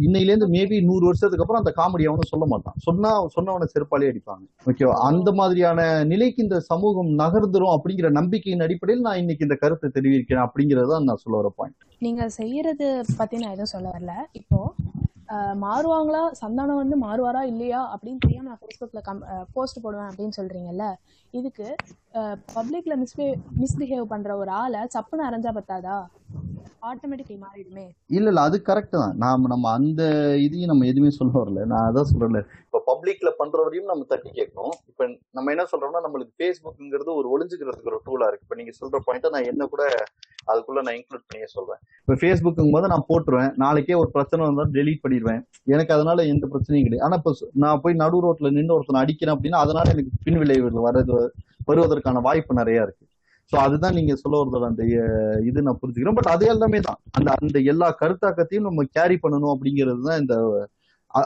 இன்னையிலேருந்து 0.05 0.47
மேபி 0.55 0.75
நூறு 0.89 1.03
வருஷத்துக்கு 1.07 1.43
அப்புறம் 1.43 1.61
அந்த 1.61 1.71
காமெடி 1.79 2.03
அவனும் 2.09 2.29
சொல்ல 2.31 2.45
மாட்டான். 2.51 2.75
சொன்னா 2.85 3.09
சொன்னவனை 3.33 3.65
செருப்பாலே 3.71 4.09
அடிப்பாங்க. 4.11 4.45
ஓகேவா? 4.69 4.93
அந்த 5.09 5.29
மாதிரியான 5.39 5.79
நிலைக்கு 6.11 6.39
இந்த 6.45 6.59
சமூகம் 6.69 7.09
நகர்ந்துரும் 7.21 7.73
அப்படிங்கிற 7.75 8.09
நம்பிக்கையின் 8.19 8.65
அடிப்படையில் 8.65 9.05
நான் 9.07 9.19
இன்னைக்கு 9.23 9.45
இந்த 9.47 9.57
கருத்தை 9.63 9.89
தெரிவிக்கிறேன் 9.97 10.45
அப்படிங்கறத 10.45 10.99
நான் 11.09 11.21
சொல்ல 11.23 11.41
வர 11.41 11.51
பாயிண்ட் 11.57 11.83
நீங்க 12.07 12.29
செய்யறது 12.39 12.87
பத்தி 13.21 13.41
நான் 13.43 13.55
எதுவும் 13.55 13.73
சொல்ல 13.75 13.87
வரல. 13.95 14.13
இப்போ 14.41 14.59
மாறுவாங்களா? 15.61 16.21
சந்தானம் 16.41 16.81
வந்து 16.81 16.95
மாறுவாரா? 16.97 17.41
இல்லையா? 17.43 17.81
அப்படின்னு 17.93 18.23
தெரியாம 18.25 18.49
நான் 18.49 18.61
ஃபேஸ்புக்ல 18.61 19.01
கம் 19.01 19.21
போஸ்ட் 19.55 19.83
போடுவேன் 19.83 20.09
அப்படின்னு 20.09 20.37
சொல்றீங்கல்ல? 20.39 20.85
இதுக்கு 21.33 21.67
பப்ளிக்ல 22.55 22.93
மிஸ்பே 23.01 23.27
மிஸ்பிஹேவ் 23.61 24.11
பண்ற 24.13 24.29
ஒரு 24.41 24.51
ஆளை 24.61 24.81
சப்புன்னு 24.95 25.27
அரைஞ்சா 25.29 25.51
பத்தாதா? 25.57 25.97
ஆட்டோமேட்டிக்லி 26.81 27.37
மாறிடுமே. 27.37 27.85
இல்ல 28.07 28.29
இல்ல 28.29 28.41
அது 28.41 28.61
கரெக்ட் 28.65 28.95
தான். 28.95 29.13
நாம 29.17 29.47
நம்ம 29.47 29.71
அந்த 29.71 30.01
இதையும் 30.37 30.67
நம்ம 30.67 30.85
எதுவுமே 30.85 31.09
சொல்ல 31.09 31.31
வரல. 31.39 31.65
நான் 31.65 31.87
அதான் 31.89 32.09
சொல்றேன்ல. 32.11 32.41
இப்ப 32.65 32.81
பப்ளிக்ல 32.87 33.29
பண்றவரையும் 33.39 33.85
நம்ம 33.85 34.03
தட்டி 34.03 34.29
கேட்கணும். 34.29 34.75
இப்ப 34.87 35.07
நம்ம 35.31 35.51
என்ன 35.51 35.65
சொல்றோம்னா 35.71 36.01
நம்மளுக்கு 36.01 36.33
ஃபேஸ்புக்ங்கிறது 36.39 37.13
ஒரு 37.13 37.29
ஒளிஞ்சுக்கிறதுக்கு 37.29 37.91
ஒரு 37.93 38.01
டூலா 38.05 38.27
இருக்கு. 38.27 38.43
இப்ப 38.43 38.55
நீங்க 38.55 38.71
சொல்ற 38.81 39.01
பாயிண்ட்டை 39.07 39.29
நான் 39.29 39.43
என்ன 39.43 39.65
கூட 39.65 39.83
அதுக்குள்ள 40.47 40.81
நான் 40.81 40.95
இன்க்ளூட் 40.95 41.27
பண்ணியே 41.27 41.47
சொல்றேன். 41.47 41.79
இப்ப 42.01 42.13
ஃபேஸ்புக்குங்கும் 42.13 42.71
போது 42.71 42.87
நான் 42.87 43.07
போட்டுருவேன். 43.09 43.51
நாளைக்கே 43.55 43.93
ஒரு 43.93 44.09
பிரச்சனை 44.11 44.45
வந்தாலும் 44.45 44.73
டெலீட் 44.73 45.03
பண்ணிடுவேன். 45.03 45.41
எனக்கு 45.65 45.93
அதனால 45.93 46.23
எந்த 46.25 46.47
பிரச்சனையும் 46.47 46.83
கிடையாது. 46.83 47.05
ஆனா 47.05 47.15
இப்ப 47.15 47.33
நான் 47.53 47.81
போய் 47.81 47.93
நடு 47.93 48.21
ரோட்ல 48.21 48.51
நின்று 48.51 48.73
ஒருத்தனை 48.73 49.01
அடிக்கிறேன் 49.01 49.35
அப்படின்னா 49.35 49.57
அதனால 49.57 49.89
எனக்கு 49.89 50.11
பின் 50.23 50.37
விளைவுகள் 50.37 50.87
வர்றது 50.87 51.17
வருவதற்கான 51.67 52.21
வாய்ப்பு 52.21 52.53
நிறைய 52.53 52.81
இருக்கு. 52.81 53.03
சோ 53.51 53.57
அதுதான் 53.57 53.93
நீங்க 53.93 54.15
சொல்ல 54.15 54.35
வரதோட 54.37 54.65
அந்த 54.65 54.83
இது 55.45 55.61
நான் 55.61 55.79
புரிஞ்சுக்கிறேன். 55.81 56.15
பட் 56.15 56.31
அது 56.31 56.45
எல்லாமே 56.47 56.79
தான். 56.79 56.99
அந்த 57.11 57.29
அந்த 57.37 57.59
எல்லா 57.65 57.97
கருத்தாக்கத்தையும் 57.99 58.67
நம்ம 58.67 58.83
கேரி 58.91 59.17
பண்ணணும் 59.23 59.53
அப்படிங்கிறது 59.53 60.01
தான் 60.01 60.19
இந்த 60.19 60.35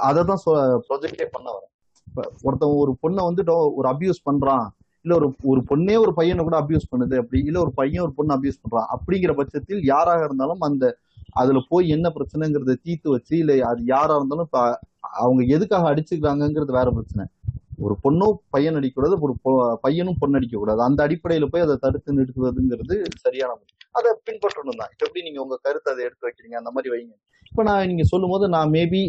அதை 0.08 0.24
தான் 0.24 0.42
ப்ரொஜெக்டே 0.88 1.28
பண்ண 1.32 1.48
வரேன் 1.50 1.68
இப்போ 2.08 2.22
ஒருத்தன் 2.42 2.76
ஒரு 2.82 2.92
பொண்ணை 3.02 3.24
வந்து 3.24 3.44
டோ- 3.44 3.74
ஒரு 3.76 3.88
அபியூஸ் 3.90 4.26
பண்றான். 4.26 4.66
இல்ல 5.06 5.16
ஒரு 5.16 5.28
ஒரு 5.44 5.62
பொண்ணே 5.70 6.00
ஒரு 6.00 6.14
பையனை 6.14 6.44
கூட 6.44 6.58
அபியூஸ் 6.62 6.90
பண்ணுது 6.92 7.16
அப்படி 7.18 7.44
இல்ல 7.44 7.60
ஒரு 7.60 7.72
பையன் 7.74 8.04
ஒரு 8.04 8.14
பொண்ணு 8.14 8.36
அபியூஸ் 8.36 8.62
பண்றான். 8.64 8.88
அப்படிங்கிற 8.96 9.34
பட்சத்தில் 9.34 9.84
யாராக 9.84 10.24
இருந்தாலும் 10.24 10.62
அந்த 10.62 10.86
அதுல 11.34 11.60
போய் 11.70 11.88
என்ன 11.90 12.08
பிரச்சனைங்கிறத 12.10 12.76
தீர்த்து 12.84 13.10
வச்சு 13.10 13.38
இல்ல 13.38 13.66
அது 13.68 13.82
யாரா 13.86 14.16
இருந்தாலும் 14.16 14.46
இப்ப 14.46 14.62
அவங்க 15.22 15.44
எதுக்காக 15.56 15.94
அடிச்சுக்கிறாங்கங்கிறது 15.94 16.72
வேற 16.72 16.92
பிரச்சனை. 16.92 17.24
ஒரு 17.80 17.98
பொண்ணும் 18.04 18.36
பையன் 18.50 18.76
அடிக்கக்கூடாது 18.76 19.20
ஒரு 19.20 19.36
பொ- 19.46 19.76
பையனும் 19.82 20.18
பொண்ணு 20.20 20.48
கூடாது 20.52 20.82
அந்த 20.82 21.08
அடிப்படையில 21.08 21.46
போய் 21.46 21.62
அதை 21.62 21.76
தடுத்து 21.82 22.14
நிறுத்துவதுங்கிறது 22.14 22.96
சரியான 23.16 23.52
முறை. 23.52 23.68
அதை 23.92 24.12
பின்பற்றணும் 24.26 24.78
தான் 24.78 24.90
எப்படி 24.98 25.22
நீங்க 25.22 25.42
உங்க 25.42 25.60
கருத்தை 25.62 25.94
அதை 25.94 26.06
எடுத்து 26.06 26.28
வைக்கிறீங்க? 26.28 26.54
அந்த 26.54 26.72
மாதிரி 26.72 26.94
வைங்க. 26.96 27.14
இப்ப 27.52 27.64
நான் 27.64 27.88
நீங்க 27.88 28.04
சொல்லும் 28.04 28.30
போது 28.30 28.50
நான் 28.50 28.70
மேபி 28.70 29.02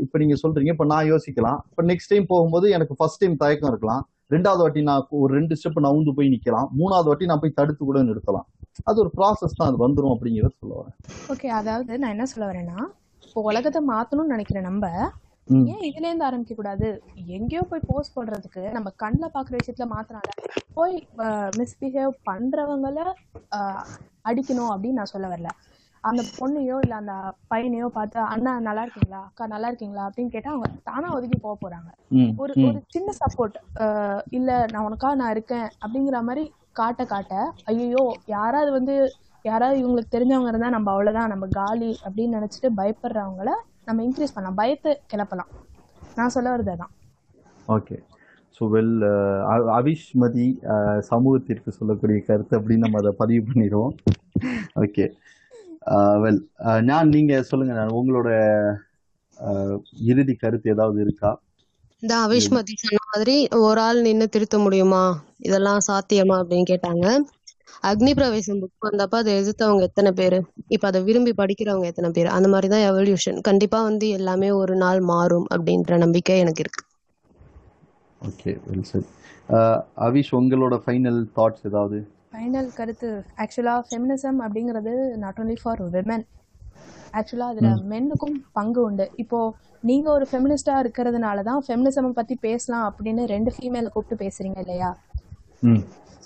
இப்ப 0.00 0.18
நீங்க 0.18 0.34
சொல்றீங்க 0.42 0.66
இப்ப 0.66 0.84
நான் 0.84 1.10
யோசிக்கலாம். 1.12 1.58
இப்ப 1.70 1.82
நெக்ஸ்ட் 1.82 2.08
டைம் 2.08 2.26
போகும்போது 2.26 2.70
எனக்கு 2.70 2.94
ஃபர்ஸ்ட் 2.94 3.18
டைம் 3.18 3.36
தயக்கம் 3.36 3.68
இருக்கலாம். 3.68 4.02
ரெண்டாவது 4.30 4.56
வாட்டி 4.56 4.82
நான் 4.82 5.06
ஒரு 5.10 5.34
ரெண்டு 5.34 5.54
ஸ்டெப் 5.54 5.80
நவுந்து 5.80 6.14
போய் 6.14 6.28
நிக்கலாம். 6.28 6.68
மூணாவது 6.78 7.04
வாட்டி 7.04 7.26
நான் 7.26 7.40
போய் 7.40 7.50
தடுத்து 7.50 7.84
கூட 7.84 8.02
நிறுத்தலாம். 8.02 8.46
அது 8.84 9.00
ஒரு 9.00 9.10
ப்ராசஸ் 9.16 9.56
தான். 9.56 9.68
அது 9.68 9.88
வந்துடும் 9.88 10.14
அப்படிங்கறத 10.14 10.52
சொல்ல 10.60 10.74
வரேன். 10.80 10.94
ஓகே 11.28 11.46
அதாவது 11.46 11.98
நான் 11.98 12.10
என்ன 12.10 12.26
சொல்ல 12.26 12.52
வரேன்னா 12.52 12.78
இப்போ 13.22 13.40
உலகத்தை 13.40 13.82
மாத்தணும்னு 13.88 14.34
நினைக்கிற 14.34 14.60
நம்ம 14.60 14.84
ஏன் 15.66 15.84
இதுல 15.88 16.06
இருந்து 16.06 16.24
ஆரம்பிக்க 16.24 16.54
கூடாது 16.54 16.86
எங்கேயோ 17.36 17.62
போய் 17.64 17.86
போஸ்ட் 17.86 18.14
போடுறதுக்கு 18.14 18.62
நம்ம 18.72 18.88
கண்ணில் 19.02 19.34
பாக்குற 19.34 19.54
விஷயத்துல 19.60 19.86
மாத்தினால 19.92 20.30
போய் 20.76 20.96
மிஸ்பிஹேவ் 21.58 22.12
பண்றவங்கள 22.26 22.98
ஆஹ், 23.52 23.84
அடிக்கணும் 24.24 24.72
அப்படின்னு 24.72 25.00
நான் 25.00 25.12
சொல்ல 25.12 25.26
வரல. 25.28 25.50
அந்த 26.04 26.22
பொண்ணையோ 26.34 26.76
இல்ல 26.82 26.94
அந்த 26.94 27.12
பையனையோ 27.50 27.86
பார்த்து 27.94 28.18
அண்ணா 28.26 28.52
நல்லா 28.60 28.82
இருக்கீங்களா? 28.84 29.20
அக்கா 29.28 29.44
நல்லா 29.46 29.68
இருக்கீங்களா? 29.68 30.02
அப்படின்னு 30.08 30.34
கேட்டா 30.34 30.50
அவங்க 30.52 30.68
தானா 30.84 31.08
ஒதுக்கி 31.16 31.38
போக 31.38 31.54
போறாங்க. 31.62 31.88
ஒரு. 32.38 32.52
ஒரு 32.66 32.78
சின்ன 32.88 33.08
சப்போர்ட் 33.20 33.56
இல்ல 34.30 34.50
நான் 34.72 34.86
உனக்கா 34.86 35.10
நான் 35.14 35.34
இருக்கேன். 35.36 35.68
அப்படிங்கிற 35.82 36.20
மாதிரி 36.22 36.44
காட்ட 36.72 37.02
காட்ட 37.06 37.34
ஐயோ 37.66 38.04
யாராவது 38.28 38.70
வந்து 38.72 38.94
யாராவது 39.44 39.76
இவங்களுக்கு 39.80 40.14
தெரிஞ்சவங்க 40.14 40.50
இருந்தா 40.52 40.70
நம்ம 40.70 40.90
அவ்வளவுதான். 40.92 41.32
நம்ம 41.34 41.46
காலி. 41.56 41.90
அப்படின்னு 42.06 42.36
நினைச்சிட்டு 42.38 42.70
பயப்படுறவங்கள 42.78 43.50
நம்ம 43.86 44.02
இன்க்ரீஸ் 44.02 44.34
பண்ணலாம். 44.34 44.56
பயத்தை 44.56 44.92
கிளப்பலாம். 45.12 45.50
நான் 46.16 46.34
சொல்ல 46.34 46.48
வருது 46.50 46.72
அதான். 46.74 46.92
Okay 47.68 47.96
so 48.56 48.64
well 48.72 48.92
Avish 49.74 50.10
Mathi 50.14 50.44
அஹ், 50.70 51.00
சமூகத்திற்கு 51.08 51.70
சொல்லக்கூடிய 51.72 52.18
கருத்து 52.24 52.58
அப்படின்னு 52.58 52.84
நம்ம 52.84 53.00
அதை 53.02 53.12
பதிவு 53.18 53.42
பண்ணிடுவோம். 53.48 53.94
ஓகே 54.80 55.06
வெல் 56.22 56.40
நான் 56.82 57.08
நீங்க 57.08 57.42
சொல்லுங்க 57.42 57.74
நான் 57.74 57.96
உங்களோட 57.98 58.30
அஹ், 59.38 59.76
இறுதி 60.06 60.34
கருத்து 60.36 60.68
ஏதாவது 60.70 60.98
இருக்கா? 61.02 61.30
இந்த 62.02 62.14
அவிஷ்மதி 62.24 62.74
சொன்ன 62.78 63.02
மாதிரி 63.06 63.34
ஒரு 63.60 63.80
ஆள் 63.80 64.00
நின்னு 64.02 64.26
திருத்த 64.28 64.56
முடியுமா? 64.58 65.04
இதெல்லாம் 65.40 65.80
சாத்தியமா 65.86 66.36
அப்படின்னு 66.40 66.70
கேட்டாங்க. 66.70 67.06
அக்னி 67.90 68.12
பிரவேசம் 68.18 68.60
புக் 68.62 68.86
வந்தப்ப 68.86 69.16
அதை 69.22 69.32
எதிர்த்தவங்க 69.40 69.88
எத்தனை 69.88 70.10
பேரு? 70.12 70.38
இப்ப 70.76 70.86
அதை 70.90 71.00
விரும்பி 71.08 71.32
படிக்கிறவங்க 71.40 71.90
எத்தனை 71.92 72.10
பேர்? 72.10 72.30
அந்த 72.36 72.48
மாதிரிதான் 72.54 72.86
எவல்யூஷன் 72.90 73.38
கண்டிப்பா 73.48 73.80
வந்து 73.90 74.08
எல்லாமே 74.18 74.50
ஒரு 74.60 74.76
நாள் 74.84 75.02
மாறும் 75.12 75.46
அப்படின்ற 75.54 75.98
நம்பிக்கை 76.04 76.38
எனக்கு 76.44 76.64
இருக்கு. 76.64 76.82
ஓகே 78.20 78.52
வெல் 78.66 78.86
சரி 78.90 79.06
அவிஷ் 80.06 80.32
உங்களோட 80.38 80.74
ஃபைனல் 80.84 81.20
தாட்ஸ் 81.36 81.66
ஏதாவது? 81.70 81.98
ஃபைனல் 82.32 82.68
கருத்து. 82.78 83.10
ஆக்சுவலாக 83.42 83.82
ஃபெமினிசம் 83.88 84.38
அப்படிங்கிறது 84.44 84.92
நாட் 85.22 85.38
only 85.42 85.56
ஃபார் 85.62 85.82
விமன் 85.94 86.24
ஆக்சுவலாக 87.18 87.52
அதில் 87.54 87.84
மென்னுக்கும் 87.92 88.36
பங்கு 88.58 88.80
உண்டு. 88.88 89.06
இப்போ 89.22 89.38
நீங்கள் 89.82 90.14
ஒரு 90.16 90.26
ஃபெமினிஸ்டாக 90.30 90.82
இருக்கிறதுனால 90.84 91.44
தான் 91.48 91.62
ஃபெமினிசமை 91.66 92.10
பற்றி 92.18 92.34
பேசலாம் 92.46 92.86
அப்படின்னு 92.90 93.24
ரெண்டு 93.34 93.52
ஃபீமேலை 93.56 93.90
கூப்பிட்டு 93.94 94.22
பேசுறீங்க 94.24 94.58
இல்லையா? 94.64 94.90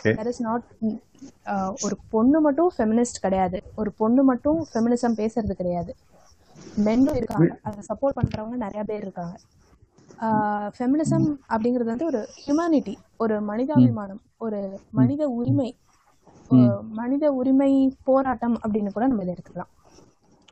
தட் 0.04 0.30
இஸ் 0.32 0.42
நாட் 0.48 0.66
ஒரு 1.84 1.96
பொண்ணு 2.14 2.38
மட்டும் 2.46 2.70
ஃபெமினிஸ்ட் 2.76 3.24
கிடையாது. 3.24 3.58
ஒரு 3.80 3.90
பொண்ணு 4.00 4.22
மட்டும் 4.30 4.60
ஃபெமினிசம் 4.72 5.18
பேசுறது 5.20 5.56
கிடையாது. 5.60 5.92
மென்னும் 6.86 7.18
இருக்காங்க. 7.20 7.52
அதை 7.68 7.80
சப்போர்ட் 7.90 8.18
பண்றவங்க 8.18 8.56
நிறைய 8.64 8.82
பேர் 8.90 9.04
இருக்காங்க. 9.06 9.36
ஃபெமினிசம் 10.76 11.26
அப்படிங்கிறது 11.52 11.92
வந்து 11.92 12.08
ஒரு 12.10 12.20
ஹியூமனிட்டி 12.40 12.94
ஒரு 13.24 13.36
மனிதாபிமானம் 13.50 14.22
ஒரு 14.46 14.60
மனித 15.00 15.22
உரிமை 15.40 15.70
மனித 17.00 17.24
உரிமை 17.40 17.70
போராட்டம் 18.08 18.56
அப்படின்னு 18.64 18.92
கூட 18.94 19.04
நம்ம 19.10 19.24
இதை 19.24 19.34
எடுத்துக்கலாம். 19.34 19.72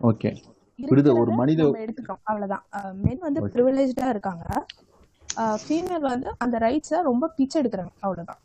ஓகே. 0.01 0.31
புரியுது 0.79 1.13
ஒரு 1.23 1.33
மனித 1.41 1.61
நம்ம 1.63 1.81
எடுத்துக்கிறோம். 1.87 2.21
அவ்வளவுதான். 2.31 2.65
மென் 3.05 3.25
வந்து 3.27 3.41
ப்ரிவிலேஜா 3.55 4.09
இருக்காங்க. 4.15 4.45
ஃபீமேல் 5.63 6.07
வந்து 6.13 6.31
அந்த 6.45 6.57
ரைட்ஸை 6.67 7.01
ரொம்ப 7.11 7.25
பிச்சை 7.39 7.57
எடுக்கிறாங்க 7.63 7.93
அவ்வளவுதான். 8.05 8.41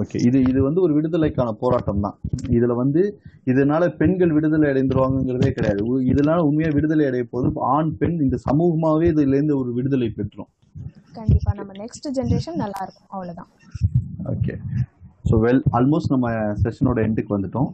ஓகே 0.00 0.18
இது 0.26 0.38
இது 0.50 0.60
வந்து 0.66 0.80
ஒரு 0.80 0.92
விடுதலைக்கான 0.96 1.50
போராட்டம் 1.62 2.04
தான் 2.04 2.16
இதுல 2.56 2.74
வந்து 2.82 3.00
இதனால 3.50 3.88
பெண்கள் 4.00 4.34
விடுதலை 4.36 4.66
அடைந்துருவாங்கங்கிறதே 4.70 5.50
கிடையாது. 5.56 5.82
இதனால 6.12 6.38
உண்மையா 6.48 6.70
விடுதலை 6.76 7.06
அடைய 7.08 7.24
போது 7.32 7.48
ஆண் 7.74 7.92
பெண் 8.00 8.16
இந்த 8.26 8.38
சமூகமாவே 8.46 9.08
இதுல 9.12 9.36
இருந்து 9.38 9.56
ஒரு 9.58 9.72
விடுதலை 9.78 10.08
பெற்றோம். 10.18 10.50
கண்டிப்பா 11.18 11.52
நம்ம 11.58 11.72
நெக்ஸ்ட் 11.82 12.08
ஜெனரேஷன் 12.18 12.58
நல்லா 12.64 12.80
இருக்கும் 12.86 13.10
அவ்வளவுதான். 13.14 13.50
ஓகே 14.34 14.54
ஸோ 15.28 15.34
வெல் 15.46 15.62
ஆல்மோஸ்ட் 15.78 16.14
நம்ம 16.14 16.30
செஷனோட 16.64 16.98
எண்டுக்கு 17.08 17.36
வந்துட்டோம். 17.36 17.70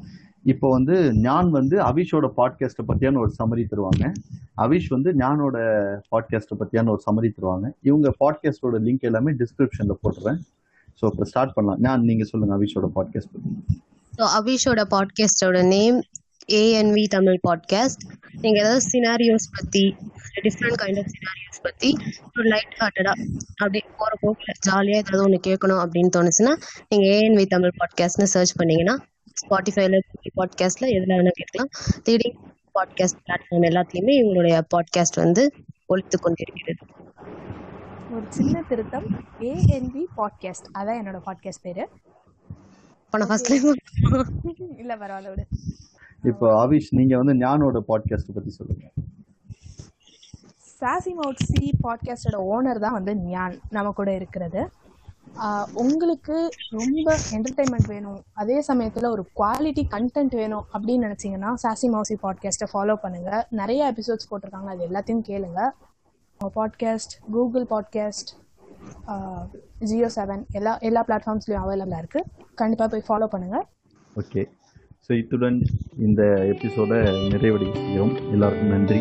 இப்போ 0.52 0.66
வந்து 0.76 0.94
ஞான் 1.24 1.48
வந்து 1.50 1.76
அவிஷோட 1.90 2.26
பாட்காஸ்ட்டை 2.36 2.84
பற்றியான 2.90 3.18
ஒரு 3.24 3.32
சம்மரி 3.40 3.64
தருவாங்க. 3.70 4.04
அவிஷ் 4.64 4.92
வந்து 4.94 5.10
ஞானோட 5.22 5.56
பாட்காஸ்ட்டை 6.12 6.56
பற்றியான 6.60 6.90
ஒரு 6.94 7.02
சம்மரி 7.08 7.30
தருவாங்க. 7.36 7.66
இவங்க 7.88 8.08
பாட்காஸ்டோட 8.22 8.76
லிங்க் 8.86 9.08
எல்லாமே 9.10 9.32
டிஸ்கிரிப்ஷனில் 9.42 10.00
போட்டுறேன். 10.04 10.38
ஸோ 10.98 11.06
இப்போ 11.10 11.24
ஸ்டார்ட் 11.24 11.54
பண்ணலாம். 11.54 11.80
நான் 11.80 12.04
நீங்கள் 12.04 12.28
சொல்லுங்கள் 12.30 12.56
அவிஷோட 12.58 12.86
பாட்காஸ்ட் 12.94 13.32
பற்றி 13.34 13.50
ஸோ 14.12 14.24
அபிஷோட 14.38 14.82
பாட்காஸ்டோட 14.90 15.58
நேம் 15.66 15.98
ஏஎன்வி 16.52 17.04
தமிழ் 17.08 17.40
பாட்காஸ்ட் 17.48 18.02
நீங்கள் 18.40 18.60
ஏதாவது 18.62 18.82
சினாரியோஸ் 18.86 19.48
பற்றி 19.52 19.82
டிஃப்ரெண்ட் 20.46 20.78
கைண்ட் 20.82 20.98
ஆஃப் 20.98 21.10
சினாரியோஸ் 21.14 21.60
பற்றி 21.62 21.90
ஒரு 22.28 22.46
லைட் 22.48 22.74
ஹார்ட்டடாக 22.80 23.16
அப்படி 23.60 23.80
போகிற 23.96 24.14
போக்கில் 24.20 24.58
ஜாலியாக 24.60 25.02
ஏதாவது 25.04 25.24
ஒன்று 25.24 25.40
கேட்கணும் 25.48 25.82
அப்படின்னு 25.84 26.12
தோணுச்சுன்னா 26.16 26.52
நீங்கள் 26.88 27.10
ஏஎன்வி 27.10 27.46
தமிழ் 27.46 27.78
பாட்காஸ்ட்னு 27.80 28.28
சர்ச் 28.34 28.54
பண்ணீங்கன்னா 28.56 28.96
ஸ்பாட்டிஃபைல 29.36 29.98
பாட்காஸ்ட்டில் 30.36 30.92
எதில் 30.96 31.12
வேணால் 31.12 31.38
கேட்கலாம். 31.38 31.70
தேடி 32.02 32.28
பாட்காஸ்ட் 32.74 33.20
பிளாட்ஃபார்ம் 33.24 33.68
எல்லாத்துலேயுமே 33.70 34.14
இவங்களுடைய 34.20 34.56
பாட்காஸ்ட் 34.74 35.16
வந்து 35.16 35.42
ஒழித்து 35.86 36.16
கொண்டிருக்கிறது 36.18 36.82
ஒரு 38.10 38.26
சின்ன 38.28 38.62
திருத்தம். 38.62 39.04
ஏஎன்வி 39.40 40.04
பாட்காஸ்ட் 40.16 40.68
அதான் 40.74 40.98
என்னோட 41.00 41.20
பாட்காஸ்ட் 41.26 41.62
பேரு. 41.62 41.88
இல்ல 44.78 44.96
பரவாயில்ல 44.96 45.28
விடு. 45.28 45.46
இப்போ 46.24 46.66
அவிஷ் 46.66 46.86
நீங்கள் 46.90 47.24
வந்து 47.24 47.46
ஞானோட 47.46 47.74
பாட்காஸ்ட்டை 47.74 48.34
பற்றி 48.34 48.50
சொல்லுங்கள் 48.50 48.92
சாசி 50.80 51.12
மவுட் 51.20 51.42
சி 51.42 51.74
பாட்காஸ்டோட 51.82 52.40
ஓனர் 52.52 52.78
தான் 52.78 52.92
வந்து 52.92 53.16
ஞான். 53.16 53.58
நம்ம 53.70 53.92
கூட 53.92 54.14
இருக்கிறது. 54.14 54.70
ஆஹ் 55.36 55.64
உங்களுக்கு 55.74 56.50
ரொம்ப 56.70 57.18
என்டர்டைன்மெண்ட் 57.32 57.86
வேணும். 57.86 58.22
அதே 58.32 58.60
சமயத்தில் 58.60 59.04
ஒரு 59.04 59.28
குவாலிட்டி 59.36 59.82
கண்டென்ட் 59.90 60.34
வேணும் 60.34 60.64
அப்படின்னு 60.72 61.06
நினச்சிங்கன்னா 61.06 61.54
சாசி 61.62 61.82
மவுசி 61.82 62.16
பாட்காஸ்ட்டை 62.22 62.68
ஃபாலோ 62.72 62.94
பண்ணுங்க. 62.94 63.46
நிறைய 63.50 63.92
எபிசோட்ஸ் 63.92 64.28
போட்டிருக்காங்க. 64.30 64.64
அது 64.64 64.88
எல்லாத்தையும் 64.88 65.26
கேளுங்க. 65.28 65.70
Podcast 66.46 67.14
Google 67.30 67.66
podcast 67.70 68.30
Jio 69.78 70.10
Saavn 70.16 70.46
எல்லா 70.50 70.78
எல்லா 70.78 71.04
பிளாட்ஃபார்ம்ஸ்லையும் 71.08 71.62
அவைலபிளாக 71.64 72.02
இருக்குது 72.02 72.24
கண்டிப்பாக 72.54 72.90
போய் 72.90 73.06
ஃபாலோ 73.08 73.28
பண்ணுங்கள் 73.32 73.66
ஓகே 74.16 74.48
ஸோ 75.08 75.12
இத்துடன் 75.12 75.62
இந்த 75.98 76.22
எபிசோட 76.22 76.92
நிறைவடைகிறோம். 77.32 78.30
எல்லாருக்கும் 78.30 78.68
நன்றி. 78.68 79.00